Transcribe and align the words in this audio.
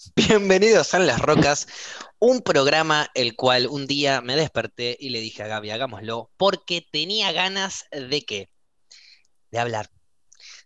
Bienvenidos 0.16 0.94
a 0.94 0.98
Las 0.98 1.20
Rocas, 1.20 1.66
un 2.18 2.40
programa 2.40 3.10
el 3.14 3.36
cual 3.36 3.66
un 3.66 3.86
día 3.86 4.22
me 4.22 4.34
desperté 4.34 4.96
y 4.98 5.10
le 5.10 5.20
dije 5.20 5.42
a 5.42 5.46
Gaby, 5.46 5.70
hagámoslo, 5.70 6.30
porque 6.38 6.86
tenía 6.90 7.32
ganas 7.32 7.84
de 7.90 8.22
qué? 8.22 8.50
De 9.50 9.58
hablar. 9.58 9.90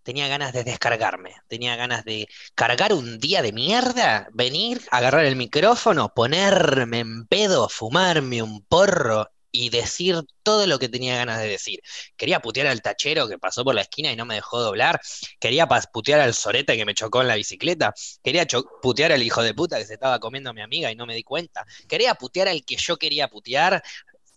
Tenía 0.05 0.29
ganas 0.29 0.53
de 0.53 0.63
descargarme, 0.63 1.35
tenía 1.49 1.75
ganas 1.75 2.05
de 2.05 2.29
cargar 2.55 2.93
un 2.93 3.19
día 3.19 3.43
de 3.43 3.53
mierda, 3.53 4.29
venir, 4.33 4.83
agarrar 4.91 5.25
el 5.25 5.35
micrófono, 5.35 6.13
ponerme 6.15 7.01
en 7.01 7.27
pedo, 7.27 7.69
fumarme 7.69 8.43
un 8.43 8.63
porro 8.65 9.31
y 9.57 9.71
decir 9.71 10.21
todo 10.43 10.67
lo 10.67 10.81
que 10.81 10.89
tenía 10.89 11.17
ganas 11.17 11.41
de 11.41 11.47
decir. 11.47 11.81
Quería 12.17 12.41
putear 12.41 12.67
al 12.67 12.83
tachero 12.83 13.29
que 13.29 13.39
pasó 13.39 13.63
por 13.63 13.77
la 13.77 13.83
esquina 13.83 14.11
y 14.11 14.17
no 14.17 14.27
me 14.27 14.35
dejó 14.35 14.61
doblar. 14.61 15.01
Quería 15.39 15.69
putear 15.69 16.19
al 16.19 16.35
sorete 16.35 16.77
que 16.77 16.85
me 16.85 16.93
chocó 16.93 17.23
en 17.23 17.29
la 17.29 17.37
bicicleta. 17.37 17.95
Quería 18.25 18.49
putear 18.83 19.13
al 19.13 19.23
hijo 19.23 19.45
de 19.45 19.55
puta 19.55 19.79
que 19.79 19.87
se 19.87 19.95
estaba 19.95 20.19
comiendo 20.19 20.51
a 20.51 20.55
mi 20.55 20.61
amiga 20.61 20.91
y 20.91 20.97
no 20.97 21.07
me 21.07 21.15
di 21.15 21.23
cuenta. 21.23 21.65
Quería 21.89 22.17
putear 22.17 22.49
al 22.49 22.65
que 22.65 22.75
yo 22.75 22.97
quería 22.97 23.29
putear. 23.29 23.81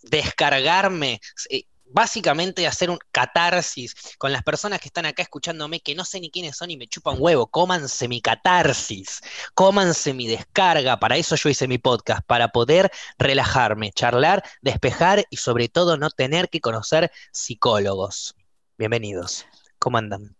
Descargarme. 0.02 1.20
Eh, 1.50 1.64
básicamente 1.90 2.66
hacer 2.66 2.90
un 2.90 2.98
catarsis 3.10 3.94
con 4.18 4.32
las 4.32 4.42
personas 4.42 4.80
que 4.80 4.88
están 4.88 5.06
acá 5.06 5.22
escuchándome, 5.22 5.80
que 5.80 5.94
no 5.94 6.04
sé 6.04 6.20
ni 6.20 6.30
quiénes 6.30 6.56
son 6.56 6.70
y 6.70 6.76
me 6.76 6.86
chupan 6.86 7.16
huevo, 7.18 7.46
cómanse 7.46 8.08
mi 8.08 8.20
catarsis, 8.20 9.20
cómanse 9.54 10.14
mi 10.14 10.26
descarga, 10.26 10.98
para 10.98 11.16
eso 11.16 11.36
yo 11.36 11.48
hice 11.48 11.68
mi 11.68 11.78
podcast, 11.78 12.22
para 12.26 12.48
poder 12.48 12.90
relajarme, 13.18 13.92
charlar, 13.92 14.42
despejar 14.60 15.24
y 15.30 15.36
sobre 15.36 15.68
todo 15.68 15.96
no 15.96 16.10
tener 16.10 16.48
que 16.48 16.60
conocer 16.60 17.10
psicólogos. 17.32 18.34
Bienvenidos, 18.76 19.46
¿cómo 19.78 19.98
andan? 19.98 20.36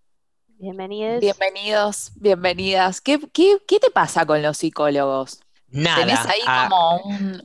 Bienvenidos. 0.60 1.20
Bienvenidos, 1.20 2.12
bienvenidas. 2.16 3.00
¿Qué, 3.00 3.20
qué, 3.32 3.58
qué 3.66 3.78
te 3.78 3.90
pasa 3.90 4.26
con 4.26 4.42
los 4.42 4.56
psicólogos? 4.56 5.40
Nada. 5.70 5.98
¿Tenés 5.98 6.20
ahí 6.26 6.40
como 6.44 6.96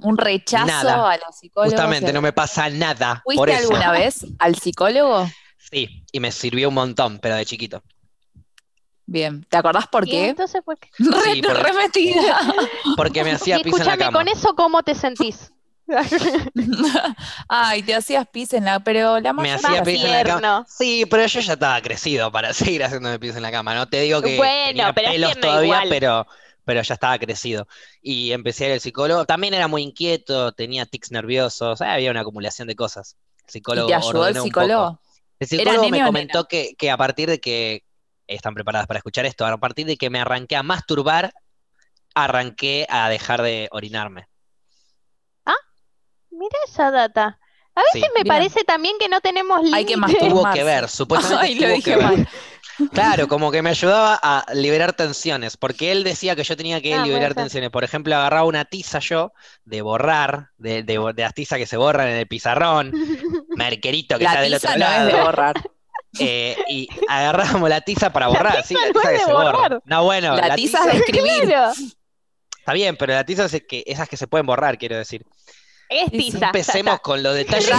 un, 0.02 0.18
rechazo 0.18 1.06
a 1.06 1.17
los 1.17 1.36
psicólogos? 1.38 1.73
Justamente, 1.73 2.14
no 2.14 2.22
me 2.22 2.31
pasa 2.31 2.70
nada. 2.70 3.22
¿Fuiste 3.25 3.56
alguna 3.56 3.92
vez 3.92 4.25
al 4.39 4.56
psicólogo? 4.56 5.30
Sí, 5.58 6.06
y 6.11 6.20
me 6.20 6.31
sirvió 6.31 6.70
un 6.70 6.75
montón, 6.75 7.20
pero 7.20 7.36
de 7.36 7.45
chiquito. 7.45 7.83
Bien, 9.06 9.45
¿te 9.50 9.58
acordás 9.58 9.88
por 9.88 10.06
qué? 10.06 10.30
entonces, 10.30 10.61
¿por 10.66 10.78
qué? 10.78 10.89
Sí, 10.98 11.42
porque, 11.42 11.61
Remetida. 11.61 12.39
Porque 12.98 13.23
me 13.23 13.31
hacía 13.31 13.59
pis 13.59 13.80
en 13.80 13.86
la 13.86 13.98
cama. 13.98 14.17
con 14.17 14.28
eso, 14.28 14.55
¿cómo 14.55 14.83
te 14.83 14.95
sentís? 14.95 15.52
Ay, 17.50 17.83
te 17.83 17.94
hacías 17.94 18.26
pis 18.28 18.53
en 18.53 18.66
la, 18.66 18.80
pero 18.80 19.20
la 19.20 19.33
Me 19.33 19.52
hacía 19.52 19.83
pis 19.83 20.03
en 20.03 20.11
la 20.11 20.23
cama. 20.23 20.66
Sí, 20.67 21.05
pero 21.09 21.26
yo 21.26 21.42
ya 21.42 21.53
estaba 21.53 21.81
crecido 21.81 22.31
para 22.31 22.53
seguir 22.53 22.83
haciéndome 22.83 23.20
pis 23.20 23.36
en 23.36 23.42
la 23.42 23.52
cama, 23.52 23.76
¿no? 23.76 23.88
Te 23.89 24.02
digo 24.02 24.22
que 24.22 24.38
bueno, 24.38 24.66
tenía 24.67 24.94
pero 24.94 25.11
pelos 25.11 25.39
todavía, 25.39 25.83
pero 25.89 26.26
pero 26.66 26.81
ya 26.81 26.94
estaba 26.94 27.17
crecido. 27.19 27.67
Y 28.02 28.31
empecé 28.31 28.66
a 28.66 28.67
ir 28.67 28.73
al 28.73 28.80
psicólogo. 28.80 29.25
También 29.25 29.53
era 29.53 29.67
muy 29.67 29.81
inquieto, 29.81 30.52
tenía 30.52 30.86
tics 30.86 31.11
nerviosos, 31.11 31.81
eh, 31.81 31.86
había 31.86 32.11
una 32.11 32.22
acumulación 32.22 32.67
de 32.67 32.75
cosas. 32.75 33.17
El 33.45 33.52
psicólogo 33.52 33.88
¿Y 33.88 33.92
te 33.92 33.95
ayudó 33.95 34.28
el 34.28 34.36
psicólogo? 34.36 35.00
El 35.39 35.47
psicólogo 35.47 35.89
me 35.89 36.05
comentó 36.05 36.45
que, 36.47 36.75
que, 36.78 36.92
a 36.92 36.97
partir 36.97 37.30
de 37.30 37.39
que, 37.39 37.83
están 38.28 38.53
preparadas 38.53 38.88
para 38.88 39.00
escuchar 39.00 39.25
esto, 39.25 39.45
a 39.45 39.58
partir 39.58 39.86
de 39.86 39.97
que 39.97 40.09
me 40.09 40.20
arranqué 40.20 40.55
a 40.55 40.64
masturbar, 40.64 41.33
arranqué 42.16 42.86
a 42.89 43.09
dejar 43.09 43.42
de 43.42 43.67
orinarme. 43.72 44.27
Ah, 45.45 45.55
mira 46.31 46.58
esa 46.67 46.92
data. 46.92 47.39
A 47.75 47.81
veces 47.94 48.09
me 48.16 48.23
parece 48.23 48.64
también 48.64 48.95
que 49.00 49.09
no 49.09 49.20
tenemos 49.20 49.58
límites. 49.58 49.77
Hay 49.77 49.86
que 49.86 49.98
masturbar. 49.98 50.30
Tuvo 50.30 50.53
que 50.53 50.64
ver, 50.64 50.89
supuestamente 50.89 51.66
Ay, 51.66 51.81
tuvo 51.81 51.83
que 51.83 51.95
ver. 51.95 52.27
Claro, 52.92 53.28
como 53.28 53.52
que 53.52 53.62
me 53.62 53.70
ayudaba 53.70 54.20
a 54.22 54.46
liberar 54.54 54.94
tensiones, 54.94 55.58
porque 55.58 55.92
él 55.92 56.04
decía 56.04 56.36
que 56.36 56.44
yo 56.44 56.58
tenía 56.58 56.82
que 56.82 56.94
ah, 56.94 57.06
liberar 57.06 57.36
tensiones. 57.36 57.70
Por 57.70 57.84
ejemplo, 57.84 58.16
agarraba 58.16 58.48
una 58.48 58.66
tiza 58.66 59.00
yo 59.00 59.34
de 59.66 59.82
borrar, 59.82 60.50
de, 60.58 60.84
de, 60.84 61.14
las 61.16 61.34
tizas 61.34 61.58
que 61.60 61.68
se 61.68 61.78
borran 61.78 62.08
en 62.08 62.16
el 62.18 62.28
pizarrón, 62.28 62.92
merquerito 63.56 64.18
que 64.18 64.26
está 64.26 64.42
del 64.42 64.56
otro 64.56 64.76
lado. 64.76 65.08
de 65.08 65.22
borrar. 65.22 65.56
Eh, 66.20 66.56
y 66.67 66.88
agarrábamos 67.10 67.70
la 67.70 67.82
tiza 67.82 68.12
para 68.12 68.28
borrar, 68.30 68.64
sí, 68.64 68.76
la 68.76 68.92
tiza 68.92 69.12
que 69.12 69.20
se 69.20 69.33
borra. 69.33 69.80
No, 69.86 70.04
bueno, 70.04 70.36
la, 70.36 70.56
tiza, 70.56 70.80
es 70.86 70.92
de 70.94 70.98
escribir. 71.00 71.56
Está 72.58 72.73
bien, 72.73 72.95
pero 72.98 73.14
la 73.14 73.26
tiza 73.26 73.45
es 73.45 73.64
que, 73.67 73.83
esas 73.86 74.08
que 74.08 74.17
se 74.17 74.28
pueden 74.28 74.45
borrar, 74.45 74.78
quiero 74.78 74.98
decir. 74.98 75.26
Es 75.89 76.12
tiza. 76.12 76.48
Empecemos 76.48 77.00
con 77.02 77.22
los 77.22 77.36
detalles. 77.36 77.70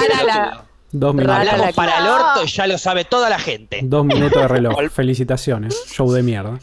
Dos 0.97 1.13
minutos. 1.13 1.37
Hablamos 1.37 1.75
para 1.75 1.99
el 1.99 2.07
orto 2.07 2.45
y 2.45 2.47
ya 2.47 2.69
lo 2.69 2.79
sabe 2.79 3.05
toda 3.05 3.29
la 3.29 3.41
gente. 3.41 3.81
Dos 3.83 4.07
minutos 4.07 4.41
de 4.41 4.47
reloj. 4.47 4.79
Felicitaciones. 4.93 5.75
Show 5.89 6.13
de 6.13 6.23
mierda. 6.23 6.61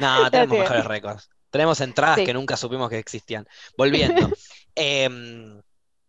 no, 0.00 0.30
tenemos 0.30 0.58
mejores 0.58 0.86
récords. 0.86 1.28
Tenemos 1.50 1.82
entradas 1.82 2.20
que 2.20 2.32
nunca 2.32 2.56
supimos 2.56 2.88
que 2.88 2.98
existían. 2.98 3.46
Volviendo. 3.76 4.30
Em, 4.74 5.60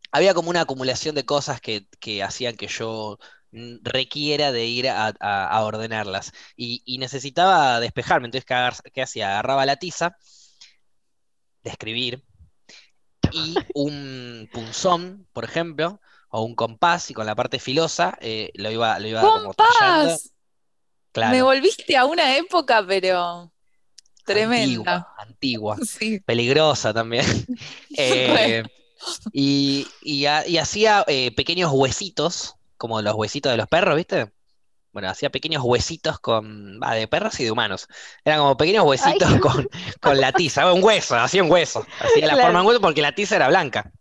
había 0.09 0.33
como 0.33 0.49
una 0.49 0.61
acumulación 0.61 1.15
de 1.15 1.25
cosas 1.25 1.59
que, 1.59 1.85
hacían 2.23 2.55
que 2.55 2.67
yo 2.67 3.19
requiera 3.81 4.53
de 4.53 4.65
ir 4.65 4.87
a, 4.87 5.61
ordenarlas. 5.63 6.31
Y, 6.55 6.97
necesitaba 6.97 7.81
despejarme. 7.81 8.27
Entonces, 8.27 8.45
¿qué, 8.45 8.91
¿qué 8.91 9.01
hacía? 9.01 9.31
Agarraba 9.31 9.65
la 9.65 9.75
tiza 9.75 10.15
de 11.61 11.71
escribir 11.71 12.23
y 13.31 13.55
un 13.73 14.49
punzón, 14.51 15.27
por 15.33 15.43
ejemplo, 15.43 15.99
o 16.29 16.41
un 16.41 16.55
compás, 16.55 17.11
y 17.11 17.13
con 17.13 17.25
la 17.25 17.35
parte 17.35 17.59
filosa 17.59 18.17
eh, 18.21 18.51
lo 18.55 18.71
iba, 18.71 18.99
lo 18.99 19.07
iba 19.07 19.21
¡Compás! 19.21 20.31
Claro. 21.11 21.31
Me 21.31 21.43
volviste 21.43 21.95
a 21.95 22.05
una 22.05 22.37
época, 22.37 22.83
pero 22.87 23.51
tremenda. 24.25 25.13
Antigua, 25.17 25.77
peligrosa 26.25 26.93
también. 26.93 27.25
Eh, 27.95 28.63
y, 29.31 29.87
y, 30.01 30.25
hacía 30.25 31.03
eh, 31.07 31.31
pequeños 31.35 31.71
huesitos, 31.71 32.55
como 32.77 33.01
los 33.01 33.13
huesitos 33.13 33.51
de 33.51 33.57
los 33.57 33.67
perros, 33.67 33.95
¿viste? 33.95 34.31
Bueno, 34.93 35.09
hacía 35.09 35.31
pequeños 35.31 35.63
huesitos 35.65 36.19
con, 36.19 36.79
de 36.79 37.07
perros 37.07 37.39
y 37.39 37.43
de 37.43 37.51
humanos. 37.51 37.87
Eran 38.23 38.39
como 38.39 38.55
pequeños 38.55 38.85
huesitos 38.85 39.39
con, 39.39 39.67
con, 39.99 40.21
la 40.21 40.31
tiza, 40.31 40.71
un 40.71 40.83
hueso, 40.83 41.15
hacía 41.15 41.43
un 41.43 41.51
hueso. 41.51 41.85
Hacía 41.99 42.27
la 42.27 42.37
forma 42.37 42.59
de 42.59 42.61
un 42.61 42.67
hueso 42.67 42.81
porque 42.81 43.01
la 43.01 43.13
tiza 43.13 43.35
era 43.35 43.49
blanca. 43.49 43.91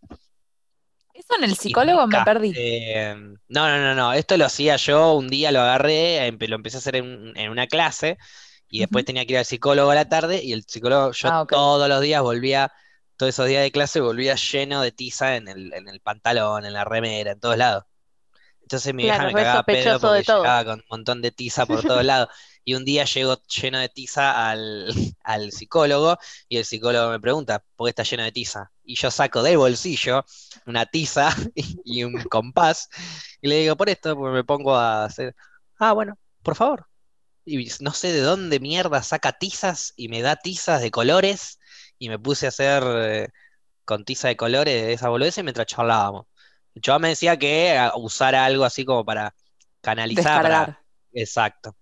¿Eso 1.13 1.35
en 1.37 1.43
el 1.45 1.55
psicólogo 1.55 2.05
me 2.05 2.23
perdí? 2.23 2.53
Eh, 2.55 3.15
no, 3.15 3.69
no, 3.69 3.77
no, 3.79 3.95
no. 3.95 4.13
Esto 4.13 4.37
lo 4.37 4.45
hacía 4.45 4.75
yo, 4.75 5.13
un 5.13 5.29
día 5.29 5.51
lo 5.51 5.61
agarré, 5.61 6.31
lo 6.31 6.55
empecé 6.55 6.77
a 6.77 6.79
hacer 6.79 6.95
en, 6.97 7.49
una 7.49 7.65
clase 7.67 8.17
y 8.69 8.79
después 8.79 9.05
tenía 9.05 9.25
que 9.25 9.33
ir 9.33 9.39
al 9.39 9.45
psicólogo 9.45 9.89
a 9.89 9.95
la 9.95 10.09
tarde 10.09 10.43
y 10.43 10.53
el 10.53 10.63
psicólogo, 10.63 11.11
yo 11.11 11.29
ah, 11.31 11.45
todos 11.47 11.87
los 11.87 12.01
días 12.01 12.21
volvía, 12.21 12.71
todos 13.17 13.29
esos 13.33 13.47
días 13.47 13.63
de 13.63 13.71
clase 13.71 13.99
volvía 13.99 14.35
lleno 14.35 14.81
de 14.81 14.91
tiza 14.91 15.35
en 15.35 15.47
el, 15.47 15.73
en 15.73 15.87
el 15.87 16.01
pantalón, 16.01 16.65
en 16.65 16.73
la 16.73 16.83
remera, 16.83 17.31
en 17.31 17.39
todos 17.39 17.57
lados. 17.57 17.85
Entonces 18.73 18.93
mi 18.95 19.05
hija 19.05 19.27
me 19.27 19.33
cagaba 19.33 19.61
pedo 19.61 19.99
porque 19.99 20.23
llegaba 20.23 20.65
con 20.65 20.79
un 20.79 20.85
montón 20.89 21.21
de 21.21 21.29
tiza 21.29 21.67
por 21.67 21.83
todos 21.83 22.03
lados. 22.03 22.29
Y 22.65 22.73
un 22.73 22.83
día 22.85 23.05
llego 23.05 23.37
lleno 23.43 23.77
de 23.77 23.87
tiza 23.87 24.49
al, 24.49 25.51
psicólogo 25.51 26.17
y 26.49 26.57
el 26.57 26.65
psicólogo 26.65 27.11
me 27.11 27.19
pregunta, 27.19 27.63
¿por 27.75 27.85
qué 27.85 27.89
está 27.89 28.01
lleno 28.01 28.23
de 28.23 28.31
tiza? 28.31 28.71
Y 28.83 28.95
yo 28.95 29.11
saco 29.11 29.43
del 29.43 29.57
bolsillo 29.57 30.25
una 30.65 30.87
tiza 30.87 31.29
y 31.85 32.03
un 32.03 32.23
compás 32.23 32.89
y 33.41 33.47
le 33.47 33.59
digo, 33.59 33.75
por 33.75 33.89
esto, 33.89 34.15
porque 34.15 34.33
me 34.33 34.43
pongo 34.43 34.75
a 34.75 35.05
hacer, 35.05 35.35
ah, 35.77 35.93
bueno, 35.93 36.17
por 36.41 36.55
favor. 36.55 36.87
Y 37.45 37.69
no 37.79 37.91
sé 37.91 38.11
de 38.11 38.21
dónde 38.21 38.59
mierda 38.59 39.03
saca 39.03 39.33
tizas 39.33 39.93
y 39.95 40.07
me 40.07 40.23
da 40.23 40.35
tizas 40.35 40.81
de 40.81 40.89
colores 40.89 41.59
y 41.99 42.09
me 42.09 42.17
puse 42.17 42.47
a 42.47 42.49
hacer 42.49 42.83
eh, 42.87 43.29
con 43.85 44.03
tiza 44.03 44.29
de 44.29 44.37
colores 44.37 44.89
esa 44.89 45.09
boludez 45.09 45.37
mientras 45.43 45.67
charlábamos. 45.67 46.25
Yo 46.75 46.99
me 46.99 47.09
decía 47.09 47.37
que 47.37 47.79
usar 47.95 48.35
algo 48.35 48.65
así 48.65 48.85
como 48.85 49.05
para 49.05 49.35
canalizar. 49.81 50.79
exacto. 51.11 51.75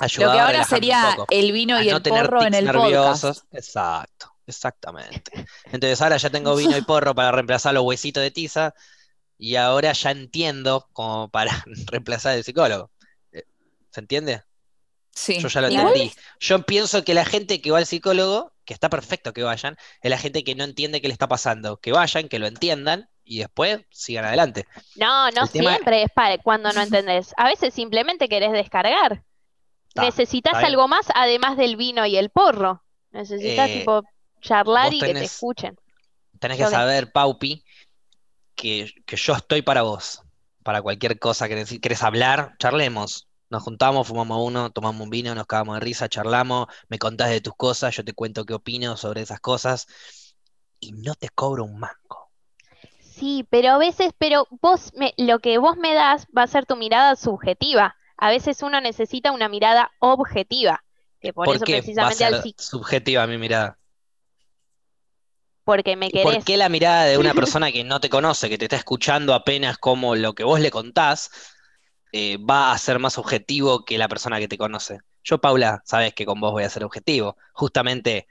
Lo 0.00 0.32
que 0.32 0.38
ahora 0.38 0.64
sería 0.64 1.16
el 1.30 1.50
vino 1.50 1.80
y 1.82 1.88
el 1.88 2.00
porro 2.02 2.44
en 2.44 2.54
el 2.54 2.66
nerviosos. 2.66 3.44
Exacto, 3.50 4.32
exactamente. 4.46 5.32
Entonces 5.64 6.00
ahora 6.00 6.18
ya 6.18 6.30
tengo 6.30 6.54
vino 6.54 6.76
y 6.76 6.82
porro 6.82 7.14
para 7.14 7.32
reemplazar 7.32 7.74
los 7.74 7.82
huesitos 7.82 8.22
de 8.22 8.30
tiza 8.30 8.74
y 9.38 9.56
ahora 9.56 9.92
ya 9.92 10.12
entiendo 10.12 10.88
como 10.92 11.28
para 11.30 11.64
reemplazar 11.86 12.36
el 12.36 12.44
psicólogo. 12.44 12.90
Eh, 13.32 13.44
¿Se 13.90 14.00
entiende? 14.00 14.44
Sí. 15.12 15.40
Yo 15.40 15.48
ya 15.48 15.62
lo 15.62 15.68
entendí. 15.68 16.12
Yo 16.38 16.62
pienso 16.62 17.02
que 17.02 17.14
la 17.14 17.24
gente 17.24 17.60
que 17.60 17.72
va 17.72 17.78
al 17.78 17.86
psicólogo, 17.86 18.52
que 18.64 18.74
está 18.74 18.88
perfecto 18.88 19.32
que 19.32 19.42
vayan, 19.42 19.76
es 20.00 20.10
la 20.10 20.18
gente 20.18 20.44
que 20.44 20.54
no 20.54 20.62
entiende 20.62 21.00
qué 21.00 21.08
le 21.08 21.12
está 21.12 21.26
pasando. 21.26 21.78
Que 21.78 21.90
vayan, 21.90 22.28
que 22.28 22.38
lo 22.38 22.46
entiendan 22.46 23.08
y 23.28 23.38
después 23.40 23.80
sigan 23.90 24.24
adelante. 24.24 24.66
No, 24.96 25.30
no 25.30 25.46
siempre 25.46 26.02
es 26.02 26.10
para 26.10 26.38
cuando 26.38 26.72
no 26.72 26.80
entendés. 26.80 27.34
A 27.36 27.44
veces 27.44 27.74
simplemente 27.74 28.28
querés 28.28 28.52
descargar. 28.52 29.22
Necesitas 29.94 30.54
algo 30.54 30.88
más 30.88 31.06
además 31.14 31.56
del 31.56 31.76
vino 31.76 32.06
y 32.06 32.16
el 32.16 32.30
porro. 32.30 32.82
Necesitas 33.10 33.68
eh, 33.68 33.78
tipo 33.78 34.02
charlar 34.40 34.94
y 34.94 35.00
que 35.00 35.12
te 35.12 35.24
escuchen. 35.24 35.76
Tenés 36.38 36.58
que 36.58 36.66
saber, 36.66 37.12
Paupi, 37.12 37.64
que, 38.54 38.90
yo 39.06 39.34
estoy 39.34 39.62
para 39.62 39.82
vos. 39.82 40.22
Para 40.62 40.82
cualquier 40.82 41.18
cosa 41.18 41.48
que 41.48 41.64
querés 41.80 42.02
hablar, 42.02 42.54
charlemos. 42.58 43.28
Nos 43.50 43.62
juntamos, 43.62 44.06
fumamos 44.06 44.38
uno, 44.42 44.70
tomamos 44.70 45.00
un 45.00 45.10
vino, 45.10 45.34
nos 45.34 45.46
cagamos 45.46 45.76
de 45.76 45.80
risa, 45.80 46.08
charlamos, 46.08 46.66
me 46.88 46.98
contás 46.98 47.30
de 47.30 47.40
tus 47.40 47.54
cosas, 47.56 47.96
yo 47.96 48.04
te 48.04 48.12
cuento 48.12 48.44
qué 48.44 48.52
opino 48.52 48.96
sobre 48.98 49.22
esas 49.22 49.40
cosas 49.40 49.86
y 50.80 50.92
no 50.92 51.14
te 51.14 51.30
cobro 51.30 51.64
un 51.64 51.78
mango. 51.78 52.27
Sí, 53.18 53.46
pero 53.50 53.70
a 53.70 53.78
veces, 53.78 54.12
pero 54.16 54.46
vos, 54.62 54.92
me, 54.94 55.12
lo 55.16 55.40
que 55.40 55.58
vos 55.58 55.76
me 55.76 55.94
das 55.94 56.26
va 56.36 56.44
a 56.44 56.46
ser 56.46 56.66
tu 56.66 56.76
mirada 56.76 57.16
subjetiva. 57.16 57.96
A 58.16 58.30
veces 58.30 58.62
uno 58.62 58.80
necesita 58.80 59.32
una 59.32 59.48
mirada 59.48 59.90
objetiva. 59.98 60.84
Que 61.20 61.32
por, 61.32 61.48
eso 61.48 61.64
precisamente 61.64 62.24
va 62.24 62.38
a 62.38 62.42
ser 62.42 62.54
subjetiva 62.56 63.26
mi 63.26 63.38
mirada? 63.38 63.76
Porque 65.64 65.96
me 65.96 66.10
querés. 66.10 66.24
¿Por 66.24 66.44
qué 66.44 66.56
la 66.56 66.68
mirada 66.68 67.04
de 67.04 67.18
una 67.18 67.34
persona 67.34 67.72
que 67.72 67.82
no 67.82 68.00
te 68.00 68.08
conoce, 68.08 68.48
que 68.48 68.56
te 68.56 68.66
está 68.66 68.76
escuchando 68.76 69.34
apenas 69.34 69.78
como 69.78 70.14
lo 70.14 70.34
que 70.34 70.44
vos 70.44 70.60
le 70.60 70.70
contás, 70.70 71.30
eh, 72.12 72.38
va 72.38 72.72
a 72.72 72.78
ser 72.78 73.00
más 73.00 73.18
objetivo 73.18 73.84
que 73.84 73.98
la 73.98 74.08
persona 74.08 74.38
que 74.38 74.48
te 74.48 74.58
conoce? 74.58 75.00
Yo, 75.24 75.38
Paula, 75.38 75.82
sabes 75.84 76.14
que 76.14 76.24
con 76.24 76.40
vos 76.40 76.52
voy 76.52 76.62
a 76.62 76.70
ser 76.70 76.84
objetivo. 76.84 77.36
Justamente, 77.52 78.28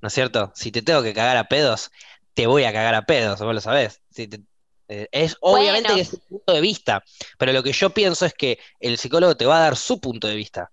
¿no 0.00 0.08
es 0.08 0.14
cierto? 0.14 0.52
Si 0.54 0.72
te 0.72 0.82
tengo 0.82 1.02
que 1.02 1.12
cagar 1.12 1.36
a 1.36 1.48
pedos, 1.48 1.90
te 2.34 2.46
voy 2.46 2.64
a 2.64 2.72
cagar 2.72 2.94
a 2.94 3.02
pedos, 3.02 3.40
vos 3.40 3.54
lo 3.54 3.60
sabés. 3.60 4.02
Eh, 4.16 5.08
es 5.12 5.36
obviamente 5.40 5.94
que 5.94 6.00
es 6.00 6.10
tu 6.10 6.18
punto 6.18 6.52
de 6.52 6.60
vista, 6.60 7.02
pero 7.38 7.52
lo 7.52 7.62
que 7.62 7.72
yo 7.72 7.90
pienso 7.90 8.26
es 8.26 8.34
que 8.34 8.58
el 8.80 8.98
psicólogo 8.98 9.36
te 9.36 9.46
va 9.46 9.56
a 9.56 9.60
dar 9.60 9.76
su 9.76 10.00
punto 10.00 10.26
de 10.26 10.36
vista. 10.36 10.70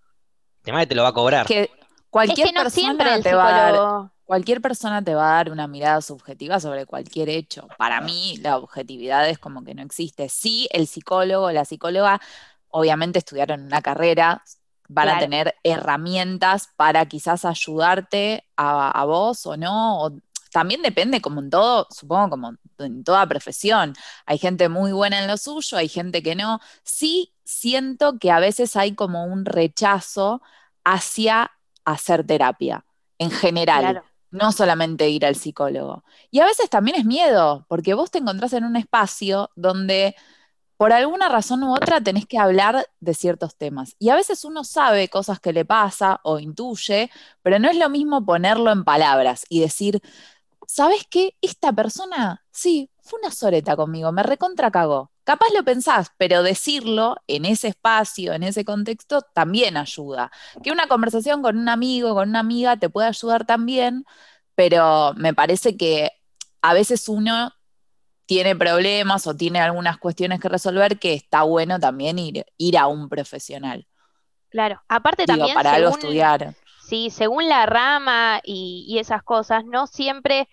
Además 0.63 0.87
te 0.87 0.95
lo 0.95 1.03
va 1.03 1.09
a 1.09 1.13
cobrar. 1.13 1.47
Que 1.47 1.71
cualquier 2.09 2.53
persona 2.53 3.21
te 3.21 3.33
va 3.33 3.47
a 3.47 3.71
dar 3.71 4.11
cualquier 4.31 4.61
persona 4.61 5.03
te 5.03 5.13
va 5.13 5.29
a 5.29 5.35
dar 5.35 5.51
una 5.51 5.67
mirada 5.67 5.99
subjetiva 5.99 6.57
sobre 6.61 6.85
cualquier 6.85 7.27
hecho. 7.27 7.67
Para 7.77 7.99
mí 7.99 8.37
la 8.37 8.55
objetividad 8.55 9.27
es 9.27 9.37
como 9.37 9.61
que 9.65 9.75
no 9.75 9.81
existe. 9.81 10.29
Sí, 10.29 10.69
el 10.71 10.87
psicólogo 10.87 11.47
o 11.47 11.51
la 11.51 11.65
psicóloga 11.65 12.21
obviamente 12.69 13.19
estudiaron 13.19 13.65
una 13.65 13.81
carrera, 13.81 14.41
van 14.87 15.09
a 15.09 15.19
tener 15.19 15.55
herramientas 15.65 16.69
para 16.77 17.05
quizás 17.07 17.43
ayudarte 17.43 18.45
a, 18.55 19.03
vos 19.03 19.45
o 19.45 19.57
no. 19.57 20.11
También 20.51 20.81
depende, 20.81 21.21
como 21.21 21.41
en 21.41 21.49
todo, 21.49 21.87
supongo 21.89 22.29
como 22.31 22.55
en 22.79 23.03
toda 23.03 23.25
profesión. 23.27 23.93
Hay 24.25 24.37
gente 24.37 24.69
muy 24.69 24.91
buena 24.91 25.21
en 25.21 25.27
lo 25.27 25.37
suyo, 25.37 25.77
hay 25.77 25.89
gente 25.89 26.21
que 26.23 26.35
no. 26.35 26.59
Sí 26.83 27.33
siento 27.43 28.19
que 28.19 28.31
a 28.31 28.39
veces 28.39 28.75
hay 28.75 28.95
como 28.95 29.25
un 29.25 29.45
rechazo 29.45 30.41
hacia 30.83 31.51
hacer 31.85 32.25
terapia 32.25 32.85
en 33.17 33.31
general 33.31 34.03
no 34.31 34.51
solamente 34.51 35.09
ir 35.09 35.25
al 35.25 35.35
psicólogo. 35.35 36.03
Y 36.31 36.39
a 36.39 36.45
veces 36.45 36.69
también 36.69 36.97
es 36.97 37.05
miedo, 37.05 37.65
porque 37.67 37.93
vos 37.93 38.11
te 38.11 38.19
encontrás 38.19 38.53
en 38.53 38.63
un 38.63 38.77
espacio 38.77 39.51
donde 39.55 40.15
por 40.77 40.93
alguna 40.93 41.29
razón 41.29 41.63
u 41.63 41.75
otra 41.75 42.01
tenés 42.01 42.25
que 42.25 42.39
hablar 42.39 42.87
de 42.99 43.13
ciertos 43.13 43.55
temas. 43.55 43.95
Y 43.99 44.09
a 44.09 44.15
veces 44.15 44.43
uno 44.45 44.63
sabe 44.63 45.09
cosas 45.09 45.39
que 45.39 45.53
le 45.53 45.63
pasa 45.63 46.19
o 46.23 46.39
intuye, 46.39 47.11
pero 47.43 47.59
no 47.59 47.69
es 47.69 47.77
lo 47.77 47.89
mismo 47.89 48.25
ponerlo 48.25 48.71
en 48.71 48.83
palabras 48.83 49.45
y 49.47 49.59
decir, 49.59 50.01
¿sabes 50.71 51.05
qué? 51.09 51.35
Esta 51.41 51.73
persona, 51.73 52.45
sí, 52.49 52.89
fue 53.01 53.19
una 53.19 53.31
soreta 53.31 53.75
conmigo, 53.75 54.13
me 54.13 54.23
recontra 54.23 54.71
cagó. 54.71 55.11
Capaz 55.25 55.47
lo 55.53 55.65
pensás, 55.65 56.11
pero 56.17 56.43
decirlo 56.43 57.17
en 57.27 57.43
ese 57.43 57.67
espacio, 57.67 58.31
en 58.31 58.43
ese 58.43 58.63
contexto, 58.63 59.21
también 59.21 59.75
ayuda. 59.75 60.31
Que 60.63 60.71
una 60.71 60.87
conversación 60.87 61.41
con 61.41 61.57
un 61.57 61.67
amigo, 61.67 62.15
con 62.15 62.29
una 62.29 62.39
amiga, 62.39 62.77
te 62.77 62.89
puede 62.89 63.09
ayudar 63.09 63.45
también, 63.45 64.05
pero 64.55 65.13
me 65.17 65.33
parece 65.33 65.75
que 65.75 66.11
a 66.61 66.73
veces 66.73 67.09
uno 67.09 67.51
tiene 68.25 68.55
problemas 68.55 69.27
o 69.27 69.35
tiene 69.35 69.59
algunas 69.59 69.97
cuestiones 69.97 70.39
que 70.39 70.47
resolver 70.47 70.99
que 70.99 71.13
está 71.13 71.43
bueno 71.43 71.81
también 71.81 72.17
ir, 72.17 72.45
ir 72.57 72.77
a 72.77 72.87
un 72.87 73.09
profesional. 73.09 73.85
Claro, 74.49 74.81
aparte 74.87 75.25
también... 75.25 75.53
Para 75.53 75.73
algo 75.73 75.89
estudiar. 75.89 76.55
Sí, 76.91 77.09
según 77.09 77.47
la 77.47 77.65
rama 77.65 78.41
y, 78.43 78.83
y 78.85 78.99
esas 78.99 79.23
cosas, 79.23 79.63
no 79.63 79.87
siempre 79.87 80.49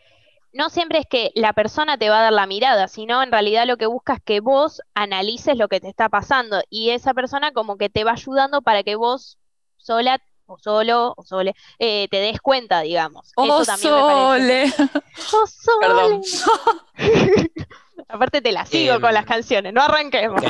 no 0.52 0.70
siempre 0.70 1.00
es 1.00 1.06
que 1.10 1.32
la 1.34 1.52
persona 1.52 1.98
te 1.98 2.10
va 2.10 2.20
a 2.20 2.22
dar 2.22 2.32
la 2.32 2.46
mirada, 2.46 2.86
sino 2.86 3.24
en 3.24 3.32
realidad 3.32 3.66
lo 3.66 3.76
que 3.76 3.86
busca 3.86 4.14
es 4.14 4.22
que 4.24 4.38
vos 4.38 4.80
analices 4.94 5.58
lo 5.58 5.66
que 5.66 5.80
te 5.80 5.88
está 5.88 6.08
pasando 6.08 6.62
y 6.70 6.90
esa 6.90 7.12
persona 7.12 7.50
como 7.50 7.76
que 7.76 7.88
te 7.88 8.04
va 8.04 8.12
ayudando 8.12 8.62
para 8.62 8.84
que 8.84 8.94
vos 8.94 9.36
sola 9.78 10.20
o 10.46 10.58
solo 10.58 11.12
o 11.16 11.24
sole 11.24 11.56
eh, 11.80 12.06
te 12.08 12.18
des 12.18 12.40
cuenta, 12.40 12.82
digamos. 12.82 13.32
Eso 13.36 13.64
también 13.64 13.94
me 13.94 14.00
parece. 14.00 14.84
Oh, 15.32 15.46
sole. 15.48 16.20
Aparte 18.08 18.40
te 18.42 18.52
la 18.52 18.64
sigo 18.64 19.00
con 19.00 19.12
las 19.12 19.24
em, 19.24 19.28
canciones, 19.28 19.72
no 19.74 19.82
arranquemos. 19.82 20.40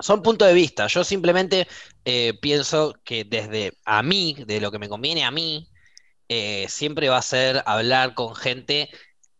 Son 0.00 0.22
puntos 0.22 0.48
de 0.48 0.54
vista. 0.54 0.86
Yo 0.88 1.04
simplemente 1.04 1.66
eh, 2.04 2.34
pienso 2.40 2.94
que 3.04 3.24
desde 3.24 3.72
a 3.84 4.02
mí, 4.02 4.36
de 4.46 4.60
lo 4.60 4.70
que 4.70 4.78
me 4.78 4.88
conviene 4.88 5.24
a 5.24 5.30
mí, 5.30 5.68
eh, 6.28 6.66
siempre 6.68 7.08
va 7.08 7.18
a 7.18 7.22
ser 7.22 7.62
hablar 7.66 8.14
con 8.14 8.34
gente 8.34 8.90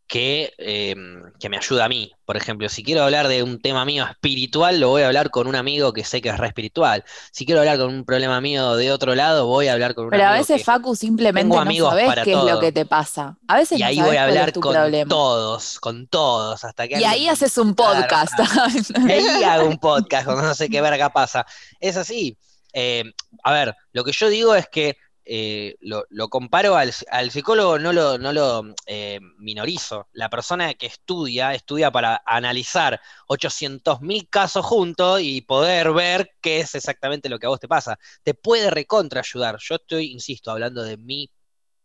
que, 0.07 0.55
em, 0.59 1.33
que, 1.41 1.49
me 1.49 1.57
ayuda 1.57 1.87
a 1.87 1.89
mí. 1.89 2.13
Por 2.25 2.37
ejemplo, 2.37 2.69
si 2.69 2.85
quiero 2.85 3.03
hablar 3.03 3.27
de 3.27 3.43
un 3.43 3.61
tema 3.61 3.85
mío 3.85 4.07
espiritual, 4.09 4.79
lo 4.79 4.91
voy 4.91 5.03
a 5.03 5.09
hablar 5.09 5.31
con 5.31 5.47
un 5.49 5.57
amigo 5.57 5.93
que 5.93 6.05
sé 6.05 6.23
que 6.23 6.29
es 6.29 6.39
re 6.39 6.47
espiritual. 6.47 7.05
Si 7.33 7.45
quiero 7.45 7.61
hablar 7.61 7.79
con 7.79 7.93
un 7.93 8.05
problema 8.05 8.41
mío 8.41 8.77
de 8.77 8.93
otro 8.93 9.15
lado, 9.15 9.47
voy 9.47 9.67
a 9.67 9.73
hablar 9.73 9.95
con 9.95 10.05
un 10.05 10.11
Pero 10.11 10.25
a 10.27 10.33
veces, 10.33 10.65
Facu, 10.65 10.95
simplemente 10.95 11.57
no 11.57 11.91
sabes 11.91 12.15
qué 12.23 12.33
es 12.33 12.43
lo 12.43 12.61
que 12.61 12.71
te 12.71 12.87
pasa. 12.87 13.37
A 13.49 13.57
veces 13.57 13.81
y 13.81 13.83
ahí 13.83 14.01
voy 14.01 14.17
a 14.17 14.25
hablar 14.25 14.53
con 14.53 14.75
todos, 15.09 15.81
con 15.81 16.07
todos, 16.07 16.65
hasta 16.65 16.87
que... 16.87 17.01
Y 17.01 17.05
ahí 17.05 17.29
haces 17.29 17.59
un 17.59 17.75
podcast. 17.75 18.39
y 18.97 19.11
ahí 19.11 19.43
hago 19.43 19.67
un 19.67 19.79
podcast 19.79 20.27
cuando 20.27 20.43
no 20.43 20.55
sé 20.55 20.69
qué 20.69 20.81
verga 20.81 21.11
pasa. 21.11 21.45
Es 21.81 21.97
así. 21.97 22.39
Eh, 22.73 23.05
a 23.43 23.53
ver, 23.53 23.75
lo 23.93 24.05
que 24.05 24.13
yo 24.13 24.29
digo 24.29 24.55
es 24.55 24.69
que 24.69 24.99
eh, 25.29 25.77
lo, 25.81 26.29
comparo 26.29 26.77
al, 26.77 26.93
psicólogo, 26.93 27.81
no 27.81 27.93
lo, 27.93 28.17
no 28.17 28.33
lo 28.33 28.75
eh, 28.87 29.19
minorizo. 29.39 30.09
La 30.13 30.31
persona 30.31 30.75
que 30.75 30.87
estudia, 30.87 31.53
estudia 31.53 31.91
para 31.91 32.23
analizar 32.25 33.01
800.000 33.27 34.29
casos 34.31 34.65
juntos 34.65 35.21
y 35.21 35.41
poder 35.41 35.93
ver 35.93 36.31
qué 36.41 36.61
es 36.61 36.77
exactamente 36.77 37.29
lo 37.29 37.41
que 37.41 37.47
a 37.47 37.49
vos 37.49 37.59
te 37.59 37.67
pasa. 37.67 37.99
Te 38.23 38.35
puede 38.35 38.71
recontra 38.71 39.21
ayudar. 39.21 39.57
Yo 39.59 39.75
estoy, 39.75 40.13
insisto, 40.13 40.53
hablando 40.53 40.85
de 40.85 40.97
mi 40.97 41.29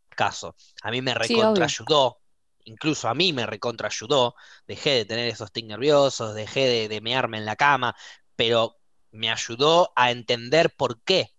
caso. 0.10 0.56
A 0.84 0.92
mí 0.92 1.02
me 1.02 1.16
recontra 1.16 1.66
ayudó. 1.66 2.20
Incluso 2.66 3.10
a 3.10 3.16
mí 3.16 3.34
me 3.34 3.48
recontra 3.48 3.88
ayudó. 3.88 4.36
Dejé 4.68 4.92
de 4.92 5.06
tener 5.06 5.28
esos 5.28 5.52
tics 5.52 5.68
nerviosos, 5.68 6.36
dejé 6.36 6.68
de, 6.68 6.88
de 6.90 7.02
mearme 7.02 7.40
en 7.40 7.46
la 7.46 7.56
cama, 7.56 7.96
pero 8.36 8.78
me 9.10 9.32
ayudó 9.32 9.92
a 9.96 10.12
entender 10.12 10.76
por 10.76 11.02
qué 11.02 11.34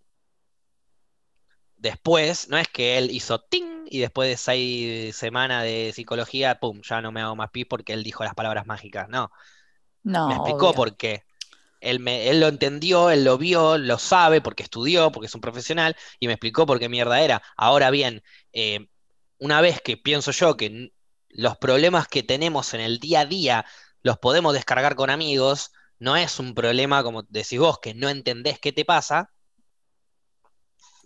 después, 1.83 2.47
no 2.47 2.57
es 2.57 2.69
que 2.69 2.97
él 2.97 3.11
hizo 3.11 3.39
ting 3.41 3.85
y 3.87 3.99
después 3.99 4.29
de 4.29 4.37
seis 4.37 5.15
semanas 5.15 5.63
de 5.63 5.91
psicología, 5.93 6.59
pum, 6.59 6.81
ya 6.81 7.01
no 7.01 7.11
me 7.11 7.21
hago 7.21 7.35
más 7.35 7.51
pis 7.51 7.65
porque 7.69 7.91
él 7.91 8.03
dijo 8.03 8.23
las 8.23 8.33
palabras 8.33 8.65
mágicas. 8.65 9.09
No. 9.09 9.31
No. 10.01 10.29
Me 10.29 10.35
explicó 10.35 10.73
por 10.73 10.95
qué. 10.95 11.23
Él, 11.81 11.99
me, 11.99 12.29
él 12.29 12.39
lo 12.39 12.47
entendió, 12.47 13.09
él 13.09 13.25
lo 13.25 13.37
vio, 13.37 13.77
lo 13.77 13.97
sabe 13.99 14.39
porque 14.39 14.63
estudió, 14.63 15.11
porque 15.11 15.27
es 15.27 15.35
un 15.35 15.41
profesional 15.41 15.97
y 16.21 16.27
me 16.27 16.33
explicó 16.33 16.65
por 16.65 16.79
qué 16.79 16.87
mierda 16.87 17.19
era. 17.21 17.43
Ahora 17.57 17.91
bien, 17.91 18.23
eh, 18.53 18.87
una 19.37 19.59
vez 19.59 19.81
que 19.81 19.97
pienso 19.97 20.31
yo 20.31 20.55
que 20.55 20.93
los 21.27 21.57
problemas 21.57 22.07
que 22.07 22.23
tenemos 22.23 22.73
en 22.73 22.79
el 22.79 22.99
día 22.99 23.21
a 23.21 23.25
día 23.25 23.65
los 24.01 24.17
podemos 24.17 24.53
descargar 24.53 24.95
con 24.95 25.09
amigos, 25.09 25.73
no 25.99 26.15
es 26.15 26.39
un 26.39 26.55
problema, 26.55 27.03
como 27.03 27.23
decís 27.23 27.59
vos, 27.59 27.79
que 27.79 27.93
no 27.93 28.07
entendés 28.07 28.57
qué 28.59 28.71
te 28.71 28.85
pasa, 28.85 29.32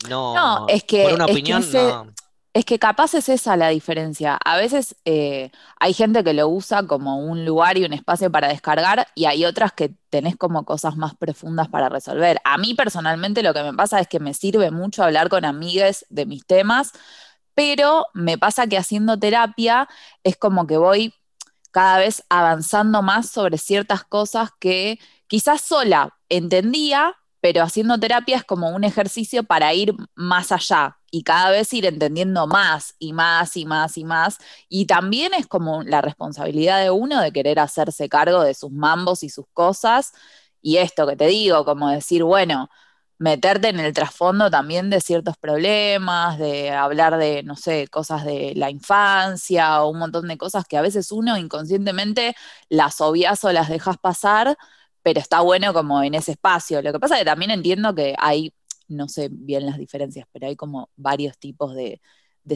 no, 0.09 0.65
es 0.67 0.83
que, 0.83 1.03
por 1.03 1.13
una 1.13 1.25
opinión, 1.25 1.63
es 2.53 2.65
que 2.65 2.79
capaz 2.79 3.13
es 3.13 3.29
esa 3.29 3.55
la 3.55 3.69
diferencia. 3.69 4.37
A 4.43 4.57
veces 4.57 4.95
eh, 5.05 5.51
hay 5.79 5.93
gente 5.93 6.23
que 6.23 6.33
lo 6.33 6.47
usa 6.47 6.87
como 6.87 7.19
un 7.19 7.45
lugar 7.45 7.77
y 7.77 7.85
un 7.85 7.93
espacio 7.93 8.31
para 8.31 8.47
descargar 8.47 9.07
y 9.13 9.25
hay 9.25 9.45
otras 9.45 9.73
que 9.73 9.93
tenés 10.09 10.35
como 10.35 10.65
cosas 10.65 10.97
más 10.97 11.15
profundas 11.15 11.67
para 11.67 11.87
resolver. 11.87 12.39
A 12.45 12.57
mí 12.57 12.73
personalmente 12.73 13.43
lo 13.43 13.53
que 13.53 13.61
me 13.61 13.73
pasa 13.73 13.99
es 13.99 14.07
que 14.07 14.19
me 14.19 14.33
sirve 14.33 14.71
mucho 14.71 15.03
hablar 15.03 15.29
con 15.29 15.45
amigas 15.45 16.05
de 16.09 16.25
mis 16.25 16.47
temas, 16.47 16.93
pero 17.53 18.07
me 18.15 18.39
pasa 18.39 18.65
que 18.65 18.77
haciendo 18.79 19.19
terapia 19.19 19.87
es 20.23 20.35
como 20.35 20.65
que 20.65 20.77
voy 20.77 21.13
cada 21.69 21.99
vez 21.99 22.23
avanzando 22.27 23.03
más 23.03 23.29
sobre 23.29 23.59
ciertas 23.59 24.03
cosas 24.03 24.49
que 24.59 24.99
quizás 25.27 25.61
sola 25.61 26.17
entendía, 26.27 27.15
pero 27.47 27.63
haciendo 27.63 27.97
terapia 27.97 28.35
es 28.35 28.43
como 28.43 28.71
un 28.71 28.83
ejercicio 28.83 29.41
para 29.41 29.73
ir 29.73 29.95
más 30.15 30.51
allá 30.51 30.97
y 31.09 31.23
cada 31.23 31.49
vez 31.49 31.71
ir 31.73 31.85
entendiendo 31.85 32.45
más 32.45 32.93
y 32.99 33.13
más 33.13 33.55
y 33.55 33.65
más 33.65 33.97
y 33.97 34.03
más. 34.03 34.37
Y 34.67 34.85
también 34.85 35.33
es 35.33 35.47
como 35.47 35.81
la 35.83 36.01
responsabilidad 36.01 36.81
de 36.81 36.91
uno 36.91 37.21
de 37.21 37.31
querer 37.31 37.59
hacerse 37.59 38.09
cargo 38.09 38.43
de 38.43 38.53
sus 38.53 38.69
mambos 38.69 39.23
y 39.23 39.29
sus 39.29 39.45
cosas. 39.53 40.11
Y 40.61 40.75
esto 40.77 41.07
que 41.07 41.15
te 41.15 41.27
digo, 41.27 41.63
como 41.63 41.89
decir, 41.89 42.25
bueno, 42.25 42.69
meterte 43.17 43.69
en 43.69 43.79
el 43.79 43.93
trasfondo 43.93 44.51
también 44.51 44.89
de 44.89 44.99
ciertos 44.99 45.37
problemas, 45.37 46.37
de 46.37 46.71
hablar 46.71 47.17
de, 47.17 47.43
no 47.43 47.55
sé, 47.55 47.87
cosas 47.87 48.25
de 48.25 48.51
la 48.57 48.69
infancia 48.69 49.83
o 49.83 49.89
un 49.91 49.99
montón 49.99 50.27
de 50.27 50.37
cosas 50.37 50.65
que 50.67 50.75
a 50.75 50.81
veces 50.81 51.13
uno 51.13 51.37
inconscientemente 51.37 52.35
las 52.67 52.99
obvias 52.99 53.41
o 53.45 53.53
las 53.53 53.69
dejas 53.69 53.97
pasar 53.99 54.57
pero 55.07 55.21
está 55.21 55.39
bueno 55.39 55.73
como 55.73 56.03
en 56.03 56.15
ese 56.15 56.33
espacio. 56.33 56.81
Lo 56.81 56.91
que 56.91 56.99
pasa 56.99 57.15
es 57.15 57.21
que 57.21 57.25
también 57.25 57.49
entiendo 57.49 57.95
que 57.95 58.13
hay, 58.19 58.53
no 58.89 59.07
sé 59.07 59.29
bien 59.31 59.65
las 59.65 59.77
diferencias, 59.77 60.27
pero 60.33 60.47
hay 60.47 60.57
como 60.57 60.89
varios 60.97 61.37
tipos 61.37 61.73
de, 61.73 62.01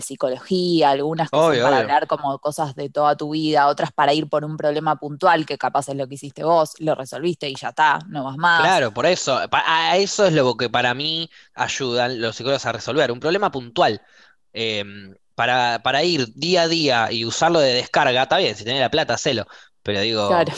psicología, 0.02 0.90
algunas 0.90 1.30
que 1.30 1.38
son 1.38 1.62
para 1.62 1.78
hablar 1.78 2.08
como 2.08 2.40
cosas 2.40 2.76
de 2.76 2.90
toda 2.90 3.16
tu 3.16 3.32
vida, 3.32 3.68
otras 3.68 3.94
para 3.94 4.14
ir 4.14 4.28
por 4.28 4.44
un 4.44 4.58
problema 4.58 4.98
puntual 4.98 5.46
que 5.46 5.58
capaz 5.58 5.88
es 5.88 5.96
lo 5.96 6.10
que 6.10 6.16
hiciste 6.16 6.44
vos, 6.44 6.74
lo 6.80 6.94
resolviste 6.94 7.50
y 7.50 7.56
ya 7.56 7.70
está, 7.70 8.00
no 8.10 8.26
vas 8.26 8.36
más. 8.36 8.62
Claro, 8.62 8.94
por 8.94 9.06
eso, 9.06 9.40
a 9.50 9.98
eso 9.98 10.26
es 10.26 10.34
lo 10.34 10.58
que 10.58 10.70
para 10.70 10.94
mí 10.94 11.30
ayudan 11.54 12.20
los 12.20 12.36
psicólogos 12.36 12.66
a 12.66 12.74
resolver, 12.74 13.14
un 13.14 13.22
problema 13.22 13.50
puntual. 13.50 14.02
Em, 14.52 15.16
para, 15.36 15.82
para, 15.84 16.04
ir 16.04 16.34
día 16.36 16.64
a 16.64 16.68
día 16.68 17.12
y 17.14 17.24
usarlo 17.24 17.62
de 17.62 17.76
descarga, 17.76 18.24
está 18.24 18.38
bien, 18.38 18.58
si 18.58 18.66
tenés 18.66 18.82
la 18.82 18.92
plata, 18.92 19.14
hacelo. 19.14 19.46
Pero 19.84 20.02
digo, 20.02 20.28
claro. 20.28 20.52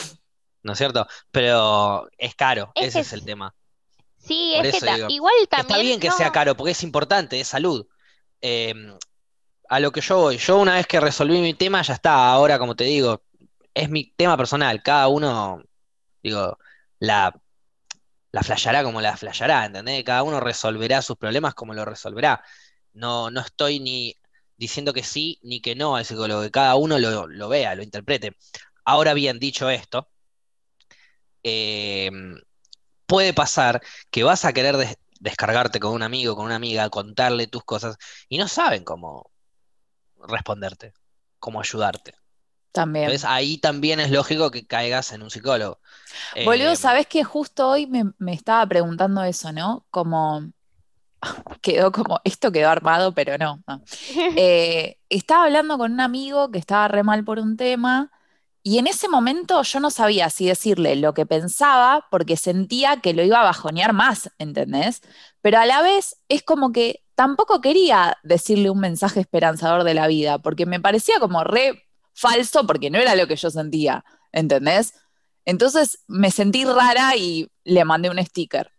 ¿No 0.64 0.72
es 0.72 0.78
cierto? 0.78 1.06
Pero 1.30 2.08
es 2.18 2.34
caro, 2.34 2.72
ese 2.74 3.00
es 3.00 3.12
el 3.12 3.24
tema. 3.24 3.54
Sí, 4.16 4.54
es 4.56 4.80
que 4.80 5.06
igual 5.08 5.34
también. 5.48 5.70
Está 5.70 5.78
bien 5.82 6.00
que 6.00 6.10
sea 6.10 6.32
caro, 6.32 6.56
porque 6.56 6.72
es 6.72 6.82
importante, 6.82 7.38
es 7.38 7.46
salud. 7.46 7.86
Em, 8.40 8.96
a 9.68 9.80
lo 9.80 9.92
que 9.92 10.00
yo 10.00 10.16
voy, 10.18 10.38
yo 10.38 10.58
una 10.58 10.74
vez 10.74 10.86
que 10.86 10.98
resolví 10.98 11.40
mi 11.40 11.54
tema, 11.54 11.82
ya 11.82 11.94
está. 11.94 12.32
Ahora, 12.32 12.58
como 12.58 12.74
te 12.74 12.84
digo, 12.84 13.22
es 13.74 13.90
mi 13.90 14.12
tema 14.16 14.36
personal. 14.36 14.82
Cada 14.82 15.08
uno, 15.08 15.62
digo, 16.22 16.58
la, 16.98 17.38
la 18.32 18.42
flashará 18.42 18.82
como 18.82 19.02
la 19.02 19.16
flashará, 19.16 19.66
¿entendés? 19.66 20.02
Cada 20.04 20.22
uno 20.22 20.40
resolverá 20.40 21.02
sus 21.02 21.18
problemas 21.18 21.54
como 21.54 21.74
lo 21.74 21.84
resolverá. 21.84 22.42
No, 22.94 23.30
no 23.30 23.40
estoy 23.40 23.80
ni 23.80 24.16
diciendo 24.56 24.94
que 24.94 25.02
sí 25.02 25.38
ni 25.42 25.60
que 25.60 25.74
no 25.74 25.96
al 25.96 26.06
psicólogo, 26.06 26.40
que 26.42 26.50
cada 26.50 26.76
uno 26.76 26.98
lo, 26.98 27.26
lo 27.26 27.48
vea, 27.50 27.74
lo 27.74 27.82
interprete. 27.82 28.36
Ahora 28.86 29.12
bien, 29.12 29.38
dicho 29.38 29.68
esto, 29.68 30.08
Em, 31.46 32.40
puede 33.06 33.34
pasar 33.34 33.82
que 34.10 34.24
vas 34.24 34.46
a 34.46 34.54
querer 34.54 34.76
descargarte 35.20 35.78
con 35.78 35.92
un 35.92 36.02
amigo, 36.02 36.34
con 36.34 36.46
una 36.46 36.56
amiga, 36.56 36.88
contarle 36.88 37.46
tus 37.46 37.62
cosas 37.64 37.96
y 38.28 38.38
no 38.38 38.48
saben 38.48 38.82
cómo 38.82 39.30
responderte, 40.26 40.94
cómo 41.38 41.60
ayudarte. 41.60 42.14
También. 42.72 43.04
Entonces 43.04 43.28
ahí 43.28 43.58
también 43.58 44.00
es 44.00 44.10
lógico 44.10 44.50
que 44.50 44.66
caigas 44.66 45.12
en 45.12 45.22
un 45.22 45.30
psicólogo. 45.30 45.78
Boludo, 46.44 46.70
em, 46.70 46.76
sabes 46.76 47.06
que 47.06 47.22
justo 47.22 47.68
hoy 47.68 47.86
me, 47.86 48.32
estaba 48.32 48.66
preguntando 48.66 49.22
eso, 49.22 49.52
¿no? 49.52 49.86
Como 49.90 50.50
quedó 51.60 51.92
como, 51.92 52.20
esto 52.24 52.50
quedó 52.50 52.70
armado, 52.70 53.12
pero 53.12 53.36
no. 53.36 53.62
Eh, 54.36 54.98
estaba 55.10 55.44
hablando 55.44 55.76
con 55.76 55.92
un 55.92 56.00
amigo 56.00 56.50
que 56.50 56.58
estaba 56.58 56.88
re 56.88 57.02
mal 57.02 57.22
por 57.22 57.38
un 57.38 57.56
tema 57.58 58.10
y 58.66 58.78
en 58.78 58.86
ese 58.86 59.08
momento 59.08 59.62
yo 59.62 59.78
no 59.78 59.90
sabía 59.90 60.30
si 60.30 60.46
decirle 60.46 60.96
lo 60.96 61.12
que 61.12 61.26
pensaba 61.26 62.06
porque 62.10 62.38
sentía 62.38 63.02
que 63.02 63.12
lo 63.12 63.22
iba 63.22 63.40
a 63.40 63.44
bajonear 63.44 63.92
más, 63.92 64.30
¿entendés? 64.38 65.02
Pero 65.42 65.58
a 65.58 65.66
la 65.66 65.82
vez 65.82 66.16
es 66.30 66.42
como 66.42 66.72
que 66.72 67.04
tampoco 67.14 67.60
quería 67.60 68.16
decirle 68.22 68.70
un 68.70 68.80
mensaje 68.80 69.20
esperanzador 69.20 69.84
de 69.84 69.92
la 69.92 70.06
vida, 70.06 70.38
porque 70.38 70.64
me 70.64 70.80
parecía 70.80 71.20
como 71.20 71.44
re 71.44 71.84
falso 72.14 72.66
porque 72.66 72.88
no 72.88 72.98
era 72.98 73.14
lo 73.16 73.26
que 73.26 73.36
yo 73.36 73.50
sentía, 73.50 74.02
¿entendés? 74.32 74.94
Entonces 75.44 76.02
me 76.08 76.30
sentí 76.30 76.64
rara 76.64 77.16
y 77.16 77.50
le 77.64 77.84
mandé 77.84 78.08
un 78.08 78.24
sticker. 78.24 78.73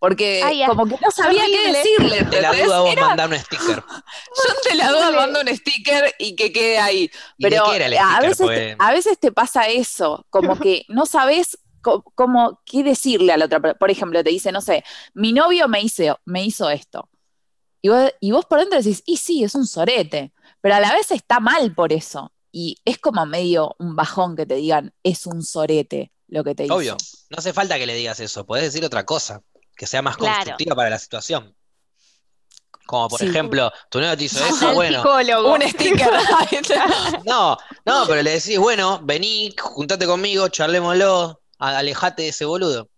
Porque 0.00 0.40
como 0.66 0.86
que 0.86 0.96
no 0.96 1.10
sabía 1.14 1.44
qué 1.44 1.72
decirle. 1.72 2.24
Te 2.24 2.40
la 2.40 2.54
duda 2.54 2.80
vos 2.80 2.96
mandar 2.96 3.28
un 3.28 3.38
sticker. 3.38 3.76
Yo 3.84 4.54
te 4.64 4.74
la 4.74 4.88
duda 4.88 5.10
mando 5.10 5.40
un 5.42 5.54
sticker 5.54 6.14
y 6.18 6.34
que 6.34 6.50
quede 6.52 6.78
ahí. 6.78 7.10
Pero 7.38 7.66
a, 7.66 8.20
veces, 8.20 8.46
te, 8.46 8.76
a 8.78 8.92
veces 8.92 9.18
te 9.18 9.30
pasa 9.30 9.68
eso, 9.68 10.26
como 10.30 10.58
que 10.58 10.86
no 10.88 11.04
sabes 11.04 11.58
cómo, 11.82 12.62
qué 12.64 12.82
decirle 12.82 13.34
a 13.34 13.36
la 13.36 13.44
otra 13.44 13.60
persona. 13.60 13.78
Por 13.78 13.90
ejemplo, 13.90 14.24
te 14.24 14.30
dice, 14.30 14.52
no 14.52 14.62
sé, 14.62 14.84
mi 15.12 15.34
novio 15.34 15.68
me 15.68 15.82
hizo, 15.82 16.18
me 16.24 16.44
hizo 16.44 16.70
esto. 16.70 17.10
Y 17.82 17.90
vos, 17.90 18.10
y 18.20 18.32
vos 18.32 18.46
por 18.46 18.60
dentro 18.60 18.78
decís, 18.78 19.02
y 19.04 19.18
sí, 19.18 19.44
es 19.44 19.54
un 19.54 19.66
sorete. 19.66 20.32
Pero 20.62 20.76
a 20.76 20.80
la 20.80 20.94
vez 20.94 21.10
está 21.10 21.40
mal 21.40 21.74
por 21.74 21.92
eso. 21.92 22.32
Y 22.50 22.78
es 22.86 22.96
como 22.96 23.26
medio 23.26 23.76
un 23.78 23.96
bajón 23.96 24.34
que 24.34 24.46
te 24.46 24.54
digan, 24.54 24.94
es 25.02 25.26
un 25.26 25.42
sorete 25.42 26.10
lo 26.26 26.42
que 26.42 26.54
te 26.54 26.62
dice. 26.62 26.74
Obvio, 26.74 26.96
no 27.28 27.36
hace 27.36 27.52
falta 27.52 27.78
que 27.78 27.86
le 27.86 27.94
digas 27.94 28.18
eso, 28.20 28.46
podés 28.46 28.64
decir 28.64 28.82
otra 28.82 29.04
cosa 29.04 29.42
que 29.80 29.86
sea 29.86 30.02
más 30.02 30.18
constructiva 30.18 30.76
para 30.76 30.90
la 30.90 30.98
situación. 30.98 31.56
Como 32.84 33.08
por 33.08 33.22
ejemplo, 33.22 33.72
tu 33.88 33.98
novio 33.98 34.14
te 34.14 34.24
hizo 34.24 34.44
eso, 34.44 34.74
bueno. 34.74 35.02
Un 35.46 35.62
sticker. 35.62 36.10
no, 37.24 37.56
no, 37.86 38.04
pero 38.06 38.22
le 38.22 38.32
decís, 38.32 38.58
bueno, 38.58 39.00
vení, 39.02 39.54
juntate 39.58 40.04
conmigo, 40.04 40.48
charlémoslo, 40.48 41.40
alejate 41.56 42.24
de 42.24 42.28
ese 42.28 42.44
boludo. 42.44 42.90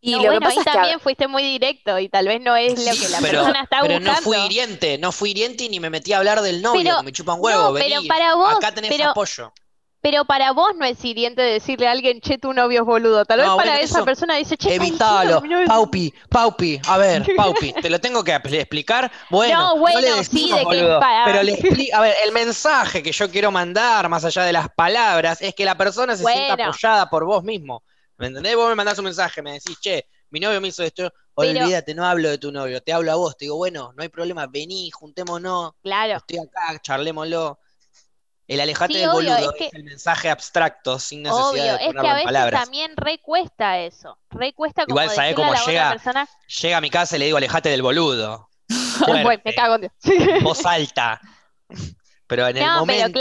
Y 0.00 0.16
lo 0.16 0.32
que 0.32 0.40
pasa 0.40 0.58
ahí 0.58 0.64
también 0.64 0.98
fuiste 0.98 1.28
muy 1.28 1.44
directo 1.44 1.96
y 2.00 2.08
tal 2.08 2.26
vez 2.26 2.40
no 2.40 2.56
es 2.56 2.84
lo 2.84 2.92
que 2.92 3.08
la 3.08 3.20
persona 3.20 3.62
está 3.62 3.82
buscando. 3.82 3.86
Pero 3.86 4.00
no 4.00 4.16
fui 4.16 4.36
hiriente, 4.38 4.98
no 4.98 5.12
fui 5.12 5.30
hiriente 5.30 5.62
y 5.62 5.68
ni 5.68 5.78
me 5.78 5.90
metí 5.90 6.12
a 6.12 6.18
hablar 6.18 6.42
del 6.42 6.60
novio, 6.60 6.96
que 6.98 7.04
me 7.04 7.12
chupa 7.12 7.34
un 7.34 7.40
huevo, 7.40 7.72
vení, 7.72 7.88
pero 7.88 8.02
para 8.08 8.34
vos, 8.34 8.56
acá 8.56 8.74
tenés 8.74 9.00
apoyo. 9.00 9.52
Pero 10.02 10.24
para 10.24 10.50
vos 10.50 10.72
no 10.76 10.84
es 10.84 11.02
hiriente 11.04 11.40
decirle 11.42 11.86
a 11.86 11.92
alguien, 11.92 12.20
che, 12.20 12.36
tu 12.36 12.52
novio 12.52 12.80
es 12.80 12.84
boludo. 12.84 13.24
Tal 13.24 13.38
vez 13.38 13.48
para 13.56 13.80
esa 13.80 14.04
persona 14.04 14.34
dice, 14.34 14.56
che, 14.56 14.74
evitalo. 14.74 15.40
Paupi, 15.64 16.12
Paupi, 16.28 16.80
a 16.88 16.98
ver, 16.98 17.24
Paupi, 17.36 17.72
te 17.72 17.88
lo 17.88 18.00
tengo 18.00 18.24
que 18.24 18.34
explicar. 18.34 19.12
Bueno, 19.30 19.60
no, 19.60 19.78
bueno, 19.78 20.00
le 20.00 20.24
sí, 20.24 20.50
de 20.50 20.58
que 20.58 20.98
Pero 21.24 21.42
le 21.44 21.52
explico, 21.52 21.96
a 21.96 22.00
ver, 22.00 22.16
el 22.24 22.32
mensaje 22.32 23.00
que 23.00 23.12
yo 23.12 23.30
quiero 23.30 23.52
mandar, 23.52 24.08
más 24.08 24.24
allá 24.24 24.42
de 24.42 24.52
las 24.52 24.68
palabras, 24.70 25.40
es 25.40 25.54
que 25.54 25.64
la 25.64 25.76
persona 25.76 26.16
se 26.16 26.24
sienta 26.24 26.54
apoyada 26.54 27.08
por 27.08 27.24
vos 27.24 27.44
mismo. 27.44 27.84
¿Me 28.16 28.26
entendés? 28.26 28.56
Vos 28.56 28.68
me 28.68 28.74
mandás 28.74 28.98
un 28.98 29.04
mensaje, 29.04 29.40
me 29.40 29.52
decís, 29.52 29.78
che, 29.80 30.06
mi 30.30 30.40
novio 30.40 30.60
me 30.60 30.66
hizo 30.66 30.82
esto. 30.82 31.12
Olvídate, 31.34 31.94
no 31.94 32.04
hablo 32.04 32.28
de 32.28 32.38
tu 32.38 32.50
novio, 32.50 32.82
te 32.82 32.92
hablo 32.92 33.12
a 33.12 33.14
vos. 33.14 33.36
Te 33.36 33.44
digo, 33.44 33.56
bueno, 33.56 33.92
no 33.96 34.02
hay 34.02 34.08
problema, 34.08 34.48
vení, 34.48 34.90
juntémonos. 34.90 35.74
Claro. 35.80 36.16
Estoy 36.16 36.38
acá, 36.38 36.80
charlémoslo. 36.82 37.60
El 38.52 38.60
alejate 38.60 38.98
del 38.98 39.08
boludo 39.08 39.54
es, 39.58 39.72
el 39.72 39.84
mensaje 39.84 40.28
abstracto 40.28 40.98
sin 40.98 41.22
necesidad 41.22 41.48
obvio, 41.48 41.64
de 41.78 41.86
es 41.86 41.94
que 41.94 42.06
a 42.06 42.14
veces 42.16 42.50
también 42.50 42.92
recuesta 42.98 43.78
eso. 43.78 44.18
Recuesta 44.30 44.84
como 44.84 45.00
Igual 45.00 45.08
sabe 45.08 45.34
cómo 45.34 45.54
llega, 45.66 45.98
llega 46.60 46.76
a 46.76 46.80
mi 46.82 46.90
casa 46.90 47.16
y 47.16 47.20
le 47.20 47.24
digo 47.24 47.38
alejate 47.38 47.70
del 47.70 47.80
boludo. 47.80 48.50
me 49.44 49.54
cago 49.54 49.76
en 49.76 50.44
Voz 50.44 50.66
alta. 50.66 51.18
Pero 52.26 52.46
en 52.46 52.58
el 52.58 52.70
momento. 52.78 53.20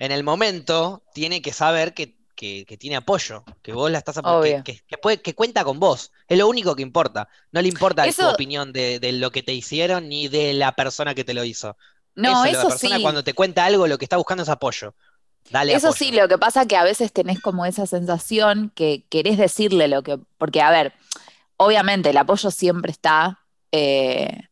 En 0.00 0.12
el 0.12 0.22
momento 0.22 1.02
tiene 1.14 1.40
que 1.40 1.54
saber 1.54 1.94
que, 1.94 2.14
tiene 2.36 2.96
apoyo, 2.96 3.44
que 3.62 3.72
vos 3.72 3.90
la 3.90 3.96
estás 3.96 4.18
apoyando, 4.18 4.62
que, 4.62 4.78
que, 4.86 5.22
que, 5.22 5.34
cuenta 5.34 5.64
con 5.64 5.80
vos. 5.80 6.12
Es 6.28 6.36
lo 6.36 6.48
único 6.48 6.76
que 6.76 6.82
importa. 6.82 7.30
No 7.50 7.62
le 7.62 7.68
importa 7.68 8.04
tu 8.12 8.28
opinión 8.28 8.74
de, 8.74 9.00
de 9.00 9.12
lo 9.12 9.30
que 9.32 9.42
te 9.42 9.54
hicieron 9.54 10.10
ni 10.10 10.28
de 10.28 10.52
la 10.52 10.72
persona 10.72 11.14
que 11.14 11.24
te 11.24 11.32
lo 11.32 11.44
hizo. 11.44 11.78
No, 12.18 12.44
eso, 12.44 12.70
sí. 12.70 12.90
Cuando 13.00 13.22
te 13.22 13.32
cuenta 13.32 13.64
algo, 13.64 13.86
lo 13.86 13.96
que 13.96 14.04
está 14.04 14.16
buscando 14.16 14.42
es 14.42 14.48
apoyo. 14.48 14.94
Dale 15.50 15.72
eso 15.72 15.92
sí, 15.92 16.10
lo 16.10 16.28
que 16.28 16.36
pasa 16.36 16.62
es 16.62 16.68
que 16.68 16.76
a 16.76 16.82
veces 16.82 17.12
tenés 17.12 17.40
como 17.40 17.64
esa 17.64 17.86
sensación 17.86 18.70
que 18.74 19.06
querés 19.08 19.38
decirle 19.38 19.88
lo 19.88 20.02
que. 20.02 20.18
Porque, 20.36 20.60
a 20.60 20.70
ver, 20.70 20.92
obviamente 21.56 22.10
el 22.10 22.16
apoyo 22.16 22.50
siempre 22.50 22.90
está, 22.90 23.40
eh, 23.70 24.48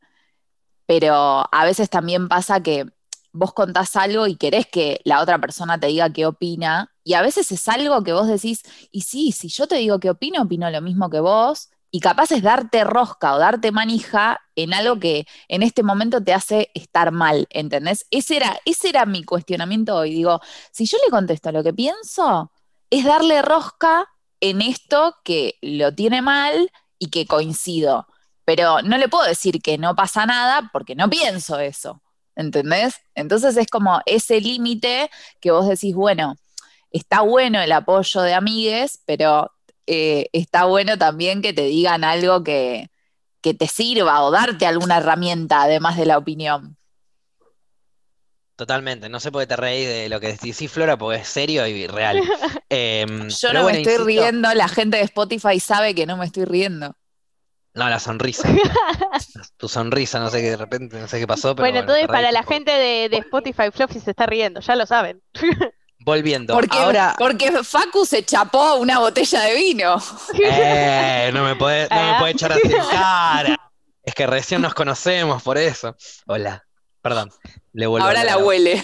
pero 0.86 1.44
a 1.50 1.64
veces 1.64 1.90
también 1.90 2.28
pasa 2.28 2.62
que 2.62 2.86
vos 3.32 3.52
contás 3.52 3.96
algo 3.96 4.26
y 4.26 4.36
querés 4.36 4.66
que 4.66 5.00
la 5.04 5.20
otra 5.20 5.38
persona 5.38 5.78
te 5.78 5.88
diga 5.88 6.12
qué 6.12 6.24
opina, 6.24 6.92
y 7.04 7.14
a 7.14 7.22
veces 7.22 7.50
es 7.52 7.68
algo 7.68 8.02
que 8.02 8.12
vos 8.12 8.28
decís, 8.28 8.62
y 8.90 9.02
sí, 9.02 9.32
si 9.32 9.48
yo 9.48 9.66
te 9.66 9.76
digo 9.76 10.00
qué 10.00 10.10
opino, 10.10 10.42
opino 10.42 10.70
lo 10.70 10.80
mismo 10.80 11.10
que 11.10 11.20
vos, 11.20 11.68
y 11.96 12.00
capaz 12.00 12.30
es 12.32 12.42
darte 12.42 12.84
rosca 12.84 13.34
o 13.34 13.38
darte 13.38 13.72
manija 13.72 14.42
en 14.54 14.74
algo 14.74 15.00
que 15.00 15.26
en 15.48 15.62
este 15.62 15.82
momento 15.82 16.22
te 16.22 16.34
hace 16.34 16.70
estar 16.74 17.10
mal, 17.10 17.46
¿entendés? 17.48 18.04
Ese 18.10 18.36
era, 18.36 18.60
ese 18.66 18.90
era 18.90 19.06
mi 19.06 19.24
cuestionamiento 19.24 19.96
hoy. 19.96 20.10
Digo, 20.12 20.42
si 20.70 20.84
yo 20.84 20.98
le 21.02 21.10
contesto 21.10 21.50
lo 21.52 21.64
que 21.64 21.72
pienso, 21.72 22.52
es 22.90 23.06
darle 23.06 23.40
rosca 23.40 24.10
en 24.40 24.60
esto 24.60 25.16
que 25.24 25.54
lo 25.62 25.94
tiene 25.94 26.20
mal 26.20 26.70
y 26.98 27.06
que 27.08 27.24
coincido. 27.24 28.06
Pero 28.44 28.82
no 28.82 28.98
le 28.98 29.08
puedo 29.08 29.24
decir 29.26 29.62
que 29.62 29.78
no 29.78 29.96
pasa 29.96 30.26
nada 30.26 30.68
porque 30.74 30.94
no 30.94 31.08
pienso 31.08 31.58
eso, 31.60 32.02
¿entendés? 32.34 32.96
Entonces 33.14 33.56
es 33.56 33.68
como 33.68 34.02
ese 34.04 34.42
límite 34.42 35.10
que 35.40 35.50
vos 35.50 35.66
decís, 35.66 35.94
bueno, 35.94 36.36
está 36.90 37.22
bueno 37.22 37.58
el 37.62 37.72
apoyo 37.72 38.20
de 38.20 38.34
amigues, 38.34 39.00
pero 39.06 39.50
eh, 39.86 40.28
está 40.32 40.64
bueno 40.64 40.98
también 40.98 41.42
que 41.42 41.52
te 41.52 41.62
digan 41.62 42.04
algo 42.04 42.42
que, 42.42 42.90
te 43.40 43.68
sirva 43.68 44.24
o 44.24 44.32
darte 44.32 44.66
alguna 44.66 44.96
herramienta 44.96 45.62
además 45.62 45.96
de 45.96 46.06
la 46.06 46.18
opinión. 46.18 46.76
Totalmente, 48.56 49.08
no 49.08 49.20
sé 49.20 49.30
por 49.30 49.42
qué 49.42 49.46
te 49.46 49.54
reís 49.54 49.86
de 49.86 50.08
lo 50.08 50.18
que 50.18 50.28
decís, 50.32 50.72
Flora, 50.72 50.96
porque 50.96 51.20
es 51.20 51.28
serio 51.28 51.64
y 51.66 51.86
real. 51.86 52.20
Em, 52.68 53.28
Yo 53.28 53.52
no 53.52 53.64
me 53.64 53.80
estoy 53.80 53.98
riendo, 53.98 54.52
la 54.52 54.66
gente 54.66 54.96
de 54.96 55.04
Spotify 55.04 55.60
sabe 55.60 55.94
que 55.94 56.06
no 56.06 56.16
me 56.16 56.24
estoy 56.24 56.44
riendo. 56.44 56.96
No, 57.74 57.88
la 57.88 58.00
sonrisa. 58.00 58.48
tu 59.58 59.68
sonrisa, 59.68 60.18
no 60.18 60.30
sé 60.30 60.40
qué 60.40 60.50
de 60.50 60.56
repente, 60.56 60.98
no 60.98 61.06
sé 61.06 61.20
qué 61.20 61.26
pasó. 61.28 61.54
bueno, 61.54 61.78
entonces 61.80 62.08
para 62.08 62.32
la 62.32 62.42
gente 62.42 62.72
de, 62.72 63.08
de 63.08 63.18
Spotify, 63.18 63.70
Fluffy 63.72 64.00
se 64.00 64.10
está 64.10 64.26
riendo, 64.26 64.60
ya 64.60 64.74
lo 64.74 64.86
saben. 64.86 65.22
volviendo. 66.06 66.54
Porque, 66.54 66.78
Ahora... 66.78 67.16
porque 67.18 67.50
Facu 67.64 68.06
se 68.06 68.24
chapó 68.24 68.76
una 68.76 69.00
botella 69.00 69.42
de 69.42 69.54
vino. 69.56 69.96
Eh, 70.40 71.30
no 71.34 71.42
me 71.42 71.56
puede, 71.56 71.88
no 71.88 72.12
me 72.12 72.18
puede 72.20 72.32
echar 72.32 72.52
así 72.52 72.62
en 72.64 72.88
cara. 72.90 73.72
Es 74.02 74.14
que 74.14 74.26
recién 74.26 74.62
nos 74.62 74.72
conocemos, 74.72 75.42
por 75.42 75.58
eso. 75.58 75.96
Hola, 76.26 76.64
perdón. 77.02 77.32
Le 77.72 77.88
vuelvo 77.88 78.06
Ahora 78.06 78.24
la 78.24 78.38
huele. 78.38 78.82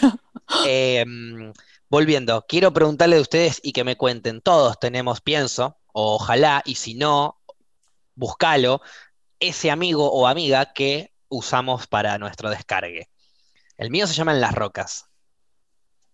Em, 0.67 1.53
volviendo, 1.89 2.45
quiero 2.47 2.73
preguntarle 2.73 3.17
a 3.17 3.21
ustedes 3.21 3.61
y 3.63 3.73
que 3.73 3.85
me 3.85 3.97
cuenten. 3.97 4.41
Todos 4.41 4.79
tenemos, 4.81 5.21
pienso, 5.21 5.79
o 5.93 6.17
ojalá, 6.17 6.63
y 6.65 6.75
si 6.75 6.95
no, 6.95 7.41
buscalo, 8.17 8.83
ese 9.39 9.71
amigo 9.71 10.11
o 10.11 10.27
amiga 10.27 10.73
que 10.75 11.15
usamos 11.29 11.87
para 11.87 12.19
nuestro 12.19 12.51
descargue. 12.51 13.09
El 13.79 13.91
mío 13.91 14.09
se 14.09 14.15
llama 14.15 14.33
En 14.33 14.41
las 14.41 14.55
Rocas. 14.55 15.12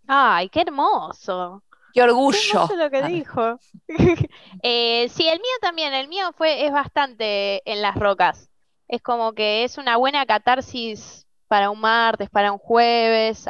Ay, 0.09 0.49
qué 0.49 0.62
hermoso. 0.62 1.62
Qué 1.93 2.03
orgullo. 2.03 2.67
Qué 2.69 2.77
lo 2.77 2.91
que 2.91 3.03
dijo. 3.03 3.59
Eh, 4.62 5.09
sí, 5.11 5.29
el 5.29 5.38
mío 5.38 5.55
también. 5.61 5.95
El 5.95 6.09
mío 6.09 6.33
fue, 6.37 6.67
es 6.67 6.73
bastante 6.73 7.62
en 7.71 7.83
las 7.83 7.95
rocas. 7.95 8.50
Es 8.88 9.03
como 9.03 9.35
que 9.35 9.65
es 9.65 9.79
una 9.79 9.97
buena 9.97 10.25
catarsis 10.27 11.27
para 11.47 11.71
un 11.71 11.81
martes, 11.81 12.31
para 12.31 12.53
un 12.53 12.59
jueves. 12.59 13.47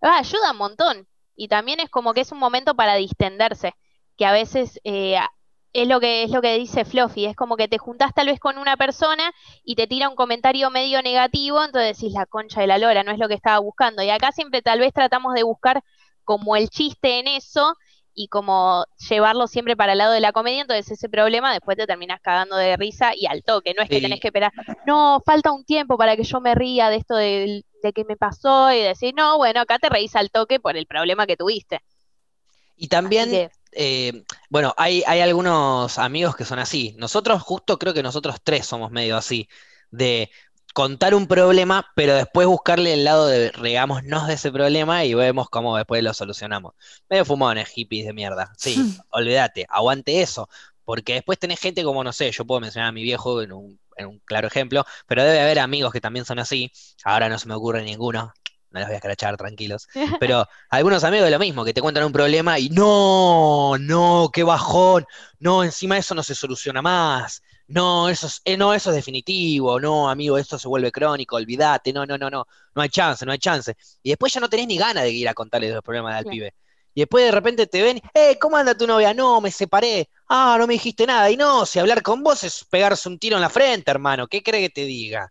Ayuda 0.00 0.52
un 0.52 0.56
montón. 0.56 1.08
Y 1.36 1.48
también 1.48 1.80
es 1.80 1.90
como 1.90 2.14
que 2.14 2.22
es 2.22 2.32
un 2.32 2.38
momento 2.38 2.74
para 2.74 2.94
distenderse. 2.94 3.74
Que 4.16 4.26
a 4.26 4.32
veces 4.32 4.80
eh, 4.84 5.18
es 5.72 5.86
lo 5.88 6.00
que 6.00 6.24
es 6.24 6.30
lo 6.30 6.40
que 6.42 6.58
dice 6.58 6.84
Fluffy, 6.84 7.26
es 7.26 7.36
como 7.36 7.56
que 7.56 7.68
te 7.68 7.78
juntás 7.78 8.12
tal 8.14 8.26
vez 8.26 8.40
con 8.40 8.58
una 8.58 8.76
persona 8.76 9.32
y 9.62 9.76
te 9.76 9.86
tira 9.86 10.08
un 10.08 10.16
comentario 10.16 10.70
medio 10.70 11.02
negativo, 11.02 11.62
entonces 11.62 11.98
decís 11.98 12.14
la 12.14 12.26
concha 12.26 12.60
de 12.60 12.66
la 12.66 12.78
lora, 12.78 13.02
no 13.04 13.12
es 13.12 13.18
lo 13.18 13.28
que 13.28 13.34
estaba 13.34 13.58
buscando. 13.58 14.02
Y 14.02 14.10
acá 14.10 14.32
siempre 14.32 14.62
tal 14.62 14.80
vez 14.80 14.92
tratamos 14.92 15.34
de 15.34 15.42
buscar 15.42 15.82
como 16.28 16.56
el 16.56 16.68
chiste 16.68 17.20
en 17.20 17.26
eso 17.26 17.74
y 18.12 18.28
como 18.28 18.84
llevarlo 19.08 19.46
siempre 19.46 19.76
para 19.76 19.92
el 19.92 19.98
lado 19.98 20.12
de 20.12 20.20
la 20.20 20.32
comedia, 20.32 20.60
entonces 20.60 20.90
ese 20.90 21.08
problema 21.08 21.54
después 21.54 21.78
te 21.78 21.86
terminas 21.86 22.20
cagando 22.20 22.54
de 22.54 22.76
risa 22.76 23.12
y 23.16 23.24
al 23.24 23.42
toque, 23.42 23.72
no 23.74 23.82
es 23.82 23.88
que 23.88 24.02
tenés 24.02 24.20
que 24.20 24.28
esperar, 24.28 24.52
no, 24.86 25.22
falta 25.24 25.52
un 25.52 25.64
tiempo 25.64 25.96
para 25.96 26.18
que 26.18 26.24
yo 26.24 26.42
me 26.42 26.54
ría 26.54 26.90
de 26.90 26.96
esto 26.96 27.16
de, 27.16 27.64
de 27.82 27.92
que 27.94 28.04
me 28.04 28.18
pasó 28.18 28.70
y 28.70 28.80
decir, 28.80 29.14
no, 29.16 29.38
bueno, 29.38 29.62
acá 29.62 29.78
te 29.78 29.88
reís 29.88 30.14
al 30.16 30.30
toque 30.30 30.60
por 30.60 30.76
el 30.76 30.86
problema 30.86 31.26
que 31.26 31.38
tuviste. 31.38 31.80
Y 32.76 32.88
también 32.88 33.50
eh, 33.72 34.22
bueno, 34.50 34.74
hay, 34.76 35.02
hay 35.06 35.22
algunos 35.22 35.98
amigos 35.98 36.36
que 36.36 36.44
son 36.44 36.58
así. 36.58 36.94
Nosotros, 36.98 37.40
justo 37.40 37.78
creo 37.78 37.94
que 37.94 38.02
nosotros 38.02 38.36
tres 38.44 38.66
somos 38.66 38.90
medio 38.90 39.16
así, 39.16 39.48
de 39.90 40.30
contar 40.74 41.14
un 41.14 41.26
problema, 41.26 41.90
pero 41.94 42.14
después 42.14 42.46
buscarle 42.46 42.92
el 42.94 43.04
lado 43.04 43.26
de 43.26 43.50
regámonos 43.50 44.26
de 44.26 44.34
ese 44.34 44.52
problema 44.52 45.04
y 45.04 45.14
vemos 45.14 45.48
cómo 45.50 45.76
después 45.76 46.02
lo 46.02 46.14
solucionamos. 46.14 46.74
Medio 47.08 47.24
fumones, 47.24 47.68
hippies 47.68 48.06
de 48.06 48.12
mierda. 48.12 48.52
Sí, 48.56 48.76
olvídate, 49.10 49.66
aguante 49.68 50.22
eso. 50.22 50.48
Porque 50.84 51.14
después 51.14 51.38
tenés 51.38 51.60
gente 51.60 51.84
como, 51.84 52.02
no 52.02 52.12
sé, 52.12 52.30
yo 52.32 52.46
puedo 52.46 52.60
mencionar 52.60 52.88
a 52.88 52.92
mi 52.92 53.02
viejo 53.02 53.42
en 53.42 53.52
un, 53.52 53.78
en 53.96 54.06
un 54.06 54.18
claro 54.20 54.46
ejemplo, 54.46 54.84
pero 55.06 55.22
debe 55.22 55.40
haber 55.40 55.58
amigos 55.58 55.92
que 55.92 56.00
también 56.00 56.24
son 56.24 56.38
así. 56.38 56.72
Ahora 57.04 57.28
no 57.28 57.38
se 57.38 57.46
me 57.46 57.54
ocurre 57.54 57.82
ninguno, 57.82 58.32
no 58.70 58.80
las 58.80 58.88
voy 58.88 58.94
a 58.94 58.98
escrachar, 58.98 59.36
tranquilos. 59.36 59.88
Pero 60.20 60.46
algunos 60.70 61.04
amigos 61.04 61.26
de 61.26 61.30
lo 61.30 61.38
mismo, 61.38 61.64
que 61.64 61.74
te 61.74 61.80
cuentan 61.80 62.04
un 62.04 62.12
problema 62.12 62.58
y 62.58 62.70
no, 62.70 63.76
no, 63.78 64.30
qué 64.32 64.42
bajón, 64.42 65.06
no, 65.38 65.64
encima 65.64 65.98
eso 65.98 66.14
no 66.14 66.22
se 66.22 66.34
soluciona 66.34 66.82
más, 66.82 67.42
no, 67.68 68.08
eso 68.08 68.26
es, 68.26 68.40
eh, 68.44 68.56
no, 68.56 68.72
eso 68.74 68.90
es 68.90 68.96
definitivo, 68.96 69.78
no, 69.78 70.08
amigo, 70.08 70.38
esto 70.38 70.58
se 70.58 70.68
vuelve 70.68 70.90
crónico, 70.90 71.36
olvídate, 71.36 71.92
no, 71.92 72.06
no, 72.06 72.16
no, 72.16 72.30
no, 72.30 72.46
no 72.74 72.82
hay 72.82 72.88
chance, 72.88 73.24
no 73.26 73.32
hay 73.32 73.38
chance. 73.38 73.76
Y 74.02 74.10
después 74.10 74.32
ya 74.32 74.40
no 74.40 74.48
tenés 74.48 74.66
ni 74.66 74.78
ganas 74.78 75.04
de 75.04 75.10
ir 75.10 75.28
a 75.28 75.34
contarle 75.34 75.70
los 75.72 75.82
problemas 75.82 76.14
al 76.16 76.24
pibe. 76.24 76.54
Y 76.94 77.02
después 77.02 77.24
de 77.26 77.30
repente 77.30 77.66
te 77.66 77.82
ven, 77.82 78.00
eh, 78.14 78.38
¿cómo 78.40 78.56
anda 78.56 78.76
tu 78.76 78.86
novia? 78.86 79.14
No, 79.14 79.40
me 79.40 79.52
separé. 79.52 80.08
Ah, 80.28 80.56
no 80.58 80.66
me 80.66 80.72
dijiste 80.72 81.06
nada. 81.06 81.30
Y 81.30 81.36
no, 81.36 81.64
si 81.64 81.78
hablar 81.78 82.02
con 82.02 82.24
vos 82.24 82.42
es 82.42 82.64
pegarse 82.64 83.08
un 83.08 83.18
tiro 83.20 83.36
en 83.36 83.42
la 83.42 83.50
frente, 83.50 83.90
hermano. 83.90 84.26
¿Qué 84.26 84.42
cree 84.42 84.62
que 84.62 84.70
te 84.70 84.84
diga? 84.84 85.30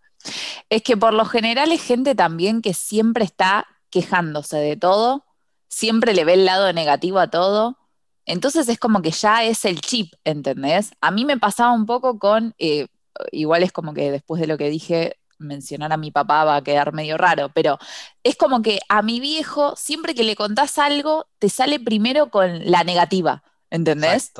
Es 0.69 0.81
que 0.81 0.95
por 0.95 1.13
lo 1.13 1.25
general 1.25 1.71
es 1.71 1.83
gente 1.83 2.15
también 2.15 2.61
que 2.61 2.73
siempre 2.73 3.25
está 3.25 3.67
quejándose 3.89 4.57
de 4.57 4.77
todo, 4.77 5.25
siempre 5.67 6.13
le 6.13 6.23
ve 6.23 6.35
el 6.35 6.45
lado 6.45 6.71
negativo 6.71 7.19
a 7.19 7.29
todo. 7.29 7.77
Entonces 8.27 8.67
es 8.67 8.77
como 8.77 9.01
que 9.01 9.11
ya 9.11 9.43
es 9.43 9.65
el 9.65 9.81
chip, 9.81 10.13
¿entendés? 10.25 10.91
A 11.01 11.11
mí 11.11 11.25
me 11.25 11.37
pasaba 11.37 11.71
un 11.71 11.85
poco 11.85 12.19
con, 12.19 12.53
eh, 12.59 12.87
igual 13.31 13.63
es 13.63 13.71
como 13.71 13.93
que 13.93 14.11
después 14.11 14.39
de 14.41 14.47
lo 14.47 14.57
que 14.57 14.69
dije, 14.69 15.17
mencionar 15.39 15.93
a 15.93 15.97
mi 15.97 16.11
papá 16.11 16.43
va 16.43 16.57
a 16.57 16.63
quedar 16.63 16.93
medio 16.93 17.17
raro, 17.17 17.49
pero 17.53 17.79
es 18.23 18.35
como 18.35 18.61
que 18.61 18.79
a 18.89 19.01
mi 19.01 19.19
viejo, 19.19 19.75
siempre 19.77 20.13
que 20.13 20.23
le 20.23 20.35
contás 20.35 20.77
algo, 20.77 21.27
te 21.39 21.47
sale 21.47 21.79
primero 21.79 22.29
con 22.29 22.69
la 22.69 22.83
negativa, 22.83 23.43
¿entendés? 23.69 24.33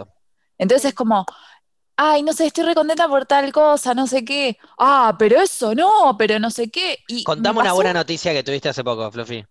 Entonces 0.57 0.89
es 0.89 0.93
como, 0.93 1.25
ay, 1.95 2.23
no 2.23 2.33
sé, 2.33 2.47
estoy 2.47 2.65
recontenta 2.65 3.07
por 3.07 3.25
tal 3.25 3.53
cosa, 3.53 3.93
no 3.93 4.07
sé 4.07 4.25
qué. 4.25 4.57
Ah, 4.77 5.15
pero 5.17 5.39
eso 5.39 5.73
no, 5.75 6.15
pero 6.17 6.39
no 6.39 6.51
sé 6.51 6.69
qué. 6.69 6.99
Y 7.07 7.23
Contame 7.23 7.61
una 7.61 7.73
buena 7.73 7.93
noticia 7.93 8.33
que 8.33 8.43
tuviste 8.43 8.69
hace 8.69 8.83
poco, 8.83 9.09
Fluffy. 9.11 9.45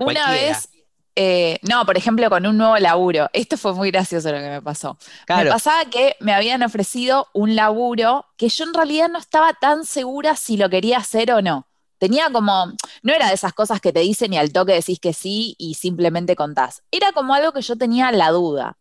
Una 0.00 0.30
vez, 0.30 0.68
eh, 1.16 1.58
no, 1.62 1.84
por 1.84 1.96
ejemplo, 1.96 2.28
con 2.30 2.46
un 2.46 2.56
nuevo 2.56 2.78
laburo. 2.78 3.28
Esto 3.32 3.56
fue 3.56 3.74
muy 3.74 3.90
gracioso 3.90 4.30
lo 4.30 4.38
que 4.38 4.48
me 4.48 4.62
pasó. 4.62 4.96
Me 5.28 5.46
pasaba 5.46 5.84
que 5.86 6.16
me 6.20 6.32
habían 6.32 6.62
ofrecido 6.62 7.28
un 7.34 7.56
laburo 7.56 8.26
que 8.36 8.48
yo 8.48 8.64
en 8.64 8.74
realidad 8.74 9.08
no 9.08 9.18
estaba 9.18 9.52
tan 9.54 9.84
segura 9.84 10.36
si 10.36 10.56
lo 10.56 10.70
quería 10.70 10.98
hacer 10.98 11.32
o 11.32 11.42
no. 11.42 11.66
Tenía 11.98 12.30
como, 12.30 12.72
no 13.02 13.12
era 13.12 13.28
de 13.28 13.34
esas 13.34 13.52
cosas 13.52 13.80
que 13.80 13.92
te 13.92 14.00
dicen 14.00 14.32
y 14.32 14.38
al 14.38 14.52
toque 14.52 14.72
decís 14.72 14.98
que 15.00 15.12
sí 15.12 15.54
y 15.58 15.74
simplemente 15.74 16.34
contás. 16.34 16.82
Era 16.90 17.12
como 17.12 17.34
algo 17.34 17.52
que 17.52 17.60
yo 17.60 17.76
tenía 17.76 18.10
la 18.12 18.30
duda. 18.30 18.78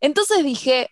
Entonces 0.00 0.44
dije, 0.44 0.90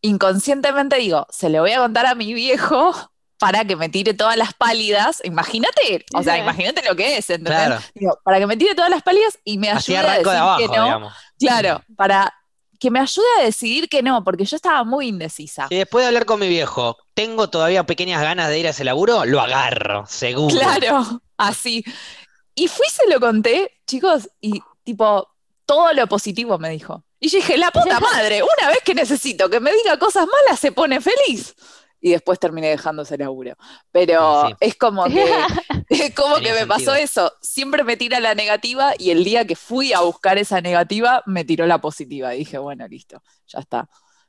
inconscientemente 0.00 0.96
digo, 0.96 1.26
se 1.30 1.48
le 1.48 1.58
voy 1.58 1.72
a 1.72 1.80
contar 1.80 2.06
a 2.06 2.14
mi 2.14 2.32
viejo 2.34 2.94
para 3.38 3.64
que 3.64 3.76
me 3.76 3.88
tire 3.88 4.14
todas 4.14 4.36
las 4.36 4.54
pálidas. 4.54 5.20
Imagínate, 5.24 6.04
o 6.14 6.22
sea, 6.22 6.38
imagínate 6.38 6.82
lo 6.86 6.96
que 6.96 7.18
es, 7.18 7.30
¿entendés? 7.30 7.80
para 8.24 8.38
que 8.38 8.46
me 8.46 8.56
tire 8.56 8.74
todas 8.74 8.90
las 8.90 9.02
pálidas 9.02 9.38
y 9.44 9.58
me 9.58 9.70
ayude 9.70 9.98
a 9.98 10.18
decir 10.18 10.68
que 10.68 10.76
no. 10.76 11.10
Claro, 11.38 11.82
para 11.96 12.32
que 12.78 12.90
me 12.90 13.00
ayude 13.00 13.26
a 13.40 13.44
decidir 13.44 13.88
que 13.88 14.02
no, 14.02 14.22
porque 14.22 14.44
yo 14.44 14.56
estaba 14.56 14.84
muy 14.84 15.08
indecisa. 15.08 15.66
Y 15.70 15.76
después 15.76 16.02
de 16.02 16.08
hablar 16.08 16.26
con 16.26 16.40
mi 16.40 16.48
viejo, 16.48 16.96
tengo 17.14 17.48
todavía 17.48 17.84
pequeñas 17.84 18.22
ganas 18.22 18.48
de 18.48 18.58
ir 18.58 18.66
a 18.66 18.70
ese 18.70 18.84
laburo, 18.84 19.24
lo 19.24 19.40
agarro, 19.40 20.04
seguro. 20.06 20.54
Claro, 20.54 21.22
así. 21.36 21.84
Y 22.54 22.68
fui, 22.68 22.86
se 22.88 23.10
lo 23.10 23.20
conté, 23.20 23.80
chicos, 23.86 24.28
y 24.40 24.62
tipo, 24.82 25.28
todo 25.64 25.92
lo 25.92 26.06
positivo 26.06 26.58
me 26.58 26.70
dijo. 26.70 27.04
Y 27.18 27.28
yo 27.28 27.38
dije, 27.38 27.56
la 27.56 27.70
puta 27.70 28.00
madre, 28.12 28.42
una 28.42 28.68
vez 28.68 28.80
que 28.84 28.94
necesito 28.94 29.48
que 29.48 29.60
me 29.60 29.72
diga 29.72 29.98
cosas 29.98 30.26
malas, 30.26 30.60
se 30.60 30.72
pone 30.72 31.00
feliz. 31.00 31.54
Y 32.06 32.10
después 32.10 32.38
terminé 32.38 32.68
dejando 32.68 33.02
ese 33.02 33.18
laburo. 33.18 33.56
Pero 33.90 34.56
es 34.60 34.76
como 34.76 35.06
que, 35.06 35.24
es 35.88 36.14
como 36.14 36.36
que 36.36 36.52
me 36.52 36.64
pasó 36.64 36.94
eso. 36.94 37.32
Siempre 37.42 37.82
me 37.82 37.96
tira 37.96 38.20
la 38.20 38.36
negativa 38.36 38.92
y 38.96 39.10
el 39.10 39.24
día 39.24 39.44
que 39.44 39.56
fui 39.56 39.92
a 39.92 40.02
buscar 40.02 40.38
esa 40.38 40.60
negativa, 40.60 41.24
me 41.26 41.44
tiró 41.44 41.66
la 41.66 41.80
positiva. 41.80 42.32
Y 42.32 42.38
dije, 42.38 42.58
bueno, 42.58 42.86
listo, 42.86 43.20
ya 43.48 43.58
está. 43.58 43.88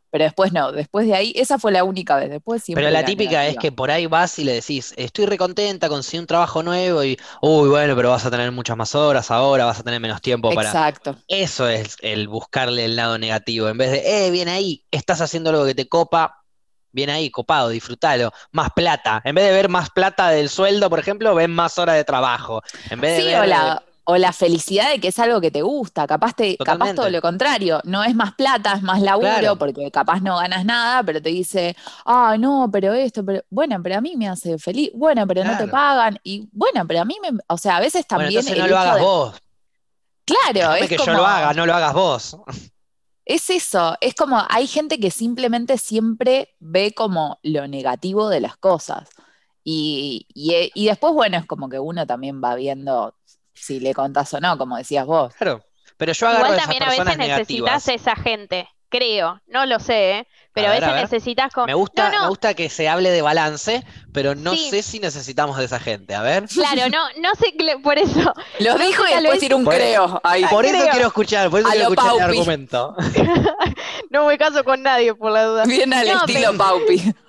Pero 0.09 0.23
después 0.23 0.51
no, 0.53 0.71
después 0.71 1.05
de 1.05 1.13
ahí, 1.13 1.33
esa 1.35 1.59
fue 1.59 1.71
la 1.71 1.83
única 1.83 2.15
vez. 2.15 2.31
Después 2.31 2.63
Pero 2.65 2.89
la, 2.89 3.05
típica 3.05 3.45
es 3.45 3.57
que 3.57 3.71
por 3.71 3.91
ahí 3.91 4.07
vas 4.07 4.39
y 4.39 4.43
le 4.43 4.53
decís, 4.53 4.95
estoy 4.97 5.27
recontenta, 5.27 5.87
conseguí 5.87 6.17
un 6.17 6.25
trabajo 6.25 6.63
nuevo 6.63 7.03
y, 7.03 7.19
uy, 7.43 7.69
bueno, 7.69 7.95
pero 7.95 8.09
vas 8.09 8.25
a 8.25 8.31
tener 8.31 8.51
muchas 8.51 8.75
más 8.75 8.95
horas 8.95 9.29
ahora, 9.29 9.65
vas 9.65 9.81
a 9.81 9.83
tener 9.83 9.99
menos 9.99 10.19
tiempo 10.23 10.49
para. 10.51 10.69
Exacto. 10.69 11.15
Eso 11.27 11.67
es 11.67 11.97
el 12.01 12.27
buscarle 12.27 12.85
el 12.85 12.95
lado 12.95 13.19
negativo. 13.19 13.67
En 13.69 13.77
vez 13.77 13.91
de, 13.91 14.25
eh, 14.25 14.31
bien 14.31 14.49
ahí, 14.49 14.83
estás 14.89 15.21
haciendo 15.21 15.51
algo 15.51 15.63
que 15.63 15.75
te 15.75 15.87
copa, 15.87 16.43
bien 16.97 17.09
ahí, 17.11 17.29
copado, 17.29 17.69
disfrútalo. 17.69 18.31
Más 18.51 18.71
plata. 18.71 19.21
En 19.23 19.35
vez 19.35 19.45
de 19.45 19.51
ver 19.51 19.69
más 19.69 19.89
plata 19.91 20.29
del 20.29 20.49
sueldo, 20.49 20.89
por 20.89 20.99
ejemplo, 20.99 21.33
ven 21.35 21.51
más 21.51 21.77
horas 21.77 21.95
de 21.95 22.03
trabajo. 22.03 22.61
En 22.89 22.99
vez 22.99 23.17
de 23.17 23.29
sí, 23.29 23.35
hola 23.35 23.81
o 24.09 24.15
la 24.15 24.31
felicidad 24.31 24.89
de 24.89 25.01
que 25.01 25.09
es 25.09 25.19
algo 25.19 25.41
que 25.41 25.51
te 25.51 25.61
gusta, 25.61 26.07
capaz, 26.07 26.33
te, 26.33 26.55
capaz 26.55 26.93
todo 26.93 27.09
lo 27.09 27.21
contrario, 27.21 27.81
no 27.83 28.05
es 28.05 28.15
más 28.15 28.33
plata, 28.35 28.71
es 28.75 28.81
más 28.81 29.01
laburo, 29.01 29.57
porque 29.57 29.91
capaz 29.91 30.21
no 30.21 30.37
ganas 30.37 30.63
nada, 30.63 31.03
pero 31.03 31.21
te 31.21 31.27
dice, 31.27 31.75
ah, 32.05 32.37
no, 32.39 32.69
pero 32.71 32.93
esto, 32.93 33.25
pero 33.25 33.43
bueno, 33.49 33.83
pero 33.83 33.97
a 33.97 34.01
mí 34.01 34.15
me 34.15 34.29
hace 34.29 34.57
feliz, 34.59 34.91
bueno, 34.95 35.27
pero 35.27 35.43
no 35.43 35.57
te 35.57 35.67
pagan, 35.67 36.17
y 36.23 36.47
bueno, 36.53 36.87
pero 36.87 37.01
a 37.01 37.05
mí 37.05 37.17
me, 37.21 37.37
o 37.47 37.57
sea, 37.57 37.75
a 37.75 37.79
veces 37.81 38.07
también... 38.07 38.41
Bueno, 38.45 38.61
no 38.61 38.67
lo 38.69 38.77
hagas 38.77 39.01
vos. 39.01 39.35
Claro, 40.23 40.75
es 40.75 40.87
que 40.87 40.97
yo 40.97 41.11
lo 41.11 41.25
haga, 41.25 41.53
no 41.53 41.65
lo 41.65 41.73
hagas 41.73 41.93
vos. 41.93 42.37
Es 43.29 43.49
eso, 43.49 43.97
es 43.99 44.15
como 44.15 44.41
hay 44.47 44.67
gente 44.67 45.01
que 45.01 45.11
simplemente 45.11 45.77
siempre 45.77 46.55
ve 46.59 46.93
como 46.93 47.39
lo 47.43 47.67
negativo 47.67 48.29
de 48.29 48.39
las 48.39 48.55
cosas. 48.55 49.09
Y, 49.65 50.27
y, 50.33 50.71
y, 50.73 50.85
después, 50.85 51.13
bueno, 51.13 51.37
es 51.37 51.45
como 51.45 51.67
que 51.67 51.77
uno 51.77 52.07
también 52.07 52.41
va 52.41 52.55
viendo 52.55 53.13
si 53.53 53.81
le 53.81 53.93
contás 53.93 54.33
o 54.33 54.39
no, 54.39 54.57
como 54.57 54.77
decías 54.77 55.05
vos. 55.05 55.33
Claro. 55.35 55.61
Pero 55.97 56.13
yo 56.13 56.27
agarro 56.27 56.45
Igual 56.45 56.59
también 56.61 56.83
a, 56.83 56.89
veces 56.89 57.17
necesitas 57.17 57.87
esa 57.89 58.15
gente 58.15 58.69
creo, 58.89 59.41
no 59.47 59.65
lo 59.65 59.79
sé, 59.79 60.19
¿eh? 60.19 60.27
Pero 60.61 60.71
a, 60.71 60.93
veces 60.93 61.11
necesitas 61.11 61.51
Me 61.65 61.73
gusta, 61.73 62.09
me 62.09 62.27
gusta 62.27 62.53
que 62.53 62.69
se 62.69 62.89
hable 62.89 63.11
de 63.11 63.21
balance, 63.21 63.83
pero 64.11 64.33
no 64.35 64.55
sé 64.55 64.81
si 64.81 64.99
necesitamos 64.99 65.57
de 65.57 65.65
esa 65.65 65.79
gente. 65.79 66.15
A 66.15 66.21
ver. 66.21 66.45
Claro, 66.47 66.89
no, 66.89 67.21
no 67.21 67.29
sé, 67.35 67.53
por 67.83 67.97
eso. 67.97 68.33
Lo 68.59 68.77
dijo 68.77 69.03
y 69.07 69.13
después 69.13 69.43
ir 69.43 69.53
un 69.53 69.65
creo. 69.65 70.21
Por 70.49 70.65
eso 70.65 70.85
quiero 70.91 71.07
escuchar, 71.07 71.49
por 71.49 71.59
eso 71.59 71.69
quiero 71.69 71.89
escuchar 71.89 72.15
el 72.15 72.21
argumento. 72.21 72.95
no 74.09 74.25
me 74.25 74.37
caso 74.37 74.63
con 74.63 74.81
nadie, 74.81 75.13
por 75.13 75.31
la 75.31 75.43
duda. 75.43 75.65
Bien 75.65 75.93
al 75.93 76.07
estilo 76.07 76.57
Paupi. 76.57 77.13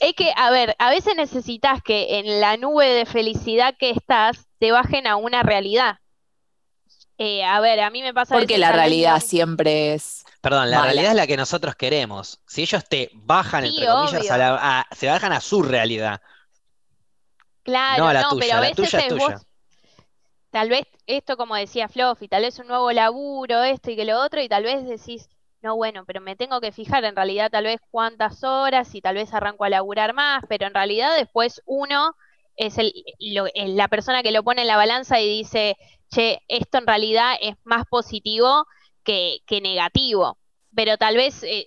Es 0.00 0.14
que, 0.14 0.32
a 0.36 0.50
ver, 0.50 0.74
a 0.80 0.90
veces 0.90 1.14
necesitas 1.14 1.80
que 1.80 2.18
en 2.18 2.40
la 2.40 2.56
nube 2.56 2.88
de 2.88 3.06
felicidad 3.06 3.74
que 3.78 3.90
estás 3.90 4.48
te 4.58 4.72
bajen 4.72 5.06
a 5.06 5.14
una 5.14 5.44
realidad. 5.44 5.98
Eh, 7.18 7.44
a 7.44 7.60
ver, 7.60 7.80
a 7.80 7.90
mí 7.90 8.02
me 8.02 8.14
pasa... 8.14 8.34
Porque 8.34 8.58
la 8.58 8.72
realidad 8.72 9.20
siempre 9.20 9.94
es... 9.94 10.19
Perdón, 10.40 10.70
la 10.70 10.82
realidad 10.82 11.10
es 11.10 11.16
la 11.16 11.26
que 11.26 11.36
nosotros 11.36 11.74
queremos. 11.74 12.40
Si 12.46 12.62
ellos 12.62 12.84
te 12.88 13.10
bajan, 13.12 13.64
entre 13.64 13.86
comillas, 13.86 14.26
se 14.92 15.06
bajan 15.06 15.32
a 15.32 15.40
su 15.40 15.62
realidad. 15.62 16.20
Claro, 17.62 18.04
no 18.04 18.08
a 18.08 18.14
la 18.14 18.28
tuya, 18.28 18.40
pero 18.40 18.56
a 18.56 18.60
veces 18.60 18.76
tuya 18.76 18.98
es 19.00 19.08
tuya. 19.08 19.40
tal 20.50 20.68
vez 20.70 20.86
esto, 21.06 21.36
como 21.36 21.54
decía 21.56 21.88
Fluffy, 21.88 22.26
tal 22.26 22.42
vez 22.42 22.58
un 22.58 22.68
nuevo 22.68 22.90
laburo, 22.90 23.62
esto 23.62 23.90
y 23.90 23.96
que 23.96 24.04
lo 24.04 24.18
otro, 24.18 24.40
y 24.40 24.48
tal 24.48 24.64
vez 24.64 24.86
decís, 24.86 25.28
no, 25.62 25.76
bueno, 25.76 26.04
pero 26.06 26.22
me 26.22 26.36
tengo 26.36 26.60
que 26.60 26.72
fijar 26.72 27.04
en 27.04 27.14
realidad 27.14 27.50
tal 27.50 27.64
vez 27.64 27.80
cuántas 27.90 28.42
horas 28.44 28.94
y 28.94 29.02
tal 29.02 29.16
vez 29.16 29.34
arranco 29.34 29.64
a 29.64 29.68
laburar 29.68 30.14
más, 30.14 30.42
pero 30.48 30.66
en 30.66 30.74
realidad 30.74 31.14
después 31.16 31.60
uno 31.66 32.16
es 32.56 32.78
el, 32.78 32.92
la 33.18 33.88
persona 33.88 34.22
que 34.22 34.32
lo 34.32 34.42
pone 34.42 34.62
en 34.62 34.68
la 34.68 34.76
balanza 34.76 35.20
y 35.20 35.28
dice, 35.28 35.76
che, 36.10 36.40
esto 36.48 36.78
en 36.78 36.86
realidad 36.86 37.34
es 37.40 37.56
más 37.64 37.84
positivo 37.90 38.66
que, 39.46 39.60
negativo, 39.60 40.38
pero 40.74 40.96
tal 40.96 41.16
vez 41.16 41.42
eh, 41.42 41.66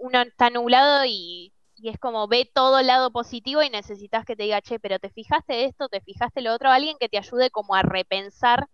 uno 0.00 0.22
está 0.22 0.50
nublado 0.50 1.04
y, 1.06 1.52
es 1.82 1.98
como 1.98 2.28
ve 2.28 2.50
todo 2.52 2.80
el 2.80 2.88
lado 2.88 3.10
positivo 3.10 3.62
y 3.62 3.70
necesitas 3.70 4.26
que 4.26 4.36
te 4.36 4.42
diga, 4.42 4.60
che, 4.60 4.78
pero 4.78 4.98
te 4.98 5.08
fijaste 5.08 5.64
esto, 5.64 5.88
te 5.88 6.02
fijaste 6.02 6.42
lo 6.42 6.52
otro, 6.52 6.70
alguien 6.70 6.96
que 7.00 7.08
te 7.08 7.16
ayude 7.16 7.50
como 7.50 7.74
a 7.74 7.80
repensar 7.80 8.66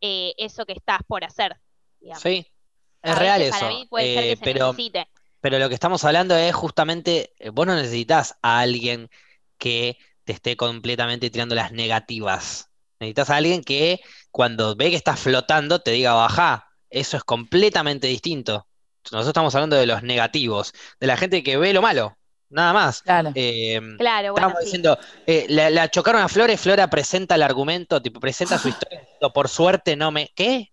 eh, 0.00 0.34
eso 0.36 0.64
que 0.64 0.74
estás 0.74 1.00
por 1.08 1.24
hacer. 1.24 1.56
Sí, 2.14 2.46
es 3.02 3.18
real 3.18 3.42
eso. 3.42 3.68
Eh, 3.98 4.36
pero, 4.40 4.72
pero 5.40 5.58
lo 5.58 5.68
que 5.68 5.74
estamos 5.74 6.04
hablando 6.04 6.36
es 6.36 6.54
justamente, 6.54 7.34
vos 7.52 7.66
no 7.66 7.74
necesitas 7.74 8.38
a 8.40 8.60
alguien 8.60 9.10
que 9.56 9.98
te 10.22 10.32
esté 10.32 10.56
completamente 10.56 11.30
tirando 11.30 11.56
las 11.56 11.72
negativas. 11.72 12.70
Necesitas 13.00 13.30
a 13.30 13.36
alguien 13.36 13.64
que 13.64 14.00
cuando 14.30 14.76
ve 14.76 14.90
que 14.90 14.96
estás 14.96 15.18
flotando 15.18 15.80
te 15.80 15.90
diga 15.90 16.14
baja. 16.14 16.67
Eso 16.90 17.16
es 17.16 17.24
completamente 17.24 18.06
distinto. 18.06 18.66
Nosotros 19.04 19.28
estamos 19.28 19.54
hablando 19.54 19.76
de 19.76 19.86
los 19.86 20.02
negativos, 20.02 20.72
de 21.00 21.06
la 21.06 21.16
gente 21.16 21.42
que 21.42 21.56
ve 21.56 21.72
lo 21.72 21.82
malo, 21.82 22.16
nada 22.50 22.72
más. 22.72 23.02
Claro, 23.02 23.32
eh, 23.34 23.80
claro 23.96 24.34
Estamos 24.34 24.60
diciendo, 24.60 24.98
eh, 25.26 25.46
la, 25.48 25.90
chocaron 25.90 26.22
a 26.22 26.28
Flores, 26.28 26.60
Flora 26.60 26.90
presenta 26.90 27.34
el 27.34 27.42
argumento, 27.42 28.02
tipo, 28.02 28.20
presenta 28.20 28.58
su 28.58 28.68
historia, 28.68 29.06
por 29.32 29.48
suerte 29.48 29.96
no 29.96 30.10
me. 30.10 30.30
¿Qué? 30.34 30.72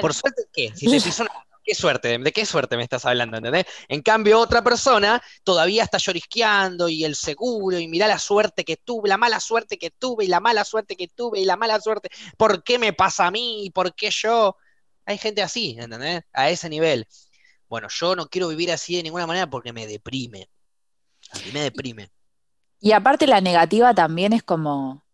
¿Por 0.00 0.14
suerte 0.14 0.42
qué? 0.52 0.72
Si 0.74 0.86
te 0.90 1.00
pisó 1.00 1.22
una 1.22 1.32
qué 1.68 1.74
suerte, 1.74 2.18
¿de 2.18 2.32
qué 2.32 2.46
suerte 2.46 2.76
me 2.78 2.82
estás 2.82 3.04
hablando? 3.04 3.36
¿entendés? 3.36 3.66
En 3.88 4.00
cambio, 4.00 4.40
otra 4.40 4.64
persona 4.64 5.22
todavía 5.44 5.84
está 5.84 5.98
llorisqueando 5.98 6.88
y 6.88 7.04
el 7.04 7.14
seguro, 7.14 7.78
y 7.78 7.86
mira 7.88 8.06
la 8.06 8.18
suerte 8.18 8.64
que 8.64 8.78
tuve, 8.78 9.08
la 9.08 9.18
mala 9.18 9.38
suerte 9.38 9.78
que 9.78 9.90
tuve, 9.90 10.24
y 10.24 10.28
la 10.28 10.40
mala 10.40 10.64
suerte 10.64 10.96
que 10.96 11.08
tuve, 11.08 11.40
y 11.40 11.44
la 11.44 11.56
mala 11.56 11.78
suerte, 11.78 12.08
¿por 12.38 12.64
qué 12.64 12.78
me 12.78 12.94
pasa 12.94 13.26
a 13.26 13.30
mí? 13.30 13.70
¿Por 13.74 13.94
qué 13.94 14.10
yo? 14.10 14.56
Hay 15.08 15.16
gente 15.16 15.40
así, 15.40 15.74
¿entendés? 15.78 16.22
A 16.34 16.50
ese 16.50 16.68
nivel. 16.68 17.08
Bueno, 17.66 17.88
yo 17.88 18.14
no 18.14 18.28
quiero 18.28 18.48
vivir 18.48 18.70
así 18.70 18.94
de 18.94 19.02
ninguna 19.02 19.26
manera 19.26 19.48
porque 19.48 19.72
me 19.72 19.86
deprime. 19.86 20.50
Me 21.54 21.60
deprime. 21.60 22.10
Y 22.78 22.92
aparte 22.92 23.26
la 23.26 23.40
negativa 23.40 23.94
también 23.94 24.34
es 24.34 24.42
como, 24.42 25.06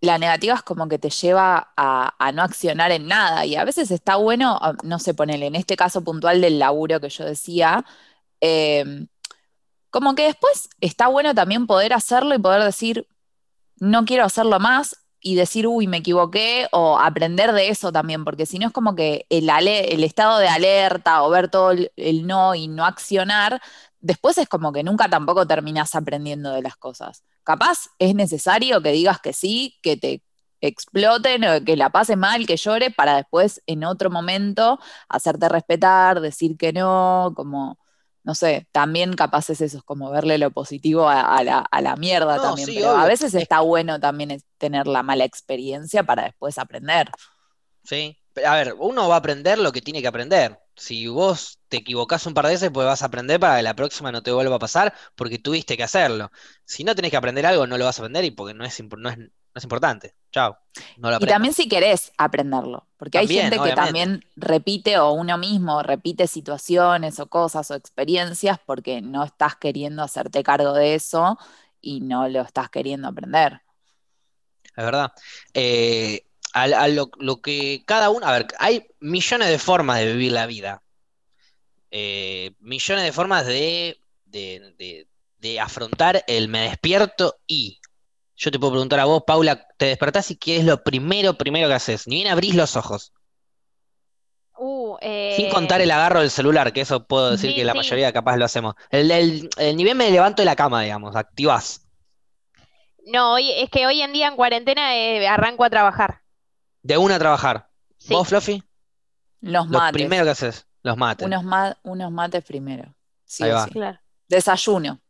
la 0.00 0.16
negativa 0.16 0.54
es 0.54 0.62
como 0.62 0.88
que 0.88 0.98
te 0.98 1.10
lleva 1.10 1.74
a, 1.76 2.32
no 2.32 2.42
accionar 2.42 2.90
en 2.90 3.06
nada. 3.06 3.44
Y 3.44 3.54
a 3.56 3.64
veces 3.64 3.90
está 3.90 4.16
bueno, 4.16 4.58
ah, 4.62 4.76
no 4.82 4.98
sé, 4.98 5.12
ponerle 5.12 5.44
en 5.44 5.56
este 5.56 5.76
caso 5.76 6.02
puntual 6.02 6.40
del 6.40 6.58
laburo 6.58 6.98
que 6.98 7.10
yo 7.10 7.26
decía, 7.26 7.84
em, 8.40 9.08
como 9.90 10.14
que 10.14 10.24
después 10.24 10.70
está 10.80 11.08
bueno 11.08 11.34
también 11.34 11.66
poder 11.66 11.92
hacerlo 11.92 12.34
y 12.34 12.38
poder 12.38 12.64
decir, 12.64 13.06
no 13.76 14.06
quiero 14.06 14.24
hacerlo 14.24 14.58
más 14.58 14.96
y 15.22 15.36
decir, 15.36 15.66
uy, 15.66 15.86
me 15.86 15.98
equivoqué, 15.98 16.68
o 16.72 16.98
aprender 16.98 17.52
de 17.52 17.68
eso 17.68 17.92
también, 17.92 18.24
porque 18.24 18.46
si 18.46 18.58
no 18.58 18.66
es 18.66 18.72
como 18.72 18.94
que 18.94 19.26
el, 19.30 19.48
el 19.48 20.04
estado 20.04 20.38
de 20.38 20.48
alerta 20.48 21.22
o 21.22 21.30
ver 21.30 21.48
todo 21.48 21.72
el 21.72 22.26
no 22.26 22.54
y 22.54 22.68
no 22.68 22.84
accionar, 22.84 23.60
después 24.00 24.36
es 24.38 24.48
como 24.48 24.72
que 24.72 24.82
nunca 24.82 25.08
tampoco 25.08 25.46
terminas 25.46 25.94
aprendiendo 25.94 26.52
de 26.52 26.62
las 26.62 26.76
cosas. 26.76 27.24
Capaz 27.44 27.88
es 27.98 28.14
necesario 28.14 28.82
que 28.82 28.92
digas 28.92 29.20
que 29.20 29.32
sí, 29.32 29.78
que 29.82 29.96
te 29.96 30.22
exploten, 30.60 31.44
o 31.44 31.64
que 31.64 31.76
la 31.76 31.90
pase 31.90 32.16
mal, 32.16 32.46
que 32.46 32.56
llore, 32.56 32.90
para 32.90 33.16
después 33.16 33.62
en 33.66 33.84
otro 33.84 34.10
momento 34.10 34.78
hacerte 35.08 35.48
respetar, 35.48 36.20
decir 36.20 36.56
que 36.56 36.72
no, 36.72 37.32
como, 37.36 37.78
no 38.24 38.34
sé, 38.34 38.68
también 38.72 39.14
capaz 39.14 39.50
es 39.50 39.60
eso, 39.60 39.78
es 39.78 39.82
como 39.82 40.10
verle 40.10 40.38
lo 40.38 40.50
positivo 40.50 41.08
a, 41.08 41.42
la, 41.42 41.96
mierda 41.96 42.40
también. 42.40 42.68
pero 42.74 42.90
a 42.90 43.06
veces 43.06 43.34
está 43.34 43.60
bueno 43.60 43.98
también 44.00 44.42
tener 44.58 44.86
la 44.86 45.02
mala 45.02 45.24
experiencia 45.24 46.04
para 46.04 46.24
después 46.24 46.58
aprender. 46.58 47.10
Sí, 47.84 48.16
a 48.46 48.54
ver, 48.54 48.74
uno 48.78 49.08
va 49.08 49.16
a 49.16 49.18
aprender 49.18 49.58
lo 49.58 49.72
que 49.72 49.82
tiene 49.82 50.00
que 50.00 50.08
aprender 50.08 50.62
si 50.76 51.06
vos 51.08 51.60
te 51.68 51.78
equivocás 51.78 52.26
un 52.26 52.34
par 52.34 52.46
de 52.46 52.52
veces, 52.52 52.70
pues 52.72 52.86
vas 52.86 53.02
a 53.02 53.06
aprender 53.06 53.38
para 53.40 53.56
que 53.56 53.62
la 53.62 53.76
próxima 53.76 54.12
no 54.12 54.22
te 54.22 54.32
vuelva 54.32 54.56
a 54.56 54.58
pasar 54.58 54.94
porque 55.14 55.38
tuviste 55.38 55.76
que 55.76 55.82
hacerlo. 55.82 56.30
Si 56.64 56.84
no 56.84 56.94
tenés 56.94 57.10
que 57.10 57.16
aprender 57.16 57.46
algo, 57.46 57.66
no 57.66 57.78
lo 57.78 57.84
vas 57.84 57.98
a 57.98 58.02
aprender 58.02 58.24
y 58.24 58.30
porque 58.30 58.54
no 58.54 58.64
es, 58.64 58.82
no 58.96 59.08
es, 59.10 59.18
importante. 59.64 60.14
Chao. 60.30 60.56
y 60.96 61.26
también 61.26 61.52
si 61.52 61.68
querés 61.68 62.10
aprenderlo, 62.16 62.86
porque 62.96 63.18
hay 63.18 63.28
gente 63.28 63.58
que 63.58 63.72
también 63.72 64.24
repite 64.34 64.98
o 64.98 65.12
uno 65.12 65.36
mismo 65.36 65.82
repite 65.82 66.26
situaciones 66.26 67.20
o 67.20 67.26
cosas 67.26 67.70
o 67.70 67.74
experiencias 67.74 68.58
porque 68.64 69.02
no 69.02 69.24
estás 69.24 69.56
queriendo 69.56 70.02
hacerte 70.02 70.42
cargo 70.42 70.72
de 70.72 70.94
eso 70.94 71.38
y 71.82 72.00
no 72.00 72.28
lo 72.28 72.40
estás 72.40 72.70
queriendo 72.70 73.08
aprender. 73.08 73.60
Es 74.74 74.84
verdad. 74.84 75.12
Eh, 75.52 76.24
a, 76.54 76.88
lo, 76.88 77.10
que 77.42 77.82
cada 77.86 78.10
uno, 78.10 78.26
a 78.26 78.32
ver, 78.32 78.46
hay 78.58 78.86
millones 79.00 79.48
de 79.48 79.58
formas 79.58 79.98
de 79.98 80.12
vivir 80.12 80.32
la 80.32 80.46
vida. 80.46 80.82
Eh, 81.90 82.52
millones 82.60 83.04
de 83.04 83.12
formas 83.12 83.46
de, 83.46 83.98
de, 84.24 85.60
afrontar 85.60 86.24
el 86.26 86.48
me 86.48 86.62
despierto 86.62 87.36
y. 87.46 87.78
Yo 88.42 88.50
te 88.50 88.58
puedo 88.58 88.72
preguntar 88.72 88.98
a 88.98 89.04
vos, 89.04 89.22
Paula, 89.24 89.68
te 89.76 89.86
despertás 89.86 90.32
y 90.32 90.36
qué 90.36 90.56
es 90.56 90.64
lo 90.64 90.82
primero, 90.82 91.34
primero 91.34 91.68
que 91.68 91.74
haces. 91.74 92.08
Ni 92.08 92.16
bien 92.16 92.26
abrís 92.26 92.56
los 92.56 92.74
ojos. 92.74 93.12
Uh, 94.58 94.96
eh, 95.00 95.34
Sin 95.36 95.48
contar 95.48 95.80
el 95.80 95.92
agarro 95.92 96.18
del 96.18 96.30
celular, 96.30 96.72
que 96.72 96.80
eso 96.80 97.06
puedo 97.06 97.30
decir 97.30 97.54
que 97.54 97.62
la 97.62 97.72
mayoría 97.72 98.12
capaz 98.12 98.36
lo 98.36 98.44
hacemos. 98.44 98.74
El, 98.90 99.12
el, 99.12 99.48
el 99.58 99.76
nivel 99.76 99.94
me 99.94 100.10
levanto 100.10 100.42
de 100.42 100.46
la 100.46 100.56
cama, 100.56 100.82
digamos, 100.82 101.14
activás. 101.14 101.86
No, 103.06 103.38
es 103.38 103.70
que 103.70 103.86
hoy 103.86 104.02
en 104.02 104.12
día 104.12 104.26
en 104.26 104.34
cuarentena 104.34 104.96
eh, 104.96 105.24
arranco 105.28 105.62
a 105.62 105.70
trabajar. 105.70 106.22
De 106.82 106.98
una 106.98 107.14
a 107.14 107.18
trabajar. 107.20 107.68
¿Vos, 108.08 108.26
Fluffy? 108.26 108.60
Los 109.40 109.68
mates. 109.68 109.92
Lo 109.92 109.92
primero 109.92 110.24
que 110.24 110.30
haces, 110.30 110.66
los 110.82 110.96
mates. 110.96 111.24
Unos, 111.28 111.44
unos 111.84 112.10
mates 112.10 112.44
primero. 112.44 112.92
Sí, 113.24 113.44
ahí 113.44 113.52
va. 113.52 114.00
Desayuno. 114.26 115.00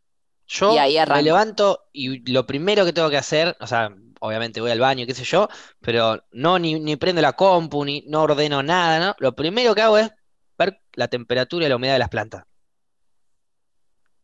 Yo 0.52 0.74
me 0.74 1.22
levanto 1.22 1.88
y 1.92 2.30
lo 2.30 2.46
primero 2.46 2.84
que 2.84 2.92
tengo 2.92 3.08
que 3.08 3.16
hacer, 3.16 3.56
o 3.58 3.66
sea, 3.66 3.90
obviamente 4.20 4.60
voy 4.60 4.70
al 4.70 4.80
baño, 4.80 5.06
qué 5.06 5.14
sé 5.14 5.24
yo, 5.24 5.48
pero 5.80 6.22
no 6.32 6.58
ni, 6.58 6.78
ni 6.78 6.96
prendo 6.96 7.22
la 7.22 7.32
compu, 7.32 7.84
ni 7.86 8.04
no 8.06 8.22
ordeno 8.22 8.62
nada, 8.62 9.00
¿no? 9.00 9.16
Lo 9.18 9.34
primero 9.34 9.74
que 9.74 9.80
hago 9.80 9.96
es 9.96 10.10
ver 10.58 10.82
la 10.92 11.08
temperatura 11.08 11.64
y 11.64 11.68
la 11.70 11.76
humedad 11.76 11.94
de 11.94 11.98
las 12.00 12.10
plantas. 12.10 12.44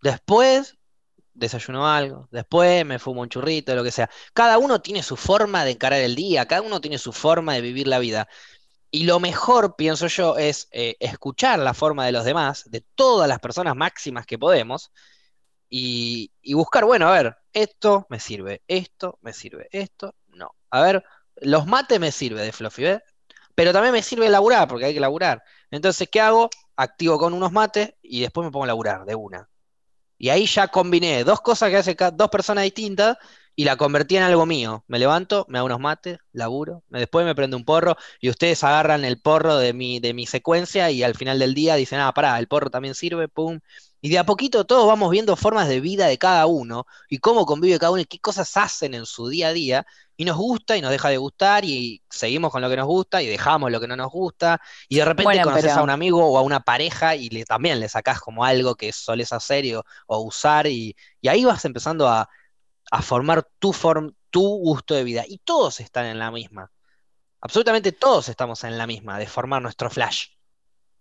Después 0.03 0.77
desayuno 1.33 1.89
algo, 1.89 2.29
después 2.31 2.85
me 2.85 2.99
fumo 2.99 3.23
un 3.23 3.29
churrito, 3.29 3.75
lo 3.75 3.85
que 3.85 3.91
sea. 3.91 4.11
Cada 4.35 4.59
uno 4.59 4.83
tiene 4.83 5.03
su 5.03 5.17
forma 5.17 5.65
de 5.65 5.71
encarar 5.73 6.01
el 6.01 6.15
día, 6.15 6.47
cada 6.47 6.61
uno 6.61 6.81
tiene 6.81 6.99
su 6.99 7.13
forma 7.13 7.55
de 7.55 7.63
vivir 7.63 7.87
la 7.87 8.01
vida. 8.01 8.29
Y 8.91 9.05
lo 9.05 9.19
mejor, 9.21 9.77
pienso 9.77 10.09
yo, 10.09 10.37
es 10.37 10.69
eh, 10.73 10.97
escuchar 11.01 11.59
la 11.59 11.75
forma 11.75 12.05
de 12.05 12.13
los 12.13 12.25
demás, 12.25 12.65
de 12.71 12.85
todas 12.95 13.29
las 13.29 13.39
personas 13.39 13.77
máximas 13.77 14.27
que 14.27 14.39
podemos, 14.39 14.91
y, 15.71 16.31
buscar, 16.55 16.85
bueno, 16.85 17.09
a 17.09 17.13
ver, 17.13 17.37
esto 17.53 18.07
me 18.11 18.21
sirve, 18.21 18.63
esto 18.69 19.19
me 19.23 19.33
sirve, 19.33 19.69
esto 19.71 20.15
no. 20.29 20.55
A 20.71 20.83
ver, 20.83 21.05
los 21.37 21.67
mates 21.67 22.01
me 22.01 22.13
sirve 22.13 22.43
de 22.43 22.53
Fluffy, 22.53 22.83
¿ves? 22.85 23.01
Pero 23.55 23.73
también 23.73 23.93
me 23.93 24.03
sirve 24.03 24.29
laburar, 24.29 24.69
porque 24.69 24.87
hay 24.87 24.95
que 24.95 25.01
laburar. 25.01 25.43
Entonces, 25.71 26.09
¿qué 26.11 26.21
hago? 26.21 26.49
Activo 26.77 27.19
con 27.19 27.35
unos 27.35 27.53
mates 27.53 27.95
y 28.03 28.21
después 28.21 28.45
me 28.45 28.53
pongo 28.53 28.65
a 28.65 28.69
laburar 28.69 29.05
de 29.05 29.15
una. 29.15 29.49
Y 30.19 30.31
ahí 30.31 30.47
ya 30.47 30.69
combiné 30.69 31.25
dos 31.25 31.41
cosas 31.41 31.71
que 31.71 31.77
hacen 31.77 31.97
dos 32.15 32.29
personas 32.29 32.65
distintas 32.65 33.19
y 33.59 33.65
la 33.65 33.77
convertí 33.77 34.17
en 34.17 34.23
algo 34.23 34.47
mío. 34.47 34.85
Me 34.89 34.99
levanto, 34.99 35.45
me 35.49 35.59
hago 35.59 35.67
unos 35.67 35.81
mates, 35.81 36.19
laburo, 36.33 36.85
después 36.91 37.27
me 37.27 37.35
prendo 37.35 37.57
un 37.57 37.65
porro 37.65 37.97
y 38.21 38.31
ustedes 38.31 38.63
agarran 38.65 39.05
el 39.05 39.21
porro 39.21 39.57
de 39.59 39.73
mi, 39.73 40.01
de 40.01 40.15
mi 40.15 40.27
secuencia 40.27 40.91
y 40.93 41.03
al 41.03 41.17
final 41.17 41.39
del 41.41 41.55
día 41.55 41.75
dicen, 41.75 42.01
ah, 42.01 42.13
pará, 42.15 42.39
el 42.39 42.49
porro 42.49 42.71
también 42.71 42.95
sirve, 42.95 43.29
pum. 43.29 43.61
Y 44.01 44.11
de 44.11 44.19
a 44.19 44.25
poquito 44.25 44.65
todos 44.65 44.87
vamos 44.87 45.11
viendo 45.11 45.35
formas 45.37 45.69
de 45.69 45.81
vida 45.81 46.07
de 46.07 46.19
cada 46.19 46.47
uno 46.47 46.87
y 47.09 47.19
cómo 47.19 47.47
convive 47.47 47.79
cada 47.79 47.91
uno 47.91 48.01
y 48.01 48.05
qué 48.05 48.19
cosas 48.21 48.57
hacen 48.57 48.95
en 48.95 49.07
su 49.07 49.29
día 49.29 49.49
a 49.49 49.53
día. 49.53 49.87
Y 50.17 50.25
nos 50.25 50.37
gusta 50.37 50.77
y 50.77 50.81
nos 50.81 50.91
deja 50.91 51.09
de 51.09 51.17
gustar 51.17 51.65
y 51.65 52.03
seguimos 52.11 52.51
con 52.51 52.61
lo 52.61 52.69
que 52.69 52.77
nos 52.77 52.87
gusta 52.87 53.23
y 53.23 53.27
dejamos 53.27 53.71
lo 53.71 53.81
que 53.81 53.87
no 53.87 53.97
nos 53.97 54.11
gusta. 54.11 54.61
Y 54.89 54.97
de 54.97 55.05
repente 55.05 55.43
conoces 55.43 55.73
a 55.73 55.83
un 55.83 55.91
amigo 55.91 56.25
o 56.25 56.39
a 56.39 56.43
una 56.43 56.61
pareja 56.61 57.15
y 57.15 57.29
le, 57.29 57.45
también 57.45 57.79
le 57.81 57.89
sacás 57.89 58.21
como 58.21 58.45
algo 58.45 58.75
que 58.75 58.93
soles 58.93 59.33
hacer 59.33 59.65
o 60.07 60.19
usar 60.21 60.67
y, 60.67 60.97
y 61.21 61.29
ahí 61.29 61.45
vas 61.45 61.65
empezando 61.65 62.09
a, 62.09 62.29
a 62.91 63.03
formar 63.03 63.47
tu, 63.59 63.73
form, 63.73 64.15
tu 64.31 64.43
gusto 64.43 64.95
de 64.95 65.05
vida. 65.05 65.25
Y 65.27 65.39
todos 65.39 65.81
están 65.81 66.07
en 66.07 66.19
la 66.19 66.31
misma. 66.31 66.71
Absolutamente 67.41 67.93
todos 67.93 68.29
estamos 68.29 68.65
en 68.65 68.79
la 68.79 68.87
misma, 68.87 69.19
de 69.19 69.27
formar 69.27 69.63
nuestro 69.63 69.91
flash. 69.91 70.29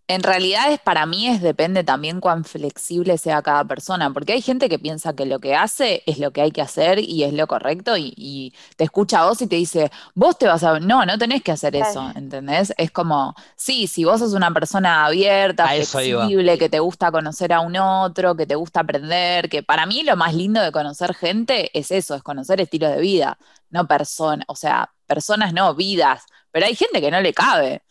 En 0.10 0.24
realidad 0.24 0.72
es 0.72 0.80
para 0.80 1.06
mí 1.06 1.28
es 1.28 1.41
depende 1.41 1.84
también 1.84 2.22
cuán 2.22 2.46
flexible 2.46 3.17
sea 3.17 3.41
cada 3.41 3.65
persona, 3.65 4.13
porque 4.13 4.32
hay 4.32 4.41
gente 4.41 4.70
que 4.70 4.80
piensa 4.80 5.13
que 5.13 5.26
lo 5.26 5.39
que 5.39 5.54
hace 5.54 6.02
es 6.06 6.17
lo 6.17 6.32
que 6.32 6.41
hay 6.41 6.52
que 6.52 6.62
hacer 6.62 7.00
y 7.00 7.26
es 7.26 7.34
lo 7.34 7.46
correcto 7.46 7.98
y, 7.98 8.54
te 8.78 8.86
escucha 8.86 9.22
a 9.22 9.26
vos 9.26 9.41
y 9.41 9.48
te 9.48 9.58
dice, 9.58 9.91
vos 10.13 10.38
te 10.38 10.48
vas 10.48 10.63
a... 10.63 10.80
No, 10.80 11.06
no 11.06 11.17
tenés 11.17 11.43
que 11.43 11.52
hacer 11.52 11.76
eso, 11.76 12.10
¿entendés? 12.15 12.74
Es 12.78 12.91
como, 12.91 13.36
sí, 13.56 13.88
si 13.88 14.06
vos 14.06 14.20
sos 14.20 14.34
una 14.34 14.54
persona 14.54 15.06
abierta, 15.06 15.67
flexible, 15.67 16.58
que 16.58 16.70
te 16.70 16.80
gusta 16.80 17.12
conocer 17.12 17.52
a 17.52 17.60
un 17.60 17.76
otro, 17.76 18.36
que 18.36 18.46
te 18.46 18.56
gusta 18.56 18.82
aprender, 18.82 19.50
que 19.50 19.63
para 19.63 19.86
mí 19.86 20.04
lo 20.04 20.15
más 20.15 20.34
lindo 20.34 20.62
de 20.62 20.72
conocer 20.72 21.15
gente 21.15 21.78
es 21.78 21.91
eso, 21.91 22.15
es 22.15 22.24
conocer 22.24 22.62
estilos 22.62 22.91
de 22.91 23.02
vida, 23.02 23.38
no 23.72 23.88
personas, 23.88 24.46
o 24.48 24.56
sea, 24.56 24.91
personas 25.06 25.54
no, 25.54 25.74
vidas, 25.76 26.24
pero 26.52 26.65
hay 26.65 26.76
gente 26.76 27.02
que 27.02 27.12
no 27.12 27.20
le 27.20 27.34
cabe. 27.34 27.82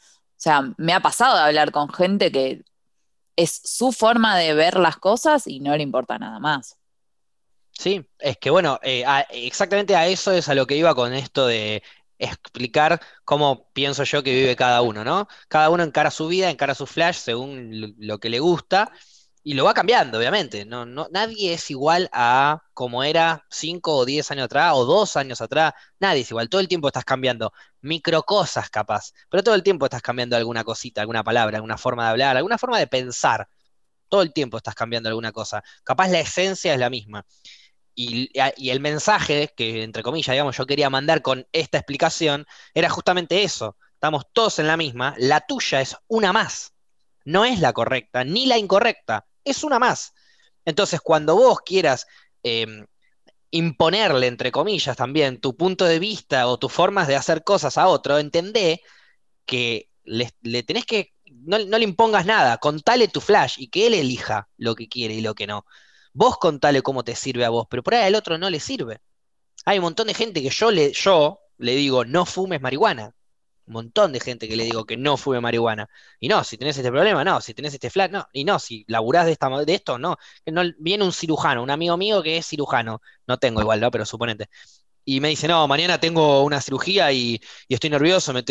Sea, 0.46 0.62
me 0.76 0.92
ha 0.92 1.00
pasado 1.00 1.34
de 1.34 1.42
hablar 1.42 1.72
con 1.72 1.92
gente 1.92 2.30
que 2.30 2.62
es 3.34 3.60
su 3.64 3.90
forma 3.90 4.38
de 4.38 4.54
ver 4.54 4.78
las 4.78 4.96
cosas 4.96 5.48
y 5.48 5.58
no 5.58 5.76
le 5.76 5.82
importa 5.82 6.20
nada 6.20 6.38
más. 6.38 6.78
Sí, 7.72 8.08
es 8.20 8.38
que 8.38 8.50
bueno, 8.50 8.78
eh, 8.84 9.04
exactamente 9.32 9.96
a 9.96 10.06
eso 10.06 10.30
es 10.30 10.48
a 10.48 10.54
lo 10.54 10.68
que 10.68 10.76
iba 10.76 10.94
con 10.94 11.14
esto 11.14 11.48
de 11.48 11.82
explicar 12.20 13.00
cómo 13.24 13.68
pienso 13.72 14.04
yo 14.04 14.22
que 14.22 14.36
vive 14.36 14.54
cada 14.54 14.82
uno, 14.82 15.02
¿no? 15.02 15.26
Cada 15.48 15.68
uno 15.68 15.82
encara 15.82 16.12
su 16.12 16.28
vida, 16.28 16.48
encara 16.48 16.76
su 16.76 16.86
flash 16.86 17.16
según 17.16 17.96
lo 17.98 18.20
que 18.20 18.28
le 18.28 18.38
gusta 18.38 18.92
y 19.46 19.54
lo 19.54 19.64
va 19.64 19.74
cambiando, 19.74 20.18
obviamente. 20.18 20.64
No, 20.64 20.84
no, 20.86 21.06
nadie 21.12 21.52
es 21.52 21.70
igual 21.70 22.10
a 22.12 22.64
como 22.74 23.04
era 23.04 23.46
5 23.48 23.98
o 23.98 24.04
10 24.04 24.32
años 24.32 24.46
atrás 24.46 24.72
o 24.74 24.84
2 24.84 25.16
años 25.16 25.40
atrás. 25.40 25.72
Nadie 26.00 26.22
es 26.22 26.30
igual. 26.32 26.48
Todo 26.48 26.60
el 26.60 26.66
tiempo 26.66 26.88
estás 26.88 27.04
cambiando 27.04 27.52
micro 27.80 28.24
cosas, 28.24 28.68
capaz. 28.70 29.12
Pero 29.30 29.44
todo 29.44 29.54
el 29.54 29.62
tiempo 29.62 29.86
estás 29.86 30.02
cambiando 30.02 30.36
alguna 30.36 30.64
cosita, 30.64 31.00
alguna 31.00 31.22
palabra, 31.22 31.58
alguna 31.58 31.78
forma 31.78 32.02
de 32.06 32.10
hablar, 32.10 32.36
alguna 32.36 32.58
forma 32.58 32.80
de 32.80 32.88
pensar. 32.88 33.48
Todo 34.08 34.22
el 34.22 34.32
tiempo 34.32 34.56
estás 34.56 34.74
cambiando 34.74 35.10
alguna 35.10 35.30
cosa. 35.30 35.62
Capaz 35.84 36.08
la 36.08 36.18
esencia 36.18 36.74
es 36.74 36.80
la 36.80 36.90
misma. 36.90 37.24
Y, 37.94 38.28
y, 38.56 38.70
el 38.70 38.80
mensaje 38.80 39.54
que, 39.56 39.84
entre 39.84 40.02
comillas, 40.02 40.34
digamos, 40.34 40.56
yo 40.56 40.66
quería 40.66 40.90
mandar 40.90 41.22
con 41.22 41.46
esta 41.52 41.78
explicación 41.78 42.46
era 42.74 42.90
justamente 42.90 43.44
eso. 43.44 43.76
Estamos 43.94 44.24
todos 44.32 44.58
en 44.58 44.66
la 44.66 44.76
misma. 44.76 45.14
La 45.18 45.40
tuya 45.40 45.80
es 45.80 45.96
una 46.08 46.32
más. 46.32 46.72
No 47.24 47.44
es 47.44 47.60
la 47.60 47.72
correcta, 47.72 48.24
ni 48.24 48.46
la 48.46 48.58
incorrecta 48.58 49.25
es 49.46 49.64
una 49.64 49.78
más. 49.78 50.12
Entonces, 50.64 51.00
cuando 51.00 51.36
vos 51.36 51.60
quieras 51.64 52.06
em, 52.42 52.86
imponerle, 53.50 54.26
entre 54.26 54.52
comillas, 54.52 54.96
también 54.96 55.40
tu 55.40 55.56
punto 55.56 55.84
de 55.86 55.98
vista 55.98 56.46
o 56.48 56.58
tus 56.58 56.72
formas 56.72 57.08
de 57.08 57.16
hacer 57.16 57.44
cosas 57.44 57.78
a 57.78 57.88
otro, 57.88 58.18
entendé 58.18 58.82
que 59.46 59.90
le, 60.04 60.32
tenés 60.64 60.84
que, 60.84 61.14
no, 61.24 61.58
le 61.58 61.84
impongas 61.84 62.26
nada, 62.26 62.58
contale 62.58 63.08
tu 63.08 63.20
flash 63.20 63.56
y 63.58 63.68
que 63.68 63.86
él 63.86 63.94
elija 63.94 64.48
lo 64.56 64.74
que 64.74 64.88
quiere 64.88 65.14
y 65.14 65.20
lo 65.20 65.34
que 65.34 65.46
no. 65.46 65.64
Vos 66.12 66.38
contale 66.38 66.82
cómo 66.82 67.04
te 67.04 67.14
sirve 67.14 67.44
a 67.44 67.50
vos, 67.50 67.66
pero 67.70 67.82
por 67.82 67.94
ahí 67.94 68.04
al 68.06 68.14
otro 68.14 68.38
no 68.38 68.50
le 68.50 68.60
sirve. 68.60 69.00
Hay 69.64 69.78
un 69.78 69.84
montón 69.84 70.08
de 70.08 70.14
gente 70.14 70.42
que 70.42 70.50
yo 70.50 70.70
le, 70.70 70.92
yo 70.92 71.40
le 71.58 71.76
digo, 71.76 72.04
no 72.04 72.26
fumes 72.26 72.60
marihuana 72.60 73.14
un 73.66 73.72
montón 73.74 74.12
de 74.12 74.20
gente 74.20 74.48
que 74.48 74.56
le 74.56 74.64
digo 74.64 74.84
que 74.84 74.96
no 74.96 75.16
fume 75.16 75.40
marihuana. 75.40 75.88
Y 76.20 76.28
no, 76.28 76.44
si 76.44 76.56
tenés 76.56 76.76
este 76.76 76.90
problema, 76.90 77.24
no, 77.24 77.40
si 77.40 77.54
tenés 77.54 77.74
este 77.74 77.90
flat, 77.90 78.10
no, 78.10 78.26
y 78.32 78.44
no, 78.44 78.58
si 78.58 78.84
laburás 78.88 79.26
de, 79.26 79.32
esta, 79.32 79.48
de 79.64 79.74
esto, 79.74 79.98
no. 79.98 80.16
no. 80.46 80.62
Viene 80.78 81.04
un 81.04 81.12
cirujano, 81.12 81.62
un 81.62 81.70
amigo 81.70 81.96
mío 81.96 82.22
que 82.22 82.36
es 82.38 82.46
cirujano, 82.46 83.00
no 83.26 83.38
tengo 83.38 83.60
igual, 83.60 83.80
¿no? 83.80 83.90
Pero 83.90 84.06
suponete. 84.06 84.48
Y 85.04 85.20
me 85.20 85.28
dice, 85.28 85.48
no, 85.48 85.66
mañana 85.68 86.00
tengo 86.00 86.42
una 86.44 86.60
cirugía 86.60 87.12
y, 87.12 87.40
estoy 87.68 87.90
nervioso, 87.90 88.32
me, 88.32 88.44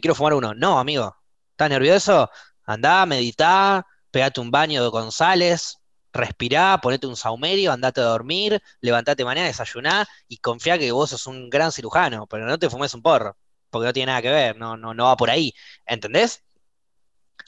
quiero 0.00 0.14
fumar 0.14 0.34
uno. 0.34 0.54
No, 0.54 0.78
amigo, 0.78 1.16
¿estás 1.52 1.70
nervioso? 1.70 2.30
Andá, 2.64 3.06
meditá, 3.06 3.86
pegate 4.10 4.40
un 4.40 4.50
baño 4.50 4.82
de 4.82 4.88
González, 4.90 5.78
respirá, 6.12 6.78
ponete 6.82 7.06
un 7.06 7.16
saumerio, 7.16 7.72
andate 7.72 8.00
a 8.00 8.04
dormir, 8.04 8.62
levantate 8.80 9.24
mañana, 9.24 9.48
desayuná 9.48 10.06
y 10.28 10.38
confía 10.38 10.78
que 10.78 10.92
vos 10.92 11.10
sos 11.10 11.26
un 11.26 11.50
gran 11.50 11.72
cirujano, 11.72 12.26
pero 12.26 12.46
no 12.46 12.58
te 12.58 12.70
fumes 12.70 12.94
un 12.94 13.02
porro 13.02 13.36
porque 13.72 13.86
no 13.86 13.92
tiene 13.92 14.12
nada 14.12 14.22
que 14.22 14.30
ver, 14.30 14.56
no, 14.56 14.76
no, 14.76 14.92
no 14.94 15.06
va 15.06 15.16
por 15.16 15.30
ahí, 15.30 15.52
¿entendés? 15.86 16.44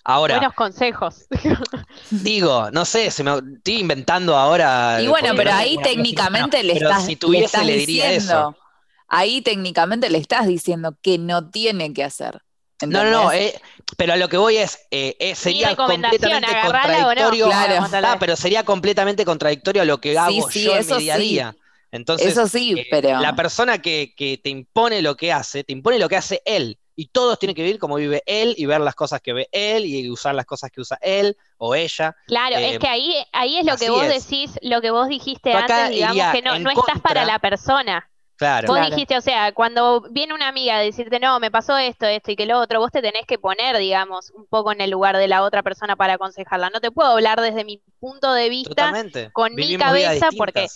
Ahora. 0.02 0.36
Buenos 0.36 0.54
consejos. 0.54 1.26
Digo, 2.10 2.70
no 2.72 2.84
sé, 2.84 3.10
se 3.10 3.22
me 3.22 3.38
estoy 3.56 3.80
inventando 3.80 4.36
ahora. 4.36 5.00
Y 5.00 5.06
bueno, 5.06 5.34
pero 5.36 5.52
ahí 5.52 5.76
técnicamente 5.82 6.62
le 6.62 6.72
estás, 6.72 7.06
si 7.06 7.16
tuviese, 7.16 7.62
le, 7.64 7.76
diría 7.76 8.10
diciendo, 8.10 8.32
eso. 8.32 8.56
Ahí 9.06 9.42
técnicamente 9.42 10.10
le 10.10 10.18
estás 10.18 10.46
diciendo 10.46 10.96
que 11.00 11.18
no 11.18 11.50
tiene 11.50 11.92
que 11.92 12.04
hacer. 12.04 12.42
No, 12.86 13.04
no, 13.04 13.10
no, 13.10 13.32
eh, 13.32 13.58
pero 13.96 14.14
a 14.14 14.16
lo 14.16 14.28
que 14.28 14.36
voy 14.36 14.56
es, 14.56 14.78
eh, 14.90 15.34
sería 15.36 15.76
completamente 15.76 16.48
contradictorio. 16.62 17.46
claro. 17.46 17.86
Ah, 18.02 18.16
pero 18.18 18.36
sería 18.36 18.64
completamente 18.64 19.24
contradictorio 19.24 19.82
a 19.82 19.84
lo 19.84 20.00
que 20.00 20.18
hago 20.18 20.50
yo 20.50 20.76
en 20.76 20.86
mi 20.86 20.96
día 20.98 21.14
a 21.14 21.18
día. 21.18 21.56
Entonces, 21.94 22.32
Eso 22.32 22.48
sí, 22.48 22.74
eh, 22.76 22.86
pero... 22.90 23.20
la 23.20 23.36
persona 23.36 23.78
que, 23.78 24.12
te 24.42 24.50
impone 24.50 25.00
lo 25.00 25.16
que 25.16 25.32
hace, 25.32 25.62
te 25.62 25.72
impone 25.72 26.00
lo 26.00 26.08
que 26.08 26.16
hace 26.16 26.42
él. 26.44 26.76
Y 26.96 27.06
todos 27.06 27.38
tienen 27.38 27.54
que 27.54 27.62
vivir 27.62 27.78
como 27.78 27.96
vive 27.96 28.22
él 28.26 28.54
y 28.56 28.66
ver 28.66 28.80
las 28.80 28.96
cosas 28.96 29.20
que 29.20 29.32
ve 29.32 29.48
él 29.52 29.84
y 29.84 30.10
usar 30.10 30.34
las 30.34 30.44
cosas 30.44 30.70
que 30.72 30.80
usa 30.80 30.98
él 31.00 31.36
o 31.56 31.74
ella. 31.74 32.16
Claro, 32.26 32.56
es 32.56 32.74
eh, 32.74 32.78
que 32.80 32.88
ahí, 32.88 33.14
ahí 33.32 33.58
es 33.58 33.66
lo 33.66 33.76
que 33.76 33.90
vos 33.90 34.08
decís, 34.08 34.58
lo 34.62 34.80
que 34.80 34.90
vos 34.90 35.08
dijiste 35.08 35.52
antes, 35.52 35.90
digamos 35.90 36.32
que 36.32 36.42
no, 36.42 36.58
no 36.58 36.70
estás 36.70 37.00
para 37.00 37.24
la 37.24 37.38
persona. 37.38 38.08
Claro. 38.36 38.66
Vos 38.66 38.90
dijiste, 38.90 39.16
o 39.16 39.20
sea, 39.20 39.52
cuando 39.52 40.02
viene 40.10 40.34
una 40.34 40.48
amiga 40.48 40.76
a 40.76 40.80
decirte, 40.80 41.20
no, 41.20 41.38
me 41.38 41.52
pasó 41.52 41.78
esto, 41.78 42.06
esto 42.06 42.32
y 42.32 42.36
que 42.36 42.46
lo 42.46 42.58
otro, 42.58 42.80
vos 42.80 42.90
te 42.90 43.00
tenés 43.00 43.26
que 43.26 43.38
poner, 43.38 43.78
digamos, 43.78 44.30
un 44.30 44.46
poco 44.46 44.72
en 44.72 44.80
el 44.80 44.90
lugar 44.90 45.16
de 45.16 45.28
la 45.28 45.42
otra 45.42 45.62
persona 45.62 45.94
para 45.94 46.14
aconsejarla. 46.14 46.70
No 46.70 46.80
te 46.80 46.90
puedo 46.90 47.10
hablar 47.10 47.40
desde 47.40 47.64
mi 47.64 47.80
punto 48.00 48.32
de 48.32 48.48
vista, 48.48 48.92
con 49.32 49.54
mi 49.54 49.76
cabeza, 49.76 50.30
porque 50.36 50.66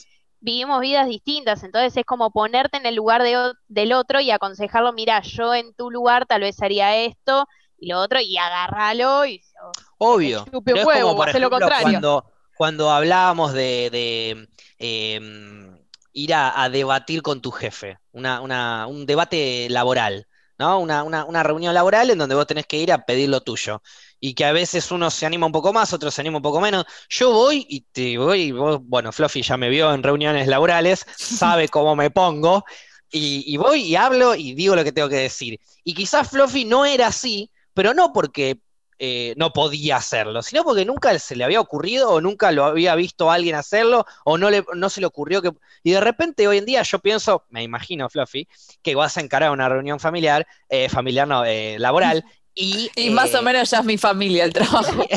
vivimos 0.40 0.80
vidas 0.80 1.08
distintas, 1.08 1.62
entonces 1.62 1.96
es 1.96 2.04
como 2.04 2.30
ponerte 2.30 2.78
en 2.78 2.86
el 2.86 2.94
lugar 2.94 3.22
de, 3.22 3.52
del 3.68 3.92
otro 3.92 4.20
y 4.20 4.30
aconsejarlo, 4.30 4.92
mira, 4.92 5.20
yo 5.22 5.54
en 5.54 5.74
tu 5.74 5.90
lugar 5.90 6.26
tal 6.26 6.42
vez 6.42 6.60
haría 6.62 6.96
esto 6.96 7.46
y 7.78 7.88
lo 7.88 8.00
otro, 8.00 8.20
y 8.20 8.36
agárralo 8.36 9.26
y... 9.26 9.42
Obvio, 9.98 10.44
pero 10.64 10.78
es 10.78 11.00
como, 11.00 11.16
por 11.16 11.28
ejemplo, 11.28 11.58
cuando, 11.80 12.24
cuando 12.56 12.90
hablábamos 12.90 13.52
de, 13.52 14.48
em, 14.78 15.78
ir 16.12 16.34
a, 16.34 16.68
debatir 16.68 17.22
con 17.22 17.40
tu 17.40 17.50
jefe, 17.50 17.98
una, 18.12 18.40
una, 18.40 18.86
un 18.86 19.06
debate 19.06 19.68
laboral, 19.70 20.26
¿no? 20.58 20.78
Una, 20.78 21.02
una, 21.02 21.24
una 21.24 21.42
reunión 21.42 21.74
laboral 21.74 22.10
en 22.10 22.18
donde 22.18 22.34
vos 22.34 22.46
tenés 22.46 22.66
que 22.66 22.78
ir 22.78 22.92
a 22.92 23.04
pedir 23.04 23.28
lo 23.28 23.40
tuyo 23.40 23.82
y 24.20 24.34
que 24.34 24.44
a 24.44 24.52
veces 24.52 24.90
uno 24.90 25.10
se 25.10 25.26
anima 25.26 25.46
un 25.46 25.52
poco 25.52 25.72
más, 25.72 25.92
otro 25.92 26.10
se 26.10 26.20
anima 26.20 26.38
un 26.38 26.42
poco 26.42 26.60
menos. 26.60 26.84
Yo 27.08 27.32
voy 27.32 27.66
y 27.68 27.82
te 27.92 28.18
voy, 28.18 28.52
bueno, 28.52 29.12
Fluffy 29.12 29.42
ya 29.42 29.56
me 29.56 29.68
vio 29.68 29.92
en 29.92 30.02
reuniones 30.02 30.46
laborales, 30.48 31.06
sabe 31.16 31.68
cómo 31.68 31.94
me 31.96 32.10
pongo, 32.10 32.64
y, 33.10 33.56
voy 33.56 33.82
y 33.82 33.96
hablo 33.96 34.34
y 34.34 34.54
digo 34.54 34.76
lo 34.76 34.84
que 34.84 34.92
tengo 34.92 35.08
que 35.08 35.16
decir. 35.16 35.60
Y 35.84 35.94
quizás 35.94 36.28
Fluffy 36.28 36.64
no 36.64 36.84
era 36.84 37.06
así, 37.06 37.50
pero 37.72 37.94
no 37.94 38.12
porque 38.12 38.60
eh, 38.98 39.34
no 39.36 39.52
podía 39.52 39.96
hacerlo, 39.96 40.42
sino 40.42 40.64
porque 40.64 40.84
nunca 40.84 41.16
se 41.18 41.36
le 41.36 41.44
había 41.44 41.60
ocurrido 41.60 42.10
o 42.10 42.20
nunca 42.20 42.50
lo 42.52 42.64
había 42.64 42.94
visto 42.96 43.30
a 43.30 43.34
alguien 43.34 43.54
hacerlo 43.54 44.04
o 44.24 44.36
no, 44.36 44.50
le, 44.50 44.64
no 44.74 44.90
se 44.90 45.00
le 45.00 45.06
ocurrió 45.06 45.40
que... 45.40 45.52
Y 45.82 45.92
de 45.92 46.00
repente 46.00 46.48
hoy 46.48 46.58
en 46.58 46.66
día 46.66 46.82
yo 46.82 46.98
pienso, 46.98 47.44
me 47.48 47.62
imagino, 47.62 48.10
Fluffy, 48.10 48.48
que 48.82 48.94
vas 48.94 49.16
a 49.16 49.20
encarar 49.20 49.52
una 49.52 49.68
reunión 49.68 50.00
familiar, 50.00 50.46
eh, 50.68 50.88
familiar 50.88 51.28
no, 51.28 51.44
eh, 51.44 51.78
laboral, 51.78 52.24
y, 52.60 53.10
más 53.10 53.32
o 53.34 53.38
eh, 53.38 53.42
menos 53.42 53.70
ya 53.70 53.78
es 53.78 53.84
mi 53.84 53.98
familia 53.98 54.44
el 54.44 54.52
trabajo. 54.52 55.04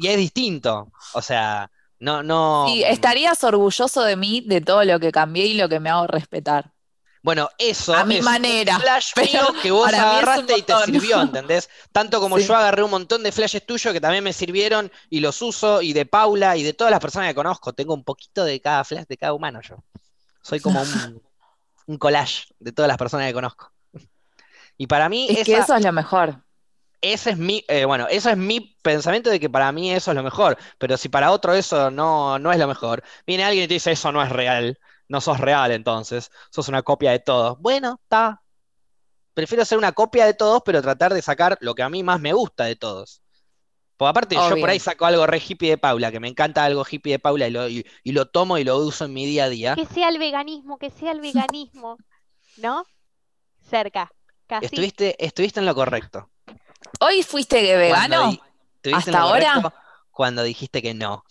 y, 0.00 0.08
es 0.08 0.16
distinto. 0.16 0.90
O 1.12 1.20
sea, 1.20 1.70
no, 2.00 2.22
no. 2.22 2.66
Sí, 2.68 2.82
estarías 2.82 3.44
orgulloso 3.44 4.02
de 4.02 4.16
mí, 4.16 4.42
de 4.46 4.62
todo 4.62 4.84
lo 4.84 4.98
que 5.00 5.12
cambié 5.12 5.46
y 5.46 5.54
lo 5.54 5.68
que 5.68 5.80
me 5.80 5.90
hago 5.90 6.06
respetar. 6.06 6.72
Bueno, 7.22 7.50
eso 7.58 7.94
a 7.94 8.04
mi 8.04 8.22
manera, 8.22 8.76
un 8.76 8.80
flash 8.80 9.12
que 9.60 9.70
vos 9.70 9.92
agarraste 9.92 10.56
y 10.56 10.62
te 10.62 10.72
sirvió, 10.86 11.20
¿entendés? 11.20 11.68
Tanto 11.92 12.20
como 12.20 12.38
yo 12.38 12.56
agarré 12.56 12.82
un 12.82 12.90
montón 12.90 13.22
de 13.22 13.32
flashes 13.32 13.66
tuyos 13.66 13.92
que 13.92 14.00
también 14.00 14.24
me 14.24 14.32
sirvieron 14.32 14.90
y 15.10 15.20
los 15.20 15.42
uso, 15.42 15.82
y 15.82 15.92
de 15.92 16.06
Paula 16.06 16.56
y 16.56 16.62
de 16.62 16.72
todas 16.72 16.90
las 16.90 17.00
personas 17.00 17.28
que 17.28 17.34
conozco. 17.34 17.74
Tengo 17.74 17.92
un 17.92 18.04
poquito 18.04 18.44
de 18.44 18.60
cada 18.60 18.84
flash 18.84 19.04
de 19.06 19.16
cada 19.16 19.34
humano 19.34 19.60
yo. 19.60 19.76
Soy 20.40 20.60
como 20.60 20.80
un, 21.86 21.98
collage 21.98 22.46
de 22.60 22.72
todas 22.72 22.88
las 22.88 22.96
personas 22.96 23.26
que 23.26 23.34
conozco. 23.34 23.72
Y 24.78 24.86
para 24.86 25.08
mí. 25.08 25.26
Es 25.28 25.44
que 25.44 25.58
eso 25.58 25.74
es 25.74 25.84
lo 25.84 25.92
mejor. 25.92 26.42
Ese 27.00 27.30
es 27.30 27.38
mi, 27.38 27.64
eh, 27.68 27.84
bueno, 27.84 28.08
eso 28.08 28.30
es 28.30 28.36
mi 28.36 28.76
pensamiento 28.82 29.30
de 29.30 29.38
que 29.38 29.48
para 29.48 29.70
mí 29.70 29.92
eso 29.92 30.10
es 30.10 30.16
lo 30.16 30.22
mejor. 30.22 30.56
Pero 30.78 30.96
si 30.96 31.08
para 31.08 31.30
otro 31.30 31.52
eso 31.52 31.90
no, 31.90 32.38
no 32.38 32.50
es 32.50 32.58
lo 32.58 32.66
mejor, 32.66 33.04
viene 33.24 33.44
alguien 33.44 33.64
y 33.64 33.68
te 33.68 33.74
dice 33.74 33.92
eso 33.92 34.10
no 34.10 34.22
es 34.22 34.30
real. 34.30 34.78
No 35.08 35.20
sos 35.20 35.38
real 35.38 35.70
entonces. 35.72 36.30
Sos 36.50 36.68
una 36.68 36.82
copia 36.82 37.12
de 37.12 37.18
todos. 37.18 37.58
Bueno, 37.60 38.00
está. 38.02 38.42
Prefiero 39.32 39.64
ser 39.64 39.78
una 39.78 39.92
copia 39.92 40.26
de 40.26 40.34
todos, 40.34 40.62
pero 40.64 40.82
tratar 40.82 41.14
de 41.14 41.22
sacar 41.22 41.56
lo 41.60 41.74
que 41.74 41.82
a 41.82 41.88
mí 41.88 42.02
más 42.02 42.20
me 42.20 42.32
gusta 42.32 42.64
de 42.64 42.76
todos. 42.76 43.22
Porque 43.96 44.10
aparte, 44.10 44.34
yo 44.36 44.60
por 44.60 44.70
ahí 44.70 44.78
saco 44.78 45.06
algo 45.06 45.26
re 45.26 45.42
hippie 45.44 45.70
de 45.70 45.78
Paula, 45.78 46.12
que 46.12 46.20
me 46.20 46.28
encanta 46.28 46.64
algo 46.64 46.84
hippie 46.88 47.14
de 47.14 47.18
Paula 47.18 47.48
y 47.48 47.50
lo, 47.50 47.68
y, 47.68 47.84
lo 48.04 48.26
tomo 48.26 48.58
y 48.58 48.64
lo 48.64 48.78
uso 48.78 49.06
en 49.06 49.12
mi 49.12 49.26
día 49.26 49.44
a 49.44 49.48
día. 49.48 49.74
Que 49.74 49.86
sea 49.86 50.08
el 50.08 50.18
veganismo, 50.18 50.78
que 50.78 50.90
sea 50.90 51.12
el 51.12 51.20
veganismo. 51.20 51.96
¿No? 52.58 52.84
Cerca. 53.68 54.10
Casi. 54.48 54.64
Estuviste, 54.64 55.14
estuviste 55.24 55.60
en 55.60 55.66
lo 55.66 55.74
correcto. 55.74 56.30
¿Hoy 57.00 57.22
fuiste 57.22 57.76
vegano? 57.76 58.36
¿Hasta 58.94 59.20
ahora? 59.20 59.74
Cuando 60.10 60.42
dijiste 60.42 60.82
que 60.82 60.94
no. 60.94 61.24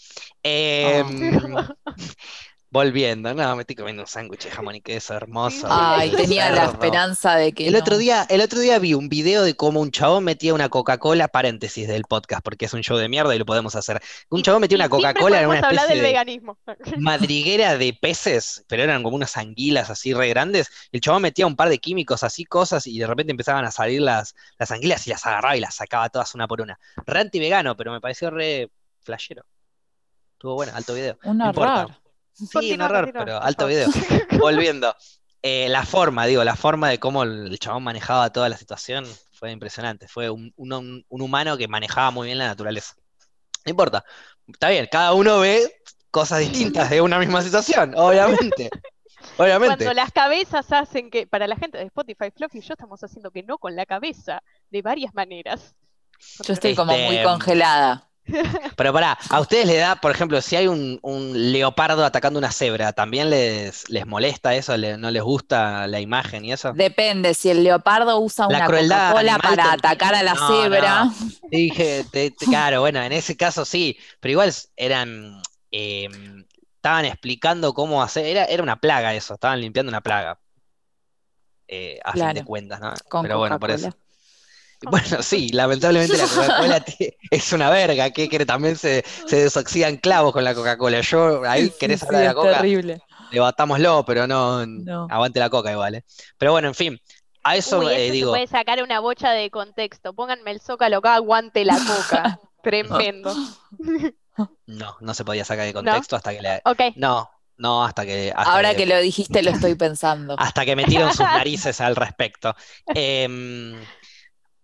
Eh, 0.44 1.04
Volviendo, 2.70 3.34
no, 3.34 3.56
me 3.56 3.62
estoy 3.62 3.78
comiendo 3.78 4.04
un 4.04 4.08
sándwich 4.08 4.44
de 4.44 4.52
jamón 4.52 4.76
y 4.76 4.82
queso 4.82 5.14
hermoso. 5.14 5.68
Ay, 5.70 6.12
tenía 6.12 6.52
la 6.52 6.66
esperanza 6.66 7.38
de 7.38 7.54
que. 7.54 7.66
El, 7.66 7.78
otro 7.78 7.98
día, 7.98 8.26
el 8.30 8.42
otro 8.42 8.60
día 8.60 8.78
vi 8.78 8.94
un 8.94 9.08
video 9.08 9.44
de 9.44 9.56
cómo 9.56 9.80
un 9.80 9.90
chabón 9.90 10.26
metía 10.26 10.54
una 10.54 10.68
Coca-Cola, 10.68 11.30
paréntesis 11.30 11.88
del 11.88 12.04
podcast, 12.04 12.44
porque 12.44 12.66
es 12.66 12.74
un 12.74 12.82
show 12.82 12.98
de 12.98 13.08
mierda 13.08 13.34
y 13.34 13.40
lo 13.40 13.46
podemos 13.46 13.76
hacer. 13.76 14.02
Un 14.30 14.42
chabón 14.42 14.60
metía 14.60 14.76
una 14.76 14.90
Coca-Cola 14.90 15.42
en 15.42 15.48
una 15.48 15.60
especie 15.60 15.88
del 15.88 16.02
veganismo. 16.02 16.58
madriguera 16.98 17.78
de 17.78 17.98
peces, 18.00 18.66
pero 18.68 18.84
eran 18.84 19.02
como 19.02 19.16
unas 19.16 19.38
anguilas 19.38 19.90
así 19.90 20.14
re 20.14 20.28
grandes. 20.28 20.70
El 20.92 21.00
chabón 21.00 21.22
metía 21.22 21.48
un 21.48 21.56
par 21.56 21.70
de 21.70 21.78
químicos 21.78 22.24
así, 22.24 22.44
cosas, 22.44 22.86
y 22.86 23.00
de 23.00 23.08
repente 23.08 23.32
empezaban 23.32 23.64
a 23.64 23.72
salir 23.72 24.02
las, 24.02 24.36
las 24.60 24.72
anguilas 24.72 25.08
y 25.08 25.12
las 25.12 25.26
agarraba 25.26 25.56
y 25.56 25.62
las 25.62 25.76
sacaba 25.76 26.10
todas 26.10 26.36
una 26.36 26.50
por 26.50 26.60
una. 26.60 26.78
Re 27.06 27.22
anti-vegano, 27.22 27.78
pero 27.78 27.94
me 27.94 28.02
pareció 28.02 28.30
re 28.30 28.70
flashero. 29.00 29.46
Estuvo 30.34 30.56
bueno, 30.56 30.74
alto 30.76 30.94
video. 30.94 31.18
Un 31.24 31.38
no 31.38 31.54
Sí, 32.62 32.78
no 32.78 32.88
raro, 32.88 33.10
pero 33.14 33.42
alto 33.42 33.68
video. 33.68 33.90
Volviendo. 34.40 34.96
Eh, 35.42 35.70
la 35.70 35.86
forma, 35.86 36.26
digo, 36.26 36.44
la 36.44 36.56
forma 36.56 36.90
de 36.90 37.00
cómo 37.00 37.24
el 37.24 37.58
chabón 37.60 37.84
manejaba 37.84 38.32
toda 38.32 38.50
la 38.50 38.58
situación 38.58 39.06
fue 39.32 39.52
impresionante. 39.52 40.08
Fue 40.08 40.30
un, 40.30 40.54
humano 41.08 41.58
que 41.58 41.68
manejaba 41.68 42.12
muy 42.12 42.28
bien 42.28 42.38
la 42.38 42.48
naturaleza. 42.48 42.96
No 43.66 43.70
importa. 43.70 44.04
Está 44.48 44.70
bien, 44.70 44.88
cada 44.92 45.14
uno 45.14 45.40
ve 45.40 45.82
cosas 46.12 46.40
distintas 46.40 46.90
de 46.90 47.02
una 47.02 47.20
misma 47.20 47.42
situación, 47.42 47.94
obviamente. 47.96 48.70
Obviamente. 49.38 49.84
Cuando 49.84 49.94
las 49.94 50.12
cabezas 50.12 50.72
hacen 50.72 51.10
que, 51.10 51.28
para 51.28 51.48
la 51.48 51.56
gente 51.56 51.78
de 51.78 51.86
Spotify, 51.86 52.32
Fluffy 52.34 52.60
y 52.60 52.62
yo 52.62 52.74
estamos 52.74 53.04
haciendo 53.04 53.30
que 53.32 53.44
no 53.44 53.58
con 53.58 53.76
la 53.76 53.86
cabeza, 53.86 54.42
de 54.70 54.82
varias 54.82 55.14
maneras. 55.14 55.76
Yo 56.44 56.54
estoy 56.54 56.76
como 56.76 56.94
muy 56.94 57.18
este, 57.18 57.24
congelada. 57.24 58.10
Pero 58.76 58.94
pará, 58.94 59.18
a 59.30 59.40
ustedes 59.40 59.66
les 59.66 59.80
da, 59.80 59.96
por 59.96 60.12
ejemplo, 60.12 60.42
si 60.42 60.56
hay 60.56 60.68
un, 60.68 61.00
leopardo 61.34 62.06
atacando 62.06 62.40
una 62.40 62.52
cebra, 62.52 62.94
¿también 62.94 63.30
les, 63.30 63.90
les 63.90 64.06
molesta 64.06 64.56
eso? 64.56 64.78
¿No 64.78 65.12
les 65.12 65.24
gusta 65.24 65.88
la 65.88 66.00
imagen 66.00 66.46
y 66.46 66.52
eso? 66.52 66.74
Depende, 66.74 67.34
si 67.34 67.50
el 67.50 67.64
leopardo 67.64 68.20
usa 68.20 68.48
una 68.48 68.66
Coca-Cola 68.66 69.40
para 69.42 69.74
atacar 69.74 70.16
a 70.16 70.24
la 70.24 70.36
cebra. 70.36 71.10
Dije, 71.52 72.06
claro, 72.38 72.82
bueno, 72.82 73.02
en 73.02 73.12
ese 73.12 73.38
caso 73.38 73.66
sí, 73.66 73.98
pero 74.20 74.34
igual 74.34 74.54
eran, 74.76 75.42
em, 75.72 76.46
estaban 76.76 77.06
explicando 77.06 77.74
cómo 77.74 78.04
hacer, 78.04 78.26
era, 78.26 78.46
era 78.46 78.64
una 78.64 78.80
plaga 78.80 79.14
eso, 79.14 79.36
estaban 79.36 79.62
limpiando 79.62 79.90
una 79.90 80.02
plaga. 80.02 80.40
Eh, 81.70 82.00
a 82.04 82.14
fin 82.14 82.34
de 82.34 82.46
cuentas, 82.46 82.80
¿no? 82.80 82.94
pero 83.22 83.40
bueno, 83.40 83.60
por 83.60 83.72
eso. 83.72 83.94
Bueno, 84.92 85.24
sí, 85.24 85.50
lamentablemente 85.50 86.18
la 86.18 86.28
Coca-Cola 86.28 86.86
es 87.32 87.54
una 87.54 87.70
verga, 87.70 88.12
que, 88.12 88.46
también 88.46 88.76
se, 88.76 89.04
se, 89.26 89.44
desoxidan 89.44 89.98
clavos 89.98 90.34
con 90.34 90.44
la 90.44 90.54
Coca-Cola. 90.54 91.02
Yo 91.02 91.44
ahí 91.46 91.72
querés 91.80 92.04
hablar 92.04 92.22
de 92.22 92.28
la 92.28 92.34
Coca. 92.34 92.58
Terrible. 92.58 93.02
Debatámoslo, 93.32 94.06
pero 94.06 94.28
no, 94.28 94.60
aguante 95.10 95.40
la 95.40 95.50
Coca 95.50 95.72
igual. 95.72 95.96
¿eh? 95.96 96.06
Pero 96.38 96.52
bueno, 96.52 96.68
en 96.68 96.76
fin, 96.76 97.02
a 97.44 97.56
eso 97.56 97.90
eh, 97.90 98.12
digo. 98.12 98.32
Se 98.32 98.38
puede 98.38 98.48
sacar 98.48 98.82
una 98.84 99.00
bocha 99.00 99.32
de 99.32 99.50
contexto. 99.50 100.14
Pónganme 100.14 100.52
el 100.52 100.62
zócalo 100.62 100.98
acá, 100.98 101.16
aguante 101.16 101.66
la 101.66 101.78
Coca. 101.78 102.40
Tremendo. 102.64 103.34
No, 104.66 104.98
no 105.00 105.14
se 105.14 105.26
podía 105.26 105.46
sacar 105.46 105.66
de 105.66 105.74
contexto 105.74 106.16
hasta 106.16 106.34
que 106.34 106.42
le. 106.42 106.62
Okay. 106.64 106.94
No, 106.96 107.30
no, 107.58 107.84
hasta 107.84 108.06
que. 108.06 108.32
Ahora 108.36 108.76
que... 108.76 108.86
lo 108.86 109.00
dijiste, 109.00 109.42
lo 109.42 109.52
estoy 109.52 109.76
pensando. 109.76 110.36
Hasta 110.38 110.66
que 110.66 110.76
metieron 110.76 111.10
sus 111.12 111.22
narices 111.22 111.82
al 111.82 111.96
respecto. 111.96 112.56
Eh, 112.94 113.76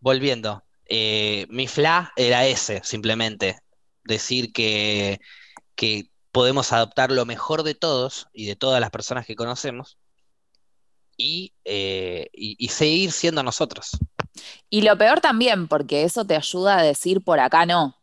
volviendo, 0.04 0.64
eh, 0.86 1.48
mi 1.50 1.68
fla 1.68 2.12
era 2.18 2.46
ese, 2.46 2.82
simplemente. 2.84 3.58
Decir 4.04 4.52
que, 4.52 5.20
podemos 6.32 6.74
adoptar 6.74 7.12
lo 7.12 7.26
mejor 7.26 7.64
de 7.64 7.76
todos 7.76 8.28
y 8.34 8.46
de 8.46 8.56
todas 8.56 8.82
las 8.82 8.90
personas 8.90 9.26
que 9.26 9.36
conocemos 9.36 9.98
eh, 11.18 12.28
y, 12.34 12.68
seguir 12.70 13.12
siendo 13.12 13.44
nosotros. 13.44 13.92
Y 14.70 14.82
lo 14.82 14.98
peor 14.98 15.22
también, 15.22 15.68
porque 15.68 16.04
eso 16.04 16.26
te 16.26 16.36
ayuda 16.36 16.80
a 16.80 16.84
decir 16.84 17.24
por 17.24 17.40
acá 17.40 17.66
no. 17.66 17.96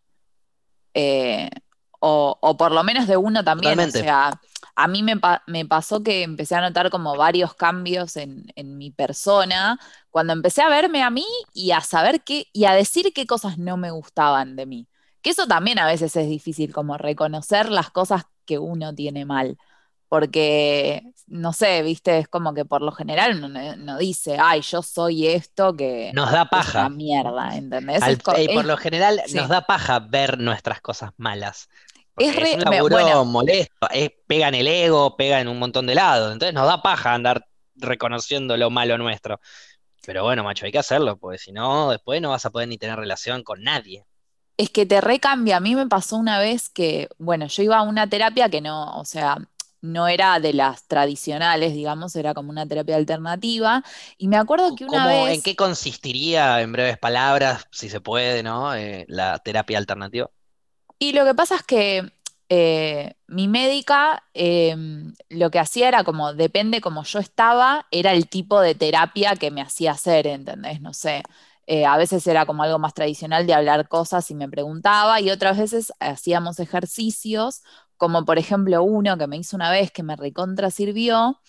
Eh, 0.94 1.50
o, 1.98 2.56
por 2.56 2.72
lo 2.72 2.82
menos 2.82 3.08
de 3.08 3.16
uno 3.16 3.44
también. 3.44 3.78
O 3.78 3.90
sea, 3.90 4.40
a 4.82 4.88
mí 4.88 5.02
me, 5.02 5.66
pasó 5.66 6.02
que 6.02 6.22
empecé 6.22 6.54
a 6.54 6.60
notar 6.62 6.90
como 6.90 7.16
varios 7.16 7.54
cambios 7.54 8.16
en, 8.16 8.50
mi 8.56 8.90
persona 8.90 9.78
cuando 10.10 10.32
empecé 10.32 10.62
a 10.62 10.68
verme 10.68 11.02
a 11.02 11.10
mí 11.10 11.26
y 11.52 11.72
a 11.72 11.80
saber 11.80 12.22
qué, 12.22 12.46
y 12.52 12.64
a 12.64 12.72
decir 12.72 13.12
qué 13.14 13.26
cosas 13.26 13.58
no 13.58 13.76
me 13.76 13.90
gustaban 13.90 14.56
de 14.56 14.66
mí. 14.66 14.86
Que 15.22 15.30
eso 15.30 15.46
también 15.46 15.78
a 15.78 15.86
veces 15.86 16.16
es 16.16 16.28
difícil, 16.28 16.72
como 16.72 16.96
reconocer 16.96 17.70
las 17.70 17.90
cosas 17.90 18.24
que 18.46 18.58
uno 18.58 18.94
tiene 18.94 19.26
mal. 19.26 19.58
Porque, 20.08 21.04
no 21.26 21.52
sé, 21.52 21.82
viste, 21.82 22.18
es 22.18 22.26
como 22.26 22.54
que 22.54 22.64
por 22.64 22.82
lo 22.82 22.90
general 22.90 23.36
uno 23.44 23.76
no, 23.76 23.98
dice, 23.98 24.38
ay, 24.40 24.62
yo 24.62 24.82
soy 24.82 25.28
esto 25.28 25.76
que. 25.76 26.10
Nos 26.14 26.32
da 26.32 26.46
paja. 26.46 26.86
Es 26.86 26.90
mierda, 26.90 27.56
¿entendés? 27.56 28.02
y 28.38 28.48
por 28.48 28.64
lo 28.64 28.76
general 28.76 29.20
nos 29.32 29.48
da 29.48 29.60
paja 29.66 30.00
ver 30.00 30.40
nuestras 30.40 30.80
cosas 30.80 31.12
malas. 31.16 31.68
Es, 32.16 32.36
un 32.36 32.60
laburo 32.60 33.24
molesto, 33.24 33.88
pega 34.26 34.48
en 34.48 34.54
el 34.54 34.66
ego, 34.66 35.16
pega 35.16 35.40
en 35.40 35.48
un 35.48 35.58
montón 35.58 35.86
de 35.86 35.94
lados. 35.94 36.32
Entonces 36.32 36.54
nos 36.54 36.66
da 36.66 36.82
paja 36.82 37.14
andar 37.14 37.46
reconociendo 37.76 38.56
lo 38.56 38.70
malo 38.70 38.98
nuestro. 38.98 39.40
Pero 40.04 40.24
bueno, 40.24 40.44
macho, 40.44 40.66
hay 40.66 40.72
que 40.72 40.78
hacerlo, 40.78 41.18
porque 41.18 41.38
si 41.38 41.52
no, 41.52 41.90
después 41.90 42.20
no 42.20 42.30
vas 42.30 42.44
a 42.46 42.50
poder 42.50 42.68
ni 42.68 42.78
tener 42.78 42.98
relación 42.98 43.42
con 43.42 43.62
nadie. 43.62 44.04
Es 44.56 44.70
que 44.70 44.86
te 44.86 45.00
recambia. 45.00 45.56
A 45.56 45.60
mí 45.60 45.74
me 45.74 45.86
pasó 45.86 46.16
una 46.16 46.38
vez 46.38 46.68
que, 46.68 47.08
bueno, 47.18 47.46
yo 47.46 47.62
iba 47.62 47.78
a 47.78 47.82
una 47.82 48.08
terapia 48.08 48.48
que 48.48 48.60
no, 48.60 48.98
o 48.98 49.04
sea, 49.04 49.38
no 49.82 50.08
era 50.08 50.40
de 50.40 50.52
las 50.52 50.86
tradicionales, 50.86 51.72
digamos, 51.72 52.14
era 52.16 52.34
como 52.34 52.50
una 52.50 52.66
terapia 52.66 52.96
alternativa. 52.96 53.82
Y 54.18 54.28
me 54.28 54.36
acuerdo 54.36 54.74
que 54.74 54.84
una 54.84 55.06
vez. 55.06 55.34
¿En 55.34 55.42
qué 55.42 55.56
consistiría, 55.56 56.60
en 56.60 56.72
breves 56.72 56.98
palabras, 56.98 57.66
si 57.70 57.88
se 57.88 58.00
puede, 58.00 58.42
¿no? 58.42 58.74
Eh, 58.74 59.06
la 59.08 59.38
terapia 59.38 59.78
alternativa. 59.78 60.30
Y 61.02 61.14
lo 61.14 61.24
que 61.24 61.34
pasa 61.34 61.56
es 61.56 61.62
que 61.62 62.12
eh, 62.50 63.14
mi 63.26 63.48
médica 63.48 64.22
em, 64.34 65.14
lo 65.30 65.50
que 65.50 65.58
hacía 65.58 65.88
era 65.88 66.04
como, 66.04 66.34
depende 66.34 66.82
como 66.82 67.04
yo 67.04 67.18
estaba, 67.20 67.86
era 67.90 68.12
el 68.12 68.28
tipo 68.28 68.60
de 68.60 68.74
terapia 68.74 69.34
que 69.36 69.50
me 69.50 69.62
hacía 69.62 69.92
hacer, 69.92 70.26
¿entendés? 70.26 70.82
No 70.82 70.92
sé. 70.92 71.22
Eh, 71.66 71.86
a 71.86 71.96
veces 71.96 72.26
era 72.26 72.44
como 72.46 72.62
algo 72.64 72.78
más 72.78 72.92
tradicional 72.94 73.46
de 73.46 73.54
hablar 73.54 73.88
cosas 73.88 74.30
y 74.30 74.34
me 74.34 74.48
preguntaba, 74.48 75.20
y 75.22 75.30
otras 75.30 75.56
veces 75.58 75.92
hacíamos 76.00 76.60
ejercicios, 76.60 77.62
como 77.96 78.24
por 78.26 78.38
ejemplo 78.38 78.82
uno 78.82 79.16
que 79.16 79.26
me 79.26 79.38
hizo 79.38 79.56
una 79.56 79.70
vez 79.70 79.90
que 79.92 80.02
me 80.02 80.16
recontra 80.16 80.70
sirvió, 80.70 81.40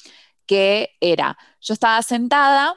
que 0.46 0.92
era, 1.02 1.38
yo 1.62 1.74
estaba 1.74 2.02
sentada 2.04 2.76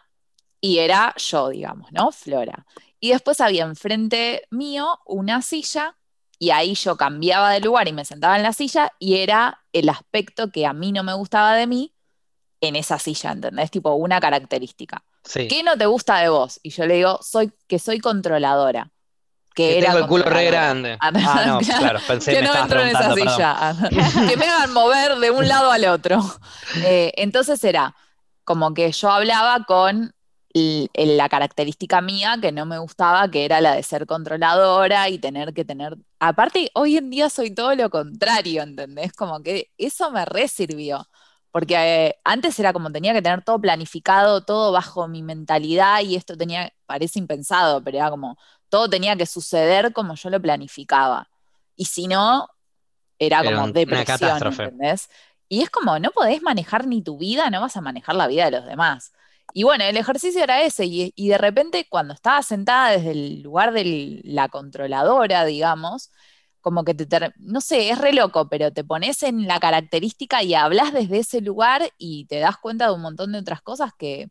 y 0.61 0.79
era 0.79 1.15
yo, 1.19 1.51
digamos, 1.51 1.93
¿no? 1.93 2.13
Flora. 2.13 2.67
Y 3.01 3.11
después 3.11 3.41
había 3.41 3.65
enfrente 3.65 4.43
mío 4.51 5.01
una 5.07 5.43
silla 5.43 5.97
y 6.39 6.51
ahí 6.51 6.75
yo 6.75 6.97
cambiaba 6.97 7.51
de 7.51 7.61
lugar 7.61 7.89
y 7.89 7.93
me 7.93 8.05
sentaba 8.05 8.37
en 8.37 8.43
la 8.43 8.53
silla 8.53 8.93
y 8.99 9.17
era 9.17 9.63
el 9.73 9.89
aspecto 9.89 10.51
que 10.51 10.67
a 10.67 10.73
mí 10.73 10.93
no 10.93 11.03
me 11.03 11.15
gustaba 11.15 11.55
de 11.55 11.67
mí 11.67 11.95
en 12.61 12.77
esa 12.77 12.99
silla, 12.99 13.33
¿entendés? 13.33 13.71
Tipo 13.71 13.93
una 13.95 14.21
característica. 14.21 15.05
¿Qué 15.33 15.63
no 15.65 15.77
te 15.77 15.87
gusta 15.87 16.19
de 16.19 16.29
vos? 16.29 16.61
Y 16.63 16.71
yo 16.71 16.87
le 16.87 16.95
digo, 16.95 17.19
soy, 17.23 17.53
que 17.67 17.79
soy 17.79 17.99
controladora. 17.99 18.91
Que, 19.55 19.81
tengo 19.81 19.99
el 19.99 20.07
culo 20.07 20.25
re 20.25 20.47
grande. 20.47 20.97
Ah, 21.01 21.13
no, 21.47 21.59
claro, 21.79 22.01
pensé 22.07 22.35
que 22.35 22.43
no 22.43 22.55
entro 22.55 22.81
en 22.81 22.89
esa 22.89 23.15
silla. 23.15 23.77
que 24.29 24.37
me 24.37 24.47
hagan 24.47 24.73
mover 24.73 25.17
de 25.17 25.31
un 25.31 25.47
lado 25.47 25.71
al 25.71 25.85
otro. 25.87 26.21
Eh, 26.83 27.13
entonces 27.17 27.63
era 27.63 27.95
como 28.43 28.75
que 28.75 28.91
yo 28.93 29.11
hablaba 29.11 29.65
con 29.65 30.14
la 30.55 31.29
característica 31.29 32.01
mía 32.01 32.37
que 32.41 32.53
no 32.53 32.65
me 32.65 32.79
gustaba, 32.79 33.29
que 33.31 33.45
era 33.45 33.61
la 33.61 33.75
de 33.75 33.83
ser 33.83 34.07
controladora 34.07 35.09
y 35.09 35.19
tener 35.19 35.53
que 35.53 35.65
tener... 35.65 35.97
Aparte, 36.21 36.71
hoy 36.75 36.97
en 36.97 37.11
día 37.11 37.29
soy 37.29 37.51
todo 37.53 37.75
lo 37.75 37.91
contrario, 37.91 38.63
¿entendés? 38.63 39.13
Como 39.13 39.43
que 39.43 39.73
eso 39.79 40.11
me 40.13 40.25
resirvió, 40.25 41.09
Porque 41.51 41.75
eh, 41.77 42.17
antes 42.25 42.59
era 42.61 42.73
como 42.73 42.93
tenía 42.93 43.13
que 43.13 43.23
tener 43.23 43.43
todo 43.43 43.61
planificado, 43.61 44.43
todo 44.45 44.73
bajo 44.73 45.09
mi 45.09 45.23
mentalidad 45.23 46.03
y 46.03 46.17
esto 46.17 46.37
tenía, 46.37 46.73
parece 46.87 47.19
impensado, 47.19 47.83
pero 47.83 47.99
era 47.99 48.11
como 48.11 48.39
todo 48.69 48.89
tenía 48.91 49.17
que 49.17 49.27
suceder 49.27 49.93
como 49.93 50.15
yo 50.17 50.31
lo 50.31 50.41
planificaba. 50.43 51.29
Y 51.77 51.87
si 51.87 52.07
no, 52.09 52.49
era 53.19 53.45
como 53.45 53.69
depresión, 53.73 54.43
¿entendés? 54.47 55.09
Y 55.49 55.63
es 55.63 55.71
como, 55.71 55.99
no 55.99 56.11
podés 56.11 56.43
manejar 56.43 56.87
ni 56.87 57.03
tu 57.03 57.19
vida, 57.19 57.51
no 57.51 57.61
vas 57.61 57.77
a 57.77 57.81
manejar 57.81 58.17
la 58.17 58.27
vida 58.29 58.47
de 58.47 58.53
los 58.53 58.67
demás. 58.67 59.14
Y 59.57 59.63
bueno, 59.63 59.85
el 59.85 59.97
ejercicio 59.97 60.43
era 60.43 60.63
ese, 60.63 60.85
y, 60.87 61.13
de 61.29 61.39
repente 61.39 61.87
cuando 61.89 62.13
estaba 62.13 62.43
sentada 62.43 62.91
desde 62.91 63.13
el 63.13 63.43
lugar 63.43 63.73
de 63.73 64.21
la 64.25 64.49
controladora, 64.49 65.45
digamos, 65.45 66.11
como 66.61 66.85
que 66.85 66.95
te, 66.95 67.07
no 67.39 67.61
sé, 67.61 67.91
es 67.91 67.99
re 67.99 68.13
loco, 68.13 68.49
pero 68.49 68.73
te 68.73 68.85
pones 68.85 69.23
en 69.23 69.47
la 69.47 69.61
característica 69.61 70.43
y 70.43 70.55
hablas 70.55 70.93
desde 70.93 71.19
ese 71.21 71.41
lugar 71.41 71.83
y 71.99 72.27
te 72.27 72.41
das 72.41 72.57
cuenta 72.59 72.89
de 72.89 72.95
un 72.95 73.03
montón 73.03 73.33
de 73.33 73.39
otras 73.39 73.63
cosas 73.63 73.93
que, 73.97 74.29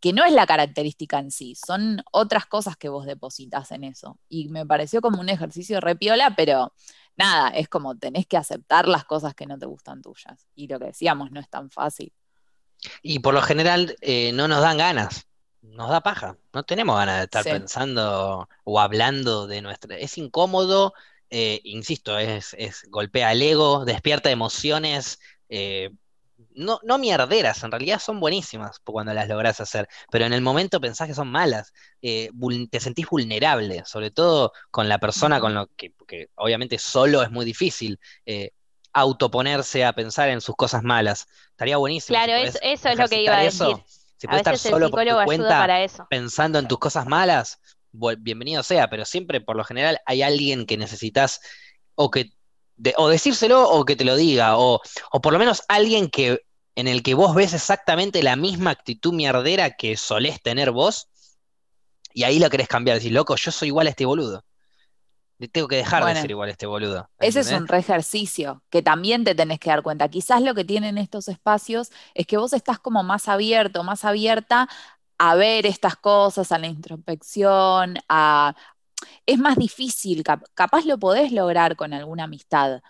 que 0.00 0.12
no 0.14 0.24
es 0.24 0.32
la 0.32 0.46
característica 0.46 1.18
en 1.18 1.30
sí, 1.30 1.54
son 1.54 2.02
otras 2.12 2.46
cosas 2.46 2.76
que 2.76 2.88
vos 2.88 3.06
depositas 3.06 3.72
en 3.72 3.84
eso. 3.84 4.18
Y 4.28 4.48
me 4.48 4.66
pareció 4.66 5.02
como 5.02 5.20
un 5.20 5.28
ejercicio 5.28 5.80
repiola, 5.80 6.34
pero 6.36 6.72
nada, 7.16 7.50
es 7.50 7.68
como 7.68 7.96
tenés 7.96 8.26
que 8.26 8.36
aceptar 8.38 8.88
las 8.88 9.04
cosas 9.04 9.34
que 9.34 9.46
no 9.46 9.58
te 9.58 9.66
gustan 9.66 10.02
tuyas. 10.02 10.46
Y 10.54 10.68
lo 10.68 10.78
que 10.78 10.86
decíamos, 10.86 11.30
no 11.30 11.40
es 11.40 11.48
tan 11.50 11.70
fácil. 11.70 12.12
Y 13.02 13.20
por 13.20 13.34
lo 13.34 13.42
general 13.42 13.96
eh, 14.00 14.32
no 14.32 14.48
nos 14.48 14.60
dan 14.60 14.78
ganas, 14.78 15.26
nos 15.62 15.90
da 15.90 16.00
paja, 16.00 16.36
no 16.52 16.62
tenemos 16.64 16.96
ganas 16.96 17.18
de 17.18 17.24
estar 17.24 17.44
pensando 17.44 18.48
o 18.64 18.80
hablando 18.80 19.46
de 19.46 19.62
nuestra... 19.62 19.96
Es 19.96 20.18
incómodo, 20.18 20.94
eh, 21.30 21.60
insisto, 21.64 22.18
es, 22.18 22.54
es, 22.58 22.84
golpea 22.88 23.32
el 23.32 23.42
ego, 23.42 23.84
despierta 23.84 24.30
emociones, 24.30 25.20
eh, 25.48 25.90
no, 26.54 26.80
no 26.82 26.98
mierderas, 26.98 27.62
en 27.62 27.70
realidad 27.70 27.98
son 27.98 28.20
buenísimas 28.20 28.78
cuando 28.80 29.14
las 29.14 29.28
logras 29.28 29.60
hacer, 29.60 29.88
pero 30.10 30.26
en 30.26 30.32
el 30.34 30.42
momento 30.42 30.80
pensás 30.80 31.08
que 31.08 31.14
son 31.14 31.30
malas, 31.30 31.72
te 32.00 32.80
sentís 32.80 33.06
vulnerable, 33.08 33.84
sobre 33.86 34.10
todo 34.10 34.52
con 34.70 34.88
la 34.88 34.98
persona 34.98 35.40
con 35.40 35.54
lo 35.54 35.68
que, 35.68 35.94
que 36.06 36.28
obviamente 36.34 36.78
solo 36.78 37.22
es 37.22 37.30
muy 37.30 37.46
difícil 37.46 37.98
autoponerse 38.92 39.84
a 39.84 39.92
pensar 39.92 40.28
en 40.28 40.40
sus 40.40 40.54
cosas 40.56 40.82
malas. 40.82 41.26
Estaría 41.50 41.76
buenísimo. 41.76 42.16
Claro, 42.16 42.34
eso, 42.34 42.58
es 42.62 42.98
lo 42.98 43.08
que 43.08 43.22
iba 43.22 43.38
a 43.38 43.42
decir. 43.42 43.76
Si 44.16 44.26
puedes 44.26 44.40
estar 44.40 44.58
solo 44.58 44.90
por 44.90 45.04
tu 45.04 45.24
cuenta 45.24 45.66
pensando 46.08 46.58
en 46.58 46.68
tus 46.68 46.78
cosas 46.78 47.06
malas, 47.06 47.60
bienvenido 47.90 48.62
sea, 48.62 48.88
pero 48.88 49.04
siempre 49.04 49.40
por 49.40 49.56
lo 49.56 49.64
general 49.64 50.00
hay 50.06 50.22
alguien 50.22 50.64
que 50.66 50.76
necesitas 50.76 51.40
o 51.94 52.10
que 52.10 52.32
o 52.96 53.08
decírselo 53.08 53.68
o 53.68 53.84
que 53.84 53.96
te 53.96 54.04
lo 54.04 54.16
diga, 54.16 54.56
o, 54.58 54.80
o 55.12 55.20
por 55.20 55.32
lo 55.32 55.38
menos 55.38 55.62
alguien 55.68 56.08
que 56.08 56.40
en 56.74 56.88
el 56.88 57.02
que 57.02 57.14
vos 57.14 57.34
ves 57.34 57.52
exactamente 57.52 58.22
la 58.22 58.34
misma 58.36 58.70
actitud 58.70 59.12
mierdera 59.12 59.72
que 59.72 59.96
solés 59.96 60.40
tener 60.40 60.70
vos, 60.70 61.08
y 62.14 62.24
ahí 62.24 62.38
lo 62.38 62.48
querés 62.48 62.68
cambiar, 62.68 62.96
decir, 62.96 63.12
loco, 63.12 63.36
yo 63.36 63.50
soy 63.50 63.68
igual 63.68 63.86
a 63.88 63.90
este 63.90 64.06
boludo 64.06 64.44
tengo 65.48 65.68
que 65.68 65.76
dejar 65.76 66.04
de 66.04 66.20
ser 66.20 66.30
igual 66.30 66.48
este 66.48 66.66
boludo. 66.66 67.08
Ese 67.18 67.40
es 67.40 67.52
un 67.52 67.66
re 67.66 67.78
ejercicio 67.78 68.62
que 68.70 68.82
también 68.82 69.24
te 69.24 69.34
tenés 69.34 69.58
que 69.58 69.70
dar 69.70 69.82
cuenta. 69.82 70.08
Quizás 70.08 70.42
lo 70.42 70.54
que 70.54 70.64
tienen 70.64 70.98
estos 70.98 71.28
espacios 71.28 71.90
es 72.14 72.26
que 72.26 72.36
vos 72.36 72.52
estás 72.52 72.78
como 72.78 73.02
más 73.02 73.28
abierto, 73.28 73.82
más 73.82 74.04
abierta 74.04 74.68
a 75.18 75.34
ver 75.34 75.66
estas 75.66 75.96
cosas, 75.96 76.50
a 76.52 76.58
la 76.58 76.66
introspección, 76.66 77.96
a... 78.08 78.54
Es 79.26 79.38
más 79.38 79.56
difícil, 79.56 80.22
capaz 80.54 80.84
lo 80.84 80.98
podés 80.98 81.32
lograr 81.32 81.76
con 81.76 81.92
alguna 81.92 82.24
amistad, 82.24 82.80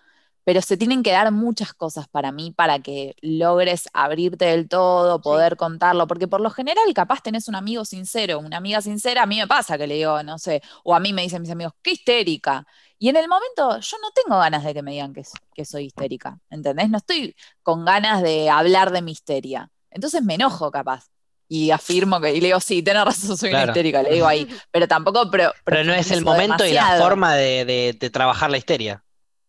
pero 0.45 0.61
se 0.61 0.77
tienen 0.77 1.03
que 1.03 1.13
dar 1.13 1.31
muchas 1.33 1.73
cosas 1.73 2.09
para 2.09 2.33
mí 2.33 2.53
para 2.53 2.81
que 2.81 3.15
logres 3.21 3.89
abrirte 3.93 4.47
del 4.47 4.69
todo, 4.69 5.21
poder 5.21 5.57
contarlo, 5.57 6.07
porque 6.07 6.29
por 6.29 6.41
lo 6.41 6.51
general 6.51 6.85
capaz 6.95 7.23
tenés 7.23 7.49
un 7.49 7.55
amigo 7.55 7.85
sincero, 7.85 8.39
una 8.41 8.57
amiga 8.57 8.81
sincera, 8.81 9.23
a 9.23 9.27
mí 9.27 9.39
me 9.39 9.47
pasa 9.47 9.79
que 9.79 9.87
le 9.87 9.95
digo, 9.95 10.23
no 10.23 10.39
sé, 10.39 10.63
o 10.85 10.95
a 10.95 11.01
mí 11.01 11.13
me 11.13 11.23
dicen 11.23 11.43
mis 11.43 11.51
amigos, 11.51 11.75
qué 11.83 11.93
histérica. 11.93 12.67
Y 12.99 13.09
en 13.09 13.17
el 13.17 13.29
momento 13.29 13.79
yo 13.81 13.97
no 14.01 14.11
tengo 14.13 14.39
ganas 14.39 14.65
de 14.65 14.75
que 14.75 14.83
me 14.83 14.93
digan 14.93 15.13
que, 15.13 15.23
que 15.55 15.65
soy 15.65 15.87
histérica, 15.87 16.39
¿entendés? 16.51 16.89
No 16.89 16.99
estoy 16.99 17.35
con 17.63 17.85
ganas 17.85 18.23
de 18.23 18.49
hablar 18.49 18.93
de 18.93 19.03
mi 19.03 19.13
histeria. 19.13 19.71
Entonces 19.91 20.23
me 20.23 20.35
enojo 20.35 20.71
capaz. 20.71 21.07
Y 21.49 21.71
afirmo 21.71 22.19
que, 22.21 22.33
y 22.33 22.41
le 22.41 22.47
digo, 22.47 22.61
sí, 22.61 22.83
tenés 22.83 23.05
razón, 23.05 23.37
soy 23.37 23.51
una 23.51 23.65
histérica, 23.65 24.03
le 24.03 24.15
digo 24.15 24.27
ahí. 24.27 24.49
Pero 24.71 24.89
tampoco. 24.89 25.31
Pero, 25.31 25.53
pero 25.65 25.85
no 25.85 25.93
es 25.93 26.11
el 26.11 26.25
momento 26.25 26.65
y 26.65 26.73
la 26.73 26.97
forma 26.97 27.35
de 27.35 28.11
trabajar 28.11 28.51
la 28.51 28.57
histeria. 28.57 29.05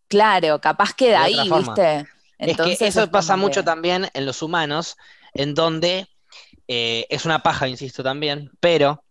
Claro, 0.08 0.60
capaz 0.60 0.94
queda 0.94 1.22
ahí, 1.22 1.48
¿viste? 1.50 2.06
Entonces, 2.38 2.72
es 2.72 2.78
que 2.78 2.86
eso 2.86 3.10
pasa 3.10 3.36
mucho 3.36 3.64
también 3.64 4.08
en 4.12 4.26
los 4.26 4.42
humanos, 4.42 4.96
en 5.32 5.54
donde 5.54 6.08
eh, 6.68 7.06
es 7.08 7.24
una 7.24 7.42
paja, 7.42 7.68
insisto 7.68 8.02
también, 8.02 8.50
pero 8.60 9.04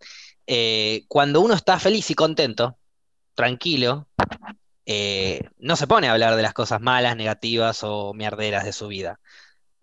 eh, 0.47 1.05
cuando 1.07 1.41
uno 1.41 1.53
está 1.53 1.79
feliz 1.79 2.09
y 2.11 2.15
contento, 2.15 2.77
tranquilo, 3.33 4.07
eh, 4.85 5.41
no 5.59 5.75
se 5.75 5.87
pone 5.87 6.09
a 6.09 6.13
hablar 6.13 6.35
de 6.35 6.41
las 6.41 6.53
cosas 6.53 6.81
malas, 6.81 7.15
negativas 7.15 7.83
o 7.83 8.13
mierderas 8.13 8.65
de 8.65 8.73
su 8.73 8.87
vida. 8.87 9.19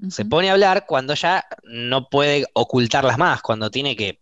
Se 0.09 0.25
pone 0.25 0.49
a 0.49 0.53
hablar 0.53 0.87
cuando 0.87 1.15
ya 1.15 1.45
no 1.65 2.09
puede 2.09 2.47
ocultarlas 2.55 3.19
más, 3.19 3.43
cuando 3.43 3.71
tiene 3.71 3.97
que, 3.97 4.21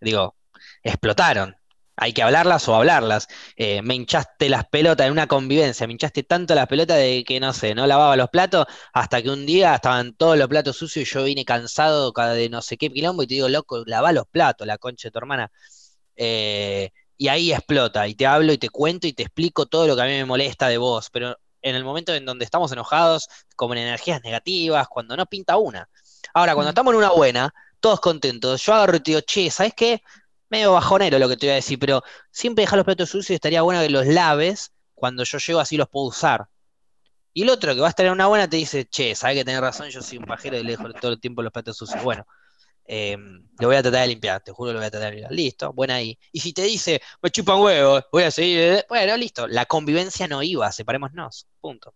digo, 0.00 0.36
explotaron 0.82 1.54
hay 1.96 2.12
que 2.12 2.22
hablarlas 2.22 2.68
o 2.68 2.74
hablarlas. 2.74 3.28
Eh, 3.56 3.82
me 3.82 3.94
hinchaste 3.94 4.48
las 4.48 4.66
pelotas 4.68 5.06
en 5.06 5.12
una 5.12 5.26
convivencia, 5.26 5.86
me 5.86 5.94
hinchaste 5.94 6.22
tanto 6.22 6.54
las 6.54 6.66
pelotas 6.66 6.98
de 6.98 7.24
que, 7.26 7.40
no 7.40 7.52
sé, 7.52 7.74
no 7.74 7.86
lavaba 7.86 8.16
los 8.16 8.28
platos, 8.30 8.66
hasta 8.92 9.22
que 9.22 9.30
un 9.30 9.46
día 9.46 9.74
estaban 9.74 10.14
todos 10.14 10.36
los 10.38 10.48
platos 10.48 10.76
sucios 10.76 11.08
y 11.08 11.12
yo 11.12 11.24
vine 11.24 11.44
cansado 11.44 12.12
de 12.12 12.48
no 12.48 12.62
sé 12.62 12.76
qué 12.76 12.90
quilombo 12.90 13.22
y 13.22 13.26
te 13.26 13.34
digo, 13.34 13.48
loco, 13.48 13.82
lava 13.86 14.12
los 14.12 14.26
platos, 14.26 14.66
la 14.66 14.78
concha 14.78 15.08
de 15.08 15.12
tu 15.12 15.18
hermana. 15.18 15.50
Eh, 16.16 16.90
y 17.18 17.28
ahí 17.28 17.52
explota, 17.52 18.06
y 18.08 18.14
te 18.14 18.26
hablo 18.26 18.52
y 18.52 18.58
te 18.58 18.68
cuento 18.68 19.06
y 19.06 19.12
te 19.14 19.22
explico 19.22 19.66
todo 19.66 19.86
lo 19.86 19.96
que 19.96 20.02
a 20.02 20.04
mí 20.06 20.12
me 20.12 20.24
molesta 20.26 20.68
de 20.68 20.78
vos, 20.78 21.08
pero 21.10 21.36
en 21.62 21.74
el 21.74 21.84
momento 21.84 22.14
en 22.14 22.24
donde 22.26 22.44
estamos 22.44 22.70
enojados, 22.72 23.28
como 23.56 23.74
en 23.74 23.80
energías 23.80 24.22
negativas, 24.22 24.86
cuando 24.88 25.16
no 25.16 25.26
pinta 25.26 25.56
una. 25.56 25.88
Ahora, 26.34 26.54
cuando 26.54 26.70
estamos 26.70 26.92
en 26.92 26.98
una 26.98 27.10
buena, 27.10 27.52
todos 27.80 28.00
contentos, 28.00 28.64
yo 28.64 28.74
agarro 28.74 28.96
y 28.96 29.00
te 29.00 29.10
digo, 29.12 29.20
che, 29.22 29.50
¿sabes 29.50 29.72
qué? 29.74 30.02
Medio 30.50 30.72
bajonero 30.72 31.18
lo 31.18 31.28
que 31.28 31.36
te 31.36 31.46
voy 31.46 31.52
a 31.52 31.56
decir, 31.56 31.78
pero 31.78 32.02
siempre 32.30 32.62
dejar 32.62 32.78
los 32.78 32.84
platos 32.84 33.10
sucios 33.10 33.34
estaría 33.34 33.62
bueno 33.62 33.80
que 33.80 33.90
los 33.90 34.06
laves 34.06 34.72
cuando 34.94 35.24
yo 35.24 35.38
llego 35.38 35.60
así 35.60 35.76
los 35.76 35.88
puedo 35.88 36.06
usar. 36.06 36.48
Y 37.32 37.42
el 37.42 37.50
otro 37.50 37.74
que 37.74 37.80
va 37.80 37.86
a 37.88 37.90
estar 37.90 38.06
en 38.06 38.12
una 38.12 38.26
buena 38.28 38.48
te 38.48 38.56
dice, 38.56 38.86
che, 38.86 39.14
sabes 39.14 39.36
que 39.36 39.44
tenés 39.44 39.60
razón, 39.60 39.90
yo 39.90 40.02
soy 40.02 40.18
un 40.18 40.26
pajero 40.26 40.58
y 40.58 40.64
le 40.64 40.72
dejo 40.72 40.92
todo 40.94 41.12
el 41.12 41.20
tiempo 41.20 41.42
los 41.42 41.52
platos 41.52 41.76
sucios. 41.76 42.02
Bueno, 42.02 42.26
eh, 42.86 43.16
lo 43.60 43.68
voy 43.68 43.76
a 43.76 43.82
tratar 43.82 44.02
de 44.02 44.08
limpiar, 44.08 44.42
te 44.42 44.52
juro 44.52 44.72
lo 44.72 44.78
voy 44.78 44.86
a 44.86 44.90
tratar 44.90 45.10
de 45.10 45.16
limpiar. 45.16 45.32
Listo, 45.32 45.72
buena 45.72 45.96
ahí. 45.96 46.18
Y 46.32 46.40
si 46.40 46.52
te 46.52 46.62
dice, 46.62 47.00
me 47.22 47.30
chupan 47.30 47.60
huevos, 47.60 48.04
voy 48.12 48.24
a 48.24 48.30
seguir, 48.30 48.58
eh", 48.60 48.86
bueno, 48.88 49.16
listo, 49.16 49.48
la 49.48 49.66
convivencia 49.66 50.28
no 50.28 50.42
iba, 50.42 50.70
separémonos, 50.72 51.46
punto. 51.60 51.94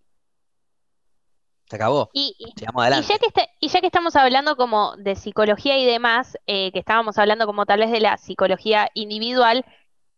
Se 1.71 1.77
acabó. 1.77 2.11
Y, 2.12 2.35
ya 2.57 2.66
que 2.66 3.49
y, 3.61 3.68
ya 3.68 3.81
que 3.81 3.87
estamos 3.87 4.16
hablando 4.16 4.57
como 4.57 4.97
de 4.97 5.14
psicología 5.14 5.79
y 5.79 5.87
demás, 5.87 6.37
eh, 6.49 6.73
que 6.73 6.81
estábamos 6.81 7.16
hablando 7.16 7.47
como 7.47 7.64
tal 7.64 7.79
vez 7.79 7.93
de 7.93 8.01
la 8.01 8.18
psicología 8.18 8.91
individual, 8.95 9.64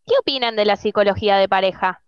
¿qué 0.07 0.15
opinan 0.19 0.55
de 0.55 0.65
la 0.65 0.77
psicología 0.77 1.37
de 1.37 1.47
pareja? 1.47 2.01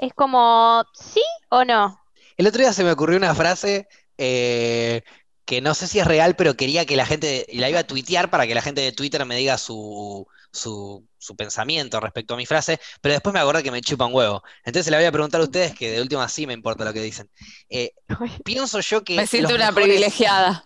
¿Es 0.00 0.14
como 0.14 0.84
sí 0.94 1.24
o 1.48 1.64
no? 1.64 2.00
El 2.36 2.46
otro 2.46 2.60
día 2.60 2.72
se 2.72 2.84
me 2.84 2.92
ocurrió 2.92 3.16
una 3.16 3.34
frase 3.34 3.88
eh, 4.16 5.02
que 5.44 5.60
no 5.60 5.74
sé 5.74 5.88
si 5.88 5.98
es 5.98 6.06
real, 6.06 6.36
pero 6.36 6.56
quería 6.56 6.86
que 6.86 6.94
la 6.94 7.04
gente, 7.04 7.46
la 7.52 7.68
iba 7.68 7.80
a 7.80 7.86
tuitear 7.86 8.30
para 8.30 8.46
que 8.46 8.54
la 8.54 8.62
gente 8.62 8.80
de 8.80 8.92
Twitter 8.92 9.24
me 9.24 9.34
diga 9.34 9.58
su, 9.58 10.28
su, 10.56 11.06
pensamiento 11.36 12.00
respecto 12.00 12.34
a 12.34 12.36
mi 12.36 12.46
frase, 12.46 12.80
pero 13.00 13.12
después 13.12 13.32
me 13.32 13.40
acordé 13.40 13.62
que 13.62 13.70
me 13.70 13.80
chupa 13.80 14.06
un 14.06 14.14
huevo. 14.14 14.42
Entonces 14.64 14.90
le 14.90 14.96
voy 14.96 15.06
a 15.06 15.12
preguntar 15.12 15.40
a 15.40 15.44
ustedes, 15.44 15.74
que 15.74 15.90
de 15.90 16.00
última 16.00 16.28
sí 16.28 16.46
me 16.46 16.52
importa 16.52 16.84
lo 16.84 16.92
que 16.92 17.02
dicen. 17.02 17.30
Eh, 17.68 17.92
pienso 18.44 18.80
yo 18.80 19.04
que... 19.04 19.16
Me 19.16 19.26
siento 19.26 19.54
una 19.54 19.72
privilegiada. 19.72 20.64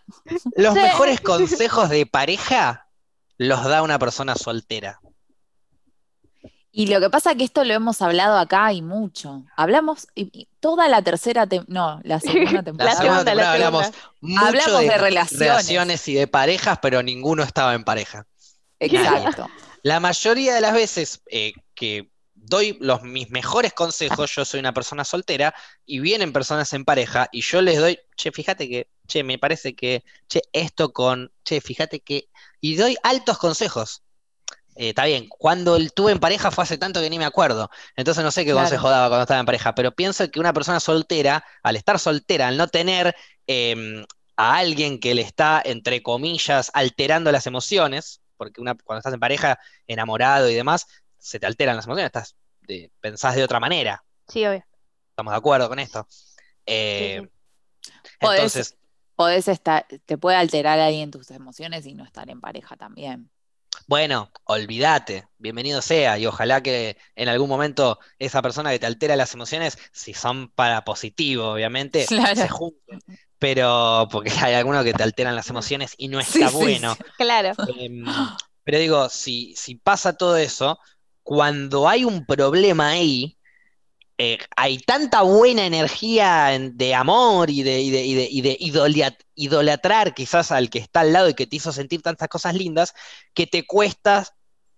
Los 0.57 0.75
mejores 0.75 1.21
consejos 1.21 1.89
de 1.89 2.07
pareja 2.07 2.89
los 3.37 3.65
da 3.65 3.83
una 3.83 3.99
persona 3.99 4.35
soltera. 4.35 5.01
Y 6.73 6.87
lo 6.87 7.01
que 7.01 7.11
pasa 7.11 7.33
es 7.33 7.37
que 7.37 7.45
esto 7.45 7.65
lo 7.65 7.75
hemos 7.75 8.01
hablado 8.01 8.39
acá 8.39 8.73
y 8.73 8.81
mucho. 8.81 9.45
Hablamos 9.57 10.07
y, 10.15 10.49
toda 10.61 10.89
la 10.89 11.03
tercera, 11.03 11.49
no, 11.67 12.01
la 12.05 12.21
segunda 12.21 12.63
temporada. 12.63 12.95
la 12.95 13.01
segunda 13.01 13.25
temporada 13.25 13.53
hablamos 13.55 13.91
mucho 14.21 14.79
de, 14.79 14.99
relaciones. 14.99 16.07
y 16.07 16.15
de 16.15 16.27
parejas, 16.29 16.79
pero 16.81 17.03
ninguno 17.03 17.43
estaba 17.43 17.75
en 17.75 17.83
pareja. 17.83 18.27
Exacto. 18.79 19.49
La 19.83 20.01
mayoría 20.01 20.55
de 20.55 20.61
las 20.61 20.73
veces 20.73 21.23
eh, 21.27 21.53
que 21.75 22.11
doy 22.35 22.77
los, 22.81 23.03
mis 23.03 23.31
mejores 23.31 23.73
consejos, 23.73 24.35
yo 24.35 24.45
soy 24.45 24.61
una 24.61 24.73
persona 24.73 25.05
soltera 25.05 25.55
y 25.87 26.01
vienen 26.01 26.33
personas 26.33 26.73
en 26.73 26.85
pareja 26.85 27.29
y 27.33 27.43
yo 27.43 27.63
les 27.63 27.79
doy, 27.79 27.99
che, 28.17 28.33
fíjate 28.33 28.69
que, 28.69 28.89
che, 29.07 29.23
me 29.23 29.39
parece 29.39 29.75
que, 29.75 30.05
che, 30.29 30.43
esto 30.53 30.93
con, 30.93 31.33
che, 31.45 31.61
fíjate 31.61 32.01
que, 32.01 32.29
y 32.61 32.77
doy 32.77 32.97
altos 33.03 33.39
consejos. 33.39 34.03
eh, 34.77 34.91
está 34.91 35.05
bien, 35.05 35.29
cuando 35.29 35.77
estuve 35.77 36.13
en 36.13 36.21
pareja 36.21 36.51
fue 36.51 36.65
hace 36.65 36.79
tanto 36.79 37.01
que 37.01 37.11
ni 37.11 37.19
me 37.19 37.25
acuerdo, 37.25 37.71
entonces 37.97 38.25
no 38.25 38.31
sé 38.31 38.45
qué 38.45 38.53
consejo 38.53 38.89
daba 38.89 39.09
cuando 39.09 39.23
estaba 39.23 39.41
en 39.41 39.47
pareja, 39.47 39.75
pero 39.75 39.93
pienso 39.93 40.31
que 40.31 40.41
una 40.41 40.53
persona 40.53 40.81
soltera, 40.81 41.45
al 41.63 41.77
estar 41.77 41.99
soltera, 41.99 42.49
al 42.49 42.57
no 42.57 42.69
tener 42.69 43.15
em, 43.47 44.05
a 44.37 44.57
alguien 44.57 44.99
que 45.01 45.15
le 45.15 45.23
está, 45.23 45.61
entre 45.65 46.03
comillas, 46.03 46.71
alterando 46.73 47.31
las 47.33 47.47
emociones, 47.47 48.23
porque 48.41 48.63
una, 48.63 48.75
cuando 48.75 49.01
estás 49.01 49.13
en 49.13 49.21
pareja, 49.21 49.59
enamorado 49.87 50.49
y 50.49 50.55
demás, 50.55 50.87
se 51.19 51.39
te 51.39 51.45
alteran 51.45 51.77
las 51.77 51.85
emociones, 51.85 52.07
estás 52.07 52.37
de, 52.63 52.91
pensás 52.99 53.37
de 53.37 53.45
otra 53.45 53.61
manera. 53.61 54.03
Sí, 54.29 54.47
obvio. 54.47 54.65
Estamos 55.11 55.35
de 55.35 55.37
acuerdo 55.37 55.69
con 55.69 55.79
esto. 55.79 56.09
Eh, 56.65 57.29
entonces, 58.19 58.79
podés 59.15 59.47
estar, 59.47 59.85
te 60.07 60.17
puede 60.17 60.39
alterar 60.39 60.79
ahí 60.79 61.03
en 61.03 61.11
tus 61.11 61.31
emociones 61.33 61.85
y 61.85 61.93
no 61.93 62.03
estar 62.03 62.31
en 62.31 62.41
pareja 62.41 62.79
también. 62.79 63.31
Bueno, 63.87 64.31
olvídate, 64.45 65.27
bienvenido 65.39 65.83
sea, 65.83 66.17
y 66.19 66.27
ojalá 66.27 66.63
que 66.63 66.97
en 67.17 67.29
algún 67.29 67.49
momento 67.49 67.99
esa 68.19 68.41
persona 68.41 68.71
que 68.71 68.79
te 68.79 68.87
altera 68.87 69.17
las 69.17 69.35
emociones, 69.35 69.79
si 69.93 70.15
son 70.15 70.49
para 70.51 70.85
positivo, 70.85 71.53
obviamente, 71.53 72.07
se 72.35 72.49
junten. 72.49 73.01
Pero, 73.39 74.07
porque 74.11 74.31
hay 74.31 74.55
algunos 74.55 74.85
que 74.85 74.93
te 74.93 75.03
alteran 75.03 75.35
las 75.35 75.49
emociones 75.49 75.95
y 75.97 76.09
no 76.09 76.21
está 76.21 76.51
bueno. 76.51 76.97
claro. 77.17 77.53
Em, 77.79 78.05
pero 78.63 78.79
digo, 78.79 79.09
si, 79.09 79.55
si 79.57 79.75
pasa 79.75 80.13
todo 80.17 80.37
eso, 80.37 80.79
cuando 81.23 81.89
hay 81.89 82.05
un 82.05 82.27
problema 82.27 82.91
ahí, 82.91 83.39
eh, 84.23 84.39
hay 84.55 84.77
tanta 84.77 85.23
buena 85.23 85.65
energía 85.65 86.51
de 86.61 86.95
amor 86.95 87.49
y 87.49 87.63
de, 87.63 87.81
y 87.81 88.41
de, 88.43 89.17
idolatrar 89.35 90.13
quizás 90.13 90.53
al 90.53 90.69
que 90.69 90.79
está 90.79 91.01
al 91.01 91.15
lado 91.15 91.31
y 91.31 91.35
que 91.35 91.47
te 91.47 91.57
hizo 91.57 91.73
sentir 91.73 92.03
tantas 92.03 92.29
cosas 92.29 92.55
lindas, 92.55 92.93
que 93.33 93.47
te 93.47 93.67
cuesta 93.67 94.27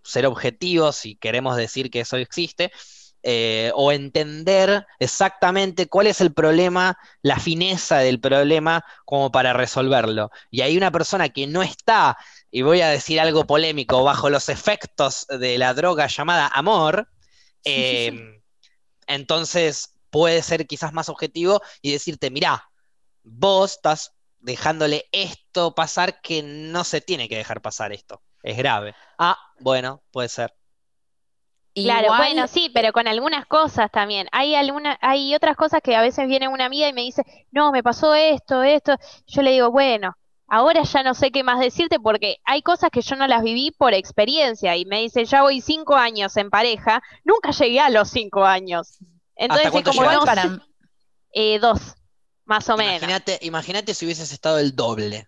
ser 0.05 0.27
objetivo, 0.27 0.93
si 0.93 1.17
queremos 1.17 1.57
decir 1.57 1.91
que 1.91 1.99
eso 1.99 2.19
existe, 2.19 2.71
eh, 3.25 3.73
o 3.75 3.91
entender 3.91 4.87
exactamente 5.01 5.89
cuál 5.89 6.07
es 6.07 6.21
el 6.21 6.33
problema, 6.33 6.97
la 7.21 7.41
fineza 7.41 7.99
del 7.99 8.21
problema, 8.21 8.85
como 9.05 9.33
para 9.33 9.53
resolverlo. 9.53 10.31
Y 10.53 10.61
hay 10.61 10.77
una 10.77 10.93
persona 10.93 11.31
que 11.31 11.49
no 11.49 11.65
está, 11.65 12.17
y 12.53 12.63
voy 12.63 12.81
a 12.81 12.91
decir 12.91 13.19
algo 13.19 13.45
polémico, 13.45 14.05
bajo 14.05 14.31
los 14.31 14.49
efectos 14.49 15.27
de 15.27 15.59
la 15.59 15.75
droga 15.75 16.07
llamada 16.07 16.47
amor, 16.47 17.09
eh, 17.65 18.42
entonces 19.15 19.95
puede 20.11 20.43
ser 20.43 20.67
quizás 20.67 20.93
más 20.93 21.09
objetivo 21.09 21.61
y 21.81 21.93
decirte, 21.93 22.31
mira, 22.31 22.69
vos 23.23 23.73
estás 23.73 24.15
dejándole 24.39 25.09
esto 25.13 25.75
pasar 25.75 26.21
que 26.21 26.43
no 26.43 26.85
se 26.85 27.01
tiene 27.01 27.29
que 27.29 27.37
dejar 27.37 27.63
pasar 27.63 27.93
esto. 27.93 28.23
Es 28.43 28.57
grave. 28.57 28.95
Ah, 29.19 29.39
bueno, 29.61 30.03
puede 30.11 30.29
ser. 30.29 30.55
Claro, 31.75 32.09
bueno, 32.17 32.47
sí, 32.49 32.71
pero 32.75 32.93
con 32.93 33.09
algunas 33.09 33.47
cosas 33.47 33.91
también. 33.91 34.29
Hay 34.33 34.55
alguna, 34.55 34.99
hay 35.01 35.35
otras 35.35 35.57
cosas 35.57 35.81
que 35.83 35.97
a 35.97 36.03
veces 36.03 36.27
viene 36.27 36.49
una 36.49 36.67
amiga 36.67 36.89
y 36.89 36.93
me 36.93 37.01
dice, 37.01 37.25
no, 37.51 37.73
me 37.73 37.83
pasó 37.83 38.15
esto, 38.15 38.63
esto. 38.63 38.97
Yo 39.27 39.41
le 39.41 39.53
digo, 39.53 39.71
bueno, 39.71 40.15
ahora 40.53 40.83
ya 40.83 41.03
no 41.03 41.15
sé 41.15 41.31
qué 41.31 41.43
más 41.43 41.59
decirte 41.59 41.99
porque 41.99 42.37
hay 42.45 42.61
cosas 42.61 42.91
que 42.91 43.01
yo 43.01 43.17
no 43.17 43.27
las 43.27 43.43
viví 43.43 43.71
por 43.71 43.95
experiencia 43.95 44.77
y 44.77 44.85
me 44.85 45.01
dice, 45.01 45.25
ya 45.25 45.41
voy 45.41 45.63
cinco 45.63 45.97
años 45.97 46.37
en 46.37 46.51
pareja, 46.51 47.03
nunca 47.25 47.53
llegué 47.53 47.81
a 47.81 47.89
los 47.89 48.11
cinco 48.11 48.45
años. 48.45 48.99
Entonces 49.35 49.75
es 49.75 49.83
como 49.83 50.13
dos, 50.13 50.27
para... 50.27 50.61
eh, 51.33 51.59
dos, 51.59 51.95
más 52.45 52.69
o 52.69 52.77
menos. 52.77 53.03
Imagínate 53.41 53.95
si 53.95 54.05
hubieses 54.05 54.31
estado 54.31 54.59
el 54.59 54.77
doble. 54.77 55.27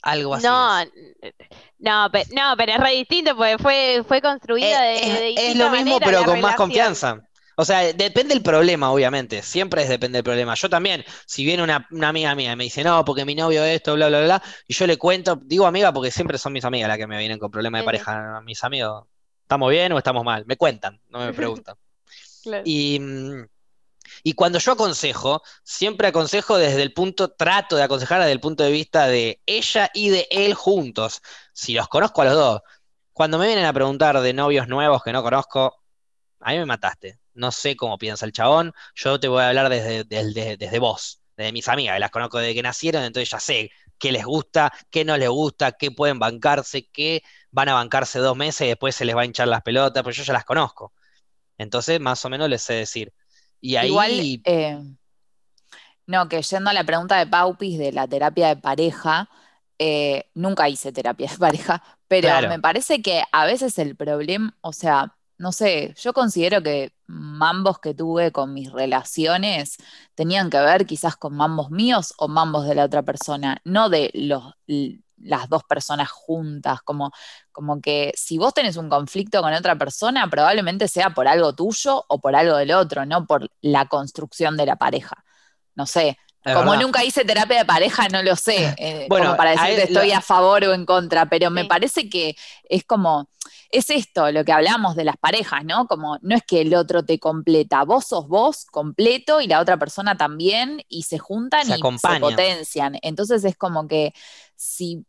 Algo 0.00 0.34
así. 0.34 0.46
No, 0.46 0.82
no, 1.78 2.08
pero, 2.10 2.30
no, 2.34 2.54
pero 2.56 2.72
es 2.72 2.78
re 2.78 2.92
distinto 2.92 3.36
porque 3.36 3.58
fue, 3.58 4.04
fue 4.08 4.22
construida 4.22 4.90
eh, 4.90 5.00
de, 5.00 5.30
es, 5.34 5.40
es 5.50 5.56
lo 5.56 5.68
mismo, 5.68 6.00
pero 6.00 6.24
con 6.24 6.40
más 6.40 6.56
confianza. 6.56 7.20
O 7.56 7.64
sea, 7.64 7.92
depende 7.92 8.34
del 8.34 8.42
problema, 8.42 8.90
obviamente. 8.90 9.42
Siempre 9.42 9.82
es 9.82 9.88
depende 9.88 10.18
del 10.18 10.24
problema. 10.24 10.54
Yo 10.54 10.68
también, 10.68 11.04
si 11.26 11.44
viene 11.44 11.62
una, 11.62 11.86
amiga 12.02 12.34
mía 12.34 12.52
y 12.52 12.56
me 12.56 12.64
dice, 12.64 12.82
no, 12.82 13.04
porque 13.04 13.24
mi 13.24 13.34
novio 13.34 13.64
esto, 13.64 13.94
bla, 13.94 14.08
bla, 14.08 14.22
bla, 14.22 14.42
y 14.66 14.74
yo 14.74 14.86
le 14.86 14.96
cuento, 14.96 15.40
digo 15.42 15.66
amiga 15.66 15.92
porque 15.92 16.10
siempre 16.10 16.38
son 16.38 16.52
mis 16.52 16.64
amigas 16.64 16.88
las 16.88 16.98
que 16.98 17.06
me 17.06 17.18
vienen 17.18 17.38
con 17.38 17.50
problemas 17.50 17.82
de 17.82 17.84
pareja. 17.84 18.40
Mis 18.42 18.62
amigos, 18.64 19.06
¿estamos 19.42 19.70
bien 19.70 19.92
o 19.92 19.98
estamos 19.98 20.24
mal? 20.24 20.44
Me 20.46 20.56
cuentan, 20.56 21.00
no 21.08 21.20
me 21.20 21.32
preguntan. 21.32 21.76
Y, 22.66 23.00
y 24.22 24.34
cuando 24.34 24.58
yo 24.58 24.72
aconsejo, 24.72 25.42
siempre 25.62 26.08
aconsejo 26.08 26.58
desde 26.58 26.82
el 26.82 26.92
punto, 26.92 27.30
trato 27.30 27.74
de 27.74 27.84
aconsejar 27.84 28.20
desde 28.20 28.32
el 28.32 28.40
punto 28.40 28.62
de 28.64 28.70
vista 28.70 29.06
de 29.06 29.40
ella 29.46 29.90
y 29.94 30.10
de 30.10 30.28
él 30.30 30.52
juntos. 30.52 31.22
Si 31.54 31.72
los 31.72 31.88
conozco 31.88 32.20
a 32.20 32.26
los 32.26 32.34
dos. 32.34 32.60
Cuando 33.14 33.38
me 33.38 33.46
vienen 33.46 33.64
a 33.64 33.72
preguntar 33.72 34.20
de 34.20 34.34
novios 34.34 34.68
nuevos 34.68 35.02
que 35.02 35.14
no 35.14 35.22
conozco, 35.22 35.82
a 36.40 36.50
mí 36.50 36.58
me 36.58 36.66
mataste 36.66 37.18
no 37.34 37.52
sé 37.52 37.76
cómo 37.76 37.98
piensa 37.98 38.26
el 38.26 38.32
chabón, 38.32 38.72
yo 38.94 39.20
te 39.20 39.28
voy 39.28 39.42
a 39.42 39.48
hablar 39.48 39.68
desde, 39.68 40.04
desde, 40.04 40.78
vos, 40.78 41.22
desde 41.36 41.52
mis 41.52 41.68
amigas, 41.68 41.98
las 42.00 42.10
conozco 42.10 42.38
desde 42.38 42.54
que 42.54 42.62
nacieron, 42.62 43.04
entonces 43.04 43.30
ya 43.30 43.40
sé 43.40 43.70
qué 43.98 44.12
les 44.12 44.24
gusta, 44.24 44.72
qué 44.90 45.04
no 45.04 45.16
les 45.16 45.28
gusta, 45.28 45.72
qué 45.72 45.90
pueden 45.90 46.18
bancarse, 46.18 46.88
qué 46.88 47.22
van 47.50 47.68
a 47.68 47.74
bancarse 47.74 48.18
dos 48.18 48.36
meses 48.36 48.62
y 48.62 48.68
después 48.68 48.94
se 48.94 49.04
les 49.04 49.16
va 49.16 49.22
a 49.22 49.24
hinchar 49.24 49.48
las 49.48 49.62
pelotas, 49.62 50.02
pues 50.02 50.16
yo 50.16 50.24
ya 50.24 50.32
las 50.32 50.44
conozco. 50.44 50.92
Entonces, 51.58 52.00
más 52.00 52.24
o 52.24 52.30
menos 52.30 52.48
les 52.48 52.62
sé 52.62 52.74
decir. 52.74 53.12
Y 53.60 53.76
ahí... 53.76 53.88
Igual, 53.88 54.10
eh, 54.44 54.78
no, 56.06 56.28
que 56.28 56.42
yendo 56.42 56.70
a 56.70 56.72
la 56.72 56.84
pregunta 56.84 57.16
de 57.16 57.26
Paupis 57.26 57.78
de 57.78 57.92
la 57.92 58.06
terapia 58.06 58.48
de 58.48 58.56
pareja, 58.56 59.28
eh, 59.78 60.30
nunca 60.34 60.68
hice 60.68 60.92
terapia 60.92 61.30
de 61.30 61.38
pareja, 61.38 61.82
pero 62.08 62.28
me 62.48 62.60
parece 62.60 63.02
que 63.02 63.22
a 63.32 63.46
veces 63.46 63.78
el 63.78 63.96
problema, 63.96 64.56
o 64.60 64.72
sea, 64.72 65.16
no 65.38 65.52
sé, 65.52 65.94
yo 65.98 66.12
considero 66.12 66.62
que 66.62 66.92
mambos 67.06 67.78
que 67.78 67.94
tuve 67.94 68.32
con 68.32 68.52
mis 68.54 68.72
relaciones 68.72 69.76
tenían 70.14 70.50
que 70.50 70.58
ver 70.60 70.86
quizás 70.86 71.16
con 71.16 71.34
mambos 71.34 71.70
míos 71.70 72.14
o 72.18 72.28
mambos 72.28 72.66
de 72.66 72.74
la 72.74 72.84
otra 72.84 73.02
persona, 73.02 73.60
no 73.64 73.88
de 73.88 74.10
los, 74.14 74.54
las 75.18 75.48
dos 75.48 75.64
personas 75.64 76.10
juntas, 76.10 76.82
como, 76.82 77.12
como 77.52 77.80
que 77.80 78.12
si 78.16 78.38
vos 78.38 78.54
tenés 78.54 78.76
un 78.76 78.88
conflicto 78.88 79.42
con 79.42 79.52
otra 79.52 79.76
persona, 79.76 80.28
probablemente 80.28 80.88
sea 80.88 81.10
por 81.10 81.28
algo 81.28 81.54
tuyo 81.54 82.04
o 82.08 82.20
por 82.20 82.36
algo 82.36 82.56
del 82.56 82.72
otro, 82.72 83.06
no 83.06 83.26
por 83.26 83.48
la 83.60 83.86
construcción 83.86 84.56
de 84.56 84.66
la 84.66 84.76
pareja. 84.76 85.24
No 85.74 85.86
sé, 85.86 86.18
como 86.52 86.76
nunca 86.76 87.02
hice 87.04 87.24
terapia 87.24 87.58
de 87.58 87.64
pareja, 87.64 88.08
no 88.08 88.22
lo 88.22 88.36
sé, 88.36 88.74
eh, 88.78 89.06
bueno, 89.08 89.26
como 89.26 89.36
para 89.36 89.52
decir 89.52 89.76
que 89.76 89.82
estoy 89.84 90.12
a 90.12 90.20
favor 90.20 90.64
o 90.64 90.74
en 90.74 90.84
contra, 90.84 91.26
pero 91.28 91.50
me 91.50 91.64
parece 91.64 92.08
que 92.10 92.36
es 92.68 92.84
como, 92.84 93.28
es 93.70 93.90
esto 93.90 94.30
lo 94.30 94.44
que 94.44 94.52
hablamos 94.52 94.94
de 94.96 95.04
las 95.04 95.16
parejas, 95.16 95.64
¿no? 95.64 95.86
Como 95.86 96.18
no 96.22 96.36
es 96.36 96.42
que 96.42 96.60
el 96.60 96.74
otro 96.74 97.04
te 97.04 97.18
completa, 97.18 97.84
vos 97.84 98.06
sos 98.06 98.28
vos 98.28 98.66
completo 98.66 99.40
y 99.40 99.46
la 99.46 99.60
otra 99.60 99.78
persona 99.78 100.16
también, 100.16 100.82
y 100.88 101.04
se 101.04 101.18
juntan 101.18 101.62
y 101.68 101.98
se 101.98 102.18
potencian. 102.20 102.98
Entonces 103.02 103.44
es 103.44 103.56
como 103.56 103.88
que 103.88 104.12
si 104.54 105.04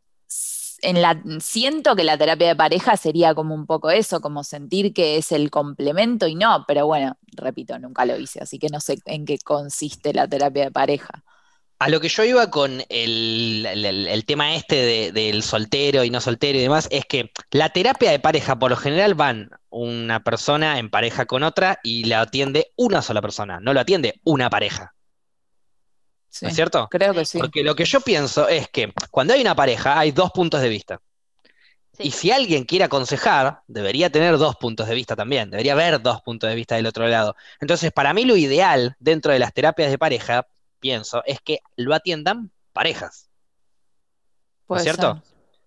siento 1.39 1.95
que 1.95 2.03
la 2.03 2.17
terapia 2.17 2.49
de 2.49 2.55
pareja 2.55 2.97
sería 2.97 3.33
como 3.33 3.55
un 3.55 3.65
poco 3.65 3.89
eso, 3.89 4.21
como 4.21 4.43
sentir 4.43 4.93
que 4.93 5.17
es 5.17 5.31
el 5.31 5.49
complemento 5.49 6.27
y 6.27 6.35
no, 6.35 6.65
pero 6.67 6.85
bueno, 6.85 7.17
repito, 7.33 7.77
nunca 7.79 8.05
lo 8.05 8.17
hice, 8.17 8.39
así 8.41 8.59
que 8.59 8.69
no 8.69 8.79
sé 8.79 8.99
en 9.05 9.25
qué 9.25 9.37
consiste 9.39 10.13
la 10.13 10.27
terapia 10.27 10.65
de 10.65 10.71
pareja. 10.71 11.23
A 11.77 11.89
lo 11.89 11.99
que 11.99 12.07
yo 12.07 12.23
iba 12.23 12.49
con 12.49 12.81
el, 12.87 14.23
tema 14.25 14.55
este 14.55 15.11
del 15.11 15.43
soltero 15.43 16.05
y 16.05 16.09
no 16.09 16.21
soltero 16.21 16.57
y 16.57 16.61
demás, 16.61 16.87
es 16.89 17.05
que 17.05 17.31
la 17.51 17.69
terapia 17.69 18.11
de 18.11 18.19
pareja, 18.19 18.57
por 18.57 18.71
lo 18.71 18.77
general, 18.77 19.13
van 19.13 19.49
una 19.69 20.23
persona 20.23 20.79
en 20.79 20.89
pareja 20.89 21.25
con 21.25 21.43
otra 21.43 21.79
y 21.83 22.05
la 22.05 22.21
atiende 22.21 22.71
una 22.77 23.01
sola 23.01 23.21
persona, 23.21 23.59
no 23.59 23.73
lo 23.73 23.81
atiende 23.81 24.21
una 24.23 24.49
pareja. 24.49 24.95
¿No 26.41 26.49
es 26.49 26.55
cierto? 26.55 26.87
Creo 26.89 27.13
que 27.13 27.25
sí. 27.25 27.37
Porque 27.37 27.63
lo 27.63 27.75
que 27.75 27.85
yo 27.85 28.01
pienso 28.01 28.47
es 28.47 28.69
que 28.69 28.93
cuando 29.11 29.33
hay 29.33 29.41
una 29.41 29.55
pareja 29.55 29.99
hay 29.99 30.11
dos 30.11 30.31
puntos 30.31 30.61
de 30.61 30.69
vista. 30.69 31.01
Y 31.97 32.11
si 32.11 32.31
alguien 32.31 32.65
quiere 32.65 32.85
aconsejar, 32.85 33.61
debería 33.67 34.09
tener 34.09 34.37
dos 34.37 34.55
puntos 34.57 34.87
de 34.87 34.95
vista 34.95 35.15
también, 35.15 35.49
debería 35.49 35.73
haber 35.73 36.01
dos 36.01 36.21
puntos 36.21 36.49
de 36.49 36.55
vista 36.55 36.75
del 36.75 36.87
otro 36.87 37.07
lado. 37.07 37.35
Entonces, 37.61 37.91
para 37.91 38.13
mí 38.13 38.25
lo 38.25 38.35
ideal 38.35 38.95
dentro 38.99 39.31
de 39.31 39.39
las 39.39 39.53
terapias 39.53 39.89
de 39.89 39.97
pareja, 39.97 40.47
pienso, 40.79 41.23
es 41.25 41.39
que 41.39 41.59
lo 41.77 41.95
atiendan 41.95 42.51
parejas. 42.73 43.29
¿No 44.67 44.75
es 44.75 44.83
cierto? 44.83 45.21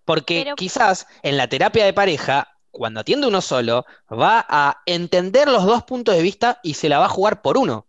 Porque 0.05 0.53
quizás 0.55 1.07
en 1.23 1.37
la 1.37 1.47
terapia 1.47 1.85
de 1.85 1.93
pareja, 1.93 2.57
cuando 2.71 2.99
atiende 2.99 3.27
uno 3.27 3.41
solo, 3.41 3.85
va 4.11 4.45
a 4.47 4.81
entender 4.85 5.47
los 5.47 5.65
dos 5.65 5.83
puntos 5.83 6.15
de 6.15 6.21
vista 6.21 6.59
y 6.63 6.75
se 6.75 6.89
la 6.89 6.99
va 6.99 7.05
a 7.05 7.09
jugar 7.09 7.41
por 7.41 7.57
uno. 7.57 7.87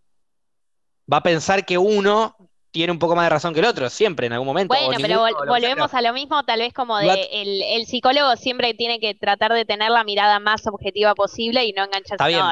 Va 1.11 1.17
a 1.17 1.23
pensar 1.23 1.65
que 1.65 1.77
uno 1.77 2.35
tiene 2.71 2.91
un 2.91 2.99
poco 2.99 3.15
más 3.15 3.25
de 3.25 3.29
razón 3.29 3.53
que 3.53 3.59
el 3.59 3.65
otro, 3.65 3.89
siempre, 3.89 4.27
en 4.27 4.33
algún 4.33 4.47
momento. 4.47 4.73
Bueno, 4.73 4.97
pero 5.01 5.25
volvemos 5.45 5.93
a 5.93 6.01
lo 6.01 6.13
mismo, 6.13 6.43
tal 6.43 6.59
vez 6.59 6.73
como 6.73 6.97
de 6.97 7.27
el, 7.31 7.85
psicólogo 7.85 8.35
siempre 8.37 8.73
tiene 8.73 8.99
que 8.99 9.13
tratar 9.13 9.53
de 9.53 9.65
tener 9.65 9.91
la 9.91 10.03
mirada 10.03 10.39
más 10.39 10.65
objetiva 10.67 11.13
posible 11.13 11.65
y 11.65 11.73
no 11.73 11.83
engancharse. 11.83 12.37
No, 12.37 12.51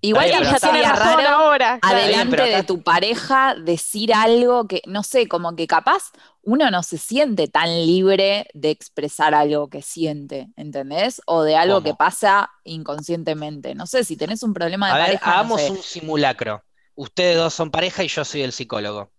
Igual 0.00 0.26
que 0.26 0.44
ya 0.44 0.58
sería 0.58 0.92
raro 0.92 1.26
ahora. 1.26 1.78
adelante 1.80 2.42
de 2.42 2.62
tu 2.62 2.82
pareja 2.82 3.54
decir 3.54 4.12
algo 4.12 4.68
que, 4.68 4.82
no 4.86 5.02
sé, 5.02 5.28
como 5.28 5.56
que 5.56 5.66
capaz 5.66 6.12
uno 6.42 6.70
no 6.70 6.82
se 6.82 6.98
siente 6.98 7.48
tan 7.48 7.86
libre 7.86 8.46
de 8.52 8.68
expresar 8.68 9.34
algo 9.34 9.70
que 9.70 9.80
siente, 9.80 10.48
¿entendés? 10.56 11.22
O 11.24 11.42
de 11.42 11.56
algo 11.56 11.82
que 11.82 11.94
pasa 11.94 12.50
inconscientemente. 12.64 13.74
No 13.74 13.86
sé, 13.86 14.04
si 14.04 14.18
tenés 14.18 14.42
un 14.42 14.52
problema 14.52 14.88
de 14.88 14.92
a 14.92 15.04
pareja. 15.06 15.26
Ver, 15.26 15.34
hagamos 15.34 15.70
un 15.70 15.82
simulacro. 15.82 16.62
Ustedes 16.94 17.38
dos 17.38 17.54
son 17.54 17.70
pareja 17.70 18.04
y 18.04 18.08
yo 18.08 18.26
soy 18.26 18.42
el 18.42 18.52
psicólogo. 18.52 19.10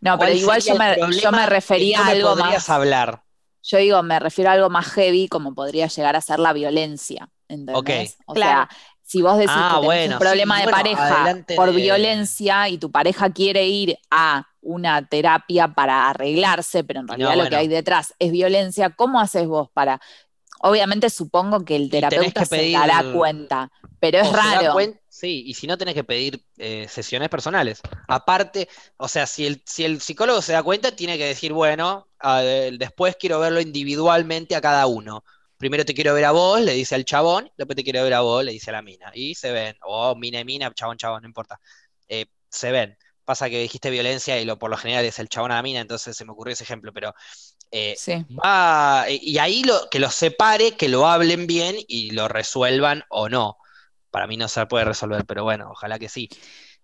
No, 0.00 0.18
pero 0.18 0.32
igual 0.32 0.60
yo 0.62 0.74
me, 0.76 1.46
refería 1.46 2.00
a 2.00 2.08
algo 2.08 2.36
más. 2.36 2.68
hablar? 2.70 3.22
Yo 3.62 3.78
digo, 3.78 4.02
me 4.02 4.18
refiero 4.20 4.50
a 4.50 4.54
algo 4.54 4.70
más 4.70 4.86
heavy, 4.92 5.28
como 5.28 5.54
podría 5.54 5.88
llegar 5.88 6.16
a 6.16 6.20
ser 6.20 6.38
la 6.38 6.52
violencia. 6.52 7.28
¿Entendés? 7.48 8.16
O 8.26 8.34
sea, 8.34 8.68
si 9.02 9.22
vos 9.22 9.36
decís 9.36 9.52
ah, 9.54 9.78
que 9.80 9.88
tenés 9.88 10.12
un 10.12 10.18
problema 10.18 10.60
de 10.60 10.68
pareja 10.68 11.36
por 11.54 11.72
violencia 11.72 12.68
y 12.68 12.78
tu 12.78 12.90
pareja 12.90 13.30
quiere 13.30 13.66
ir 13.66 13.96
a 14.10 14.46
una 14.60 15.06
terapia 15.06 15.68
para 15.68 16.08
arreglarse, 16.10 16.82
pero 16.82 17.00
en 17.00 17.08
realidad 17.08 17.36
lo 17.36 17.48
que 17.48 17.56
hay 17.56 17.68
detrás 17.68 18.14
es 18.18 18.32
violencia, 18.32 18.90
¿cómo 18.90 19.20
haces 19.20 19.46
vos 19.46 19.68
para...? 19.72 20.00
Obviamente 20.60 21.10
supongo 21.10 21.64
que 21.64 21.76
el 21.76 21.90
terapeuta 21.90 22.44
se 22.44 22.70
dará 22.70 23.04
cuenta, 23.12 23.70
pero 24.00 24.18
es 24.18 24.32
raro. 24.32 24.76
Sí, 25.08 25.44
y 25.46 25.54
si 25.54 25.66
no 25.66 25.78
tenés 25.78 25.94
que 25.94 26.04
pedir 26.04 26.44
eh, 26.58 26.86
sesiones 26.90 27.30
personales. 27.30 27.80
Aparte, 28.06 28.68
o 28.98 29.08
sea, 29.08 29.26
si 29.26 29.46
el, 29.46 29.62
si 29.64 29.84
el 29.84 30.00
psicólogo 30.02 30.42
se 30.42 30.52
da 30.52 30.62
cuenta, 30.62 30.94
tiene 30.94 31.16
que 31.16 31.24
decir, 31.24 31.54
bueno, 31.54 32.08
después 32.78 33.16
quiero 33.18 33.40
verlo 33.40 33.60
individualmente 33.60 34.54
a 34.56 34.60
cada 34.60 34.86
uno. 34.86 35.24
Primero 35.56 35.86
te 35.86 35.94
quiero 35.94 36.12
ver 36.12 36.26
a 36.26 36.32
vos, 36.32 36.60
le 36.60 36.72
dice 36.74 36.94
al 36.94 37.06
chabón, 37.06 37.50
después 37.56 37.76
te 37.76 37.82
quiero 37.82 38.02
ver 38.02 38.12
a 38.12 38.20
vos, 38.20 38.44
le 38.44 38.52
dice 38.52 38.68
a 38.68 38.74
la 38.74 38.82
mina. 38.82 39.10
Y 39.14 39.34
se 39.34 39.52
ven, 39.52 39.74
o 39.82 40.14
mina 40.14 40.40
y 40.40 40.44
mina, 40.44 40.70
chabón, 40.74 40.98
chabón, 40.98 41.22
no 41.22 41.28
importa. 41.28 41.58
Eh, 42.08 42.26
se 42.50 42.70
ven. 42.70 42.98
Pasa 43.24 43.48
que 43.48 43.60
dijiste 43.60 43.90
violencia 43.90 44.38
y 44.38 44.44
lo 44.44 44.58
por 44.58 44.70
lo 44.70 44.76
general 44.76 45.04
es 45.04 45.18
el 45.18 45.28
chabón 45.28 45.50
a 45.50 45.56
la 45.56 45.62
mina, 45.62 45.80
entonces 45.80 46.16
se 46.16 46.24
me 46.24 46.32
ocurrió 46.32 46.52
ese 46.52 46.64
ejemplo, 46.64 46.92
pero 46.92 47.14
eh, 47.70 47.96
va, 48.32 49.06
y 49.08 49.38
ahí 49.38 49.62
lo, 49.62 49.88
que 49.90 49.98
los 49.98 50.14
separe, 50.14 50.72
que 50.72 50.88
lo 50.88 51.06
hablen 51.06 51.46
bien 51.46 51.76
y 51.88 52.10
lo 52.12 52.28
resuelvan 52.28 53.04
o 53.08 53.28
no 53.28 53.58
para 54.16 54.26
mí 54.26 54.38
no 54.38 54.48
se 54.48 54.64
puede 54.64 54.86
resolver, 54.86 55.26
pero 55.26 55.44
bueno, 55.44 55.68
ojalá 55.72 55.98
que 55.98 56.08
sí. 56.08 56.30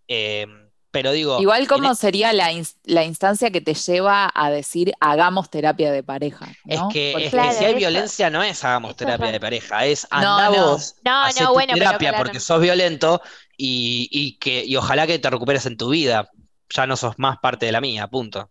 Eh, 0.07 0.47
pero 0.91 1.13
digo. 1.13 1.41
Igual, 1.41 1.67
¿cómo 1.67 1.95
sería 1.95 2.31
la, 2.35 2.53
instancia 2.53 3.51
que 3.51 3.63
te 3.63 3.73
lleva 3.73 4.31
a 4.35 4.51
decir 4.51 4.93
hagamos 5.01 5.49
terapia 5.49 5.91
de 5.91 6.03
pareja? 6.03 6.47
Es 6.67 6.79
que, 6.93 7.31
si 7.31 7.65
hay 7.65 7.75
violencia, 7.75 8.29
no 8.29 8.43
es 8.43 8.63
hagamos 8.63 8.97
terapia 8.97 9.33
de 9.33 9.41
pareja, 9.41 9.87
es 9.87 10.07
anda 10.11 10.51
vos, 10.51 10.97
no, 11.07 11.55
terapia 11.67 12.19
porque 12.19 12.39
sos 12.39 12.61
violento 12.61 13.23
y, 13.57 14.37
que, 14.39 14.67
y 14.67 14.77
ojalá 14.77 15.07
que 15.07 15.19
te 15.19 15.31
recuperes 15.31 15.65
en 15.65 15.79
tu 15.79 15.89
vida. 15.89 16.29
Ya 16.69 16.87
no 16.87 16.97
sos 16.97 17.19
más 17.19 17.39
parte 17.39 17.65
de 17.65 17.73
la 17.73 17.81
mía, 17.81 18.09
punto 18.09 18.51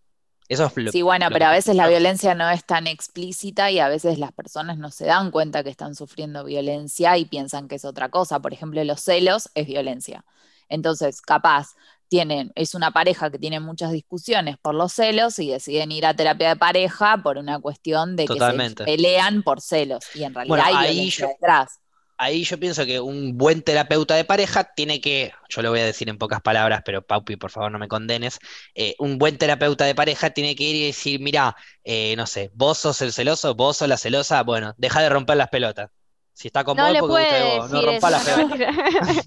sí, 0.90 1.02
bueno, 1.02 1.28
pero 1.32 1.46
a 1.46 1.50
veces 1.50 1.76
la 1.76 1.88
violencia 1.88 2.34
no 2.34 2.48
es 2.50 2.64
tan 2.64 2.86
explícita 2.86 3.70
y 3.70 3.78
a 3.78 3.88
veces 3.88 4.18
las 4.18 4.32
personas 4.32 4.78
no 4.78 4.90
se 4.90 5.06
dan 5.06 5.30
cuenta 5.30 5.62
que 5.62 5.70
están 5.70 5.94
sufriendo 5.94 6.44
violencia 6.44 7.16
y 7.18 7.24
piensan 7.24 7.68
que 7.68 7.76
es 7.76 7.84
otra 7.84 8.08
cosa. 8.08 8.40
Por 8.40 8.52
ejemplo, 8.52 8.82
los 8.84 9.00
celos 9.00 9.50
es 9.54 9.66
violencia. 9.66 10.24
Entonces, 10.68 11.20
capaz, 11.20 11.74
tienen, 12.08 12.52
es 12.54 12.74
una 12.74 12.90
pareja 12.90 13.30
que 13.30 13.38
tiene 13.38 13.58
muchas 13.60 13.92
discusiones 13.92 14.56
por 14.58 14.74
los 14.74 14.92
celos 14.92 15.38
y 15.38 15.50
deciden 15.50 15.92
ir 15.92 16.04
a 16.04 16.14
terapia 16.14 16.50
de 16.50 16.56
pareja 16.56 17.22
por 17.22 17.38
una 17.38 17.58
cuestión 17.58 18.16
de 18.16 18.26
que 18.26 18.38
se 18.38 18.84
pelean 18.84 19.42
por 19.42 19.60
celos. 19.60 20.04
Y 20.14 20.24
en 20.24 20.34
realidad 20.34 20.60
hay 20.66 20.92
violencia 20.92 21.28
detrás 21.28 21.81
ahí 22.22 22.44
yo 22.44 22.58
pienso 22.58 22.86
que 22.86 23.00
un 23.00 23.36
buen 23.36 23.62
terapeuta 23.62 24.14
de 24.14 24.24
pareja 24.24 24.62
tiene 24.62 25.00
que, 25.00 25.32
yo 25.48 25.60
lo 25.60 25.70
voy 25.70 25.80
a 25.80 25.86
decir 25.86 26.08
en 26.08 26.18
pocas 26.18 26.40
palabras, 26.40 26.82
pero 26.84 27.04
Paupi, 27.04 27.34
por 27.34 27.50
favor 27.50 27.72
no 27.72 27.80
me 27.80 27.88
condenes, 27.88 28.38
eh, 28.76 28.94
un 29.00 29.18
buen 29.18 29.38
terapeuta 29.38 29.84
de 29.84 29.94
pareja 29.96 30.30
tiene 30.30 30.54
que 30.54 30.62
ir 30.62 30.76
y 30.76 30.86
decir, 30.86 31.20
mira, 31.20 31.56
eh, 31.82 32.14
no 32.16 32.26
sé, 32.26 32.52
vos 32.54 32.78
sos 32.78 33.02
el 33.02 33.12
celoso, 33.12 33.56
vos 33.56 33.78
sos 33.78 33.88
la 33.88 33.96
celosa, 33.96 34.42
bueno, 34.44 34.72
deja 34.78 35.02
de 35.02 35.08
romper 35.08 35.36
las 35.36 35.48
pelotas. 35.48 35.90
Si 36.32 36.46
está 36.46 36.62
con 36.62 36.76
vos, 36.76 36.96
porque 37.00 37.22
usted 37.22 37.56
vos, 37.58 37.70
no 37.70 37.82
rompa 37.82 38.10
las 38.10 38.24
pelotas. 38.24 39.26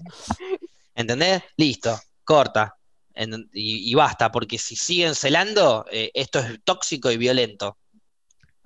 ¿Entendés? 0.94 1.42
Listo, 1.56 2.00
corta. 2.24 2.76
y, 3.52 3.94
basta, 3.94 4.32
porque 4.32 4.56
si 4.56 4.74
siguen 4.74 5.14
celando, 5.14 5.84
eh, 5.90 6.10
esto 6.14 6.38
es 6.38 6.58
tóxico 6.64 7.10
y 7.10 7.18
violento 7.18 7.76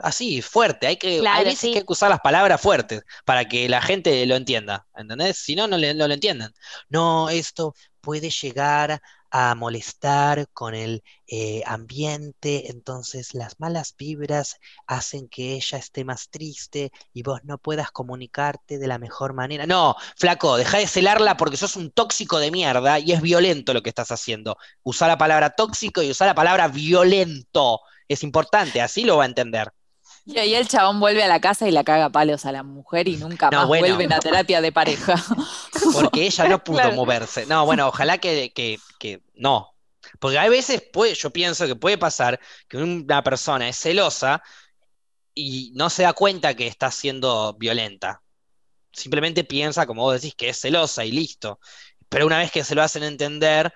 así, 0.02 0.42
fuerte. 0.42 0.86
Hay 0.86 0.96
que, 0.96 1.22
hay 1.26 1.44
veces 1.44 1.72
que 1.72 1.78
hay 1.78 1.84
que 1.84 1.92
usar 1.92 2.10
las 2.10 2.20
palabras 2.20 2.60
fuertes 2.60 3.02
para 3.24 3.48
que 3.48 3.68
la 3.68 3.82
gente 3.82 4.24
lo 4.26 4.36
entienda, 4.36 4.86
¿entendés? 4.96 5.38
Si 5.38 5.54
no, 5.54 5.66
no, 5.66 5.78
lo 5.78 6.14
entienden. 6.14 6.52
No, 6.88 7.28
esto 7.28 7.74
puede 8.00 8.30
llegar 8.30 9.00
a 9.30 9.54
molestar 9.54 10.48
con 10.52 10.74
el 10.74 11.04
eh, 11.28 11.62
ambiente, 11.64 12.70
entonces 12.70 13.32
las 13.34 13.60
malas 13.60 13.94
vibras 13.96 14.58
hacen 14.86 15.28
que 15.28 15.54
ella 15.54 15.78
esté 15.78 16.04
más 16.04 16.30
triste 16.30 16.90
y 17.12 17.22
vos 17.22 17.40
no 17.44 17.58
puedas 17.58 17.92
comunicarte 17.92 18.78
de 18.78 18.88
la 18.88 18.98
mejor 18.98 19.32
manera. 19.32 19.66
No, 19.66 19.94
flaco, 20.16 20.56
deja 20.56 20.78
de 20.78 20.88
celarla 20.88 21.36
porque 21.36 21.56
sos 21.56 21.76
un 21.76 21.92
tóxico 21.92 22.38
de 22.40 22.50
mierda 22.50 22.98
y 22.98 23.12
es 23.12 23.20
violento 23.20 23.72
lo 23.72 23.82
que 23.82 23.90
estás 23.90 24.10
haciendo. 24.10 24.56
Usa 24.82 25.06
la 25.06 25.18
palabra 25.18 25.50
tóxico 25.50 26.02
y 26.02 26.10
usa 26.10 26.26
la 26.26 26.34
palabra 26.34 26.66
violento. 26.66 27.80
Es 28.08 28.24
importante, 28.24 28.80
así 28.80 29.04
lo 29.04 29.18
va 29.18 29.22
a 29.22 29.26
entender. 29.26 29.72
Y 30.32 30.38
ahí 30.38 30.54
el 30.54 30.68
chabón 30.68 31.00
vuelve 31.00 31.24
a 31.24 31.28
la 31.28 31.40
casa 31.40 31.68
y 31.68 31.72
la 31.72 31.82
caga 31.82 32.10
palos 32.10 32.46
a 32.46 32.52
la 32.52 32.62
mujer 32.62 33.08
y 33.08 33.16
nunca 33.16 33.50
más 33.50 33.66
vuelve 33.66 34.06
a 34.14 34.20
terapia 34.20 34.60
de 34.60 34.70
pareja. 34.70 35.14
Porque 35.92 36.26
ella 36.26 36.48
no 36.48 36.62
pudo 36.62 36.92
moverse. 36.92 37.46
No, 37.46 37.66
bueno, 37.66 37.88
ojalá 37.88 38.18
que, 38.18 38.52
que, 38.52 39.22
no. 39.34 39.74
Porque 40.18 40.38
hay 40.38 40.48
veces, 40.48 40.82
puede, 40.92 41.14
yo 41.14 41.30
pienso 41.30 41.66
que 41.66 41.74
puede 41.74 41.98
pasar 41.98 42.38
que 42.68 42.76
una 42.76 43.22
persona 43.22 43.68
es 43.68 43.76
celosa 43.76 44.42
y 45.34 45.72
no 45.74 45.90
se 45.90 46.04
da 46.04 46.12
cuenta 46.12 46.54
que 46.54 46.66
está 46.66 46.90
siendo 46.90 47.54
violenta. 47.54 48.22
Simplemente 48.92 49.44
piensa, 49.44 49.86
como 49.86 50.02
vos 50.02 50.20
decís, 50.20 50.34
que 50.36 50.50
es 50.50 50.60
celosa 50.60 51.04
y 51.04 51.12
listo. 51.12 51.58
Pero 52.08 52.26
una 52.26 52.38
vez 52.38 52.52
que 52.52 52.64
se 52.64 52.74
lo 52.74 52.82
hacen 52.82 53.02
entender, 53.02 53.72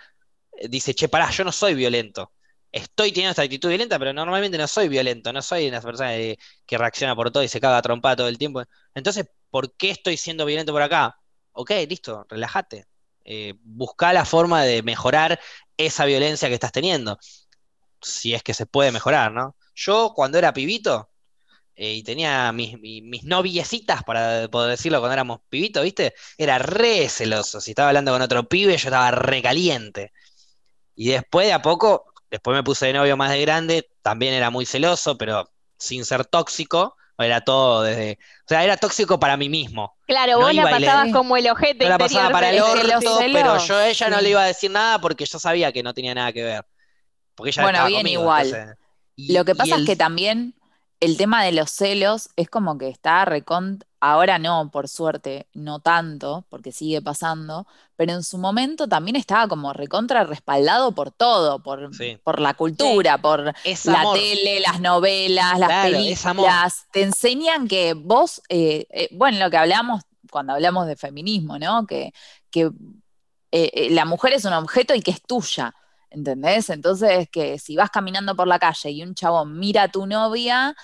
eh, 0.52 0.68
dice, 0.68 0.94
che, 0.94 1.08
pará, 1.08 1.30
yo 1.30 1.44
no 1.44 1.52
soy 1.52 1.74
violento 1.74 2.32
estoy 2.74 3.12
teniendo 3.12 3.30
esta 3.30 3.42
actitud 3.42 3.68
violenta, 3.68 3.98
pero 3.98 4.12
normalmente 4.12 4.58
no 4.58 4.66
soy 4.66 4.88
violento, 4.88 5.32
no 5.32 5.42
soy 5.42 5.68
una 5.68 5.80
persona 5.80 6.10
que 6.10 6.78
reacciona 6.78 7.14
por 7.14 7.30
todo 7.30 7.42
y 7.42 7.48
se 7.48 7.60
caga 7.60 7.80
trompada 7.82 8.16
todo 8.16 8.28
el 8.28 8.38
tiempo. 8.38 8.62
Entonces, 8.94 9.26
¿por 9.50 9.74
qué 9.76 9.90
estoy 9.90 10.16
siendo 10.16 10.44
violento 10.44 10.72
por 10.72 10.82
acá? 10.82 11.16
Ok, 11.52 11.70
listo, 11.88 12.26
relájate. 12.28 12.86
Eh, 13.24 13.54
busca 13.62 14.12
la 14.12 14.24
forma 14.24 14.64
de 14.64 14.82
mejorar 14.82 15.40
esa 15.76 16.04
violencia 16.04 16.48
que 16.48 16.54
estás 16.54 16.72
teniendo. 16.72 17.18
Si 18.02 18.34
es 18.34 18.42
que 18.42 18.54
se 18.54 18.66
puede 18.66 18.92
mejorar, 18.92 19.32
¿no? 19.32 19.56
Yo, 19.74 20.12
cuando 20.14 20.38
era 20.38 20.52
pibito, 20.52 21.10
eh, 21.76 21.94
y 21.94 22.02
tenía 22.02 22.52
mis, 22.52 22.78
mis, 22.80 23.24
noviecitas, 23.24 24.04
para 24.04 24.48
poder 24.48 24.70
decirlo, 24.70 25.00
cuando 25.00 25.14
éramos 25.14 25.40
pibitos, 25.48 25.82
¿viste? 25.84 26.14
Era 26.38 26.58
re 26.58 27.08
celoso. 27.08 27.60
Si 27.60 27.70
estaba 27.72 27.88
hablando 27.90 28.12
con 28.12 28.22
otro 28.22 28.48
pibe, 28.48 28.76
yo 28.76 28.88
estaba 28.88 29.10
re 29.12 29.42
caliente. 29.42 30.12
Y 30.96 31.08
después 31.10 31.46
de 31.46 31.52
a 31.54 31.62
poco 31.62 32.13
Después 32.34 32.56
me 32.56 32.64
puse 32.64 32.86
de 32.86 32.94
novio 32.94 33.16
más 33.16 33.30
de 33.30 33.40
grande, 33.42 33.88
también 34.02 34.34
era 34.34 34.50
muy 34.50 34.66
celoso, 34.66 35.16
pero 35.16 35.48
sin 35.78 36.04
ser 36.04 36.24
tóxico, 36.24 36.96
era 37.16 37.42
todo 37.42 37.82
desde. 37.82 38.18
O 38.40 38.48
sea, 38.48 38.64
era 38.64 38.76
tóxico 38.76 39.20
para 39.20 39.36
mí 39.36 39.48
mismo. 39.48 39.96
Claro, 40.08 40.40
vos 40.40 40.52
la 40.52 40.68
pasabas 40.68 41.12
como 41.12 41.36
el 41.36 41.48
ojete. 41.48 41.84
Yo 41.84 41.90
la 41.90 41.96
pasaba 41.96 42.30
para 42.30 42.50
el 42.50 42.60
orto, 42.60 43.18
pero 43.32 43.58
yo 43.58 43.76
a 43.76 43.88
ella 43.88 44.08
no 44.08 44.20
le 44.20 44.30
iba 44.30 44.42
a 44.42 44.46
decir 44.46 44.68
nada 44.68 45.00
porque 45.00 45.24
yo 45.26 45.38
sabía 45.38 45.70
que 45.70 45.84
no 45.84 45.94
tenía 45.94 46.12
nada 46.12 46.32
que 46.32 46.42
ver. 46.42 46.66
Porque 47.36 47.50
ella 47.50 47.62
bueno, 47.62 47.86
bien 47.86 48.08
igual. 48.08 48.76
Lo 49.16 49.44
que 49.44 49.54
pasa 49.54 49.76
es 49.76 49.86
que 49.86 49.94
también 49.94 50.56
el 51.04 51.16
tema 51.16 51.44
de 51.44 51.52
los 51.52 51.70
celos 51.70 52.30
es 52.36 52.48
como 52.48 52.78
que 52.78 52.88
está 52.88 53.24
recont 53.24 53.84
ahora 54.04 54.38
no, 54.38 54.70
por 54.70 54.86
suerte, 54.88 55.46
no 55.54 55.80
tanto, 55.80 56.44
porque 56.50 56.72
sigue 56.72 57.00
pasando, 57.00 57.66
pero 57.96 58.12
en 58.12 58.22
su 58.22 58.36
momento 58.36 58.86
también 58.86 59.16
estaba 59.16 59.48
como 59.48 59.72
recontra 59.72 60.24
respaldado 60.24 60.92
por 60.92 61.10
todo, 61.10 61.62
por, 61.62 61.90
por 62.22 62.40
la 62.40 62.52
cultura, 62.52 63.16
por 63.16 63.44
la 63.44 64.12
tele, 64.12 64.60
las 64.60 64.80
novelas, 64.80 65.58
las 65.58 65.86
películas. 65.86 66.86
Te 66.92 67.02
enseñan 67.02 67.66
que 67.66 67.94
vos, 67.94 68.42
eh, 68.50 68.86
eh, 68.90 69.08
bueno, 69.12 69.38
lo 69.38 69.50
que 69.50 69.56
hablamos 69.56 70.02
cuando 70.30 70.52
hablamos 70.52 70.86
de 70.86 70.96
feminismo, 70.96 71.58
¿no? 71.58 71.86
Que, 71.86 72.12
que 72.50 72.70
eh, 73.52 73.88
la 73.90 74.04
mujer 74.04 74.34
es 74.34 74.44
un 74.44 74.52
objeto 74.52 74.94
y 74.94 75.00
que 75.00 75.12
es 75.12 75.22
tuya. 75.22 75.74
¿Entendés? 76.14 76.70
Entonces, 76.70 77.28
que 77.28 77.58
si 77.58 77.74
vas 77.74 77.90
caminando 77.90 78.36
por 78.36 78.46
la 78.46 78.60
calle 78.60 78.90
y 78.90 79.02
un 79.02 79.14
chabón 79.16 79.58
mira 79.58 79.82
a 79.84 79.88
tu 79.88 80.06
novia, 80.06 80.74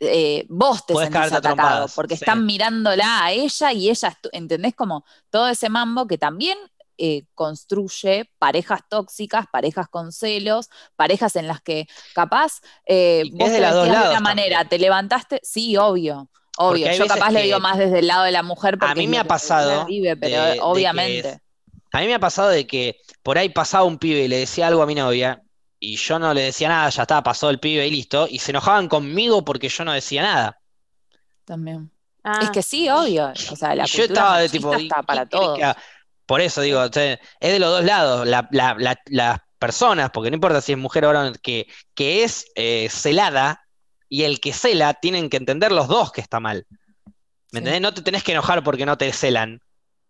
eh, 0.00 0.46
vos 0.48 0.86
te 0.86 0.94
sentís 0.94 1.32
atacado, 1.32 1.86
porque 1.94 2.14
están 2.14 2.46
mirándola 2.46 3.22
a 3.24 3.30
ella 3.30 3.72
y 3.72 3.90
ella, 3.90 4.18
¿entendés? 4.32 4.74
Como 4.74 5.04
todo 5.28 5.48
ese 5.48 5.68
mambo 5.68 6.06
que 6.06 6.16
también 6.16 6.56
eh, 6.96 7.24
construye 7.34 8.30
parejas 8.38 8.80
tóxicas, 8.88 9.44
parejas 9.52 9.86
con 9.88 10.12
celos, 10.12 10.70
parejas 10.96 11.36
en 11.36 11.46
las 11.46 11.60
que 11.60 11.86
capaz 12.14 12.60
eh, 12.86 13.24
vos 13.32 13.50
de, 13.50 13.60
de 13.60 13.82
una 13.82 14.20
manera, 14.20 14.64
te 14.64 14.78
levantaste, 14.78 15.40
sí, 15.42 15.76
obvio. 15.76 16.30
Obvio, 16.56 16.90
yo 16.92 17.06
capaz 17.06 17.32
le 17.32 17.42
digo 17.42 17.60
más 17.60 17.76
desde 17.76 17.98
el 17.98 18.06
lado 18.06 18.24
de 18.24 18.32
la 18.32 18.42
mujer 18.42 18.78
porque 18.78 18.92
a 18.92 18.94
mí 18.94 19.06
me 19.06 19.18
ha 19.18 19.24
pasado 19.24 19.84
vive, 19.84 20.16
pero 20.16 20.64
obviamente. 20.64 21.42
A 21.92 22.00
mí 22.00 22.06
me 22.06 22.14
ha 22.14 22.20
pasado 22.20 22.48
de 22.48 22.66
que 22.66 23.00
por 23.22 23.38
ahí 23.38 23.48
pasaba 23.48 23.84
un 23.84 23.98
pibe 23.98 24.24
y 24.24 24.28
le 24.28 24.38
decía 24.38 24.66
algo 24.66 24.82
a 24.82 24.86
mi 24.86 24.94
novia 24.94 25.42
y 25.78 25.96
yo 25.96 26.18
no 26.18 26.34
le 26.34 26.42
decía 26.42 26.68
nada, 26.68 26.90
ya 26.90 27.02
estaba, 27.02 27.22
pasó 27.22 27.48
el 27.48 27.58
pibe 27.58 27.86
y 27.86 27.90
listo, 27.90 28.28
y 28.30 28.38
se 28.38 28.52
enojaban 28.52 28.88
conmigo 28.88 29.44
porque 29.44 29.68
yo 29.68 29.84
no 29.84 29.92
decía 29.92 30.22
nada. 30.22 30.60
También. 31.44 31.90
Es 32.18 32.48
ah. 32.48 32.50
que 32.52 32.62
sí, 32.62 32.88
obvio. 32.90 33.32
O 33.50 33.56
sea, 33.56 33.74
la 33.74 33.86
yo 33.86 34.04
estaba 34.04 34.40
de 34.40 34.48
tipo, 34.50 34.74
está 34.74 35.02
para 35.02 35.26
todos. 35.26 35.58
Por 36.26 36.42
eso 36.42 36.60
digo, 36.60 36.84
es 36.84 36.92
de 36.92 37.58
los 37.58 37.70
dos 37.70 37.84
lados. 37.84 38.28
las 38.28 39.40
personas, 39.58 40.10
porque 40.10 40.30
no 40.30 40.36
importa 40.36 40.60
si 40.60 40.72
es 40.72 40.78
mujer 40.78 41.04
o 41.04 41.08
varón, 41.08 41.34
que, 41.42 41.66
que 41.94 42.24
es 42.24 42.46
eh, 42.54 42.88
celada 42.90 43.66
y 44.08 44.24
el 44.24 44.40
que 44.40 44.52
cela, 44.52 44.94
tienen 44.94 45.30
que 45.30 45.38
entender 45.38 45.72
los 45.72 45.88
dos 45.88 46.12
que 46.12 46.20
está 46.20 46.40
mal. 46.40 46.66
¿Me 47.52 47.58
entendés? 47.60 47.80
No 47.80 47.94
te 47.94 48.02
tenés 48.02 48.22
que 48.22 48.32
enojar 48.32 48.62
porque 48.62 48.86
no 48.86 48.98
te 48.98 49.12
celan, 49.12 49.62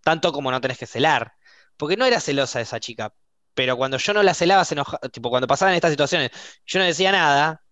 tanto 0.02 0.32
como 0.32 0.50
no 0.50 0.60
tenés 0.60 0.78
que 0.78 0.86
celar. 0.86 1.34
Porque 1.80 1.96
no 1.96 2.04
era 2.06 2.20
celosa 2.20 2.60
esa 2.60 2.80
chica, 2.80 3.14
pero 3.54 3.76
cuando 3.76 3.96
yo 3.98 4.12
no 4.14 4.22
la 4.22 4.34
celaba, 4.34 4.64
se 4.66 4.74
enojaba, 4.74 5.00
tipo, 5.10 5.30
cuando 5.30 5.46
pasaban 5.48 5.74
estas 5.74 5.90
situaciones, 5.92 6.30
yo 6.66 6.78
no 6.78 6.84
decía 6.86 7.12
nada, 7.12 7.62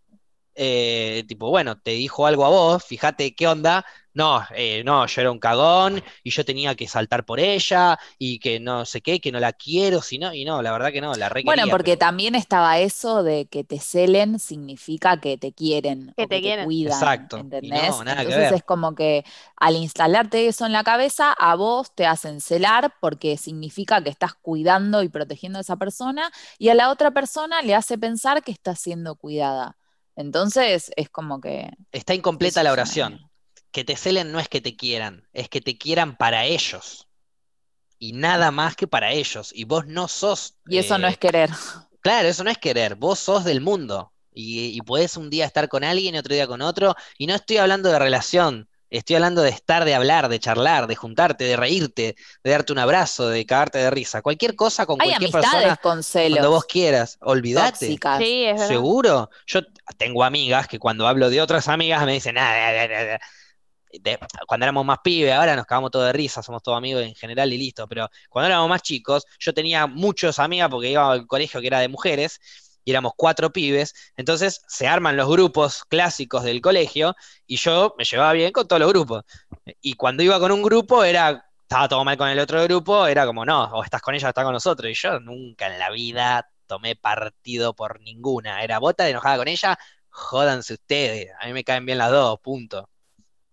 eh, 0.61 1.25
tipo, 1.29 1.51
bueno, 1.51 1.79
te 1.79 1.93
dijo 1.93 2.27
algo 2.27 2.45
a 2.45 2.49
vos, 2.49 2.85
fíjate 2.85 3.35
qué 3.35 3.47
onda, 3.47 3.87
no, 4.19 4.43
eh, 4.57 4.83
no, 4.85 5.07
yo 5.07 5.21
era 5.21 5.31
un 5.31 5.39
cagón 5.39 6.03
y 6.25 6.31
yo 6.31 6.45
tenía 6.45 6.75
que 6.75 6.89
saltar 6.89 7.25
por 7.25 7.39
ella 7.39 7.97
y 8.19 8.41
que 8.41 8.59
no 8.59 8.85
sé 8.85 9.01
qué, 9.01 9.21
que 9.21 9.31
no 9.31 9.39
la 9.39 9.53
quiero, 9.53 10.03
sino, 10.03 10.35
y 10.35 10.45
no, 10.45 10.61
la 10.61 10.73
verdad 10.73 10.91
que 10.91 11.01
no, 11.01 11.15
la 11.15 11.29
re 11.29 11.43
Bueno, 11.45 11.69
porque 11.71 11.97
también 11.97 12.35
estaba 12.35 12.81
eso 12.81 13.23
de 13.23 13.47
que 13.47 13.63
te 13.63 13.79
celen 13.79 14.41
significa 14.41 15.21
que 15.21 15.39
te 15.39 15.53
quieren, 15.53 16.15
que, 16.17 16.27
te, 16.27 16.41
quieren. 16.41 16.65
cuidan, 16.65 16.95
Exacto. 16.95 17.37
¿entendés? 17.37 17.95
Entonces 18.01 18.51
es 18.51 18.65
como 18.65 18.97
que 18.97 19.25
al 19.55 19.77
instalarte 19.77 20.49
eso 20.49 20.67
en 20.67 20.73
la 20.73 20.83
cabeza, 20.83 21.33
a 21.33 21.55
vos 21.55 21.95
te 21.95 22.05
hacen 22.05 22.41
celar 22.41 22.95
porque 23.01 23.37
significa 23.37 24.03
que 24.03 24.11
estás 24.11 24.35
cuidando 24.35 25.05
y 25.05 25.09
protegiendo 25.09 25.61
a 25.61 25.63
esa 25.63 25.77
persona 25.77 26.33
y 26.59 26.71
a 26.71 26.75
la 26.75 26.91
otra 26.91 27.13
persona 27.13 27.63
le 27.63 27.77
hace 27.77 27.97
pensar 27.99 28.43
que 28.43 28.51
está 28.51 28.75
siendo 28.75 29.15
cuidada. 29.15 29.78
Entonces 30.19 30.91
es 30.97 31.09
como 31.09 31.41
que... 31.41 31.71
Está 31.93 32.15
incompleta 32.15 32.63
la 32.63 32.73
oración 32.73 33.29
que 33.71 33.85
te 33.85 33.97
celen 33.97 34.33
no 34.33 34.41
es 34.41 34.49
que 34.49 34.61
te 34.61 34.77
quieran, 34.77 35.29
es 35.33 35.49
que 35.49 35.61
te 35.61 35.77
quieran 35.77 36.17
para 36.17 36.45
ellos. 36.45 37.07
Y 37.99 38.13
nada 38.13 38.51
más 38.51 38.77
que 38.77 38.87
para 38.87 39.13
ellos. 39.13 39.53
Y 39.55 39.65
vos 39.65 39.87
no 39.87 40.09
sos. 40.09 40.57
Y 40.67 40.79
eso 40.79 40.99
no 40.99 41.09
eh, 41.09 41.11
es 41.11 41.19
querer. 41.19 41.51
Claro, 42.01 42.29
eso 42.29 42.45
no 42.45 42.51
es 42.51 42.59
querer. 42.59 42.95
Vos 42.95 43.19
sos 43.19 43.45
del 43.45 43.61
mundo. 43.61 44.13
Y, 44.33 44.67
y 44.77 44.81
podés 44.83 45.17
un 45.17 45.31
día 45.31 45.47
estar 45.47 45.69
con 45.69 45.83
alguien 45.83 46.15
y 46.15 46.19
otro 46.19 46.35
día 46.35 46.47
con 46.47 46.63
otro. 46.63 46.95
Y 47.19 47.27
no 47.27 47.35
estoy 47.35 47.57
hablando 47.57 47.91
de 47.91 47.99
relación. 47.99 48.68
Estoy 48.91 49.17
hablando 49.17 49.43
de 49.43 49.51
estar, 49.51 49.85
de 49.85 49.95
hablar, 49.95 50.29
de 50.29 50.39
charlar, 50.39 50.87
de 50.87 50.97
juntarte, 50.97 51.45
de 51.45 51.57
reírte, 51.57 52.17
de 52.43 52.51
darte 52.51 52.73
un 52.73 52.79
abrazo, 52.79 53.29
de 53.29 53.45
cagarte 53.45 53.79
de 53.79 53.91
risa. 53.91 54.23
Cualquier 54.23 54.57
cosa 54.57 54.87
con 54.87 54.99
cualquier 54.99 55.31
persona. 55.31 55.77
Con 55.77 56.03
Cuando 56.03 56.51
vos 56.51 56.65
quieras. 56.65 57.19
Olvídate. 57.21 57.87
Sí, 57.87 57.99
¿Seguro? 58.67 59.31
Yo 59.47 59.61
tengo 59.99 60.25
amigas 60.25 60.69
que 60.69 60.79
cuando 60.79 61.07
hablo 61.07 61.29
de 61.29 61.41
otras 61.43 61.69
amigas 61.69 62.05
me 62.07 62.15
dicen, 62.15 62.37
ah, 62.39 63.19
cuando 64.47 64.65
éramos 64.65 64.85
más 64.85 64.99
pibes, 65.03 65.33
ahora 65.33 65.57
nos 65.57 65.67
cagamos 65.67 65.91
todos 65.91 66.07
de 66.07 66.13
risa, 66.13 66.43
somos 66.43 66.63
todos 66.63 66.79
amigos 66.79 67.03
en 67.03 67.15
general 67.15 67.53
y 67.53 67.59
listo, 67.59 67.87
pero 67.89 68.09
cuando 68.29 68.49
éramos 68.49 68.69
más 68.69 68.83
chicos, 68.83 69.27
yo 69.39 69.53
tenía 69.53 69.87
muchos 69.87 70.39
amigas 70.39 70.69
porque 70.71 70.91
iba 70.91 71.11
al 71.11 71.27
colegio 71.27 71.61
que 71.61 71.67
era 71.67 71.81
de 71.81 71.89
mujeres 71.89 72.41
y 72.89 72.91
éramos 72.91 73.13
cuatro 73.19 73.53
pibes, 73.53 73.95
entonces 74.17 74.63
se 74.67 74.89
arman 74.89 75.15
los 75.15 75.29
grupos 75.29 75.85
clásicos 75.85 76.43
del 76.43 76.63
colegio 76.63 77.15
y 77.47 77.59
yo 77.59 77.95
me 77.99 78.05
llevaba 78.05 78.33
bien 78.33 78.51
con 78.51 78.67
todos 78.67 78.81
los 78.81 78.89
grupos. 78.89 79.25
Y 79.83 79.93
cuando 79.93 80.23
iba 80.23 80.41
con 80.41 80.53
un 80.53 80.63
grupo 80.63 81.05
era, 81.05 81.45
estaba 81.61 81.87
todo 81.87 82.03
mal 82.03 82.17
con 82.17 82.31
el 82.31 82.39
otro 82.39 82.65
grupo, 82.65 83.07
era 83.07 83.27
como, 83.27 83.45
no, 83.45 83.65
o 83.65 83.85
estás 83.85 84.01
con 84.01 84.15
ella 84.15 84.29
o 84.29 84.31
estás 84.31 84.43
con 84.43 84.55
nosotros. 84.55 84.91
Y 84.91 84.95
yo 84.95 85.21
nunca 85.21 85.67
en 85.67 85.79
la 85.79 85.91
vida 85.91 86.51
tomé 86.67 86.97
partido 86.97 87.75
por 87.75 88.01
ninguna. 88.01 88.63
Era 88.63 88.79
bota 88.79 89.05
de 89.05 89.11
enojada 89.11 89.37
con 89.37 89.49
ella, 89.49 89.79
jódanse 90.09 90.73
ustedes, 90.73 91.29
a 91.39 91.47
mí 91.47 91.53
me 91.53 91.65
caen 91.65 91.85
bien 91.85 91.99
las 91.99 92.11
dos, 92.11 92.41
punto. 92.41 92.89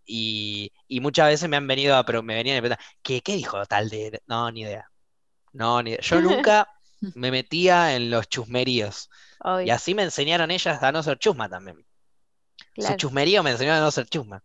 Y, 0.06 0.72
muchas 1.02 1.28
veces 1.28 1.50
me 1.50 1.58
han 1.58 1.68
venido, 1.68 2.02
pero 2.06 2.24
me 2.24 2.36
venían 2.36 2.60
a 2.60 2.62
preguntar, 2.62 2.86
¿qué, 3.02 3.20
¿qué 3.20 3.36
dijo 3.36 3.66
tal 3.66 3.90
de.? 3.90 4.22
No, 4.28 4.50
ni 4.50 4.62
idea. 4.62 4.90
No, 5.52 5.84
ni 5.84 5.90
idea. 5.90 6.02
Yo 6.02 6.22
nunca 6.22 6.70
me 7.14 7.32
metía 7.32 7.96
en 7.96 8.10
los 8.10 8.28
chusmeríos. 8.28 9.10
Y 9.64 9.70
así 9.70 9.94
me 9.94 10.04
enseñaron 10.04 10.52
ellas 10.52 10.82
a 10.82 10.92
no 10.92 11.04
ser 11.04 11.18
chusma 11.20 11.50
también. 11.50 11.86
Su 12.78 12.96
chusmerío 12.96 13.44
me 13.44 13.52
enseñó 13.52 13.74
a 13.74 13.80
no 13.80 13.92
ser 13.92 14.08
chusma. 14.08 14.44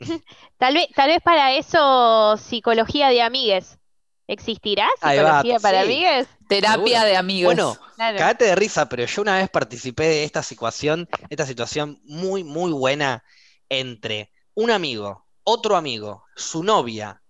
tal, 0.58 0.74
vez, 0.74 0.88
tal 0.94 1.08
vez 1.08 1.22
para 1.22 1.52
eso 1.52 2.36
psicología 2.36 3.08
de 3.08 3.22
amigues. 3.22 3.78
¿Existirá 4.26 4.88
psicología 5.00 5.58
para 5.58 5.82
amigues? 5.82 6.28
Terapia 6.48 7.04
de 7.04 7.16
amigos. 7.16 7.54
Bueno, 7.54 7.76
cagate 7.96 8.46
de 8.46 8.54
risa, 8.54 8.88
pero 8.88 9.04
yo 9.04 9.22
una 9.22 9.38
vez 9.38 9.50
participé 9.50 10.04
de 10.04 10.24
esta 10.24 10.42
situación, 10.42 11.08
esta 11.28 11.46
situación 11.46 12.00
muy, 12.04 12.44
muy 12.44 12.72
buena 12.72 13.24
entre 13.68 14.32
un 14.54 14.70
amigo, 14.70 15.26
otro 15.44 15.76
amigo, 15.76 16.24
su 16.36 16.62
novia, 16.62 17.22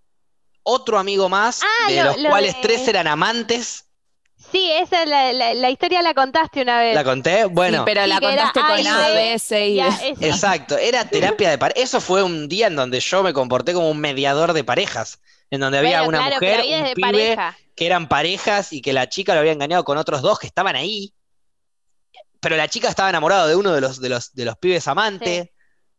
otro 0.63 0.99
amigo 0.99 1.29
más, 1.29 1.61
ah, 1.63 1.91
de 1.91 2.05
los 2.05 2.17
cuales 2.17 2.61
tres 2.61 2.87
eran 2.89 3.07
amantes. 3.07 3.89
Sí, 4.51 4.71
esa 4.73 5.05
la, 5.07 5.33
la, 5.33 5.71
historia 5.71 6.03
la 6.03 6.15
contaste 6.15 6.63
una 6.63 6.79
vez. 6.81 6.95
¿La 6.95 7.05
conté? 7.05 7.45
Bueno. 7.45 7.85
pero 7.85 8.07
la 8.07 8.21
contaste 8.21 8.61
con 8.61 8.87
A, 8.87 9.09
B, 9.11 9.39
C 9.39 9.69
y 9.69 9.81
Exacto, 9.81 10.77
era 10.77 11.05
terapia 11.05 11.51
de 11.51 11.59
pareja. 11.59 11.81
Eso 11.81 12.01
fue 12.01 12.23
un 12.23 12.49
día 12.49 12.67
en 12.67 12.77
donde 12.77 13.01
yo 13.01 13.23
me 13.23 13.33
comporté 13.33 13.73
como 13.73 13.91
un 13.91 13.99
mediador 13.99 14.53
de 14.53 14.65
parejas, 14.65 15.21
en 15.51 15.61
donde 15.61 15.79
había 15.79 16.03
una 16.03 16.23
mujer, 16.23 16.61
un 16.61 16.95
pibe, 16.95 17.39
que 17.75 17.87
eran 17.87 18.09
parejas 18.09 18.73
y 18.73 18.83
que 18.83 18.93
la 18.93 19.09
chica 19.09 19.35
lo 19.35 19.41
había 19.41 19.53
engañado 19.53 19.85
con 19.85 19.99
otros 19.99 20.23
dos 20.23 20.39
que 20.39 20.47
estaban 20.47 20.77
ahí. 20.77 21.13
Pero 22.41 22.57
la 22.57 22.69
chica 22.69 22.89
estaba 22.89 23.09
enamorada 23.09 23.47
de 23.47 23.55
uno 23.55 23.73
de 23.73 23.81
los, 23.81 24.01
de 24.01 24.09
los, 24.09 24.35
de 24.35 24.45
los 24.45 24.57
pibes 24.59 24.89
amantes 24.89 25.51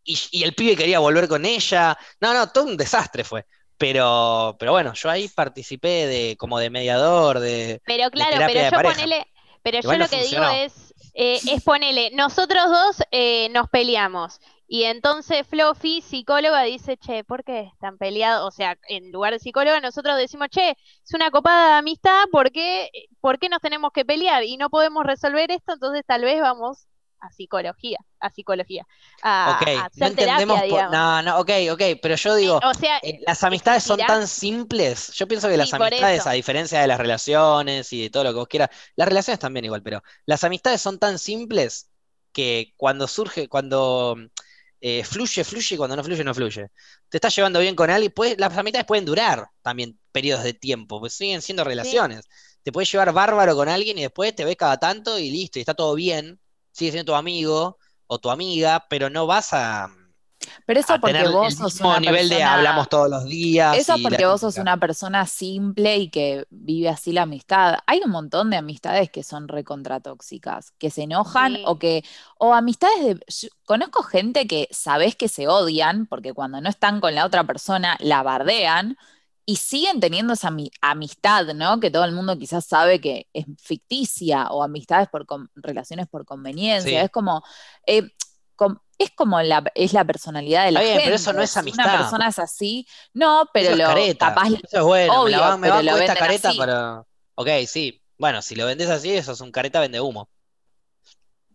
y, 0.04 0.44
el 0.44 0.54
pibe 0.54 0.76
quería 0.76 1.00
volver 1.00 1.28
con 1.28 1.46
ella. 1.46 1.98
No, 2.20 2.34
no, 2.34 2.50
todo 2.50 2.66
un 2.66 2.78
desastre 2.78 3.24
fue. 3.24 3.46
Pero, 3.84 4.56
pero 4.60 4.72
bueno, 4.72 4.94
yo 4.94 5.10
ahí 5.10 5.28
participé 5.28 6.08
de 6.08 6.38
como 6.38 6.58
de 6.58 6.70
mediador, 6.70 7.42
de. 7.42 7.82
Pero 7.86 8.10
claro, 8.12 8.38
pero 8.48 8.70
yo 8.70 8.82
ponele, 8.82 9.28
pero 9.62 9.82
yo 9.82 9.98
lo 9.98 10.08
que 10.08 10.24
digo 10.24 10.46
es, 10.46 10.94
eh, 11.14 11.42
es 11.52 11.62
ponele, 11.64 12.10
nosotros 12.14 12.64
dos 12.70 13.04
eh, 13.12 13.50
nos 13.50 13.68
peleamos. 13.68 14.40
Y 14.70 14.86
entonces 14.86 15.46
Fluffy, 15.46 16.02
psicóloga, 16.02 16.64
dice, 16.64 16.96
che, 16.96 17.26
¿por 17.26 17.44
qué 17.44 17.70
están 17.74 17.98
peleados? 17.98 18.48
O 18.48 18.52
sea, 18.52 18.78
en 18.88 19.12
lugar 19.12 19.34
de 19.34 19.40
psicóloga, 19.40 19.82
nosotros 19.82 20.16
decimos, 20.18 20.48
che, 20.50 20.70
es 20.72 21.14
una 21.14 21.30
copada 21.30 21.74
de 21.74 21.74
amistad, 21.80 22.24
¿por 22.32 22.52
qué, 22.54 22.90
¿por 23.20 23.38
qué 23.38 23.50
nos 23.50 23.60
tenemos 23.60 23.92
que 23.92 24.06
pelear? 24.06 24.46
Y 24.46 24.56
no 24.56 24.70
podemos 24.70 25.06
resolver 25.06 25.52
esto, 25.52 25.74
entonces 25.74 26.04
tal 26.08 26.22
vez 26.22 26.40
vamos 26.40 26.88
a 27.24 27.32
psicología, 27.32 28.00
a 28.20 28.30
psicología, 28.30 28.86
a, 29.22 29.88
no 29.96 30.08
entendemos 30.08 30.60
no, 30.92 31.22
no, 31.22 31.40
ok, 31.40 31.52
ok, 31.72 31.82
pero 32.02 32.16
yo 32.16 32.36
digo, 32.36 32.60
eh, 33.02 33.22
las 33.26 33.44
amistades 33.44 33.84
son 33.84 33.98
tan 34.00 34.28
simples, 34.28 35.14
yo 35.14 35.26
pienso 35.26 35.48
que 35.48 35.56
las 35.56 35.74
amistades, 35.74 36.28
a 36.28 36.32
diferencia 36.32 36.82
de 36.82 36.88
las 36.88 36.98
relaciones 36.98 37.94
y 37.94 38.02
de 38.04 38.10
todo 38.10 38.26
lo 38.26 38.32
que 38.32 38.40
vos 38.40 38.48
quieras, 38.50 38.70
las 38.98 39.08
relaciones 39.08 39.40
también 39.40 39.64
igual, 39.64 39.82
pero 39.82 40.04
las 40.26 40.44
amistades 40.44 40.82
son 40.82 41.00
tan 41.00 41.18
simples 41.18 41.90
que 42.34 42.74
cuando 42.76 43.08
surge, 43.08 43.48
cuando 43.48 44.18
eh, 44.82 45.06
fluye, 45.06 45.46
fluye, 45.46 45.76
y 45.76 45.78
cuando 45.78 45.96
no 45.96 46.04
fluye, 46.04 46.26
no 46.26 46.34
fluye. 46.34 46.68
Te 47.08 47.18
estás 47.18 47.34
llevando 47.34 47.60
bien 47.62 47.76
con 47.76 47.90
alguien, 47.90 48.12
las 48.38 48.58
amistades 48.58 48.86
pueden 48.86 49.06
durar 49.06 49.48
también 49.62 49.98
periodos 50.12 50.44
de 50.44 50.54
tiempo, 50.54 51.00
pues 51.00 51.14
siguen 51.14 51.42
siendo 51.42 51.64
relaciones. 51.64 52.28
Te 52.64 52.74
puedes 52.74 52.92
llevar 52.92 53.14
bárbaro 53.14 53.56
con 53.56 53.70
alguien 53.70 53.98
y 53.98 54.02
después 54.02 54.36
te 54.36 54.44
ves 54.44 54.58
cada 54.58 54.78
tanto 54.78 55.18
y 55.18 55.32
listo, 55.32 55.58
y 55.58 55.62
está 55.62 55.74
todo 55.74 55.96
bien 55.96 56.40
sigue 56.74 56.92
siendo 56.92 57.14
tu 57.14 57.16
amigo 57.16 57.78
o 58.08 58.20
tu 58.20 58.30
amiga, 58.30 58.86
pero 58.90 59.10
no 59.10 59.26
vas 59.26 59.54
a. 59.54 59.90
Pero 60.66 60.82
eso 60.82 61.00
porque 61.00 61.26
vos 61.30 61.56
sos 61.56 61.80
una 61.80 62.02
nivel 62.02 62.28
de 62.28 62.44
hablamos 62.44 62.90
todos 62.90 63.10
los 63.10 63.24
días. 63.24 63.78
Eso 63.78 63.96
porque 64.04 64.26
vos 64.26 64.42
sos 64.42 64.58
una 64.58 64.78
persona 64.78 65.26
simple 65.26 65.98
y 65.98 66.10
que 66.10 66.46
vive 66.50 66.90
así 66.90 67.14
la 67.14 67.22
amistad. 67.22 67.78
Hay 67.86 68.02
un 68.04 68.12
montón 68.12 68.50
de 68.50 68.58
amistades 68.58 69.10
que 69.10 69.24
son 69.24 69.48
recontratóxicas, 69.48 70.72
que 70.72 70.90
se 70.90 71.04
enojan 71.04 71.60
o 71.66 71.80
que. 71.80 72.04
O 72.38 72.54
amistades 72.54 73.06
de. 73.06 73.50
conozco 73.66 74.04
gente 74.04 74.46
que 74.46 74.68
sabés 74.72 75.16
que 75.16 75.30
se 75.30 75.48
odian, 75.48 76.08
porque 76.08 76.34
cuando 76.34 76.60
no 76.60 76.70
están 76.70 77.00
con 77.00 77.16
la 77.16 77.26
otra 77.26 77.46
persona 77.46 77.98
la 78.02 78.22
bardean 78.22 78.98
y 79.46 79.58
siguen 79.58 80.00
teniendo 80.00 80.34
esa 80.34 80.52
amistad, 80.82 81.46
¿no? 81.54 81.80
Que 81.80 81.92
todo 81.92 82.06
el 82.06 82.14
mundo 82.14 82.38
quizás 82.38 82.66
sabe 82.66 83.02
que 83.02 83.28
es 83.34 83.46
ficticia 83.62 84.48
o 84.48 84.64
amistades 84.64 85.10
por 85.10 85.26
relaciones 85.56 86.08
por 86.08 86.26
conveniencia. 86.26 87.02
Es 87.02 87.12
como, 87.12 87.44
eh, 87.86 88.10
es 88.98 89.12
como 89.12 89.42
la, 89.42 89.64
es 89.76 89.94
la 89.94 90.06
personalidad 90.06 90.66
de 90.66 90.72
la 90.72 90.80
gente. 90.82 91.02
pero 91.04 91.16
eso 91.16 91.34
no 91.34 91.42
es 91.42 91.56
amistad. 91.58 91.86
Una 91.86 91.98
persona 91.98 92.28
es 92.30 92.40
así, 92.40 92.88
no, 93.14 93.50
pero 93.54 93.70
eso 93.70 93.78
lo 93.78 93.86
careta. 93.86 94.28
capaz. 94.30 94.48
Eso 94.48 94.78
es 94.78 94.84
bueno, 94.84 95.22
obvio, 95.22 95.38
me, 95.58 95.70
va, 95.70 95.82
me 95.82 95.92
va 95.92 96.00
esta 96.00 96.16
careta 96.16 96.54
para. 96.58 97.04
Ok, 97.36 97.50
sí. 97.68 98.02
Bueno, 98.18 98.42
si 98.42 98.56
lo 98.56 98.66
vendes 98.66 98.90
así, 98.90 99.12
eso 99.12 99.34
es 99.34 99.42
un 99.42 99.52
careta 99.52 99.80
vende 99.82 100.00
humo. 100.00 100.30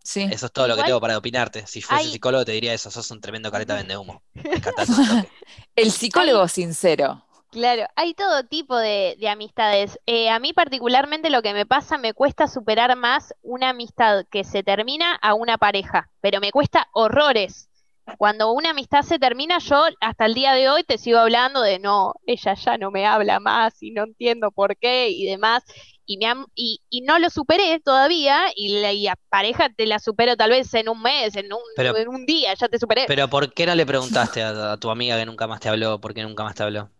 Sí. 0.02 0.26
Eso 0.30 0.46
es 0.46 0.52
todo 0.52 0.66
lo 0.66 0.76
que 0.76 0.82
tengo 0.82 1.00
para 1.00 1.16
opinarte. 1.16 1.66
Si 1.66 1.82
fuese 1.82 2.08
psicólogo 2.10 2.44
te 2.44 2.52
diría 2.52 2.72
eso, 2.72 2.90
sos 2.90 3.10
un 3.10 3.20
tremendo 3.20 3.50
careta 3.50 3.74
vende 3.74 3.96
humo. 3.96 4.22
el 5.76 5.92
psicólogo 5.92 6.48
sincero. 6.48 7.27
Claro, 7.50 7.86
hay 7.96 8.12
todo 8.12 8.44
tipo 8.44 8.76
de, 8.76 9.16
amistades. 9.30 9.98
Eh, 10.06 10.28
a 10.28 10.38
mí 10.38 10.52
particularmente 10.52 11.30
lo 11.30 11.40
que 11.40 11.54
me 11.54 11.64
pasa, 11.64 11.96
me 11.96 12.12
cuesta 12.12 12.46
superar 12.46 12.94
más 12.96 13.34
una 13.42 13.70
amistad 13.70 14.26
que 14.30 14.44
se 14.44 14.62
termina 14.62 15.14
a 15.14 15.32
una 15.34 15.56
pareja, 15.56 16.10
pero 16.20 16.40
me 16.40 16.52
cuesta 16.52 16.88
horrores. 16.92 17.70
Cuando 18.18 18.52
una 18.52 18.70
amistad 18.70 19.02
se 19.02 19.18
termina, 19.18 19.58
yo 19.58 19.84
hasta 20.00 20.26
el 20.26 20.34
día 20.34 20.52
de 20.52 20.68
hoy 20.68 20.82
te 20.82 20.96
sigo 20.96 21.18
hablando 21.18 21.60
de 21.60 21.78
no, 21.78 22.14
ella 22.26 22.54
ya 22.54 22.78
no 22.78 22.90
me 22.90 23.06
habla 23.06 23.38
más 23.38 23.82
y 23.82 23.90
no 23.90 24.04
entiendo 24.04 24.50
por 24.50 24.76
qué 24.76 25.10
y 25.10 25.26
demás. 25.26 25.62
Y, 26.06 26.16
me 26.16 26.26
y, 26.54 26.80
no 27.02 27.18
lo 27.18 27.28
superé 27.28 27.80
todavía 27.80 28.46
y 28.56 28.80
la 28.80 29.14
pareja 29.28 29.68
te 29.68 29.84
la 29.84 29.98
supero 29.98 30.36
tal 30.36 30.50
vez 30.50 30.72
en 30.72 30.88
un 30.88 31.02
mes, 31.02 31.36
en 31.36 31.52
un, 31.52 31.60
en 31.76 32.08
un 32.08 32.24
día, 32.24 32.54
ya 32.54 32.68
te 32.68 32.78
superé. 32.78 33.04
Pero 33.06 33.28
¿por 33.28 33.52
qué 33.52 33.66
no 33.66 33.74
le 33.74 33.84
preguntaste 33.84 34.42
a 34.42 34.76
tu 34.78 34.90
amiga 34.90 35.18
que 35.18 35.26
nunca 35.26 35.46
más 35.46 35.60
te 35.60 35.68
habló? 35.68 36.00
¿Por 36.00 36.14
qué 36.14 36.22
nunca 36.22 36.44
más 36.44 36.54
te 36.54 36.62
habló? 36.62 36.90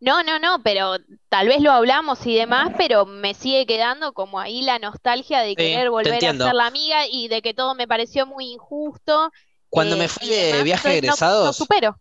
No, 0.00 0.22
no, 0.22 0.38
no, 0.38 0.62
pero 0.62 0.96
tal 1.28 1.48
vez 1.48 1.60
lo 1.60 1.70
hablamos 1.70 2.24
y 2.26 2.34
demás, 2.34 2.72
pero 2.78 3.04
me 3.04 3.34
sigue 3.34 3.66
quedando 3.66 4.14
como 4.14 4.40
ahí 4.40 4.62
la 4.62 4.78
nostalgia 4.78 5.40
de 5.40 5.54
querer 5.54 5.90
volver 5.90 6.14
a 6.14 6.18
ser 6.32 6.54
la 6.54 6.66
amiga 6.66 7.06
y 7.06 7.28
de 7.28 7.42
que 7.42 7.52
todo 7.52 7.74
me 7.74 7.86
pareció 7.86 8.26
muy 8.26 8.52
injusto. 8.52 9.30
Cuando 9.68 9.98
me 9.98 10.06
eh, 10.06 10.08
fui 10.08 10.28
de 10.28 10.62
viaje 10.62 10.96
egresados, 10.96 11.54
supero. 11.54 12.00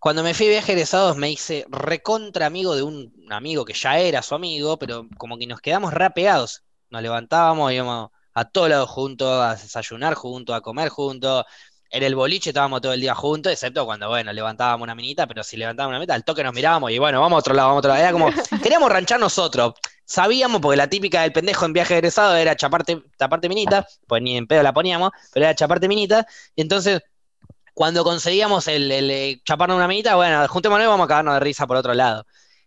Cuando 0.00 0.24
me 0.24 0.34
fui 0.34 0.46
de 0.46 0.52
viaje 0.52 0.72
egresados 0.72 1.16
me 1.16 1.30
hice 1.30 1.64
recontra 1.68 2.46
amigo 2.46 2.74
de 2.74 2.82
un 2.82 3.12
amigo 3.30 3.64
que 3.64 3.74
ya 3.74 3.98
era 3.98 4.22
su 4.22 4.34
amigo, 4.34 4.76
pero 4.76 5.06
como 5.16 5.38
que 5.38 5.46
nos 5.46 5.60
quedamos 5.60 5.94
rapeados. 5.94 6.64
Nos 6.90 7.02
levantábamos, 7.02 7.72
íbamos 7.72 8.10
a 8.34 8.44
todos 8.44 8.68
lados 8.68 8.90
juntos, 8.90 9.28
a 9.28 9.54
desayunar 9.54 10.14
juntos, 10.14 10.54
a 10.54 10.60
comer 10.60 10.88
juntos, 10.88 11.44
en 11.90 12.02
el 12.02 12.14
boliche 12.14 12.50
estábamos 12.50 12.80
todo 12.80 12.92
el 12.92 13.00
día 13.00 13.14
juntos, 13.14 13.52
excepto 13.52 13.84
cuando, 13.84 14.08
bueno, 14.08 14.32
levantábamos 14.32 14.84
una 14.84 14.94
minita, 14.94 15.26
pero 15.26 15.42
si 15.44 15.56
levantábamos 15.56 15.92
una 15.92 15.98
minita, 15.98 16.14
al 16.14 16.24
toque 16.24 16.42
nos 16.42 16.54
mirábamos 16.54 16.90
y 16.90 16.98
bueno, 16.98 17.20
vamos 17.20 17.36
a 17.36 17.40
otro 17.40 17.54
lado, 17.54 17.68
vamos 17.68 17.78
a 17.78 17.80
otro 17.80 17.90
lado. 17.90 18.02
Era 18.02 18.12
como, 18.12 18.30
queríamos 18.62 18.90
ranchar 18.90 19.20
nosotros. 19.20 19.74
Sabíamos, 20.04 20.60
porque 20.60 20.76
la 20.76 20.88
típica 20.88 21.22
del 21.22 21.32
pendejo 21.32 21.64
en 21.66 21.72
viaje 21.72 21.94
egresado 21.94 22.36
era 22.36 22.56
chaparte, 22.56 23.02
taparte 23.16 23.48
minita, 23.48 23.86
pues 24.06 24.22
ni 24.22 24.36
en 24.36 24.46
pedo 24.46 24.62
la 24.62 24.72
poníamos, 24.72 25.10
pero 25.32 25.46
era 25.46 25.54
chaparte 25.54 25.88
minita. 25.88 26.26
Y 26.54 26.62
entonces, 26.62 27.02
cuando 27.74 28.04
conseguíamos 28.04 28.68
el, 28.68 28.90
el, 28.92 29.10
eh, 29.10 29.42
chaparnos 29.44 29.76
una 29.76 29.88
minita, 29.88 30.16
bueno, 30.16 30.46
juntémonos 30.48 30.84
y 30.84 30.88
vamos 30.88 31.04
a 31.06 31.08
cagarnos 31.08 31.34
de 31.34 31.40
risa 31.40 31.66
por 31.66 31.76
otro 31.76 31.94
lado. 31.94 32.26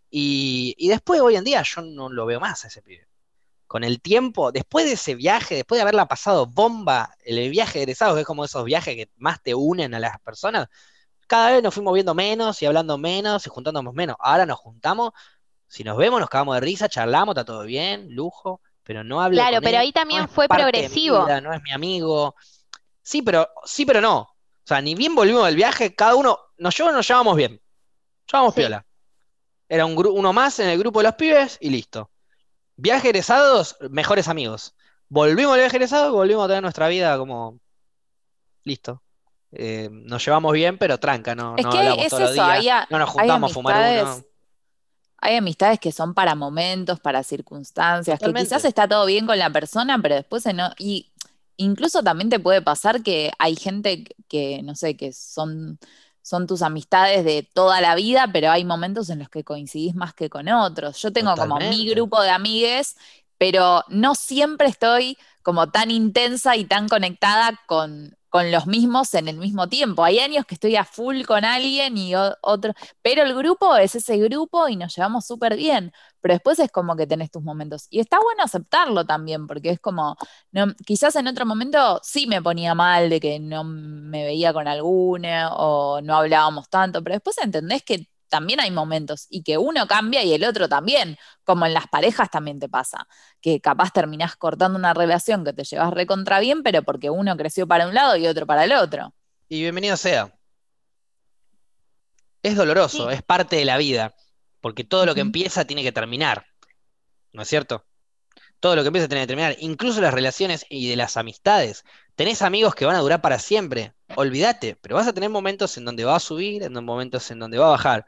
Y, 0.09 0.75
y 0.77 0.89
después, 0.89 1.21
hoy 1.21 1.35
en 1.35 1.43
día, 1.43 1.63
yo 1.63 1.81
no 1.81 2.09
lo 2.09 2.25
veo 2.25 2.39
más 2.39 2.65
a 2.65 2.67
ese 2.67 2.81
pibe 2.81 3.08
con 3.69 3.83
el 3.83 4.01
tiempo, 4.01 4.51
después 4.51 4.87
de 4.87 4.93
ese 4.93 5.13
viaje, 5.13 5.53
después 5.53 5.77
de 5.77 5.83
haberla 5.83 6.07
pasado 6.07 6.47
bomba, 6.47 7.13
el 7.23 7.51
viaje 7.51 7.77
de 7.77 7.83
egresados, 7.83 8.15
que 8.15 8.21
es 8.21 8.25
como 8.25 8.43
esos 8.43 8.65
viajes 8.65 8.95
que 8.95 9.11
más 9.17 9.43
te 9.43 9.53
unen 9.53 9.93
a 9.93 9.99
las 9.99 10.19
personas, 10.21 10.67
cada 11.27 11.51
vez 11.51 11.61
nos 11.61 11.75
fuimos 11.75 11.93
viendo 11.93 12.15
menos 12.15 12.59
y 12.63 12.65
hablando 12.65 12.97
menos 12.97 13.45
y 13.45 13.49
juntándonos 13.51 13.93
menos. 13.93 14.15
Ahora 14.21 14.47
nos 14.47 14.57
juntamos, 14.57 15.11
si 15.67 15.83
nos 15.83 15.97
vemos, 15.97 16.19
nos 16.19 16.31
cagamos 16.31 16.55
de 16.55 16.61
risa, 16.61 16.89
charlamos, 16.89 17.33
está 17.33 17.45
todo 17.45 17.61
bien, 17.61 18.07
lujo, 18.09 18.59
pero 18.81 19.03
no 19.03 19.21
hablo 19.21 19.35
Claro, 19.35 19.61
pero 19.61 19.77
ahí 19.77 19.91
también 19.91 20.27
fue 20.27 20.47
progresivo. 20.47 21.27
no 21.39 21.53
es 21.53 21.61
mi 21.61 21.71
amigo. 21.71 22.33
Sí, 23.03 23.21
pero 23.21 23.49
sí, 23.65 23.85
pero 23.85 24.01
no. 24.01 24.21
O 24.21 24.65
sea, 24.65 24.81
ni 24.81 24.95
bien 24.95 25.13
volvimos 25.13 25.45
del 25.45 25.55
viaje, 25.55 25.93
cada 25.93 26.15
uno, 26.15 26.39
nos 26.57 26.75
llevamos, 26.75 26.97
nos 26.97 27.07
llevamos 27.07 27.37
bien. 27.37 27.61
Llevamos 28.31 28.55
piola. 28.55 28.83
Era 29.67 29.85
un 29.85 29.95
uno 29.95 30.33
más 30.33 30.59
en 30.59 30.69
el 30.69 30.79
grupo 30.79 31.01
de 31.01 31.03
los 31.03 31.13
pibes 31.13 31.59
y 31.61 31.69
listo. 31.69 32.09
Viaje 32.81 33.09
egresados, 33.09 33.75
mejores 33.89 34.29
amigos. 34.29 34.73
Volvimos 35.09 35.53
al 35.53 35.59
viaje 35.59 35.75
egresado, 35.75 36.13
volvimos 36.13 36.45
a 36.45 36.47
tener 36.47 36.61
nuestra 36.63 36.87
vida 36.87 37.17
como 37.17 37.59
listo. 38.63 39.01
Eh, 39.51 39.89
nos 39.91 40.23
llevamos 40.23 40.53
bien, 40.53 40.77
pero 40.77 40.97
tranca, 40.97 41.35
no, 41.35 41.55
es 41.57 41.65
no 41.65 41.71
que 41.71 42.05
es 42.05 42.13
eso, 42.13 42.19
no 42.89 42.99
nos 42.99 43.09
juntamos 43.09 43.51
a 43.51 43.53
fumar 43.53 44.03
uno. 44.03 44.23
Hay 45.17 45.35
amistades 45.35 45.79
que 45.79 45.91
son 45.91 46.13
para 46.13 46.35
momentos, 46.35 47.01
para 47.01 47.21
circunstancias, 47.23 48.17
que 48.17 48.33
quizás 48.33 48.63
está 48.63 48.87
todo 48.87 49.05
bien 49.05 49.27
con 49.27 49.37
la 49.37 49.49
persona, 49.49 49.99
pero 50.01 50.15
después 50.15 50.45
no. 50.53 50.71
Y 50.77 51.11
incluso 51.57 52.01
también 52.01 52.29
te 52.29 52.39
puede 52.39 52.61
pasar 52.61 53.03
que 53.03 53.31
hay 53.39 53.57
gente 53.57 54.05
que, 54.29 54.61
no 54.63 54.75
sé, 54.75 54.95
que 54.95 55.11
son 55.11 55.79
son 56.21 56.47
tus 56.47 56.61
amistades 56.61 57.23
de 57.25 57.43
toda 57.53 57.81
la 57.81 57.95
vida, 57.95 58.29
pero 58.31 58.51
hay 58.51 58.65
momentos 58.65 59.09
en 59.09 59.19
los 59.19 59.29
que 59.29 59.43
coincidís 59.43 59.95
más 59.95 60.13
que 60.13 60.29
con 60.29 60.47
otros. 60.49 61.01
Yo 61.01 61.11
tengo 61.13 61.37
como 61.37 61.61
mi 61.61 61.89
grupo 61.89 62.21
de 62.21 62.29
amigues, 62.29 62.95
pero 63.37 63.83
no 63.89 64.15
siempre 64.15 64.67
estoy 64.67 65.17
como 65.41 65.71
tan 65.71 65.91
intensa 65.91 66.55
y 66.55 66.65
tan 66.65 66.87
conectada 66.89 67.59
con, 67.67 68.15
con 68.29 68.51
los 68.51 68.67
mismos 68.67 69.13
en 69.15 69.27
el 69.27 69.37
mismo 69.37 69.67
tiempo. 69.69 70.03
Hay 70.03 70.19
años 70.19 70.45
que 70.45 70.55
estoy 70.55 70.75
a 70.75 70.85
full 70.85 71.23
con 71.23 71.45
alguien 71.45 71.97
y 71.97 72.13
otro, 72.15 72.73
pero 73.01 73.23
el 73.23 73.33
grupo 73.35 73.75
es 73.77 73.95
ese 73.95 74.17
grupo 74.17 74.67
y 74.67 74.75
nos 74.75 74.95
llevamos 74.95 75.25
súper 75.25 75.55
bien, 75.55 75.91
pero 76.21 76.33
después 76.33 76.59
es 76.59 76.71
como 76.71 76.95
que 76.95 77.07
tenés 77.07 77.31
tus 77.31 77.43
momentos. 77.43 77.87
Y 77.89 77.99
está 77.99 78.19
bueno 78.19 78.43
aceptarlo 78.43 79.05
también, 79.05 79.47
porque 79.47 79.69
es 79.71 79.79
como, 79.79 80.15
quizás 80.85 81.15
en 81.15 81.27
otro 81.27 81.45
momento 81.45 81.99
sí 82.03 82.27
me 82.27 82.41
ponía 82.41 82.75
mal 82.75 83.09
de 83.09 83.19
que 83.19 83.39
no 83.39 83.63
me 83.63 84.23
veía 84.23 84.53
con 84.53 84.67
alguna 84.67 85.53
o 85.53 86.01
no 86.01 86.15
hablábamos 86.15 86.69
tanto, 86.69 87.03
pero 87.03 87.15
después 87.15 87.37
entendés 87.39 87.83
que 87.83 88.07
también 88.29 88.59
hay 88.59 88.71
momentos 88.71 89.25
y 89.29 89.43
que 89.43 89.57
uno 89.57 89.87
cambia 89.87 90.23
y 90.23 90.33
el 90.33 90.43
otro 90.43 90.69
también, 90.69 91.17
como 91.43 91.65
en 91.65 91.73
las 91.73 91.87
parejas 91.87 92.29
también 92.29 92.59
te 92.59 92.69
pasa, 92.69 93.07
que 93.41 93.59
capaz 93.59 93.91
terminás 93.91 94.35
cortando 94.35 94.77
una 94.77 94.93
relación 94.93 95.43
que 95.43 95.51
te 95.51 95.63
llevas 95.63 95.91
recontra 95.91 96.39
bien, 96.39 96.63
pero 96.63 96.83
porque 96.83 97.09
uno 97.09 97.35
creció 97.35 97.67
para 97.67 97.87
un 97.87 97.93
lado 97.93 98.15
y 98.15 98.27
otro 98.27 98.45
para 98.45 98.63
el 98.63 98.71
otro. 98.71 99.13
Y 99.49 99.61
bienvenido 99.61 99.97
sea. 99.97 100.33
Es 102.41 102.55
doloroso, 102.55 103.09
es 103.09 103.21
parte 103.21 103.57
de 103.57 103.65
la 103.65 103.77
vida, 103.77 104.13
porque 104.61 104.83
todo 104.83 105.05
lo 105.05 105.15
que 105.15 105.21
empieza 105.21 105.65
tiene 105.65 105.83
que 105.83 105.91
terminar, 105.91 106.45
¿no 107.33 107.41
es 107.41 107.47
cierto? 107.47 107.85
Todo 108.59 108.75
lo 108.75 108.81
que 108.81 108.87
empieza 108.87 109.07
tiene 109.07 109.23
que 109.23 109.27
terminar, 109.27 109.55
incluso 109.59 110.01
las 110.01 110.13
relaciones 110.13 110.65
y 110.69 110.89
de 110.89 110.95
las 110.95 111.17
amistades. 111.17 111.83
Tenés 112.15 112.41
amigos 112.41 112.75
que 112.75 112.85
van 112.85 112.95
a 112.95 112.99
durar 112.99 113.21
para 113.21 113.39
siempre, 113.39 113.93
olvídate, 114.15 114.75
pero 114.81 114.95
vas 114.95 115.07
a 115.07 115.13
tener 115.13 115.29
momentos 115.29 115.77
en 115.77 115.85
donde 115.85 116.03
va 116.03 116.17
a 116.17 116.19
subir, 116.19 116.63
en 116.63 116.73
momentos 116.83 117.31
en 117.31 117.39
donde 117.39 117.57
va 117.57 117.67
a 117.67 117.71
bajar. 117.71 118.05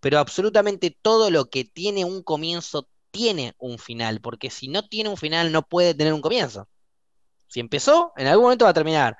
Pero 0.00 0.18
absolutamente 0.20 0.96
todo 1.02 1.30
lo 1.30 1.50
que 1.50 1.64
tiene 1.64 2.04
un 2.04 2.22
comienzo 2.22 2.88
tiene 3.10 3.54
un 3.58 3.78
final, 3.78 4.20
porque 4.20 4.50
si 4.50 4.68
no 4.68 4.88
tiene 4.88 5.10
un 5.10 5.16
final 5.16 5.50
no 5.50 5.62
puede 5.62 5.94
tener 5.94 6.12
un 6.12 6.20
comienzo. 6.20 6.68
Si 7.48 7.60
empezó, 7.60 8.12
en 8.16 8.26
algún 8.26 8.44
momento 8.44 8.66
va 8.66 8.70
a 8.70 8.74
terminar. 8.74 9.16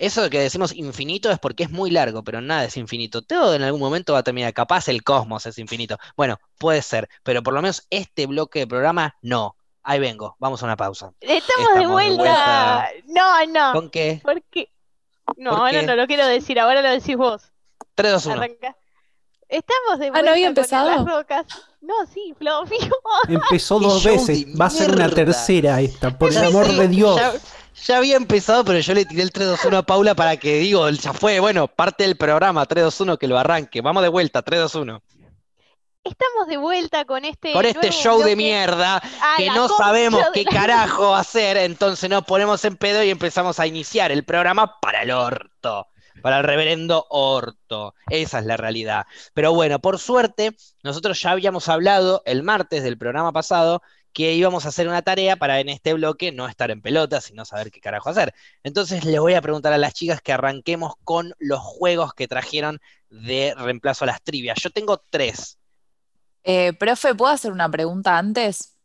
Eso 0.00 0.22
de 0.22 0.30
que 0.30 0.40
decimos 0.40 0.74
infinito 0.74 1.30
es 1.30 1.38
porque 1.38 1.64
es 1.64 1.70
muy 1.70 1.90
largo, 1.90 2.24
pero 2.24 2.40
nada 2.40 2.64
es 2.64 2.78
infinito. 2.78 3.20
Todo 3.20 3.54
en 3.54 3.60
algún 3.60 3.82
momento 3.82 4.14
va 4.14 4.20
a 4.20 4.22
terminar. 4.22 4.54
Capaz 4.54 4.88
el 4.88 5.04
cosmos 5.04 5.44
es 5.44 5.58
infinito. 5.58 5.98
Bueno, 6.16 6.38
puede 6.58 6.80
ser, 6.80 7.10
pero 7.22 7.42
por 7.42 7.52
lo 7.52 7.60
menos 7.60 7.86
este 7.90 8.24
bloque 8.24 8.60
de 8.60 8.66
programa 8.66 9.14
no. 9.20 9.56
Ahí 9.82 10.00
vengo, 10.00 10.36
vamos 10.38 10.62
a 10.62 10.64
una 10.64 10.76
pausa. 10.78 11.12
Estamos, 11.20 11.74
de, 11.74 11.86
vuelta. 11.86 12.88
No, 13.08 13.44
no. 13.46 13.72
¿Con 13.74 13.90
qué? 13.90 14.22
¿Por 14.24 14.42
qué? 14.44 14.70
No, 15.36 15.50
ahora 15.50 15.82
no 15.82 15.94
lo 15.94 16.06
quiero 16.06 16.26
decir, 16.26 16.58
ahora 16.58 16.80
lo 16.80 16.88
decís 16.88 17.18
vos. 17.18 17.52
3, 17.94 18.12
2, 18.12 18.26
1. 18.26 18.42
Estamos 19.50 19.98
de 19.98 20.10
vuelta 20.10 20.18
ah, 20.18 20.22
¿no 20.22 20.30
había 20.30 20.46
empezado? 20.46 20.90
las 20.90 21.04
rocas. 21.04 21.46
No, 21.82 21.94
sí, 22.06 22.34
Flavio. 22.38 22.78
Empezó 23.28 23.78
dos 23.78 24.02
veces. 24.04 24.46
Va 24.58 24.66
a 24.66 24.70
ser 24.70 24.92
una 24.92 25.10
tercera 25.10 25.78
esta, 25.82 26.16
por 26.16 26.30
el 26.30 26.38
amor 26.38 26.68
de 26.68 26.88
Dios. 26.88 27.20
Ya, 27.86 27.96
había 27.96 28.16
empezado, 28.16 28.64
pero 28.64 28.78
yo 28.78 28.94
le 28.94 29.04
tiré 29.04 29.22
el 29.22 29.32
3, 29.32 29.48
2, 29.48 29.64
1 29.64 29.78
a 29.78 29.82
Paula 29.82 30.14
para 30.14 30.36
que 30.36 30.58
digo, 30.58 30.88
ya 30.90 31.12
fue, 31.12 31.40
bueno, 31.40 31.68
parte 31.68 32.04
del 32.04 32.16
programa, 32.16 32.66
3, 32.66 32.84
2, 32.84 33.00
1, 33.00 33.16
que 33.18 33.26
lo 33.26 33.38
arranque. 33.38 33.80
Vamos 33.80 34.02
de 34.02 34.08
vuelta, 34.08 34.42
3, 34.42 34.60
2, 34.60 34.74
1. 34.74 35.02
Estamos 36.02 36.48
de 36.48 36.56
vuelta 36.56 37.04
con 37.04 37.24
este. 37.24 37.52
Con 37.52 37.66
este 37.66 37.90
show 37.90 38.22
de 38.22 38.34
mierda 38.34 39.02
que 39.36 39.46
no 39.48 39.68
sabemos 39.68 40.24
qué 40.32 40.44
carajo 40.44 41.14
hacer, 41.14 41.58
entonces 41.58 42.08
nos 42.08 42.24
ponemos 42.24 42.64
en 42.64 42.76
pedo 42.76 43.02
y 43.04 43.10
empezamos 43.10 43.60
a 43.60 43.66
iniciar 43.66 44.10
el 44.10 44.24
programa 44.24 44.80
para 44.80 45.02
el 45.02 45.10
orto, 45.10 45.88
para 46.22 46.38
el 46.38 46.44
reverendo 46.44 47.06
orto. 47.10 47.94
Esa 48.08 48.38
es 48.38 48.46
la 48.46 48.56
realidad. 48.56 49.06
Pero 49.34 49.52
bueno, 49.52 49.78
por 49.78 49.98
suerte, 49.98 50.56
nosotros 50.82 51.20
ya 51.20 51.32
habíamos 51.32 51.68
hablado 51.68 52.22
el 52.24 52.42
martes 52.42 52.82
del 52.82 52.96
programa 52.96 53.32
pasado 53.32 53.82
que 54.12 54.34
íbamos 54.34 54.64
a 54.64 54.68
hacer 54.68 54.88
una 54.88 55.02
tarea 55.02 55.36
para 55.36 55.60
en 55.60 55.68
este 55.68 55.94
bloque 55.94 56.32
no 56.32 56.48
estar 56.48 56.70
en 56.70 56.82
pelota, 56.82 57.20
sino 57.20 57.44
saber 57.44 57.70
qué 57.70 57.80
carajo 57.80 58.10
hacer. 58.10 58.34
Entonces 58.62 59.04
le 59.04 59.18
voy 59.18 59.34
a 59.34 59.42
preguntar 59.42 59.72
a 59.72 59.78
las 59.78 59.94
chicas 59.94 60.20
que 60.20 60.32
arranquemos 60.32 60.94
con 61.04 61.34
los 61.38 61.60
juegos 61.60 62.14
que 62.14 62.28
trajeron 62.28 62.80
de 63.08 63.54
reemplazo 63.56 64.04
a 64.04 64.08
las 64.08 64.22
trivias. 64.22 64.58
Yo 64.60 64.70
tengo 64.70 65.02
tres. 65.10 65.58
Eh, 66.42 66.72
profe, 66.72 67.14
¿puedo 67.14 67.32
hacer 67.32 67.52
una 67.52 67.68
pregunta 67.70 68.18
antes? 68.18 68.76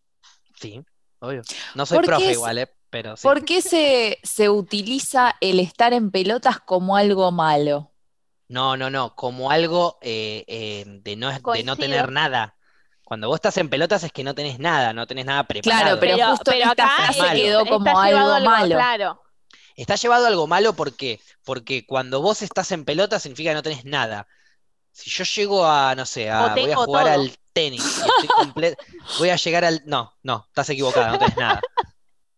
Sí, 0.60 0.84
obvio. 1.20 1.42
No 1.74 1.86
soy 1.86 2.00
profe 2.00 2.32
igual, 2.32 2.58
¿eh? 2.60 2.72
pero 2.90 3.18
sí. 3.18 3.24
¿Por 3.24 3.46
qué 3.46 3.62
se, 3.62 4.50
utiliza 4.50 5.36
el 5.42 5.60
estar 5.60 5.94
en 5.94 6.12
pelotas 6.12 6.60
como 6.60 6.96
algo 6.96 7.32
malo? 7.32 7.92
No, 8.48 8.78
no, 8.78 8.92
no, 8.92 9.16
como 9.16 9.50
algo 9.50 9.98
eh, 10.02 10.46
eh, 10.48 10.84
de, 10.86 11.16
no, 11.16 11.32
de 11.32 11.64
no 11.64 11.76
tener 11.76 12.12
nada. 12.12 12.55
Cuando 13.06 13.28
vos 13.28 13.36
estás 13.36 13.56
en 13.58 13.70
pelotas 13.70 14.03
es 14.03 14.12
que 14.12 14.24
no 14.24 14.34
tenés 14.34 14.58
nada, 14.58 14.91
no 14.91 15.06
tenés 15.06 15.28
nada 15.28 15.43
preparado. 15.43 15.84
Claro, 15.84 15.99
pero, 15.99 16.28
justo 16.32 16.51
acá 16.66 17.14
se 17.14 17.36
quedó 17.36 17.64
como 17.68 17.97
algo, 17.97 18.39
malo. 18.39 18.76
Claro. 18.76 19.22
Está 19.76 19.95
llevado 19.95 20.26
a 20.26 20.30
algo 20.30 20.47
malo 20.47 20.74
porque, 20.74 21.22
porque 21.43 21.86
cuando 21.86 22.22
vos 22.24 22.41
estás 22.41 22.72
en 22.72 22.84
pelotas 22.84 23.22
significa 23.22 23.51
que 23.51 23.56
no 23.56 23.62
tenés 23.62 23.86
nada. 23.86 24.28
Si 24.91 25.12
yo 25.12 25.24
llego 25.24 25.68
a, 25.68 25.93
no 25.93 26.06
sé, 26.08 26.32
a, 26.32 26.56
voy 26.56 26.72
a 26.72 26.76
jugar 26.76 27.08
al 27.08 27.38
tenis, 27.53 28.01
voy 29.20 29.30
a 29.30 29.36
llegar 29.36 29.66
al... 29.66 29.84
No, 29.86 30.16
no, 30.24 30.45
estás 30.47 30.70
equivocada, 30.72 31.12
no 31.12 31.20
tenés 31.20 31.38
nada. 31.38 31.62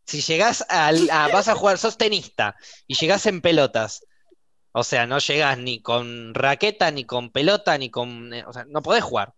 Si 0.05 0.22
llegás 0.22 0.65
al, 0.68 1.09
a, 1.09 1.30
vas 1.30 1.47
a 1.47 1.55
jugar, 1.55 1.78
sos 1.78 1.97
tenista 1.97 2.55
y 2.88 2.95
llegás 2.95 3.26
en 3.26 3.41
pelotas, 3.41 4.05
o 4.74 4.84
sea, 4.84 5.07
no 5.07 5.20
llegás 5.20 5.57
ni 5.57 5.82
con 5.82 6.34
raqueta, 6.34 6.91
ni 6.91 7.05
con 7.05 7.32
pelota, 7.32 7.78
ni 7.78 7.89
con... 7.89 8.34
Eh, 8.34 8.43
o 8.45 8.51
sea, 8.51 8.65
no 8.68 8.82
podés 8.82 9.03
jugar. 9.03 9.34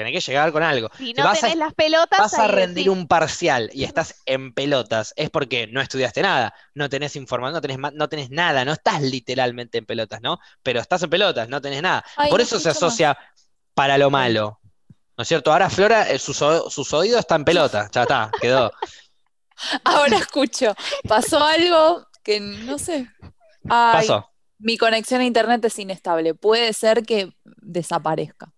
Tenés 0.00 0.24
que 0.24 0.30
llegar 0.30 0.50
con 0.50 0.62
algo. 0.62 0.88
Si 0.96 1.12
no 1.12 1.30
tenés 1.32 1.56
las 1.56 1.74
pelotas. 1.74 2.18
Vas 2.18 2.34
a 2.34 2.46
rendir 2.46 2.88
un 2.88 3.06
parcial 3.06 3.68
y 3.74 3.84
estás 3.84 4.14
en 4.24 4.54
pelotas, 4.54 5.12
es 5.14 5.28
porque 5.28 5.66
no 5.66 5.82
estudiaste 5.82 6.22
nada, 6.22 6.54
no 6.74 6.88
tenés 6.88 7.16
información, 7.16 7.52
no 7.52 7.60
tenés, 7.60 7.78
no 7.92 8.08
tenés 8.08 8.30
nada, 8.30 8.64
no 8.64 8.72
estás 8.72 9.02
literalmente 9.02 9.76
en 9.76 9.84
pelotas, 9.84 10.22
¿no? 10.22 10.38
Pero 10.62 10.80
estás 10.80 11.02
en 11.02 11.10
pelotas, 11.10 11.50
no 11.50 11.60
tenés 11.60 11.82
nada. 11.82 12.02
Por 12.30 12.40
eso 12.40 12.58
se 12.58 12.70
asocia 12.70 13.18
para 13.74 13.98
lo 13.98 14.08
malo. 14.08 14.58
¿No 15.18 15.22
es 15.22 15.28
cierto? 15.28 15.52
Ahora 15.52 15.68
Flora, 15.68 16.10
eh, 16.10 16.18
sus, 16.18 16.38
sus 16.38 16.92
oídos 16.94 17.20
están 17.20 17.42
en 17.42 17.44
pelotas, 17.44 17.90
ya 17.90 18.02
está, 18.02 18.30
quedó. 18.40 18.72
Ahora 19.84 20.16
escucho. 20.16 20.74
Pasó 21.06 21.44
algo 21.44 22.06
que 22.22 22.40
no 22.40 22.78
sé. 22.78 23.06
Pasó. 23.68 24.30
Mi 24.58 24.78
conexión 24.78 25.20
a 25.20 25.26
internet 25.26 25.62
es 25.66 25.78
inestable. 25.78 26.34
Puede 26.34 26.72
ser 26.72 27.02
que 27.04 27.34
desaparezca 27.44 28.54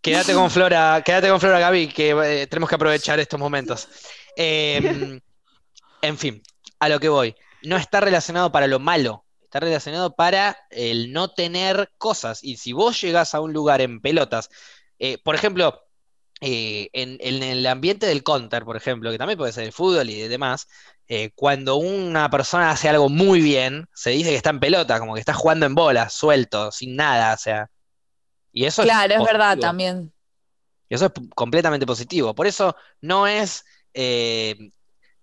quédate 0.00 0.34
con 0.34 0.50
Flora, 0.50 1.02
quédate 1.04 1.28
con 1.28 1.40
Flora, 1.40 1.58
Gaby, 1.58 1.88
que 1.88 2.10
eh, 2.10 2.46
tenemos 2.46 2.68
que 2.68 2.76
aprovechar 2.76 3.20
estos 3.20 3.38
momentos. 3.38 3.88
Em, 4.36 5.20
en 6.02 6.18
fin, 6.18 6.42
a 6.78 6.88
lo 6.88 7.00
que 7.00 7.08
voy. 7.08 7.34
No 7.62 7.76
está 7.76 8.00
relacionado 8.00 8.50
para 8.50 8.66
lo 8.66 8.80
malo, 8.80 9.24
está 9.42 9.60
relacionado 9.60 10.14
para 10.16 10.56
el 10.70 11.12
no 11.12 11.28
tener 11.32 11.90
cosas. 11.98 12.42
Y 12.42 12.56
si 12.56 12.72
vos 12.72 13.00
llegás 13.00 13.34
a 13.34 13.40
un 13.40 13.52
lugar 13.52 13.80
en 13.80 14.00
pelotas, 14.00 14.50
eh, 14.98 15.18
por 15.22 15.34
ejemplo, 15.34 15.80
eh, 16.40 16.88
en, 16.92 17.18
el 17.20 17.64
ambiente 17.66 18.06
del 18.06 18.24
counter, 18.24 18.64
por 18.64 18.76
ejemplo, 18.76 19.12
que 19.12 19.18
también 19.18 19.38
puede 19.38 19.52
ser 19.52 19.64
el 19.64 19.72
fútbol 19.72 20.10
y 20.10 20.16
demás, 20.28 20.66
cuando 21.34 21.76
una 21.76 22.30
persona 22.30 22.70
hace 22.70 22.88
algo 22.88 23.10
muy 23.10 23.42
bien, 23.42 23.86
se 23.92 24.10
dice 24.10 24.30
que 24.30 24.36
está 24.36 24.48
en 24.48 24.60
pelota, 24.60 24.98
como 24.98 25.12
que 25.12 25.20
está 25.20 25.34
jugando 25.34 25.66
en 25.66 25.74
bola, 25.74 26.08
suelto, 26.08 26.72
sin 26.72 26.96
nada, 26.96 27.34
o 27.34 27.36
sea, 27.36 27.68
y 28.52 28.64
eso 28.66 28.82
claro, 28.82 29.14
es, 29.14 29.24
verdad 29.24 29.58
también. 29.58 30.12
Y 30.88 30.94
eso 30.94 31.06
es 31.06 31.12
completamente 31.34 31.86
positivo. 31.86 32.34
Por 32.34 32.46
eso 32.46 32.76
no 33.00 33.26
es 33.26 33.64
eh, 33.94 34.70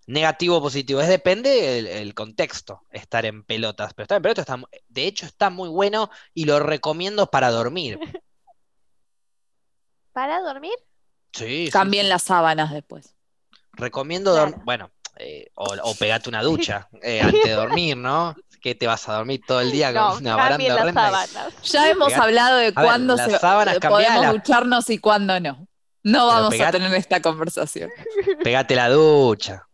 negativo 0.07 0.57
o 0.57 0.61
positivo, 0.61 0.99
es 1.01 1.07
depende 1.07 1.83
del 1.83 2.15
contexto 2.15 2.81
estar 2.89 3.25
en 3.25 3.43
pelotas. 3.43 3.93
Pero 3.93 4.03
estar 4.03 4.17
en 4.17 4.23
pelotas, 4.23 4.41
está, 4.49 4.59
de 4.87 5.05
hecho, 5.05 5.27
está 5.27 5.51
muy 5.51 5.69
bueno 5.69 6.09
y 6.33 6.45
lo 6.45 6.59
recomiendo 6.59 7.27
para 7.27 7.51
dormir. 7.51 7.99
¿Para 10.11 10.41
dormir? 10.41 10.73
Sí. 11.31 11.69
Cambien 11.71 12.09
las 12.09 12.23
sábanas 12.23 12.73
después. 12.73 13.13
Recomiendo 13.73 14.33
dormir. 14.33 14.59
Bueno, 14.65 14.91
eh, 15.17 15.51
o, 15.53 15.93
pegate 15.95 16.29
una 16.29 16.41
ducha 16.41 16.89
eh, 17.03 17.21
antes 17.21 17.43
de 17.43 17.51
dormir, 17.51 17.95
¿no? 17.95 18.35
Que 18.61 18.75
te 18.75 18.87
vas 18.87 19.07
a 19.07 19.13
dormir 19.13 19.41
todo 19.45 19.61
el 19.61 19.71
día 19.71 19.93
con 19.93 20.17
una 20.17 20.35
baranda 20.35 20.75
horrenda. 20.75 21.27
Ya 21.63 21.89
hemos 21.89 22.13
hablado 22.13 22.57
de 22.57 22.73
cuándo 22.73 23.17
se, 23.17 23.39
podemos 23.39 24.31
ducharnos 24.33 24.89
y 24.89 24.97
cuándo 24.97 25.39
no. 25.39 25.67
No 26.03 26.27
vamos 26.27 26.59
a 26.59 26.71
tener 26.71 26.93
esta 26.93 27.21
conversación. 27.21 27.89
Pegate 28.43 28.75
la 28.75 28.89
ducha. 28.89 29.67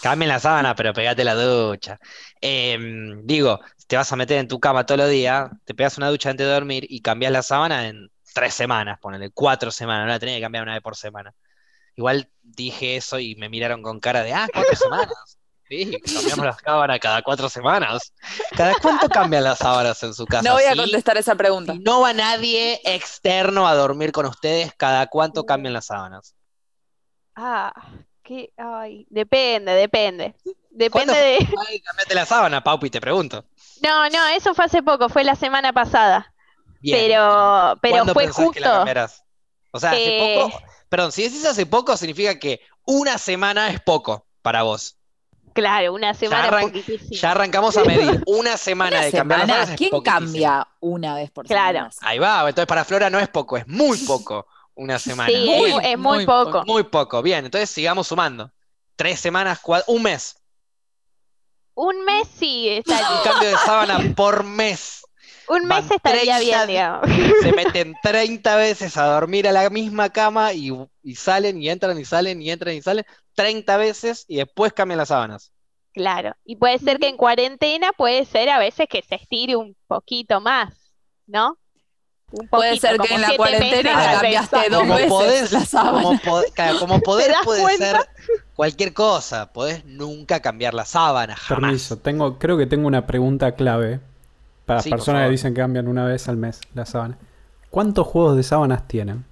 Cambien 0.00 0.28
la 0.28 0.38
sábana, 0.38 0.76
pero 0.76 0.92
pegate 0.92 1.24
la 1.24 1.34
ducha. 1.34 1.98
Em, 2.40 3.26
digo, 3.26 3.60
te 3.88 3.96
vas 3.96 4.12
a 4.12 4.16
meter 4.16 4.38
en 4.38 4.46
tu 4.46 4.60
cama 4.60 4.86
todos 4.86 5.00
los 5.00 5.10
días, 5.10 5.50
te 5.64 5.74
pegas 5.74 5.98
una 5.98 6.08
ducha 6.08 6.30
antes 6.30 6.46
de 6.46 6.52
dormir 6.52 6.86
y 6.88 7.00
cambias 7.00 7.32
la 7.32 7.42
sábana 7.42 7.88
en 7.88 8.08
tres 8.32 8.54
semanas, 8.54 8.98
ponele, 9.00 9.30
cuatro 9.30 9.72
semanas, 9.72 10.06
no 10.06 10.12
la 10.12 10.20
tenés 10.20 10.36
que 10.36 10.42
cambiar 10.42 10.62
una 10.62 10.74
vez 10.74 10.82
por 10.82 10.96
semana. 10.96 11.34
Igual 11.96 12.30
dije 12.42 12.96
eso 12.96 13.18
y 13.18 13.34
me 13.34 13.48
miraron 13.48 13.82
con 13.82 13.98
cara 13.98 14.22
de, 14.22 14.32
ah, 14.32 14.46
cuatro 14.52 14.76
semanas. 14.76 15.38
Sí, 15.72 15.98
cambiamos 16.14 16.44
las 16.44 16.56
sábanas 16.62 16.98
cada 17.00 17.22
cuatro 17.22 17.48
semanas. 17.48 18.12
¿Cada 18.54 18.74
cuánto 18.74 19.08
cambian 19.08 19.42
las 19.42 19.56
sábanas 19.56 20.02
en 20.02 20.12
su 20.12 20.26
casa? 20.26 20.46
No 20.46 20.52
voy 20.52 20.64
a 20.64 20.76
contestar 20.76 21.16
esa 21.16 21.34
pregunta. 21.34 21.74
no 21.80 22.02
va 22.02 22.12
nadie 22.12 22.78
externo 22.84 23.66
a 23.66 23.74
dormir 23.74 24.12
con 24.12 24.26
ustedes, 24.26 24.74
¿cada 24.76 25.06
cuánto 25.06 25.46
cambian 25.46 25.72
las 25.72 25.86
sábanas? 25.86 26.34
Ah, 27.34 27.72
qué, 28.22 28.52
ay, 28.58 29.06
depende, 29.08 29.72
depende. 29.72 30.34
Depende 30.68 31.14
de. 31.14 31.36
Ay, 31.68 31.80
cambiate 31.80 32.14
la 32.14 32.26
sábana, 32.26 32.62
Paupi, 32.62 32.90
te 32.90 33.00
pregunto. 33.00 33.42
No, 33.82 34.10
no, 34.10 34.26
eso 34.26 34.52
fue 34.52 34.66
hace 34.66 34.82
poco, 34.82 35.08
fue 35.08 35.24
la 35.24 35.36
semana 35.36 35.72
pasada. 35.72 36.34
Pero, 36.82 37.78
pero 37.80 38.04
fue 38.08 38.28
justo. 38.28 38.84
o 39.70 39.80
sea, 39.80 39.92
hace 39.92 40.18
eh, 40.18 40.38
poco 40.38 40.62
Perdón, 40.90 41.12
si 41.12 41.22
decís 41.22 41.46
hace 41.46 41.64
poco, 41.64 41.96
significa 41.96 42.38
que 42.38 42.60
una 42.84 43.16
semana 43.16 43.70
es 43.70 43.80
poco 43.80 44.26
para 44.42 44.64
vos. 44.64 44.98
Claro, 45.52 45.92
una 45.94 46.14
semana 46.14 46.62
ya, 46.72 46.82
ya 47.10 47.30
arrancamos 47.30 47.76
a 47.76 47.84
medir. 47.84 48.22
Una 48.26 48.56
semana 48.56 49.02
de 49.02 49.12
cambiar 49.12 49.46
las 49.46 49.70
¿Quién 49.72 50.00
cambia 50.02 50.66
una 50.80 51.14
vez 51.14 51.30
por 51.30 51.46
semana? 51.46 51.70
Claro. 51.70 51.90
Ahí 52.00 52.18
va, 52.18 52.40
entonces 52.48 52.66
para 52.66 52.84
Flora 52.84 53.10
no 53.10 53.18
es 53.18 53.28
poco, 53.28 53.56
es 53.56 53.66
muy 53.68 53.98
poco 53.98 54.46
una 54.74 54.98
semana. 54.98 55.28
Sí, 55.28 55.50
es, 55.82 55.98
muy, 55.98 56.26
poco. 56.26 56.64
Muy 56.66 56.84
poco, 56.84 57.22
bien, 57.22 57.44
entonces 57.44 57.70
sigamos 57.70 58.08
sumando. 58.08 58.50
Tres 58.96 59.20
semanas, 59.20 59.60
un 59.86 60.02
mes. 60.02 60.36
Un 61.74 62.04
mes 62.04 62.28
sí. 62.38 62.68
Está 62.68 63.18
un 63.18 63.24
cambio 63.24 63.48
de 63.48 63.56
sábana 63.64 64.14
por 64.14 64.44
mes. 64.44 65.02
Un 65.48 65.66
mes 65.66 65.90
estaría 65.90 66.38
bien, 66.38 66.66
digamos. 66.66 67.08
Se 67.42 67.52
meten 67.52 67.94
30 68.02 68.56
veces 68.56 68.96
a 68.96 69.06
dormir 69.06 69.48
a 69.48 69.52
la 69.52 69.68
misma 69.70 70.10
cama 70.10 70.52
y, 70.52 70.72
salen 71.14 71.60
y 71.60 71.68
entran 71.68 71.98
y 71.98 72.04
salen 72.04 72.40
y 72.40 72.50
entran 72.50 72.74
y 72.74 72.82
salen 72.82 73.04
30 73.34 73.76
veces 73.76 74.24
y 74.28 74.36
después 74.36 74.72
cambian 74.72 74.98
las 74.98 75.08
sábanas. 75.08 75.52
Claro, 75.92 76.34
y 76.44 76.56
puede 76.56 76.78
ser 76.78 76.98
que 76.98 77.08
en 77.08 77.16
cuarentena 77.16 77.92
puede 77.92 78.24
ser 78.24 78.48
a 78.48 78.58
veces 78.58 78.88
que 78.88 79.02
se 79.02 79.16
estire 79.16 79.56
un 79.56 79.76
poquito 79.86 80.40
más, 80.40 80.74
¿no? 81.26 81.58
puede 82.50 82.78
ser 82.78 82.98
que 82.98 83.14
en 83.14 83.20
la 83.20 83.36
cuarentena 83.36 83.92
la 83.94 84.12
cambiaste 84.12 84.56
dos 84.70 84.88
veces 84.88 85.52
la 85.52 85.64
sábana. 85.64 86.20
Como, 86.78 87.00
poder 87.00 87.32
puede 87.44 87.76
ser 87.76 87.96
cualquier 88.54 88.92
cosa, 88.92 89.52
podés 89.52 89.84
nunca 89.84 90.40
cambiar 90.40 90.74
la 90.74 90.84
sábana, 90.84 91.36
jamás. 91.36 91.60
Permiso, 91.60 91.98
tengo, 91.98 92.38
creo 92.38 92.56
que 92.56 92.66
tengo 92.66 92.86
una 92.86 93.06
pregunta 93.06 93.52
clave 93.52 94.00
para 94.64 94.78
las 94.78 94.88
personas 94.88 95.26
que 95.26 95.30
dicen 95.30 95.54
que 95.54 95.60
cambian 95.60 95.88
una 95.88 96.04
vez 96.04 96.28
al 96.28 96.36
mes 96.36 96.60
la 96.74 96.86
sábana. 96.86 97.18
¿Cuántos 97.70 98.06
juegos 98.06 98.36
de 98.36 98.42
sábanas 98.42 98.86
tienen? 98.86 99.24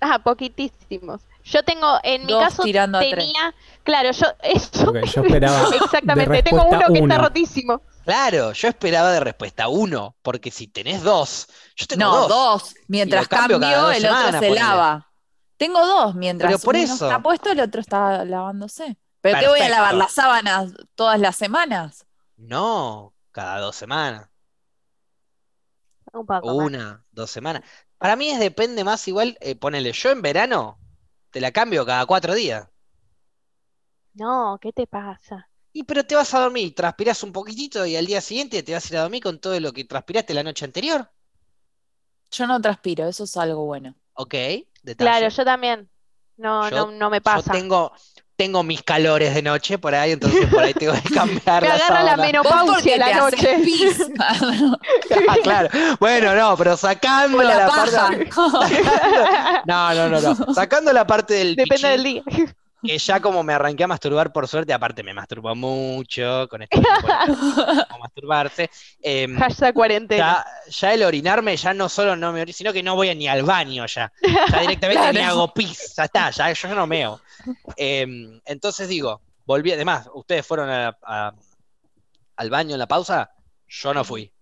Ah, 0.00 0.18
poquitísimos. 0.18 1.20
Yo 1.44 1.62
tengo, 1.62 1.98
en 2.02 2.26
mi 2.26 2.32
caso, 2.32 2.62
tenía. 2.62 3.54
Claro, 3.82 4.10
yo. 4.12 4.26
Esto, 4.42 4.92
yo 4.92 5.22
esperaba. 5.22 5.68
Exactamente, 5.74 6.42
tengo 6.42 6.64
uno 6.64 6.86
que 6.92 6.98
está 6.98 7.18
rotísimo. 7.18 7.82
Claro, 8.04 8.52
yo 8.52 8.68
esperaba 8.68 9.12
de 9.12 9.20
respuesta 9.20 9.68
uno, 9.68 10.16
porque 10.22 10.50
si 10.50 10.66
tenés 10.66 11.02
dos, 11.02 11.46
yo 11.76 11.86
tengo 11.86 12.04
no, 12.04 12.28
dos. 12.28 12.74
Mientras 12.88 13.28
cambio, 13.28 13.90
el 13.90 14.06
otro 14.06 14.38
se 14.38 14.50
lava. 14.50 15.06
Tengo 15.56 15.86
dos, 15.86 16.14
mientras 16.14 16.64
uno 16.64 16.78
está 16.78 17.20
puesto, 17.20 17.52
el 17.52 17.60
otro 17.60 17.80
está 17.80 18.24
lavándose. 18.24 18.96
¿Pero 19.20 19.38
qué 19.38 19.48
voy 19.48 19.60
a 19.60 19.68
lavar 19.68 19.94
las 19.94 20.12
sábanas 20.12 20.72
todas 20.94 21.20
las 21.20 21.36
semanas? 21.36 22.06
No, 22.36 23.14
cada 23.32 23.60
dos 23.60 23.76
semanas. 23.76 24.28
Un 26.12 26.26
poco 26.26 26.54
Una, 26.54 27.04
dos 27.12 27.30
semanas. 27.30 27.62
Para 27.98 28.16
mí 28.16 28.30
es 28.30 28.40
depende 28.40 28.82
más 28.82 29.06
igual, 29.06 29.36
eh, 29.40 29.54
ponele, 29.54 29.92
yo 29.92 30.10
en 30.10 30.22
verano 30.22 30.79
te 31.30 31.40
la 31.40 31.52
cambio 31.52 31.84
cada 31.86 32.06
cuatro 32.06 32.34
días. 32.34 32.68
No, 34.14 34.58
¿qué 34.60 34.72
te 34.72 34.86
pasa? 34.86 35.48
Y 35.72 35.84
pero 35.84 36.04
te 36.04 36.14
vas 36.14 36.32
a 36.34 36.40
dormir, 36.40 36.74
transpiras 36.74 37.22
un 37.22 37.32
poquitito 37.32 37.86
y 37.86 37.96
al 37.96 38.06
día 38.06 38.20
siguiente 38.20 38.62
te 38.62 38.72
vas 38.72 38.84
a 38.84 38.88
ir 38.94 38.98
a 38.98 39.02
dormir 39.02 39.22
con 39.22 39.38
todo 39.40 39.58
lo 39.60 39.72
que 39.72 39.84
transpiraste 39.84 40.34
la 40.34 40.42
noche 40.42 40.64
anterior. 40.64 41.10
Yo 42.32 42.46
no 42.46 42.60
transpiro, 42.60 43.08
eso 43.08 43.24
es 43.24 43.36
algo 43.36 43.64
bueno. 43.64 43.94
Ok, 44.14 44.34
Claro, 44.96 45.28
yo 45.28 45.44
también. 45.44 45.88
No, 46.36 46.70
no, 46.70 46.90
no 46.90 47.10
me 47.10 47.20
pasa. 47.20 47.52
Yo 47.52 47.60
tengo, 47.60 47.92
tengo 48.40 48.62
mis 48.62 48.82
calores 48.82 49.34
de 49.34 49.42
noche 49.42 49.76
por 49.76 49.94
ahí, 49.94 50.12
entonces 50.12 50.46
por 50.46 50.62
ahí 50.62 50.72
tengo 50.72 50.94
que 50.94 51.10
cambiar 51.14 51.60
Me 51.60 51.68
la 51.68 51.74
agarra 51.74 52.02
la 52.04 52.16
menopausia 52.16 52.96
la 52.96 53.14
noche. 53.18 53.54
ah, 54.18 55.36
claro. 55.42 55.68
Bueno, 56.00 56.34
no, 56.34 56.56
pero 56.56 56.74
sacando 56.74 57.42
la, 57.42 57.66
parte. 57.66 58.30
no, 59.66 59.94
no, 59.94 60.08
no, 60.08 60.20
no. 60.22 60.54
Sacando 60.54 60.90
la 60.90 61.06
parte 61.06 61.34
del. 61.34 61.54
Depende 61.54 61.88
del 61.88 62.02
día 62.02 62.22
que 62.82 62.98
ya 62.98 63.20
como 63.20 63.42
me 63.42 63.52
arranqué 63.52 63.84
a 63.84 63.88
masturbar 63.88 64.32
por 64.32 64.48
suerte, 64.48 64.72
aparte 64.72 65.02
me 65.02 65.12
masturbo 65.12 65.54
mucho 65.54 66.48
con 66.48 66.62
esto 66.62 66.80
como 67.90 67.98
masturbarse. 67.98 68.70
Eh, 69.02 69.28
cuarentena. 69.74 70.44
Ya, 70.68 70.94
el 70.94 71.02
orinarme 71.02 71.56
ya 71.56 71.74
no 71.74 71.88
solo 71.88 72.16
no 72.16 72.32
me 72.32 72.42
orino, 72.42 72.56
sino 72.56 72.72
que 72.72 72.82
no 72.82 72.94
voy 72.94 73.14
ni 73.14 73.28
al 73.28 73.42
baño 73.42 73.86
ya. 73.86 74.12
Ya 74.50 74.60
directamente 74.60 75.12
ni 75.12 75.20
hago 75.20 75.52
pis, 75.52 75.94
ya 75.96 76.04
está, 76.04 76.30
ya 76.30 76.52
yo 76.52 76.74
no 76.74 76.86
meo. 76.86 77.20
Em, 77.76 78.40
entonces 78.44 78.88
digo, 78.88 79.20
volví, 79.44 79.72
además, 79.72 80.08
ustedes 80.14 80.46
fueron 80.46 80.70
al 80.70 82.50
baño 82.50 82.74
en 82.74 82.78
la 82.78 82.88
pausa, 82.88 83.30
yo 83.68 83.94
no 83.94 84.04
fui. 84.04 84.32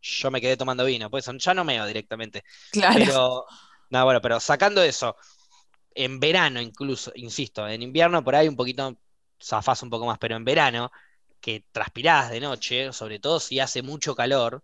yo 0.00 0.30
me 0.30 0.40
quedé 0.40 0.56
tomando 0.56 0.84
vino, 0.84 1.10
pues 1.10 1.28
ya 1.38 1.54
no 1.54 1.64
meo 1.64 1.86
directamente. 1.86 2.44
Claro. 2.70 2.94
Pero, 2.98 3.46
no, 3.90 4.04
bueno, 4.04 4.20
pero 4.20 4.38
sacando 4.38 4.82
eso, 4.82 5.16
en 5.94 6.20
verano 6.20 6.60
incluso, 6.60 7.12
insisto, 7.14 7.66
en 7.66 7.82
invierno 7.82 8.22
por 8.22 8.34
ahí 8.34 8.48
un 8.48 8.56
poquito 8.56 8.96
zafás 9.42 9.82
un 9.82 9.90
poco 9.90 10.06
más, 10.06 10.18
pero 10.18 10.36
en 10.36 10.44
verano, 10.44 10.90
que 11.40 11.64
transpirás 11.72 12.30
de 12.30 12.40
noche, 12.40 12.92
sobre 12.92 13.18
todo 13.18 13.40
si 13.40 13.58
hace 13.60 13.82
mucho 13.82 14.14
calor, 14.14 14.62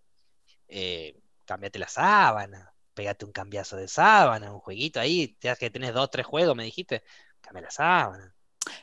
eh, 0.67 1.19
cambiate 1.45 1.79
la 1.79 1.87
sábana, 1.87 2.73
pégate 2.93 3.25
un 3.25 3.31
cambiazo 3.31 3.77
de 3.77 3.87
sábana, 3.87 4.53
un 4.53 4.59
jueguito 4.59 4.99
ahí, 4.99 5.27
te 5.39 5.55
que 5.55 5.69
tenés 5.69 5.93
dos, 5.93 6.09
tres 6.11 6.25
juegos, 6.25 6.55
me 6.55 6.63
dijiste, 6.63 7.03
cambia 7.41 7.63
la 7.63 7.71
sábana. 7.71 8.33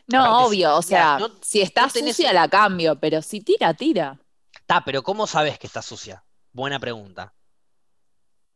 No, 0.07 0.47
obvio, 0.47 0.77
o 0.77 0.83
sea, 0.83 1.19
si 1.43 1.61
está 1.61 1.89
sucia 1.89 2.33
la 2.33 2.49
cambio, 2.49 2.99
pero 2.99 3.21
si 3.23 3.41
tira, 3.41 3.75
tira. 3.75 4.19
Está, 4.53 4.83
pero 4.85 5.03
¿cómo 5.03 5.27
sabes 5.27 5.59
que 5.59 5.67
está 5.67 5.83
sucia? 5.83 6.25
Buena 6.53 6.79
pregunta. 6.79 7.35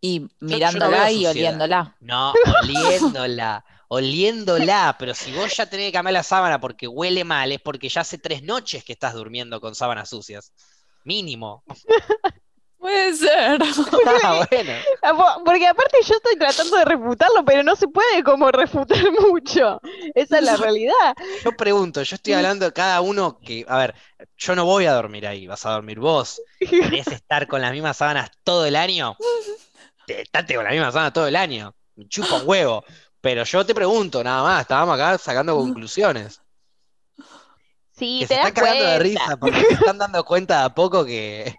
Y 0.01 0.29
mirándola 0.41 1.11
y 1.11 1.27
oliéndola. 1.27 1.97
No, 2.01 2.33
oliéndola, 2.63 3.65
oliéndola, 3.89 4.97
pero 4.99 5.15
si 5.15 5.33
vos 5.33 5.57
ya 5.57 5.67
tenés 5.67 5.87
que 5.87 5.93
cambiar 5.93 6.13
la 6.13 6.23
sábana 6.23 6.61
porque 6.61 6.87
huele 6.87 7.25
mal, 7.25 7.51
es 7.53 7.61
porque 7.61 7.89
ya 7.89 8.03
hace 8.03 8.19
tres 8.19 8.43
noches 8.43 8.85
que 8.85 8.93
estás 8.93 9.15
durmiendo 9.15 9.61
con 9.61 9.75
sábanas 9.75 10.11
sucias. 10.11 10.53
Mínimo. 11.05 11.65
Puede 12.79 13.15
ser. 13.15 13.61
Ah, 14.23 14.47
bueno. 14.51 14.73
Porque 15.45 15.67
aparte 15.67 15.99
yo 16.03 16.15
estoy 16.15 16.37
tratando 16.37 16.77
de 16.77 16.85
refutarlo, 16.85 17.45
pero 17.45 17.63
no 17.63 17.77
se 17.77 17.87
puede 17.89 18.23
como 18.23 18.51
refutar 18.51 18.99
mucho. 19.21 19.81
Esa 20.15 20.39
es 20.39 20.45
la 20.45 20.57
realidad. 20.57 21.15
Yo 21.45 21.53
pregunto, 21.53 22.03
yo 22.03 22.15
estoy 22.17 22.33
hablando 22.33 22.65
de 22.65 22.73
cada 22.73 23.01
uno 23.01 23.39
que, 23.39 23.65
a 23.69 23.79
ver, 23.79 23.95
yo 24.37 24.55
no 24.55 24.65
voy 24.65 24.87
a 24.87 24.93
dormir 24.93 25.27
ahí, 25.27 25.47
vas 25.47 25.67
a 25.67 25.71
dormir 25.71 25.99
vos. 25.99 26.41
¿Querés 26.59 27.07
estar 27.09 27.47
con 27.47 27.61
las 27.61 27.73
mismas 27.73 27.97
sábanas 27.97 28.31
todo 28.45 28.67
el 28.67 28.77
año? 28.77 29.17
Estate 30.07 30.55
con 30.55 30.65
la 30.65 30.71
misma 30.71 30.91
sábana 30.91 31.13
todo 31.13 31.27
el 31.27 31.37
año. 31.37 31.75
Me 31.97 32.09
chupa 32.09 32.37
un 32.37 32.43
huevo. 32.49 32.85
Pero 33.21 33.45
yo 33.45 33.67
te 33.67 33.75
pregunto, 33.75 34.23
nada 34.23 34.43
más, 34.43 34.61
estábamos 34.63 34.95
acá 34.95 35.19
sacando 35.19 35.57
conclusiones. 35.57 36.41
Sí, 37.99 38.21
que 38.21 38.29
se 38.29 38.35
están 38.35 38.53
cagando 38.53 38.85
de 38.85 38.99
risa 39.01 39.37
porque 39.37 39.61
se 39.61 39.75
están 39.75 39.99
dando 39.99 40.25
cuenta 40.25 40.61
de 40.61 40.65
a 40.67 40.69
poco 40.69 41.05
que, 41.05 41.59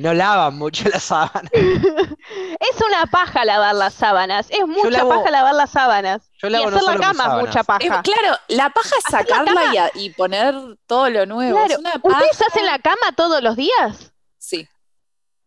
no 0.00 0.12
lavan 0.12 0.58
mucho 0.58 0.86
las 0.90 1.04
sábanas. 1.04 1.50
Es 2.60 2.80
una 2.86 3.06
paja 3.06 3.44
lavar 3.44 3.74
las 3.74 3.94
sábanas, 3.94 4.48
es 4.50 4.66
mucha 4.66 5.06
paja 5.08 5.30
lavar 5.30 5.54
las 5.54 5.70
sábanas. 5.70 6.30
Yo 6.42 6.48
y 6.48 6.54
hacer 6.56 6.82
la 6.82 6.98
cama 6.98 7.24
es 7.24 7.46
mucha 7.46 7.64
paja. 7.64 8.02
claro, 8.02 8.36
la 8.48 8.68
paja 8.70 8.96
es 8.98 9.04
sacarla 9.10 9.90
y, 9.94 10.10
poner 10.10 10.54
todo 10.86 11.08
lo 11.08 11.24
nuevo. 11.24 11.58
¿Ustedes 12.02 12.42
hacen 12.42 12.66
la 12.66 12.78
cama 12.80 13.12
todos 13.16 13.42
los 13.42 13.56
días? 13.56 14.12
Sí. 14.36 14.68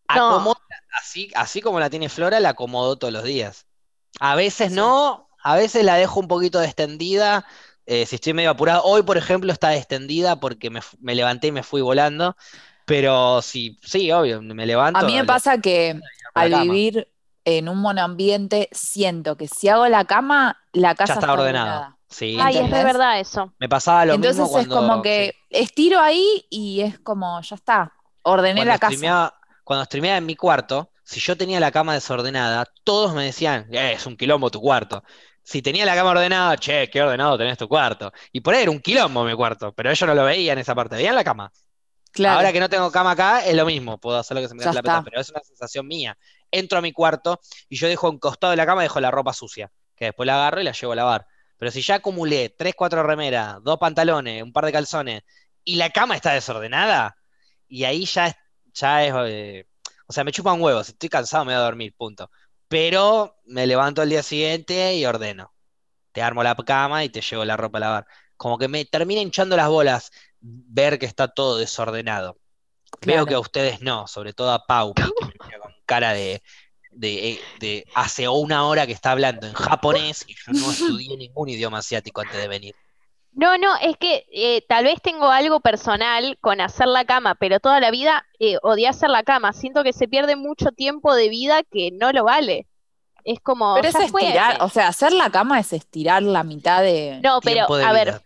así, 0.08 1.30
así 1.36 1.62
como 1.62 1.80
la 1.80 1.90
tiene 1.90 2.10
Flora, 2.10 2.40
la 2.40 2.50
acomodo 2.50 2.98
todos 2.98 3.14
los 3.14 3.24
días. 3.24 3.68
A 4.20 4.36
veces 4.36 4.72
no, 4.72 5.30
a 5.44 5.56
veces 5.56 5.84
la 5.84 5.96
dejo 5.96 6.20
un 6.20 6.28
poquito 6.28 6.62
extendida 6.62 7.46
eh, 7.86 8.06
si 8.06 8.16
estoy 8.16 8.34
medio 8.34 8.52
apurado, 8.52 8.84
hoy 8.84 9.04
por 9.04 9.18
ejemplo 9.18 9.52
está 9.52 9.76
extendida 9.76 10.40
porque 10.40 10.70
me, 10.70 11.16
levanté 11.16 11.48
y 11.48 11.52
me 11.52 11.64
fui 11.64 11.82
volando, 11.82 12.36
pero 12.86 13.42
sí, 13.42 13.78
sí, 13.82 14.12
obvio, 14.12 14.42
me 14.42 14.66
levanto. 14.66 15.00
A 15.00 15.04
mí 15.04 15.16
me 15.16 15.26
pasa 15.26 15.58
que 15.58 16.00
al 16.34 16.54
vivir 16.62 17.08
en 17.44 17.68
un 17.68 17.80
monoambiente 17.80 18.70
siento 18.72 19.36
que 19.36 19.48
si 19.48 19.68
hago 19.68 19.88
la 19.88 20.06
cama, 20.06 20.62
la 20.74 20.94
casa 20.96 21.16
está, 21.16 21.34
ordenada. 21.34 21.98
Sí, 22.08 22.38
Ay, 22.40 22.58
es 22.58 22.70
de 22.70 22.84
verdad 22.84 23.20
eso. 23.20 23.54
Me 23.58 23.70
pasaba 23.70 24.06
lo 24.06 24.14
Entonces 24.14 24.42
mismo 24.42 24.60
Entonces 24.60 24.72
es 24.72 24.88
como 24.88 25.02
que 25.02 25.34
estiro 25.50 26.00
ahí 26.00 26.46
y 26.50 26.82
es 26.82 27.00
como, 27.00 27.42
ya 27.42 27.56
está, 27.56 27.94
ordené 28.22 28.64
la 28.64 28.78
casa. 28.78 29.34
Cuando 29.64 29.86
streameaba 29.86 30.18
en 30.18 30.26
mi 30.26 30.36
cuarto, 30.36 30.92
si 31.04 31.20
yo 31.20 31.38
tenía 31.38 31.60
la 31.60 31.72
cama 31.72 31.94
desordenada, 31.94 32.66
todos 32.84 33.14
me 33.14 33.24
decían, 33.24 33.68
eh, 33.72 33.94
es 33.94 34.06
un 34.06 34.18
quilombo 34.18 34.50
tu 34.50 34.60
cuarto 34.60 35.04
si 35.44 35.62
tenía 35.62 35.86
la 35.86 35.96
cama 35.96 36.12
ordenada, 36.12 36.58
che, 36.58 36.90
qué 36.90 37.02
ordenado 37.02 37.38
tenés 37.38 37.58
tu 37.58 37.68
cuarto. 37.68 38.12
Y 38.32 38.42
por 38.42 38.54
ahí 38.54 38.64
era 38.64 38.72
un 38.72 38.80
quilombo 38.80 39.24
mi 39.24 39.36
cuarto, 39.36 39.74
pero 39.74 39.90
ellos 39.90 40.08
no 40.08 40.16
lo 40.16 40.24
veían 40.24 40.58
esa 40.58 40.76
parte, 40.76 40.96
veían 40.96 41.16
la 41.16 41.24
cama. 41.24 41.52
Claro. 42.12 42.38
Ahora 42.38 42.52
que 42.52 42.60
no 42.60 42.70
tengo 42.70 42.92
cama 42.92 43.12
acá, 43.12 43.46
es 43.46 43.56
lo 43.56 43.66
mismo, 43.66 43.98
puedo 43.98 44.18
hacer 44.18 44.36
lo 44.36 44.42
que 44.42 44.50
se 44.50 44.56
me 44.56 44.64
dé 44.64 44.74
la 44.74 44.82
peta, 44.82 45.02
pero 45.04 45.22
es 45.22 45.30
una 45.30 45.42
sensación 45.42 45.88
mía. 45.88 46.18
Entro 46.52 46.78
a 46.78 46.82
mi 46.82 46.92
cuarto 46.92 47.40
y 47.70 47.78
yo 47.78 47.88
dejo 47.88 48.10
un 48.10 48.20
costado 48.20 48.52
de 48.52 48.58
la 48.58 48.66
cama, 48.66 48.82
dejo 48.82 49.00
la 49.00 49.12
ropa 49.12 49.34
sucia, 49.34 49.72
que 49.96 50.06
después 50.06 50.28
la 50.28 50.36
agarro 50.36 50.62
y 50.62 50.66
la 50.66 50.74
llevo 50.74 50.92
a 50.92 50.96
lavar. 50.96 51.28
Pero 51.58 51.72
si 51.72 51.82
ya 51.82 51.96
acumulé 51.96 52.50
tres, 52.50 52.74
cuatro 52.76 53.02
remeras, 53.04 53.58
dos 53.64 53.78
pantalones, 53.78 54.44
un 54.44 54.52
par 54.52 54.66
de 54.66 54.74
calzones, 54.74 55.24
y 55.64 55.76
la 55.76 55.90
cama 55.90 56.16
está 56.16 56.34
desordenada, 56.34 57.16
y 57.68 57.86
ahí 57.86 58.06
ya, 58.06 58.36
ya 58.74 59.06
es... 59.06 59.14
Eh, 59.28 59.66
o 60.08 60.14
sea, 60.14 60.26
me 60.26 60.34
chupa 60.34 60.52
un 60.52 60.62
huevo, 60.62 60.84
si 60.84 60.92
estoy 60.92 61.08
cansado 61.08 61.46
me 61.46 61.54
voy 61.54 61.62
a 61.62 61.64
dormir, 61.64 61.94
punto 61.96 62.30
pero 62.72 63.36
me 63.44 63.68
levanto 63.68 64.02
al 64.02 64.08
día 64.08 64.24
siguiente 64.24 64.96
y 64.96 65.06
ordeno. 65.06 65.54
Te 66.14 66.22
armo 66.22 66.42
la 66.42 66.56
cama 66.56 67.04
y 67.04 67.10
te 67.10 67.20
llevo 67.20 67.44
la 67.44 67.58
ropa 67.58 67.80
a 67.80 67.82
lavar. 67.82 68.08
Como 68.38 68.58
que 68.58 68.70
me 68.70 68.86
termina 68.86 69.20
hinchando 69.20 69.58
las 69.58 69.68
bolas 69.68 70.10
ver 70.40 70.98
que 70.98 71.06
está 71.06 71.28
todo 71.28 71.58
desordenado. 71.58 72.38
Veo 73.06 73.26
que 73.26 73.34
a 73.34 73.42
ustedes 73.42 73.82
no, 73.82 74.08
sobre 74.08 74.32
todo 74.32 74.52
a 74.54 74.66
Pau, 74.66 74.94
que 74.94 75.04
me 75.50 75.60
con 75.60 75.74
cara 75.86 76.14
de, 76.14 76.42
de, 76.92 77.86
hace 77.94 78.30
una 78.30 78.66
hora 78.66 78.88
que 78.88 78.94
está 78.94 79.12
hablando 79.12 79.48
en 79.48 79.54
japonés 79.54 80.24
y 80.26 80.34
yo 80.34 80.54
no 80.54 80.72
estudié 80.72 81.18
ningún 81.18 81.50
idioma 81.50 81.80
asiático 81.80 82.22
antes 82.22 82.38
de 82.38 82.48
venir. 82.48 82.76
No, 83.34 83.58
no, 83.58 83.76
es 83.82 83.96
que 83.98 84.26
eh, 84.32 84.66
tal 84.68 84.84
vez 84.84 85.02
tengo 85.02 85.30
algo 85.30 85.62
personal 85.62 86.38
con 86.42 86.60
hacer 86.60 86.88
la 86.88 87.06
cama, 87.06 87.36
pero 87.36 87.60
toda 87.60 87.80
la 87.80 87.90
vida 87.90 88.26
eh, 88.40 88.58
odié 88.62 88.90
hacer 88.90 89.10
la 89.10 89.24
cama. 89.24 89.54
Siento 89.54 89.84
que 89.84 89.94
se 89.94 90.08
pierde 90.08 90.36
mucho 90.36 90.72
tiempo 90.72 91.16
de 91.16 91.30
vida 91.30 91.64
que 91.64 91.92
no 91.92 92.12
lo 92.12 92.26
vale. 92.26 92.68
Es 93.24 93.40
como. 93.40 93.76
Pero 93.76 93.88
es 93.88 93.96
estirar, 93.96 94.58
o 94.62 94.70
sea, 94.70 94.88
hacer 94.88 95.14
la 95.14 95.30
cama 95.30 95.60
es 95.60 95.72
estirar 95.74 96.24
la 96.24 96.44
mitad 96.44 96.82
de. 96.82 97.20
No, 97.24 97.40
pero 97.42 97.72
a 97.74 97.94
ver, 97.94 98.22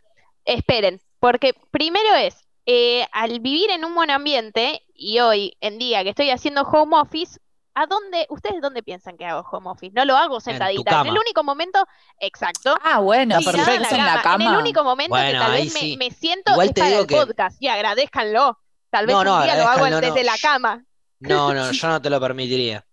esperen, 0.45 1.01
porque 1.19 1.53
primero 1.71 2.15
es, 2.15 2.35
eh, 2.65 3.05
al 3.11 3.39
vivir 3.41 3.69
en 3.71 3.85
un 3.85 3.93
buen 3.93 4.09
ambiente 4.09 4.81
y 4.95 5.19
hoy 5.19 5.57
en 5.61 5.77
día 5.77 6.03
que 6.03 6.09
estoy 6.09 6.29
haciendo 6.31 6.63
home 6.63 6.97
office, 6.97 7.39
¿A 7.77 7.87
dónde, 7.87 8.25
ustedes 8.29 8.61
dónde 8.61 8.81
piensan 8.81 9.17
que 9.17 9.25
hago 9.25 9.45
home 9.51 9.69
office? 9.69 9.91
No 9.93 10.05
lo 10.05 10.15
hago 10.15 10.39
sentadita. 10.39 11.01
En, 11.01 11.07
el 11.07 11.17
único 11.17 11.43
momento, 11.43 11.85
exacto. 12.21 12.73
Ah, 12.81 12.99
bueno, 12.99 13.37
perfecto 13.43 13.95
en 13.95 14.05
la 14.05 14.21
cama. 14.21 14.45
En 14.45 14.53
el 14.53 14.57
único 14.59 14.81
momento 14.85 15.13
que 15.13 15.33
tal 15.33 15.51
vez 15.51 15.97
me, 15.97 16.09
siento 16.09 16.53
Igual 16.53 16.71
para 16.73 16.99
el 16.99 17.05
podcast 17.05 17.61
y 17.61 17.67
agradezcanlo. 17.67 18.57
Tal 18.89 19.05
vez 19.05 19.15
un 19.15 19.23
día 19.23 19.57
lo 19.57 19.67
hago 19.67 19.99
desde 19.99 20.23
la 20.23 20.37
cama. 20.41 20.85
No, 21.19 21.53
no, 21.53 21.69
yo 21.73 21.87
no 21.89 22.01
te 22.01 22.09
lo 22.09 22.19
permitiría. 22.21 22.85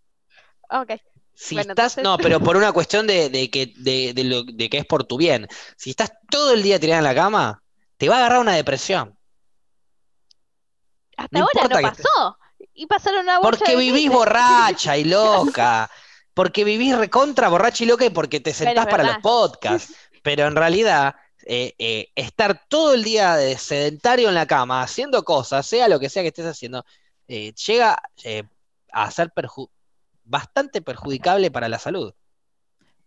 ok. 0.68 0.90
Si 1.34 1.58
estás, 1.58 1.98
no, 1.98 2.18
pero 2.18 2.40
por 2.40 2.56
una 2.56 2.72
cuestión 2.72 3.06
de, 3.06 3.50
que, 3.50 3.72
de, 3.76 4.12
lo, 4.24 4.42
de 4.42 4.68
que 4.68 4.78
es 4.78 4.84
por 4.84 5.04
tu 5.04 5.16
bien. 5.16 5.48
Si 5.76 5.90
estás 5.90 6.12
todo 6.28 6.52
el 6.52 6.62
día 6.62 6.78
tirada 6.78 6.98
en 6.98 7.04
la 7.04 7.14
cama, 7.14 7.62
te 7.96 8.08
va 8.08 8.16
a 8.16 8.18
agarrar 8.18 8.40
una 8.40 8.52
depresión. 8.52 9.16
Hasta 11.16 11.40
ahora 11.40 11.68
no 11.68 11.80
pasó 11.80 12.38
y 12.74 12.86
pasaron 12.86 13.20
una 13.20 13.40
Porque 13.40 13.76
vivís 13.76 14.10
borracha 14.10 14.96
y 14.96 15.04
loca. 15.04 15.90
Porque 16.34 16.64
vivís 16.64 16.96
recontra 16.96 17.48
borracha 17.48 17.84
y 17.84 17.86
loca 17.86 18.06
y 18.06 18.10
porque 18.10 18.40
te 18.40 18.54
sentás 18.54 18.86
para 18.86 19.04
los 19.04 19.18
podcasts. 19.18 19.94
Pero 20.22 20.46
en 20.46 20.56
realidad, 20.56 21.14
eh, 21.44 21.74
eh, 21.78 22.10
estar 22.14 22.66
todo 22.68 22.94
el 22.94 23.04
día 23.04 23.36
de 23.36 23.58
sedentario 23.58 24.28
en 24.28 24.34
la 24.34 24.46
cama, 24.46 24.82
haciendo 24.82 25.24
cosas, 25.24 25.66
sea 25.66 25.88
lo 25.88 26.00
que 26.00 26.08
sea 26.08 26.22
que 26.22 26.28
estés 26.28 26.46
haciendo, 26.46 26.84
eh, 27.28 27.52
llega 27.66 28.00
a 28.92 29.10
ser 29.10 29.32
bastante 30.24 30.80
perjudicable 30.80 31.50
para 31.50 31.68
la 31.68 31.78
salud. 31.78 32.14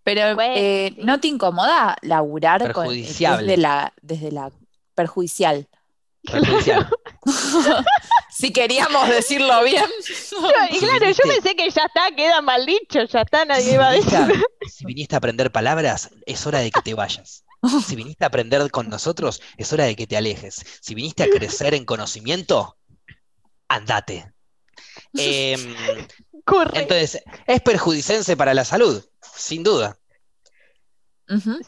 Pero 0.03 0.35
¿no 0.97 1.19
te 1.19 1.27
incomoda 1.27 1.95
laburar 2.01 2.73
con, 2.73 2.89
desde, 2.89 3.57
la, 3.57 3.91
desde 4.01 4.31
la 4.31 4.51
perjudicial? 4.93 5.67
Perjudicial. 6.21 6.87
si 8.35 8.51
queríamos 8.51 9.09
decirlo 9.09 9.63
bien. 9.63 9.85
y 10.71 10.79
claro, 10.79 11.11
yo 11.11 11.23
pensé 11.23 11.55
que 11.55 11.69
ya 11.69 11.83
está, 11.83 12.13
queda 12.15 12.41
mal 12.41 12.65
dicho, 12.65 13.03
ya 13.05 13.21
está, 13.21 13.45
nadie 13.45 13.73
iba 13.73 13.87
a 13.87 13.91
decir. 13.91 14.45
Si 14.67 14.85
viniste 14.85 15.15
a 15.15 15.19
aprender 15.19 15.51
palabras, 15.51 16.09
es 16.25 16.45
hora 16.45 16.59
de 16.59 16.71
que 16.71 16.81
te 16.81 16.93
vayas. 16.93 17.43
Si 17.87 17.95
viniste 17.95 18.23
a 18.23 18.27
aprender 18.27 18.69
con 18.71 18.89
nosotros, 18.89 19.41
es 19.57 19.71
hora 19.73 19.85
de 19.85 19.95
que 19.95 20.05
te 20.05 20.17
alejes. 20.17 20.63
Si 20.81 20.93
viniste 20.93 21.23
a 21.23 21.29
crecer 21.29 21.73
en 21.73 21.85
conocimiento, 21.85 22.77
andate. 23.67 24.31
Em, 25.17 25.73
entonces, 26.73 27.23
es 27.47 27.61
perjudicense 27.61 28.35
para 28.35 28.53
la 28.53 28.65
salud, 28.65 29.03
sin 29.35 29.63
duda. 29.63 29.97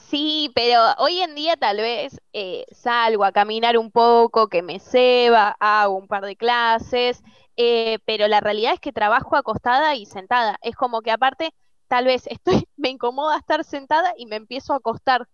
Sí, 0.10 0.52
pero 0.54 0.82
hoy 1.00 1.20
en 1.20 1.34
día 1.34 1.58
tal 1.58 1.78
vez 1.78 2.20
eh, 2.34 2.66
salgo 2.72 3.26
a 3.26 3.32
caminar 3.32 3.78
un 3.78 3.92
poco, 3.92 4.50
que 4.50 4.62
me 4.62 4.80
ceba, 4.80 5.56
hago 5.60 5.96
un 5.96 6.08
par 6.08 6.26
de 6.26 6.36
clases, 6.36 7.24
eh, 7.56 7.98
pero 8.06 8.28
la 8.28 8.40
realidad 8.40 8.74
es 8.74 8.80
que 8.80 8.92
trabajo 8.92 9.36
acostada 9.36 9.96
y 9.96 10.06
sentada. 10.06 10.58
Es 10.62 10.76
como 10.76 11.02
que 11.02 11.12
aparte, 11.12 11.54
tal 11.88 12.06
vez 12.06 12.28
estoy, 12.28 12.68
me 12.78 12.90
incomoda 12.90 13.38
estar 13.38 13.64
sentada 13.64 14.14
y 14.18 14.28
me 14.28 14.36
empiezo 14.36 14.74
a 14.74 14.78
acostar. 14.78 15.28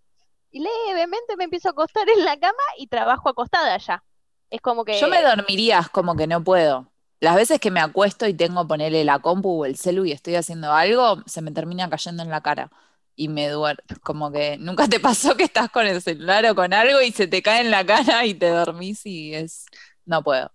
Y 0.51 0.63
levemente 0.87 1.35
me 1.35 1.45
empiezo 1.45 1.69
a 1.69 1.71
acostar 1.71 2.07
en 2.09 2.23
la 2.23 2.39
cama 2.39 2.63
y 2.77 2.87
trabajo 2.87 3.27
acostada 3.27 3.77
ya. 3.77 4.03
Es 4.49 4.61
como 4.61 4.85
que. 4.85 4.99
Yo 4.99 5.07
me 5.07 5.21
dormiría, 5.21 5.89
como 5.91 6.15
que 6.15 6.27
no 6.27 6.43
puedo. 6.43 6.87
las 7.19 7.35
veces 7.35 7.59
que 7.59 7.71
me 7.71 7.81
acuesto 7.81 8.27
y 8.27 8.33
tengo 8.33 8.67
ponerle 8.67 9.03
la 9.03 9.19
compu 9.19 9.63
o 9.63 9.65
el 9.65 9.75
celu 9.75 10.05
y 10.05 10.11
estoy 10.11 10.35
haciendo 10.35 10.71
algo, 10.71 11.17
se 11.25 11.41
me 11.41 11.51
termina 11.51 11.89
cayendo 11.89 12.23
en 12.23 12.29
la 12.29 12.41
cara 12.41 12.71
y 13.15 13.27
me 13.27 13.49
duermo. 13.49 13.83
Como 14.01 14.31
que 14.31 14.57
nunca 14.57 14.87
te 14.87 14.99
pasó 14.99 15.35
que 15.35 15.43
estás 15.43 15.69
con 15.69 15.85
el 15.85 16.01
celular 16.01 16.45
o 16.45 16.55
con 16.55 16.73
algo 16.73 17.01
y 17.01 17.11
se 17.11 17.27
te 17.27 17.41
cae 17.41 17.61
en 17.61 17.71
la 17.71 17.85
cara 17.85 18.25
y 18.25 18.33
te 18.33 18.49
dormís 18.49 19.05
y 19.05 19.33
es. 19.33 19.65
No 20.05 20.23
puedo. 20.23 20.51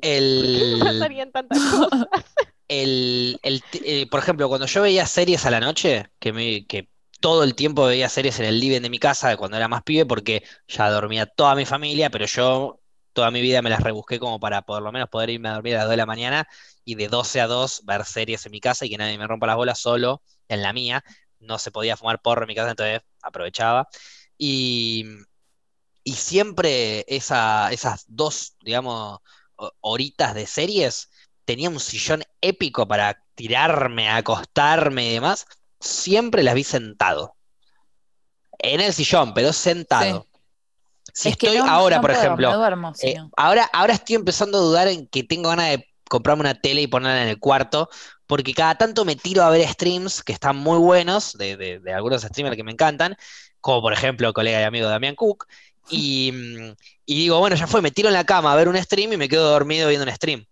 El. 0.00 0.80
el, 2.68 3.38
el, 3.42 3.62
eh, 3.72 4.06
por 4.08 4.20
ejemplo, 4.20 4.48
cuando 4.48 4.66
yo 4.66 4.82
veía 4.82 5.06
series 5.06 5.46
a 5.46 5.50
la 5.50 5.60
noche, 5.60 6.06
que, 6.18 6.32
me, 6.32 6.66
que 6.66 6.88
todo 7.20 7.44
el 7.44 7.54
tiempo 7.54 7.86
veía 7.86 8.08
series 8.08 8.38
en 8.40 8.46
el 8.46 8.60
living 8.60 8.80
de 8.80 8.90
mi 8.90 8.98
casa 8.98 9.36
cuando 9.36 9.56
era 9.56 9.68
más 9.68 9.82
pibe, 9.82 10.06
porque 10.06 10.44
ya 10.68 10.90
dormía 10.90 11.26
toda 11.26 11.54
mi 11.54 11.64
familia, 11.64 12.10
pero 12.10 12.26
yo 12.26 12.80
toda 13.14 13.30
mi 13.30 13.40
vida 13.40 13.62
me 13.62 13.70
las 13.70 13.80
rebusqué 13.80 14.18
como 14.18 14.38
para 14.40 14.62
por 14.62 14.82
lo 14.82 14.92
menos 14.92 15.08
poder 15.08 15.30
irme 15.30 15.48
a 15.48 15.54
dormir 15.54 15.76
a 15.76 15.78
las 15.78 15.84
2 15.86 15.90
de 15.92 15.96
la 15.96 16.06
mañana 16.06 16.48
y 16.84 16.96
de 16.96 17.08
12 17.08 17.40
a 17.40 17.46
2 17.46 17.82
ver 17.86 18.04
series 18.04 18.44
en 18.44 18.52
mi 18.52 18.60
casa 18.60 18.84
y 18.84 18.90
que 18.90 18.98
nadie 18.98 19.16
me 19.16 19.26
rompa 19.26 19.46
las 19.46 19.56
bolas 19.56 19.78
solo 19.78 20.22
en 20.48 20.62
la 20.62 20.72
mía. 20.72 21.04
No 21.44 21.58
se 21.58 21.70
podía 21.70 21.96
fumar 21.96 22.20
porro 22.20 22.42
en 22.42 22.48
mi 22.48 22.54
casa, 22.54 22.70
entonces 22.70 23.02
aprovechaba. 23.22 23.88
Y, 24.36 25.04
y 26.02 26.12
siempre 26.12 27.04
esas 27.08 28.04
dos, 28.08 28.56
digamos, 28.62 29.20
horitas 29.80 30.34
de 30.34 30.46
series, 30.46 31.10
tenía 31.44 31.70
un 31.70 31.80
sillón 31.80 32.22
épico 32.40 32.86
para 32.86 33.22
tirarme, 33.34 34.08
acostarme 34.08 35.08
y 35.08 35.12
demás. 35.14 35.46
Siempre 35.80 36.42
las 36.42 36.54
vi 36.54 36.64
sentado. 36.64 37.36
En 38.58 38.80
el 38.80 38.92
sillón, 38.92 39.34
pero 39.34 39.52
sentado. 39.52 40.26
Si 41.12 41.28
estoy 41.28 41.56
ahora, 41.58 42.00
por 42.00 42.10
ejemplo, 42.10 42.50
eh, 43.02 43.16
ahora, 43.36 43.68
ahora 43.72 43.92
estoy 43.92 44.16
empezando 44.16 44.58
a 44.58 44.62
dudar 44.62 44.88
en 44.88 45.06
que 45.06 45.22
tengo 45.22 45.50
ganas 45.50 45.68
de 45.68 45.86
comprarme 46.08 46.40
una 46.40 46.54
tele 46.54 46.82
y 46.82 46.86
ponerla 46.86 47.22
en 47.22 47.28
el 47.28 47.38
cuarto, 47.38 47.88
porque 48.26 48.54
cada 48.54 48.76
tanto 48.76 49.04
me 49.04 49.16
tiro 49.16 49.42
a 49.42 49.50
ver 49.50 49.68
streams 49.68 50.22
que 50.22 50.32
están 50.32 50.56
muy 50.56 50.78
buenos, 50.78 51.36
de, 51.36 51.80
algunos 51.94 52.22
streamers 52.22 52.56
que 52.56 52.64
me 52.64 52.72
encantan, 52.72 53.16
como 53.60 53.82
por 53.82 53.92
ejemplo 53.92 54.28
el 54.28 54.34
colega 54.34 54.60
y 54.60 54.64
amigo 54.64 54.88
Damián 54.88 55.14
Cook, 55.14 55.46
y, 55.90 56.32
y, 57.04 57.14
digo, 57.14 57.38
bueno, 57.38 57.56
ya 57.56 57.66
fue, 57.66 57.82
me 57.82 57.90
tiro 57.90 58.08
en 58.08 58.14
la 58.14 58.24
cama 58.24 58.52
a 58.52 58.56
ver 58.56 58.68
un 58.68 58.82
stream 58.82 59.12
y 59.12 59.16
me 59.18 59.28
quedo 59.28 59.50
dormido 59.50 59.88
viendo 59.88 60.06
un 60.06 60.14
stream. 60.14 60.46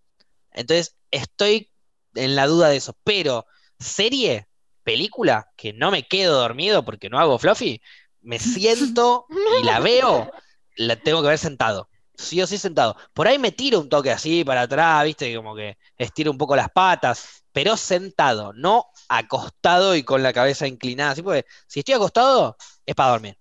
Entonces, 0.50 0.94
estoy 1.10 1.70
en 2.14 2.36
la 2.36 2.46
duda 2.46 2.68
de 2.68 2.76
eso, 2.76 2.94
pero 3.02 3.46
serie, 3.78 4.46
película, 4.82 5.50
que 5.56 5.72
no 5.72 5.90
me 5.90 6.06
quedo 6.06 6.38
dormido 6.38 6.84
porque 6.84 7.08
no 7.08 7.18
hago 7.18 7.38
fluffy, 7.38 7.80
me 8.20 8.38
siento 8.38 9.26
y 9.60 9.64
la 9.64 9.80
veo 9.80 10.30
la 10.76 10.96
tengo 10.96 11.22
que 11.22 11.28
ver 11.28 11.38
sentado. 11.38 11.88
Sí 12.14 12.40
o 12.42 12.46
sí 12.46 12.58
sentado. 12.58 12.96
Por 13.14 13.26
ahí 13.26 13.38
me 13.38 13.52
tiro 13.52 13.80
un 13.80 13.88
toque 13.88 14.10
así 14.10 14.44
para 14.44 14.62
atrás, 14.62 15.04
viste, 15.04 15.34
como 15.34 15.54
que 15.54 15.78
estiro 15.96 16.30
un 16.30 16.38
poco 16.38 16.54
las 16.54 16.70
patas, 16.70 17.41
pero 17.52 17.76
sentado, 17.76 18.52
no 18.54 18.86
acostado 19.08 19.94
y 19.94 20.02
con 20.02 20.22
la 20.22 20.32
cabeza 20.32 20.66
inclinada. 20.66 21.12
Así 21.12 21.22
porque 21.22 21.46
si 21.66 21.80
estoy 21.80 21.94
acostado, 21.94 22.56
es 22.86 22.94
para 22.94 23.10
dormir. 23.10 23.38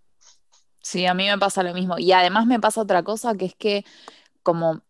Sí, 0.84 1.06
a 1.06 1.14
mí 1.14 1.28
me 1.28 1.38
pasa 1.38 1.64
lo 1.64 1.74
mismo. 1.74 1.98
Y 2.00 2.12
además 2.12 2.46
me 2.46 2.60
pasa 2.60 2.82
otra 2.82 3.04
cosa 3.04 3.36
que 3.36 3.46
es 3.46 3.56
que 3.56 3.86
como 4.44 4.82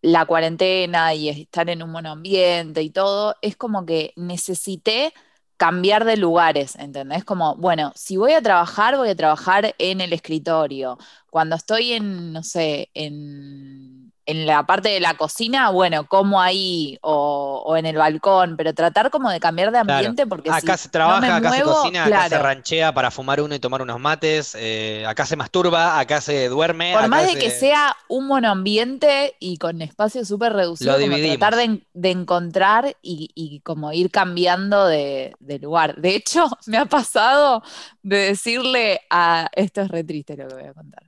la 0.00 0.26
cuarentena 0.26 1.14
y 1.14 1.28
estar 1.28 1.70
en 1.70 1.82
un 1.82 1.92
buen 1.92 2.06
ambiente 2.06 2.82
y 2.82 2.90
todo, 2.90 3.36
es 3.42 3.56
como 3.56 3.86
que 3.86 4.12
necesité 4.16 5.14
cambiar 5.56 6.04
de 6.04 6.16
lugares, 6.16 6.74
¿entendés? 6.74 7.24
Como, 7.24 7.54
bueno, 7.54 7.92
si 7.94 8.16
voy 8.16 8.32
a 8.32 8.42
trabajar, 8.42 8.96
voy 8.96 9.10
a 9.10 9.16
trabajar 9.16 9.74
en 9.78 10.00
el 10.00 10.12
escritorio. 10.12 10.98
Cuando 11.30 11.54
estoy 11.54 11.92
en, 11.92 12.32
no 12.32 12.42
sé, 12.42 12.90
en 12.94 14.01
en 14.24 14.46
la 14.46 14.64
parte 14.64 14.88
de 14.88 15.00
la 15.00 15.14
cocina, 15.14 15.70
bueno, 15.70 16.06
como 16.06 16.40
ahí 16.40 16.98
o, 17.02 17.74
en 17.76 17.86
el 17.86 17.96
balcón, 17.96 18.56
pero 18.56 18.72
tratar 18.72 19.10
como 19.10 19.30
de 19.30 19.40
cambiar 19.40 19.72
de 19.72 19.78
ambiente 19.78 20.26
porque 20.26 20.50
acá 20.50 20.76
se 20.76 20.88
trabaja, 20.88 21.36
acá 21.36 21.50
se 21.52 21.62
cocina, 21.62 22.04
acá 22.04 22.28
se 22.28 22.38
ranchea 22.38 22.94
para 22.94 23.10
fumar 23.10 23.40
uno 23.40 23.54
y 23.54 23.58
tomar 23.58 23.82
unos 23.82 23.98
mates, 23.98 24.56
eh, 24.58 25.04
acá 25.06 25.26
se 25.26 25.36
masturba, 25.36 25.98
acá 25.98 26.20
se 26.20 26.48
duerme. 26.48 26.92
Por 26.92 27.08
más 27.08 27.26
de 27.26 27.38
que 27.38 27.50
sea 27.50 27.96
un 28.08 28.26
monoambiente 28.28 29.34
y 29.40 29.56
con 29.56 29.82
espacio 29.82 30.24
súper 30.24 30.52
reducido, 30.52 30.98
como 31.00 31.16
tratar 31.16 31.56
de, 31.56 32.10
encontrar 32.10 32.96
y, 33.02 33.60
como 33.64 33.92
ir 33.92 34.10
cambiando 34.10 34.86
de, 34.86 35.34
lugar. 35.60 35.96
De 35.96 36.14
hecho, 36.14 36.46
me 36.66 36.76
ha 36.76 36.86
pasado 36.86 37.62
de 38.02 38.18
decirle 38.18 39.00
a, 39.10 39.48
esto 39.52 39.80
es 39.82 39.88
re 39.88 40.04
triste 40.04 40.36
lo 40.36 40.46
que 40.46 40.54
voy 40.54 40.64
a 40.64 40.74
contar, 40.74 41.02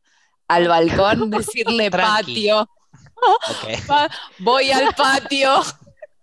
al 0.49 0.69
balcón 0.69 1.31
decirle 1.31 1.91
patio 1.91 2.69
Voy 4.39 4.71
al 4.71 4.95
patio. 4.95 5.63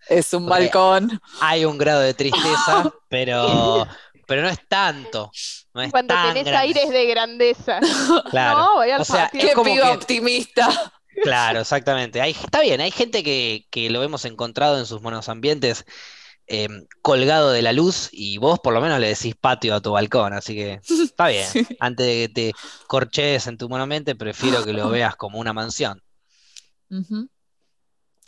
Es 0.07 0.33
un 0.33 0.45
balcón. 0.45 1.21
Hay 1.39 1.63
un 1.65 1.77
grado 1.77 2.01
de 2.01 2.13
tristeza, 2.13 2.91
pero, 3.09 3.87
pero 4.27 4.41
no 4.41 4.49
es 4.49 4.59
tanto. 4.67 5.31
Cuando 5.89 6.15
tenés 6.33 6.47
aires 6.47 6.89
de 6.89 7.05
grandeza. 7.05 7.79
Claro. 8.29 8.59
No, 8.59 8.73
voy 8.75 8.91
al 8.91 9.05
patio. 9.05 9.39
Qué 9.39 9.53
pido 9.63 9.91
optimista. 9.91 10.91
Claro, 11.23 11.61
exactamente. 11.61 12.19
está 12.27 12.61
bien, 12.61 12.81
hay 12.81 12.91
gente 12.91 13.23
que, 13.23 13.89
lo 13.89 14.03
hemos 14.03 14.25
encontrado 14.25 14.79
en 14.79 14.85
sus 14.85 15.01
monos 15.01 15.29
ambientes 15.29 15.85
em, 16.47 16.87
colgado 17.01 17.51
de 17.51 17.61
la 17.61 17.73
luz 17.73 18.09
y 18.11 18.37
vos 18.37 18.59
por 18.59 18.73
lo 18.73 18.81
menos 18.81 18.99
le 18.99 19.09
decís 19.09 19.35
patio 19.39 19.75
a 19.75 19.81
tu 19.81 19.91
balcón, 19.91 20.33
así 20.33 20.55
que 20.55 20.81
está 21.03 21.27
bien. 21.27 21.47
Antes 21.79 22.05
de 22.05 22.13
que 22.13 22.29
te 22.33 22.53
corches 22.87 23.47
en 23.47 23.57
tu 23.57 23.69
monamente, 23.69 24.15
prefiero 24.15 24.63
que 24.63 24.73
lo 24.73 24.89
veas 24.89 25.15
como 25.15 25.39
una 25.39 25.53
mansión. 25.53 26.01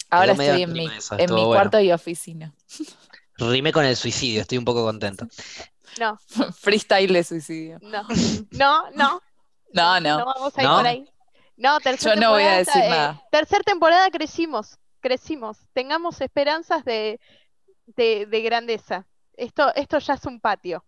Ahora 0.09 0.31
estoy 0.33 0.61
en 0.61 0.71
mi, 0.71 0.87
en 1.17 1.33
mi 1.33 1.43
cuarto 1.43 1.79
y 1.79 1.91
oficina. 1.91 2.53
Rime 3.37 3.71
con 3.71 3.85
el 3.85 3.95
suicidio, 3.95 4.41
estoy 4.41 4.57
un 4.57 4.65
poco 4.65 4.83
contento. 4.83 5.27
No. 5.99 6.17
Freestyle 6.59 7.11
de 7.11 7.23
suicidio. 7.23 7.79
No, 7.81 8.03
no, 8.51 8.89
no. 8.91 9.21
No, 9.73 9.99
no. 9.99 10.19
No 10.19 10.25
vamos 10.25 10.57
a 10.57 10.61
ir 10.61 10.69
por 10.69 10.87
ahí. 10.87 11.09
No, 11.55 11.79
Yo 11.79 12.15
no 12.15 12.31
voy 12.31 12.43
a 12.43 12.57
decir 12.57 12.81
eh, 12.81 12.89
nada. 12.89 13.21
Tercera 13.31 13.63
temporada 13.63 14.09
crecimos, 14.09 14.77
crecimos. 14.99 15.57
Tengamos 15.73 16.19
esperanzas 16.21 16.83
de, 16.83 17.19
de, 17.85 18.41
grandeza. 18.41 19.05
Esto, 19.37 19.73
esto 19.75 19.99
ya 19.99 20.15
es 20.15 20.25
un 20.25 20.39
patio. 20.39 20.83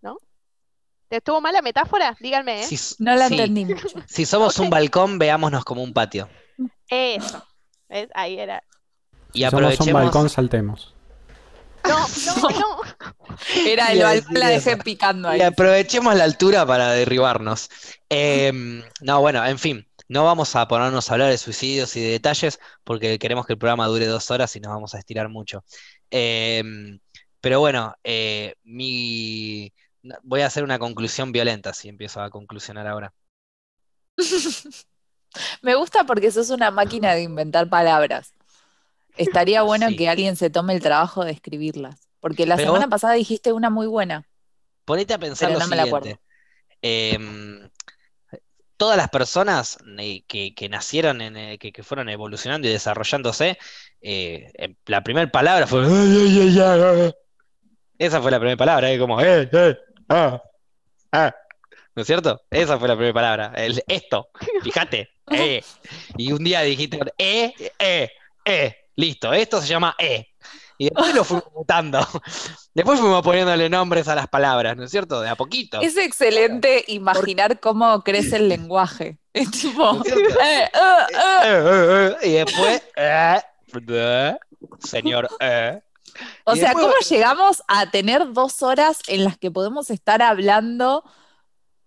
¿No? 0.00 0.16
¿Te 1.08 1.18
estuvo 1.18 1.40
mal 1.40 1.52
la 1.52 1.62
metáfora? 1.62 2.16
Díganme, 2.20 2.62
¿eh? 2.62 2.68
no 2.98 3.14
la 3.14 3.26
entendí 3.26 3.66
Si 4.06 4.24
somos 4.24 4.58
un 4.58 4.70
balcón, 4.70 5.18
veámonos 5.18 5.64
como 5.64 5.82
un 5.82 5.92
patio. 5.92 6.28
Eso. 6.92 7.42
Ahí 8.12 8.38
era. 8.38 8.62
Y 9.32 9.44
aprovechemos. 9.44 9.86
un 9.86 9.92
balcón, 9.94 10.28
saltemos. 10.28 10.94
No, 11.88 12.06
no, 12.06 12.50
no. 12.50 13.36
Era 13.66 13.92
el 13.92 14.02
balcón, 14.02 14.34
la 14.34 14.48
dejé 14.48 14.76
picando 14.76 15.30
ahí. 15.30 15.40
Y 15.40 15.42
aprovechemos 15.42 16.14
la 16.14 16.24
altura 16.24 16.66
para 16.66 16.92
derribarnos. 16.92 17.70
Em, 18.10 18.82
no, 19.00 19.20
bueno, 19.22 19.44
en 19.46 19.58
fin. 19.58 19.88
No 20.08 20.24
vamos 20.24 20.54
a 20.54 20.68
ponernos 20.68 21.08
a 21.08 21.14
hablar 21.14 21.30
de 21.30 21.38
suicidios 21.38 21.96
y 21.96 22.02
de 22.02 22.10
detalles 22.10 22.60
porque 22.84 23.18
queremos 23.18 23.46
que 23.46 23.54
el 23.54 23.58
programa 23.58 23.86
dure 23.86 24.04
dos 24.04 24.30
horas 24.30 24.54
y 24.56 24.60
nos 24.60 24.74
vamos 24.74 24.94
a 24.94 24.98
estirar 24.98 25.30
mucho. 25.30 25.64
Em, 26.10 27.00
pero 27.40 27.60
bueno, 27.60 27.96
eh, 28.04 28.54
mi... 28.64 29.72
voy 30.22 30.42
a 30.42 30.46
hacer 30.46 30.62
una 30.62 30.78
conclusión 30.78 31.32
violenta 31.32 31.72
si 31.72 31.88
empiezo 31.88 32.20
a 32.20 32.28
conclusionar 32.28 32.86
ahora. 32.86 33.14
Me 35.62 35.74
gusta 35.74 36.04
porque 36.04 36.30
sos 36.30 36.50
una 36.50 36.70
máquina 36.70 37.14
de 37.14 37.22
inventar 37.22 37.68
palabras. 37.68 38.32
Estaría 39.16 39.62
bueno 39.62 39.88
que 39.96 40.08
alguien 40.08 40.36
se 40.36 40.50
tome 40.50 40.74
el 40.74 40.82
trabajo 40.82 41.24
de 41.24 41.32
escribirlas. 41.32 42.08
Porque 42.20 42.46
la 42.46 42.56
semana 42.56 42.88
pasada 42.88 43.14
dijiste 43.14 43.52
una 43.52 43.68
muy 43.68 43.86
buena. 43.86 44.24
Ponete 44.84 45.14
a 45.14 45.18
pensar 45.18 45.50
lo 45.50 45.60
siguiente. 45.60 46.18
Em, 46.80 47.68
todas 48.76 48.96
las 48.96 49.08
personas 49.08 49.78
eh, 49.98 50.24
que, 50.26 50.68
nacieron, 50.68 51.20
en, 51.20 51.36
eh, 51.36 51.58
que, 51.58 51.82
fueron 51.82 52.08
evolucionando 52.08 52.68
y 52.68 52.72
desarrollándose, 52.72 53.58
eh, 54.00 54.74
la 54.86 55.02
primera 55.02 55.30
palabra 55.30 55.66
fue... 55.66 55.84
Esa 57.98 58.20
fue 58.20 58.30
la 58.30 58.38
primera 58.38 58.56
palabra, 58.56 58.88
como... 58.98 59.18
Ah, 60.08 60.42
ah". 61.12 61.34
¿No 61.94 62.02
es 62.02 62.06
cierto? 62.06 62.40
Esa 62.50 62.78
fue 62.78 62.88
la 62.88 62.94
primera 62.94 63.14
palabra. 63.14 63.52
El, 63.56 63.82
esto, 63.86 64.28
fíjate. 64.62 65.08
Eh. 65.30 65.62
Y 66.18 66.32
un 66.32 66.42
día 66.42 66.60
dijiste, 66.62 66.98
eh, 67.16 67.54
eh, 67.78 68.10
eh. 68.44 68.76
Listo, 68.96 69.32
esto 69.32 69.62
se 69.62 69.68
llama 69.68 69.94
eh. 69.98 70.26
Y 70.76 70.86
después 70.86 71.14
lo 71.14 71.24
fuimos 71.24 71.46
mutando. 71.54 72.00
Después 72.74 72.98
fuimos 72.98 73.22
poniéndole 73.22 73.70
nombres 73.70 74.08
a 74.08 74.14
las 74.14 74.26
palabras, 74.26 74.76
¿no 74.76 74.84
es 74.84 74.90
cierto? 74.90 75.20
De 75.20 75.28
a 75.28 75.36
poquito. 75.36 75.80
Es 75.80 75.96
excelente 75.96 76.84
imaginar 76.88 77.60
cómo 77.60 78.02
crece 78.02 78.36
el 78.36 78.48
lenguaje. 78.48 79.18
Es 79.32 79.50
tipo. 79.50 80.02
Eh, 80.04 80.70
uh, 80.74 81.16
uh. 81.16 82.26
Y 82.26 82.32
después. 82.32 82.82
señor. 84.80 85.28
O 86.44 86.56
sea, 86.56 86.72
¿cómo 86.74 86.92
llegamos 87.08 87.62
a 87.68 87.90
tener 87.90 88.32
dos 88.32 88.62
horas 88.62 88.98
en 89.06 89.24
las 89.24 89.38
que 89.38 89.50
podemos 89.50 89.88
estar 89.88 90.20
hablando 90.20 91.04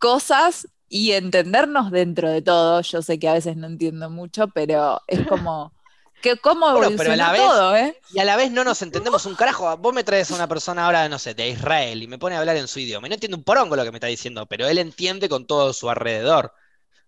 cosas 0.06 0.68
y 0.88 1.14
entendernos 1.14 1.90
dentro 1.90 2.30
de 2.30 2.44
todo. 2.44 2.80
Yo 2.82 3.02
sé 3.02 3.18
que 3.18 3.28
a 3.28 3.34
veces 3.34 3.58
no 3.58 3.66
entiendo 3.66 4.12
mucho, 4.12 4.48
pero 4.50 5.02
es 5.08 5.26
como 5.28 5.74
que 6.22 6.38
cómo 6.38 6.70
evolucionó 6.70 7.36
todo, 7.36 7.76
¿eh? 7.76 8.00
Y 8.14 8.20
a 8.20 8.24
la 8.24 8.36
vez 8.36 8.52
no 8.52 8.64
nos 8.64 8.84
entendemos 8.84 9.26
un 9.26 9.34
carajo. 9.34 9.76
Vos 9.78 9.96
me 9.96 10.04
traes 10.04 10.30
a 10.30 10.36
una 10.36 10.48
persona 10.48 10.86
ahora, 10.86 11.10
no 11.10 11.18
sé, 11.18 11.34
de 11.34 11.50
Israel 11.50 12.04
y 12.04 12.08
me 12.08 12.20
pone 12.20 12.36
a 12.36 12.40
hablar 12.40 12.56
en 12.56 12.68
su 12.68 12.80
idioma. 12.80 13.08
Y 13.08 13.10
no 13.10 13.16
entiendo 13.16 13.36
un 13.36 13.44
porongo 13.44 13.76
lo 13.76 13.84
que 13.84 13.90
me 13.90 13.98
está 13.98 14.06
diciendo, 14.06 14.46
pero 14.46 14.68
él 14.68 14.78
entiende 14.78 15.28
con 15.28 15.48
todo 15.48 15.74
su 15.74 15.90
alrededor. 15.90 16.54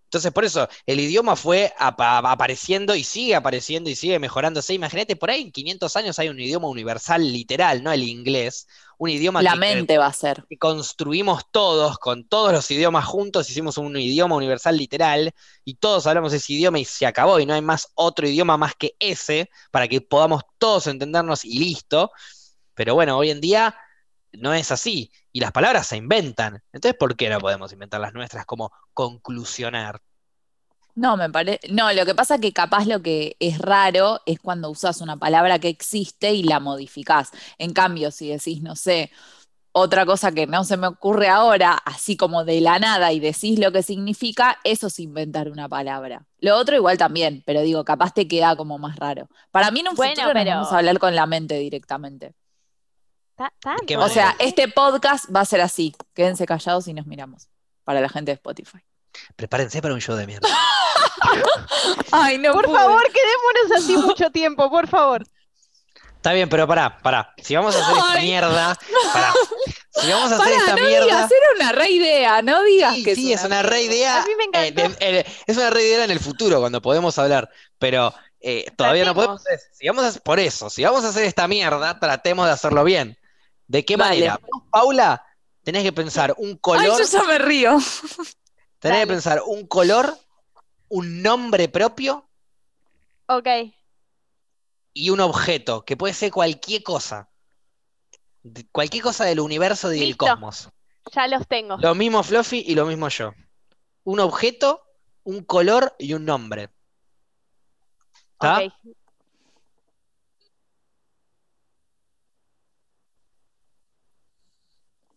Entonces, 0.07 0.31
por 0.31 0.45
eso, 0.45 0.69
el 0.85 1.01
idioma 1.01 1.35
fue 1.35 1.73
apareciendo 1.77 2.95
y 2.95 3.03
sigue 3.03 3.35
apareciendo 3.35 3.89
y 3.89 3.95
sigue 3.95 4.19
mejorándose. 4.19 4.73
Imagínate, 4.73 5.17
por 5.17 5.29
ahí 5.29 5.41
en 5.41 5.51
500 5.51 5.97
años 5.97 6.17
hay 6.17 6.29
un 6.29 6.39
idioma 6.39 6.69
universal 6.69 7.21
literal, 7.34 7.84
no 7.84 7.91
el 7.91 8.03
inglés. 8.03 8.67
Un 8.97 9.09
idioma 9.09 9.41
La 9.41 9.57
mente 9.57 9.97
va 9.97 10.05
a 10.05 10.13
ser. 10.13 10.45
Que 10.49 10.57
construimos 10.57 11.43
todos, 11.51 11.97
con 11.97 12.25
todos 12.25 12.53
los 12.53 12.71
idiomas 12.71 13.03
juntos, 13.03 13.49
hicimos 13.49 13.77
un 13.77 13.97
idioma 13.97 14.38
universal 14.38 14.77
literal 14.77 15.34
y 15.65 15.75
todos 15.75 16.07
hablamos 16.07 16.31
ese 16.31 16.53
idioma 16.53 16.79
y 16.79 16.85
se 16.85 17.05
acabó 17.05 17.38
y 17.41 17.45
no 17.45 17.53
hay 17.53 17.61
más 17.61 17.89
otro 17.93 18.25
idioma 18.29 18.55
más 18.55 18.75
que 18.75 18.95
ese 18.99 19.49
para 19.71 19.89
que 19.89 19.99
podamos 19.99 20.43
todos 20.57 20.88
entendernos 20.88 21.43
y 21.43 21.59
listo. 21.59 22.11
Pero 22.73 22.95
bueno, 22.95 23.17
hoy 23.17 23.31
en 23.31 23.41
día 23.41 23.75
no 24.38 24.53
es 24.53 24.72
así. 24.72 25.11
Y 25.31 25.39
las 25.39 25.51
palabras 25.51 25.88
se 25.88 25.97
inventan. 25.97 26.61
Entonces, 26.72 26.97
¿por 26.97 27.15
qué 27.15 27.30
no 27.30 27.39
podemos 27.39 27.72
inventar 27.73 27.99
las 28.01 28.14
nuestras 28.14 28.45
como 28.45 28.72
conclusionar? 28.93 30.01
No, 30.95 31.15
me 31.15 31.30
parece. 31.30 31.59
No, 31.69 31.93
lo 31.93 32.05
que 32.05 32.15
pasa 32.15 32.35
es 32.35 32.41
que 32.41 32.53
capaz 32.53 32.85
lo 32.88 33.03
que 33.03 33.35
es 33.39 33.59
raro 33.59 34.22
es 34.26 34.39
cuando 34.39 34.69
usas 34.69 34.99
una 35.01 35.18
palabra 35.18 35.59
que 35.59 35.69
existe 35.69 36.34
y 36.34 36.43
la 36.43 36.59
modificás. 36.59 37.31
En 37.59 37.72
cambio, 37.72 38.09
si 38.09 38.30
decís, 38.30 38.64
no 38.64 38.76
sé, 38.76 39.11
otra 39.80 40.07
cosa 40.07 40.31
que 40.31 40.47
no 40.47 40.64
se 40.64 40.76
me 40.76 40.88
ocurre 40.88 41.27
ahora, 41.27 41.73
así 41.85 42.18
como 42.18 42.43
de 42.43 42.61
la 42.61 42.80
nada 42.80 43.14
y 43.14 43.19
decís 43.19 43.59
lo 43.59 43.72
que 43.72 43.84
significa, 43.84 44.57
eso 44.64 44.88
es 44.88 44.99
inventar 44.99 45.51
una 45.51 45.69
palabra. 45.69 46.26
Lo 46.39 46.57
otro 46.57 46.76
igual 46.76 46.97
también, 46.97 47.43
pero 47.45 47.61
digo, 47.61 47.85
capaz 47.85 48.11
te 48.11 48.27
queda 48.27 48.55
como 48.55 48.80
más 48.80 48.95
raro. 48.95 49.30
Para 49.51 49.69
mí 49.69 49.81
en 49.81 49.89
un 49.89 49.95
bueno, 49.95 50.15
futuro 50.15 50.34
pero... 50.34 50.49
vamos 50.49 50.72
a 50.72 50.80
hablar 50.80 50.97
con 50.97 51.15
la 51.15 51.27
mente 51.27 51.59
directamente. 51.59 52.34
O 53.97 54.09
sea, 54.09 54.35
este 54.39 54.68
podcast 54.68 55.26
va 55.34 55.41
a 55.41 55.45
ser 55.45 55.61
así. 55.61 55.95
Quédense 56.14 56.45
callados 56.45 56.88
y 56.88 56.93
nos 56.93 57.05
miramos. 57.05 57.49
Para 57.84 58.01
la 58.01 58.09
gente 58.09 58.31
de 58.31 58.35
Spotify. 58.35 58.80
Prepárense 59.35 59.81
para 59.81 59.93
un 59.93 60.01
show 60.01 60.15
de 60.15 60.27
mierda. 60.27 60.47
Ay, 62.11 62.38
no. 62.38 62.53
Por 62.53 62.65
favor, 62.65 63.03
quedémonos 63.03 63.84
así 63.84 63.97
mucho 63.97 64.30
tiempo, 64.31 64.69
por 64.69 64.88
favor. 64.88 65.23
Está 66.15 66.34
bien, 66.34 66.49
pero 66.49 66.68
pará, 66.68 66.97
pará. 66.97 67.34
Si 67.41 67.55
vamos 67.55 67.76
a 67.76 67.80
hacer 67.80 67.97
esta 67.97 68.19
mierda, 68.19 68.77
pará. 69.14 69.34
Si 69.91 70.11
vamos 70.11 70.31
a 70.31 70.35
hacer 70.35 70.53
esta 70.53 70.76
no 70.76 70.84
mierda. 70.84 71.05
Digas, 71.05 71.31
era 71.31 71.47
una 71.55 71.72
re 71.72 71.89
idea, 71.89 72.41
no 72.41 72.64
digas 72.64 72.95
sí, 72.95 73.03
que 73.03 73.15
sí, 73.15 73.34
es 73.34 73.43
una, 73.43 73.61
re 73.61 73.84
idea. 73.84 74.23
A 74.23 74.26
mí 74.26 74.31
me 74.38 74.43
encanta. 74.45 74.97
Eh, 74.99 75.26
es 75.45 75.57
una 75.57 75.69
re 75.69 75.84
idea 75.84 76.03
en 76.03 76.11
el 76.11 76.19
futuro, 76.19 76.59
cuando 76.59 76.81
podemos 76.81 77.18
hablar. 77.18 77.49
Pero 77.80 78.14
eh, 78.41 78.65
todavía 78.76 79.05
no 79.05 79.15
podemos. 79.15 79.43
Si 79.72 79.88
vamos 79.88 80.18
a, 80.18 80.19
por 80.19 80.39
eso, 80.39 80.69
si 80.69 80.84
vamos 80.84 81.05
a 81.05 81.09
hacer 81.09 81.23
esta 81.23 81.47
mierda, 81.47 81.99
tratemos 81.99 82.45
de 82.47 82.51
hacerlo 82.51 82.84
bien. 82.84 83.18
¿De 83.68 83.84
qué 83.84 83.98
manera? 83.98 84.39
Paula, 84.72 85.23
tenés 85.64 85.84
que 85.84 85.91
pensar 85.91 86.34
un 86.38 86.57
color. 86.57 86.98
Ay, 86.98 87.06
yo 87.06 87.19
ya 87.19 87.23
me 87.23 87.38
río. 87.38 87.77
Tenés 88.80 88.99
que 88.99 89.07
pensar 89.07 89.41
un 89.45 89.65
color, 89.65 90.15
un 90.89 91.22
nombre 91.22 91.68
propio. 91.68 92.30
Ok. 93.26 93.48
Y 94.94 95.10
un 95.10 95.19
objeto, 95.19 95.84
que 95.84 95.98
puede 95.98 96.14
ser 96.14 96.31
cualquier 96.31 96.84
cosa. 96.84 97.30
Cualquier 98.72 99.03
cosa 99.03 99.26
del 99.26 99.39
universo 99.39 99.91
y 99.91 99.99
del 99.99 100.15
cosmos. 100.15 100.69
Ya 101.14 101.27
los 101.27 101.48
tengo. 101.48 101.77
Lo 101.77 101.95
mismo 101.95 102.23
Fluffy 102.23 102.64
y 102.65 102.76
lo 102.76 102.85
mismo 102.85 103.10
yo. 103.10 103.34
Un 104.03 104.19
objeto, 104.19 104.84
un 105.23 105.44
color 105.44 105.95
y 105.98 106.14
un 106.14 106.26
nombre. 106.26 106.69
¿Está? 108.34 108.61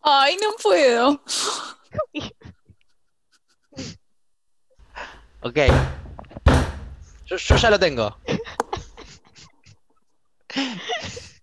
Ay, 0.01 0.37
no 0.41 0.53
puedo. 0.61 1.23
ok. 5.41 5.57
Yo, 7.25 7.37
ya 7.37 7.69
lo 7.69 7.79
tengo. 7.79 8.17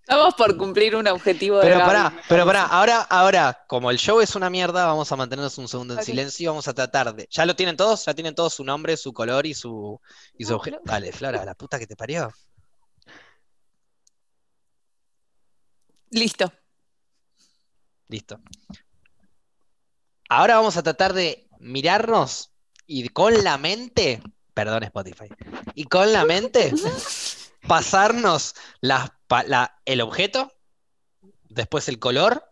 Estamos 0.01 0.35
por 0.35 0.57
cumplir 0.57 0.97
un 0.97 1.07
objetivo 1.07 1.59
de 1.59 1.65
Pero 1.65 1.81
pará, 1.81 2.13
pero 2.29 2.47
pará, 2.47 2.65
ahora, 2.65 3.03
ahora, 3.03 3.65
como 3.67 3.91
el 3.91 3.99
show 3.99 4.21
es 4.21 4.35
una 4.35 4.51
mierda, 4.51 4.87
vamos 4.87 5.13
a 5.13 5.17
mantenernos 5.17 5.57
un 5.59 5.69
segundo 5.69 5.95
en 5.95 6.03
silencio 6.03 6.45
y 6.45 6.47
vamos 6.49 6.67
a 6.67 6.75
tratar 6.75 7.15
de. 7.15 7.29
¿Ya 7.31 7.45
lo 7.45 7.55
tienen 7.55 7.77
todos? 7.77 8.07
¿Ya 8.07 8.15
tienen 8.15 8.35
todos 8.35 8.55
su 8.55 8.65
nombre, 8.65 8.97
su 8.97 9.13
color 9.13 9.47
y 9.47 9.55
su, 9.55 10.01
y 10.37 10.45
su 10.45 10.55
objeto? 10.55 10.81
Dale, 10.85 11.13
Flora, 11.13 11.45
la 11.45 11.55
puta 11.55 11.79
que 11.79 11.87
te 11.87 11.95
parió. 11.95 12.33
Listo. 16.11 16.51
Listo. 18.09 18.41
Ahora 20.29 20.57
vamos 20.57 20.77
a 20.77 20.83
tratar 20.83 21.13
de 21.13 21.49
mirarnos 21.59 22.53
y 22.87 23.09
con 23.09 23.45
la 23.45 23.59
mente, 23.59 24.23
perdón 24.55 24.83
Spotify, 24.85 25.29
y 25.75 25.85
con 25.85 26.13
la 26.13 26.25
mente 26.25 26.73
pasarnos 27.69 28.55
el 29.85 30.01
objeto, 30.01 30.53
después 31.49 31.89
el 31.89 31.99
color 31.99 32.45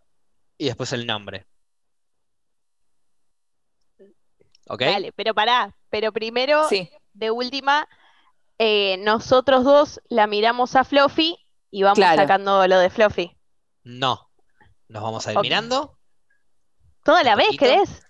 y 0.58 0.66
después 0.66 0.92
el 0.92 1.06
nombre. 1.06 1.46
¿Ok? 4.68 4.80
Vale, 4.80 5.12
pero 5.12 5.34
pará, 5.34 5.76
pero 5.90 6.12
primero, 6.12 6.66
de 7.12 7.30
última, 7.30 7.88
eh, 8.58 8.96
nosotros 8.98 9.64
dos 9.64 10.00
la 10.08 10.26
miramos 10.26 10.76
a 10.76 10.84
Fluffy 10.84 11.38
y 11.70 11.82
vamos 11.82 11.98
sacando 11.98 12.66
lo 12.66 12.78
de 12.78 12.90
Fluffy. 12.90 13.36
No, 13.84 14.25
nos 14.88 15.02
vamos 15.02 15.26
a 15.26 15.32
ir 15.32 15.38
mirando. 15.40 15.98
¿Toda 17.02 17.22
la 17.22 17.36
vez, 17.36 17.48
crees? 17.56 18.02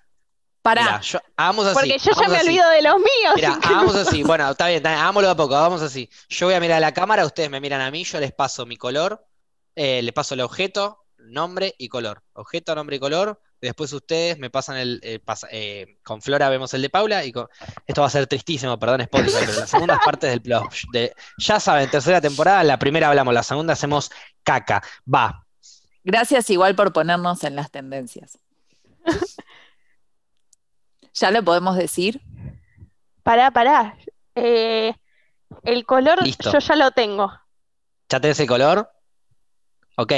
Para. 0.63 1.01
hagamos 1.37 1.67
así. 1.67 1.75
Porque 1.75 1.99
yo 1.99 2.11
ya 2.21 2.29
me 2.29 2.41
olvido 2.41 2.69
de 2.71 2.83
los 2.83 2.97
míos. 2.97 3.35
Mira, 3.37 3.59
hagamos 3.63 3.95
así. 3.95 4.23
Bueno, 4.23 4.51
está 4.51 4.69
bien, 4.69 4.85
hagámoslo 4.87 5.31
a 5.31 5.37
poco, 5.37 5.55
hagamos 5.55 5.83
así. 5.83 6.11
Yo 6.29 6.47
voy 6.47 6.55
a 6.55 6.61
mirar 6.61 6.79
a 6.79 6.81
la 6.81 6.93
cámara, 6.93 7.25
ustedes 7.25 7.51
me 7.51 7.61
miran 7.61 7.81
a 7.81 7.91
mí, 7.91 8.05
yo 8.05 8.19
les 8.19 8.33
paso 8.33 8.67
mi 8.67 8.77
color, 8.77 9.25
eh, 9.77 10.03
les 10.03 10.13
paso 10.13 10.35
el 10.35 10.41
objeto, 10.41 11.05
nombre 11.19 11.75
y 11.79 11.89
color. 11.89 12.23
Objeto, 12.33 12.75
nombre 12.75 12.97
y 12.97 12.99
color. 12.99 13.41
Después 13.61 13.93
ustedes 13.93 14.39
me 14.39 14.51
pasan 14.51 14.77
el. 14.77 15.01
Eh, 15.03 15.21
eh, 15.51 15.99
con 16.03 16.21
Flora 16.21 16.49
vemos 16.49 16.75
el 16.75 16.83
de 16.83 16.91
Paula. 16.91 17.25
y 17.25 17.33
Esto 17.87 18.01
va 18.01 18.07
a 18.07 18.11
ser 18.11 18.27
tristísimo, 18.27 18.79
perdón, 18.79 19.03
Spotify, 19.03 19.39
pero 19.41 19.61
las 19.61 19.71
segundas 19.71 19.99
partes 20.05 20.31
del 20.31 20.41
blog. 20.41 20.69
De, 20.93 21.15
ya 21.39 21.61
saben, 21.61 21.91
tercera 21.91 22.21
temporada, 22.21 22.65
la 22.65 22.79
primera 22.79 23.09
hablamos, 23.09 23.33
la 23.33 23.43
segunda 23.43 23.75
hacemos 23.75 24.11
caca. 24.43 24.83
Va, 25.13 25.46
Gracias 26.07 26.49
igual 26.51 26.77
por 26.77 26.93
ponernos 26.93 27.43
en 27.43 27.57
las 27.57 27.73
tendencias. 27.73 28.39
¿Ya 31.15 31.33
lo 31.33 31.43
podemos 31.43 31.77
decir? 31.77 32.23
Pará, 33.25 33.51
pará. 33.51 33.99
Eh, 34.37 34.95
el 35.65 35.85
color 35.85 36.21
yo 36.25 36.59
ya 36.61 36.77
lo 36.77 36.93
tengo. 36.93 37.33
¿Ya 38.09 38.21
tenés 38.21 38.39
el 38.39 38.47
color? 38.47 38.89
Ok. 39.97 40.13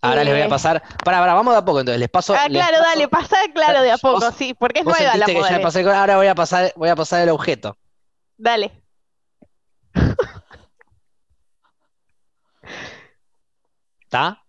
Ahora 0.00 0.22
les 0.22 0.32
voy 0.32 0.42
a 0.42 0.46
eh. 0.46 0.48
pasar. 0.48 0.80
Pará, 1.04 1.18
pará, 1.18 1.34
vamos 1.34 1.54
de 1.54 1.58
a 1.58 1.64
poco 1.64 1.80
entonces. 1.80 1.98
Les 1.98 2.08
paso. 2.08 2.32
Ah, 2.32 2.46
claro, 2.46 2.78
dale, 2.78 3.08
pasá 3.08 3.36
claro 3.52 3.82
de 3.82 3.90
a 3.90 3.98
poco, 3.98 4.30
sí, 4.30 4.54
porque 4.54 4.78
es 4.80 4.86
nueva 4.86 5.16
la 5.16 5.26
moda. 5.26 6.00
ahora 6.00 6.18
voy 6.18 6.28
a 6.28 6.36
pasar, 6.36 6.72
voy 6.76 6.88
a 6.88 6.94
pasar 6.94 7.22
el 7.22 7.30
objeto. 7.30 7.76
Dale. 8.36 8.80
¿Está? 14.02 14.39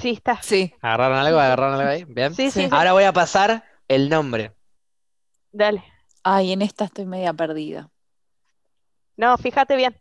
Sí, 0.00 0.10
está. 0.10 0.40
Sí. 0.42 0.72
¿Agarraron 0.80 1.18
algo? 1.18 1.40
¿Agarraron 1.40 1.74
algo 1.80 1.90
ahí? 1.90 2.04
Bien. 2.04 2.34
Sí, 2.34 2.50
sí. 2.50 2.68
Ahora 2.70 2.92
voy 2.92 3.04
a 3.04 3.12
pasar 3.12 3.64
el 3.88 4.08
nombre. 4.08 4.52
Dale. 5.50 5.82
Ay, 6.22 6.52
en 6.52 6.62
esta 6.62 6.84
estoy 6.84 7.06
media 7.06 7.32
perdida. 7.32 7.90
No, 9.16 9.36
fíjate 9.38 9.76
bien. 9.76 9.96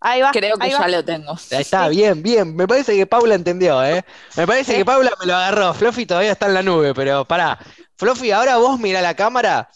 Ahí 0.00 0.22
va. 0.22 0.30
Creo 0.30 0.56
que 0.56 0.70
ya 0.70 0.88
lo 0.88 1.04
tengo. 1.04 1.32
Ahí 1.32 1.60
está, 1.60 1.88
bien, 1.88 2.22
bien. 2.22 2.54
Me 2.54 2.66
parece 2.66 2.96
que 2.96 3.06
Paula 3.06 3.34
entendió, 3.34 3.84
¿eh? 3.84 4.04
Me 4.36 4.46
parece 4.46 4.76
que 4.76 4.84
Paula 4.84 5.12
me 5.20 5.26
lo 5.26 5.34
agarró. 5.34 5.74
Fluffy 5.74 6.06
todavía 6.06 6.32
está 6.32 6.46
en 6.46 6.54
la 6.54 6.62
nube, 6.62 6.94
pero 6.94 7.24
pará. 7.24 7.58
Fluffy, 7.96 8.30
ahora 8.30 8.56
vos 8.56 8.78
mira 8.78 9.02
la 9.02 9.14
cámara 9.14 9.68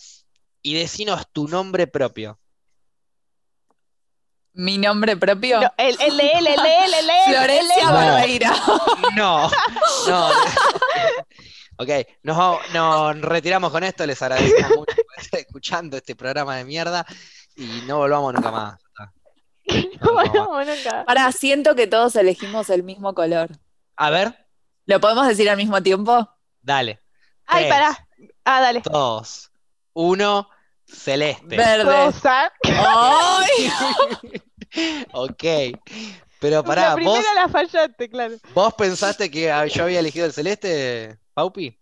y 0.63 0.75
decinos 0.75 1.27
tu 1.33 1.49
nombre 1.49 1.87
propio. 1.87 2.39
¿Mi 4.55 4.79
nombre 4.79 5.17
propio? 5.17 5.61
el, 5.77 6.01
el, 6.01 6.17
de 6.17 6.31
él, 6.31 6.47
el 6.47 6.63
de 6.63 6.85
él, 6.85 6.95
el 6.95 7.07
de 7.07 7.25
él. 7.27 7.35
Florencia 7.35 7.91
Barbeira. 7.91 8.53
No, 9.17 9.51
no. 10.09 10.29
ok, 11.77 11.89
nos, 12.23 13.21
retiramos 13.21 13.73
con 13.73 13.83
esto. 13.83 14.07
Les 14.07 14.21
agradecemos 14.23 14.71
mucho 14.77 14.95
por 14.95 15.23
estar 15.23 15.41
escuchando 15.41 15.97
este 15.97 16.15
programa 16.15 16.57
de 16.57 16.65
mierda 16.65 17.05
y 17.57 17.83
no 17.87 17.99
volvamos 17.99 18.33
nunca 18.35 18.51
más. 18.51 18.81
No, 20.03 20.13
volvamos 20.13 20.67
nunca. 20.67 21.05
Ahora 21.07 21.33
siento 21.33 21.75
que 21.75 21.87
todos 21.87 22.15
elegimos 22.17 22.69
el 22.69 22.83
mismo 22.83 23.15
color. 23.15 23.49
A 23.97 24.11
ver. 24.11 24.47
¿Lo 24.85 25.01
podemos 25.01 25.27
decir 25.27 25.49
al 25.49 25.57
mismo 25.57 25.83
tiempo? 25.83 26.29
Dale. 26.61 27.01
Ay, 27.47 27.71
pará. 27.71 28.07
Ah, 28.45 28.61
dale. 28.61 28.83
Dos, 28.85 29.51
uno. 29.95 30.51
Celeste. 30.87 31.57
Verde. 31.57 31.85
Rosa. 32.07 32.53
¡Ay! 32.65 33.71
ok. 35.13 35.45
Pero 36.41 36.63
pará, 36.63 36.91
la 36.91 36.95
primera 36.95 37.17
vos. 37.17 37.35
la 37.35 37.49
fallaste, 37.49 38.11
claro. 38.11 38.35
¿Vos 38.53 38.75
pensaste 38.75 39.31
que 39.31 39.45
yo 39.73 39.85
había 39.85 40.01
elegido 40.01 40.27
el 40.27 40.33
celeste, 40.33 41.19
Paupi? 41.33 41.79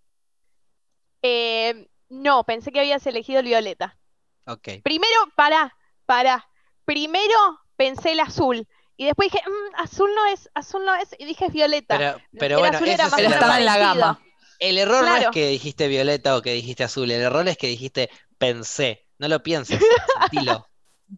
Eh, 1.23 1.89
no, 2.09 2.45
pensé 2.45 2.71
que 2.71 2.81
habías 2.81 3.05
elegido 3.07 3.41
el 3.41 3.47
violeta. 3.47 3.99
Ok. 4.47 4.69
Primero, 4.85 5.27
pará, 5.35 5.77
pará. 6.07 6.49
Primero 6.85 7.61
pensé 7.77 8.13
el 8.13 8.21
azul. 8.21 8.69
Y 8.97 9.07
después 9.07 9.33
dije, 9.33 9.43
mm, 9.45 9.81
azul 9.81 10.11
no 10.15 10.27
es, 10.27 10.49
azul 10.55 10.85
no 10.85 10.95
es, 10.95 11.15
y 11.19 11.25
dije 11.25 11.49
violeta. 11.49 11.99
Pero, 11.99 12.21
pero 12.39 12.59
bueno, 12.59 12.79
ese 12.79 12.93
es 12.93 13.13
el 13.19 13.33
estaba 13.33 13.59
en 13.59 13.65
la 13.65 13.79
gama. 13.79 14.23
El 14.63 14.79
error 14.79 15.05
no 15.05 15.17
es 15.17 15.27
que 15.33 15.49
dijiste 15.49 15.89
violeta 15.89 16.37
o 16.37 16.41
que 16.41 16.53
dijiste 16.53 16.85
azul, 16.85 17.11
el 17.11 17.21
error 17.21 17.49
es 17.49 17.59
que 17.59 17.67
dijiste 17.67 18.11
pensé. 18.39 19.09
No 19.19 19.27
lo 19.27 19.43
pienses, 19.43 19.83
sentilo. 20.21 20.69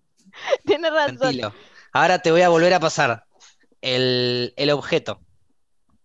Tienes 0.64 0.90
razón. 0.90 1.52
Ahora 1.92 2.20
te 2.20 2.30
voy 2.30 2.40
a 2.40 2.48
volver 2.48 2.72
a 2.72 2.80
pasar 2.80 3.26
el, 3.82 4.54
el 4.56 4.70
objeto. 4.70 5.20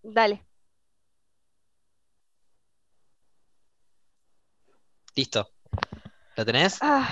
Dale. 0.04 0.46
Listo. 5.16 5.50
¿Lo 6.36 6.46
tenés? 6.46 6.78
Ah, 6.82 7.10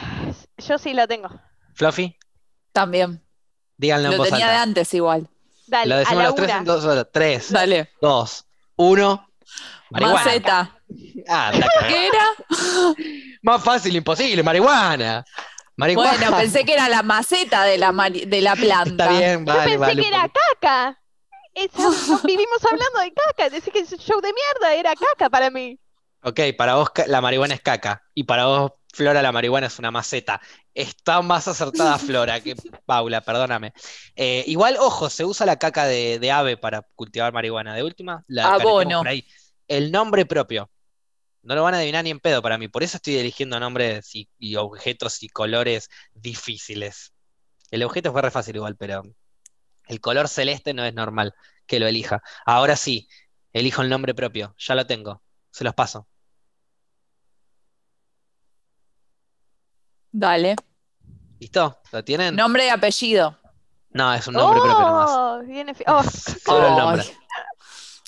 yo 0.58 0.78
sí 0.78 0.94
lo 0.94 1.08
tengo. 1.08 1.30
¿Fluffy? 1.74 2.18
También. 2.74 3.24
Díganlo 3.78 4.12
en 4.12 4.18
Lo 4.18 4.24
tenía 4.26 4.50
de 4.50 4.58
antes 4.58 4.94
igual. 4.94 5.30
Dale, 5.68 5.90
Lo 5.90 5.98
decimos 6.00 6.20
a 6.20 6.24
la 6.24 6.30
los 6.30 6.36
tres 6.36 6.50
en 6.52 6.66
dos 6.66 6.84
horas. 6.84 7.08
Tres, 7.14 7.52
Dale. 7.54 7.92
dos, 8.02 8.46
uno. 8.76 9.27
Marihuana. 9.90 10.24
Maceta. 10.24 10.78
Ah. 11.30 11.52
¿Qué 11.88 12.08
era? 12.08 12.26
Más 13.42 13.64
fácil, 13.64 13.96
imposible, 13.96 14.44
marihuana. 14.44 15.24
Marihuana. 15.76 16.18
Bueno, 16.18 16.38
pensé 16.38 16.66
que 16.66 16.74
era 16.74 16.90
la 16.90 17.04
maceta 17.04 17.64
de 17.64 17.78
la, 17.78 17.92
de 17.92 18.42
la 18.42 18.56
planta. 18.56 19.06
Está 19.06 19.18
bien, 19.20 19.46
Yo 19.46 19.54
vale, 19.54 19.64
pensé 19.64 19.78
vale. 19.78 20.02
que 20.02 20.08
era 20.08 20.30
caca. 20.30 21.00
Vivimos 22.24 22.64
hablando 22.64 23.00
de 23.00 23.14
caca. 23.14 23.50
Decís 23.50 23.72
que 23.72 23.80
ese 23.80 23.98
show 23.98 24.20
de 24.22 24.32
mierda 24.34 24.76
era 24.76 24.94
caca 24.96 25.30
para 25.30 25.50
mí. 25.50 25.80
Ok, 26.24 26.40
para 26.58 26.76
vos 26.76 26.90
la 27.08 27.22
marihuana 27.22 27.54
es 27.54 27.62
caca. 27.62 28.04
Y 28.14 28.24
para 28.24 28.46
vos, 28.46 28.72
Flora, 28.94 29.22
la 29.22 29.32
marihuana 29.32 29.68
es 29.68 29.78
una 29.80 29.92
maceta. 29.92 30.42
Está 30.74 31.22
más 31.22 31.48
acertada 31.48 31.98
Flora 32.00 32.40
que 32.42 32.56
Paula, 32.86 33.22
perdóname. 33.22 33.74
Eh, 34.16 34.44
igual, 34.48 34.78
ojo, 34.80 35.10
se 35.10 35.26
usa 35.26 35.46
la 35.46 35.58
caca 35.58 35.86
de, 35.86 36.20
de 36.20 36.32
ave 36.32 36.58
para 36.58 36.82
cultivar 36.96 37.32
marihuana. 37.34 37.76
De 37.76 37.84
última, 37.84 38.24
la 38.28 38.54
Abono. 38.56 39.00
por 39.00 39.08
ahí. 39.08 39.26
El 39.68 39.92
nombre 39.92 40.26
propio. 40.26 40.70
No 41.42 41.56
lo 41.56 41.64
van 41.64 41.76
a 41.76 41.78
adivinar 41.78 42.04
ni 42.04 42.10
en 42.10 42.20
pedo 42.20 42.42
para 42.42 42.58
mí. 42.58 42.68
Por 42.68 42.84
eso 42.84 42.98
estoy 42.98 43.18
eligiendo 43.18 43.60
nombres 43.60 44.16
y, 44.16 44.30
y 44.38 44.56
objetos 44.56 45.24
y 45.24 45.30
colores 45.30 45.90
difíciles. 46.14 47.14
El 47.72 47.84
objeto 47.84 48.12
fue 48.12 48.22
re 48.22 48.32
fácil 48.32 48.56
igual, 48.56 48.76
pero 48.76 49.04
el 49.88 50.02
color 50.02 50.28
celeste 50.28 50.74
no 50.74 50.84
es 50.86 50.94
normal 50.94 51.34
que 51.66 51.80
lo 51.80 51.88
elija. 51.88 52.22
Ahora 52.46 52.76
sí, 52.76 53.08
elijo 53.54 53.82
el 53.82 53.90
nombre 53.90 54.14
propio. 54.14 54.56
Ya 54.58 54.76
lo 54.76 54.86
tengo. 54.86 55.22
Se 55.52 55.64
los 55.64 55.74
paso. 55.74 56.08
Dale. 60.12 60.56
¿Listo? 61.40 61.80
¿Lo 61.92 62.04
tienen? 62.04 62.36
Nombre 62.36 62.66
y 62.66 62.70
apellido. 62.70 63.38
No, 63.92 64.14
es 64.14 64.28
un 64.28 64.34
nombre 64.34 64.60
propio 64.62 64.80
nomás. 64.80 65.10
Oh, 65.12 65.42
viene 65.46 65.74
oh, 65.88 66.04
Solo 66.04 66.68
el 66.68 66.76
nombre. 66.76 67.04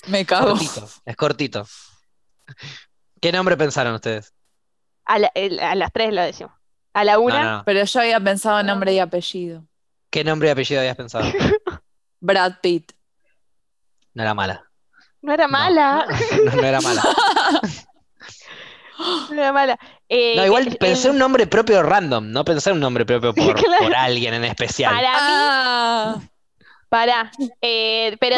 Me 0.06 0.24
cago. 0.24 0.50
Cortito, 0.50 0.88
es 1.04 1.16
cortito. 1.16 1.66
¿Qué 3.20 3.32
nombre 3.32 3.56
pensaron 3.56 3.94
ustedes? 3.94 4.34
a, 5.04 5.18
la- 5.18 5.32
el- 5.34 5.58
a 5.60 5.74
las 5.74 5.92
tres 5.92 6.12
lo 6.12 6.22
decimos. 6.22 6.52
A 6.94 7.04
la 7.04 7.18
una. 7.18 7.38
No, 7.42 7.50
no, 7.50 7.56
no. 7.58 7.64
Pero 7.64 7.84
yo 7.84 8.00
había 8.00 8.20
pensado 8.20 8.60
en 8.60 8.66
nombre 8.66 8.92
y 8.92 8.98
apellido. 8.98 9.64
¿Qué 10.10 10.24
nombre 10.24 10.48
y 10.48 10.50
apellido 10.52 10.80
habías 10.80 10.96
pensado? 10.96 11.24
Brad 12.20 12.54
Pitt. 12.62 12.92
No 14.14 14.22
era 14.22 14.34
mala. 14.34 14.64
No 15.22 15.32
era 15.32 15.46
No. 15.46 15.52
mala. 15.52 16.06
No, 16.44 16.52
no 16.56 16.62
era 16.64 16.80
mala. 16.80 17.02
No 19.30 19.32
era 19.40 19.52
mala. 19.52 19.78
Eh, 20.10 20.34
No, 20.36 20.44
igual 20.44 20.66
el- 20.68 20.76
pensé 20.76 21.08
el- 21.08 21.12
un 21.14 21.18
nombre 21.18 21.46
propio 21.46 21.82
random, 21.82 22.30
no 22.30 22.44
pensé 22.44 22.70
un 22.70 22.80
nombre 22.80 23.06
propio 23.06 23.32
por, 23.34 23.54
Claro. 23.64 23.84
por 23.84 23.94
alguien 23.94 24.34
en 24.34 24.44
especial. 24.44 24.94
Para 24.94 26.16
mí, 26.18 26.28
Para. 26.90 27.30
Eh, 27.62 28.16
pero 28.20 28.36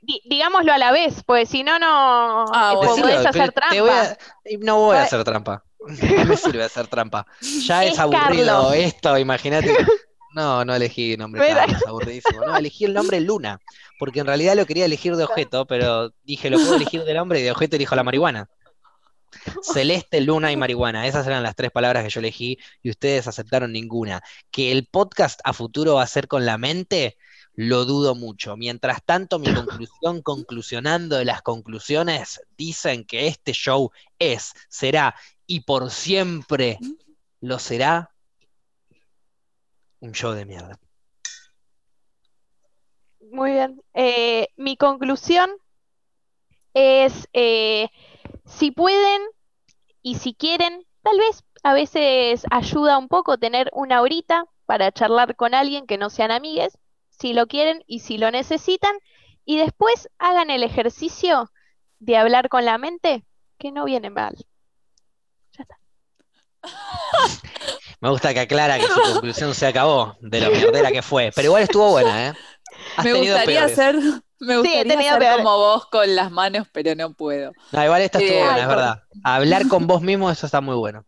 di- 0.00 0.20
digámoslo 0.24 0.72
a 0.72 0.78
la 0.78 0.90
vez, 0.90 1.22
pues 1.24 1.48
si 1.48 1.62
no, 1.62 1.78
no 1.78 2.44
Ah, 2.52 2.72
eh, 2.72 2.76
bueno. 2.76 2.96
Podés 3.02 3.26
hacer 3.26 3.52
trampa. 3.52 3.80
voy 3.80 3.90
a- 3.90 4.18
no 4.60 4.78
voy 4.78 4.96
a 4.96 5.00
Pa- 5.00 5.04
hacer 5.04 5.22
trampa. 5.24 5.64
No 5.86 6.24
me 6.24 6.36
sirve 6.36 6.64
hacer 6.64 6.86
trampa. 6.88 7.26
Ya 7.66 7.84
es, 7.84 7.92
Es 7.92 7.98
aburrido 8.00 8.46
Carlos. 8.46 8.74
esto, 8.74 9.16
imagínate. 9.18 9.72
No, 10.34 10.64
no 10.64 10.74
elegí 10.74 11.16
nombre 11.16 11.40
Pero- 11.40 11.54
Carlos, 11.60 11.82
aburridísimo. 11.86 12.40
No, 12.44 12.56
elegí 12.56 12.84
el 12.86 12.92
nombre 12.92 13.20
Luna, 13.20 13.60
porque 14.00 14.18
en 14.18 14.26
realidad 14.26 14.56
lo 14.56 14.66
quería 14.66 14.84
elegir 14.86 15.14
de 15.14 15.22
objeto, 15.22 15.64
pero 15.64 16.10
dije, 16.24 16.50
lo 16.50 16.56
puedo 16.58 16.74
elegir 16.74 17.04
de 17.04 17.14
nombre 17.14 17.38
y 17.38 17.44
de 17.44 17.52
objeto 17.52 17.76
elijo 17.76 17.94
la 17.94 18.02
marihuana. 18.02 18.48
Celeste, 19.62 20.20
luna 20.20 20.50
y 20.50 20.56
marihuana. 20.56 21.06
Esas 21.06 21.26
eran 21.28 21.42
las 21.44 21.54
tres 21.54 21.70
palabras 21.70 22.02
que 22.02 22.10
yo 22.10 22.18
elegí 22.20 22.58
y 22.82 22.90
ustedes 22.90 23.26
aceptaron 23.28 23.70
ninguna. 23.72 24.22
Que 24.50 24.72
el 24.72 24.86
podcast 24.86 25.40
a 25.44 25.52
futuro 25.52 25.94
va 25.94 26.02
a 26.02 26.06
ser 26.08 26.26
con 26.28 26.44
la 26.46 26.58
mente, 26.58 27.16
lo 27.56 27.84
dudo 27.84 28.14
mucho. 28.14 28.56
Mientras 28.56 29.04
tanto, 29.04 29.38
mi 29.38 29.52
conclusión, 29.52 30.22
conclusionando 30.22 31.16
de 31.16 31.24
las 31.24 31.42
conclusiones, 31.42 32.40
dicen 32.56 33.04
que 33.04 33.28
este 33.28 33.52
show 33.52 33.90
es, 34.18 34.52
será 34.68 35.14
y 35.46 35.60
por 35.60 35.90
siempre 35.90 36.78
lo 37.40 37.58
será 37.58 38.10
un 40.00 40.12
show 40.12 40.32
de 40.32 40.44
mierda. 40.44 40.78
Muy 43.30 43.52
bien. 43.52 43.82
Eh, 43.94 44.48
mi 44.56 44.76
conclusión 44.76 45.50
es, 46.74 47.28
eh, 47.32 47.88
si 48.44 48.70
pueden 48.70 49.22
y 50.02 50.16
si 50.16 50.34
quieren, 50.34 50.86
tal 51.02 51.18
vez 51.18 51.44
a 51.62 51.72
veces 51.72 52.44
ayuda 52.50 52.98
un 52.98 53.08
poco 53.08 53.38
tener 53.38 53.70
una 53.72 54.02
horita 54.02 54.44
para 54.66 54.92
charlar 54.92 55.36
con 55.36 55.54
alguien 55.54 55.86
que 55.86 55.98
no 55.98 56.10
sean 56.10 56.30
amigues, 56.30 56.78
si 57.18 57.32
lo 57.32 57.46
quieren 57.46 57.82
y 57.86 58.00
si 58.00 58.18
lo 58.18 58.30
necesitan, 58.30 58.94
y 59.44 59.58
después 59.58 60.08
hagan 60.18 60.50
el 60.50 60.62
ejercicio 60.62 61.50
de 61.98 62.16
hablar 62.16 62.48
con 62.48 62.64
la 62.64 62.78
mente, 62.78 63.24
que 63.58 63.72
no 63.72 63.84
viene 63.84 64.10
mal. 64.10 64.34
Ya 65.56 65.62
está. 65.62 65.78
Me 68.00 68.10
gusta 68.10 68.34
que 68.34 68.40
aclara 68.40 68.78
que 68.78 68.88
su 68.88 69.00
conclusión 69.00 69.54
se 69.54 69.66
acabó 69.66 70.16
de 70.20 70.40
lo 70.40 70.50
mierdera 70.50 70.92
que 70.92 71.02
fue, 71.02 71.32
pero 71.34 71.46
igual 71.46 71.62
estuvo 71.62 71.90
buena, 71.90 72.28
¿eh? 72.28 72.34
Has 72.96 73.04
me 73.04 73.12
tenido 73.12 73.36
gustaría 73.36 73.66
peores. 73.66 73.74
ser, 73.74 73.96
me 74.40 74.56
gustaría 74.58 74.86
tenido 74.86 75.18
ser 75.18 75.26
como 75.28 75.56
vos 75.56 75.86
con 75.86 76.14
las 76.14 76.30
manos, 76.30 76.68
pero 76.72 76.94
no 76.94 77.14
puedo. 77.14 77.52
No, 77.70 77.84
igual 77.84 78.02
esta 78.02 78.18
estuvo 78.18 78.40
Eh, 78.40 78.44
buena, 78.44 78.54
ay, 78.56 78.62
es 78.62 78.68
verdad. 78.68 79.02
Hablar 79.22 79.68
con 79.68 79.86
vos 79.86 80.02
mismo, 80.02 80.30
eso 80.30 80.46
está 80.46 80.60
muy 80.60 80.76
bueno. 80.76 81.06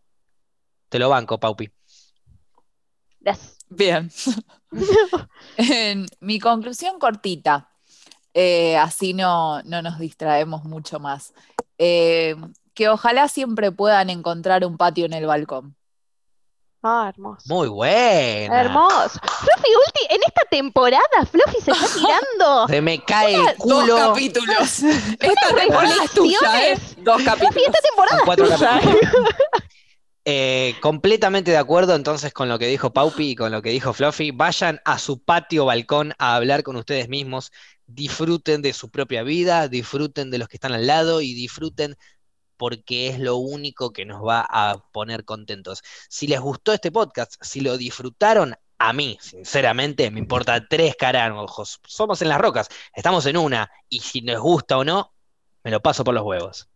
Te 0.89 0.99
lo 0.99 1.09
banco, 1.09 1.39
Paupi. 1.39 1.69
Gracias. 3.19 3.57
Bien. 3.69 4.09
En- 5.57 6.05
Mi 6.19 6.39
conclusión 6.39 6.99
cortita, 6.99 7.69
eh, 8.33 8.77
así 8.77 9.13
no, 9.13 9.61
no 9.63 9.81
nos 9.81 9.99
distraemos 9.99 10.63
mucho 10.63 10.99
más. 10.99 11.33
Eh, 11.77 12.35
que 12.73 12.89
ojalá 12.89 13.27
siempre 13.27 13.71
puedan 13.71 14.09
encontrar 14.09 14.63
un 14.65 14.77
patio 14.77 15.05
en 15.05 15.13
el 15.13 15.25
balcón. 15.25 15.75
Ah, 16.83 17.07
hermoso. 17.09 17.41
Muy 17.47 17.67
buena. 17.69 18.61
Hermoso. 18.61 19.19
Fluffy, 19.19 19.69
ulti, 19.75 20.13
en 20.13 20.21
esta 20.25 20.41
temporada, 20.49 21.25
Fluffy 21.29 21.59
se 21.61 21.71
está 21.71 21.87
tirando. 21.95 22.67
Se 22.67 22.81
me 22.81 23.03
cae 23.03 23.33
el 23.35 23.43
Dos 23.45 23.53
culo. 23.57 23.95
capítulos. 23.97 24.79
Esta 25.19 25.55
temporada 25.55 26.03
es 26.03 26.11
tuya, 26.11 26.69
¿eh? 26.71 26.77
Dos 26.99 27.21
Fluffy, 27.21 27.25
capítulos. 27.25 27.65
esta 27.65 27.79
temporada 27.81 28.21
es 28.23 28.35
tuya. 28.37 28.81
Eh, 30.29 30.75
completamente 30.81 31.51
de 31.51 31.57
acuerdo 31.57 31.95
entonces 31.95 32.33
con 32.33 32.49
lo 32.49 32.59
que 32.59 32.67
dijo 32.67 32.91
Paupi 32.91 33.29
y 33.29 33.35
con 33.37 33.49
lo 33.49 33.61
que 33.61 33.69
dijo 33.69 33.93
Fluffy. 33.93 34.31
Vayan 34.31 34.81
a 34.83 34.99
su 34.99 35.23
patio 35.23 35.63
balcón 35.63 36.13
a 36.17 36.35
hablar 36.35 36.63
con 36.63 36.75
ustedes 36.75 37.07
mismos. 37.07 37.53
Disfruten 37.85 38.61
de 38.61 38.73
su 38.73 38.89
propia 38.89 39.23
vida, 39.23 39.69
disfruten 39.69 40.29
de 40.29 40.37
los 40.37 40.49
que 40.49 40.57
están 40.57 40.73
al 40.73 40.85
lado 40.85 41.21
y 41.21 41.33
disfruten 41.33 41.95
porque 42.57 43.07
es 43.07 43.19
lo 43.19 43.37
único 43.37 43.93
que 43.93 44.03
nos 44.03 44.21
va 44.21 44.45
a 44.49 44.83
poner 44.91 45.23
contentos. 45.23 45.81
Si 46.09 46.27
les 46.27 46.41
gustó 46.41 46.73
este 46.73 46.91
podcast, 46.91 47.35
si 47.41 47.61
lo 47.61 47.77
disfrutaron, 47.77 48.53
a 48.79 48.91
mí, 48.91 49.17
sinceramente, 49.21 50.11
me 50.11 50.19
importa 50.19 50.67
tres 50.67 50.97
carajos. 50.97 51.79
Somos 51.87 52.21
en 52.21 52.27
las 52.27 52.41
rocas, 52.41 52.67
estamos 52.93 53.25
en 53.27 53.37
una, 53.37 53.71
y 53.87 54.01
si 54.01 54.19
les 54.19 54.39
gusta 54.39 54.77
o 54.77 54.83
no, 54.83 55.13
me 55.63 55.71
lo 55.71 55.81
paso 55.81 56.03
por 56.03 56.13
los 56.13 56.25
huevos. 56.25 56.67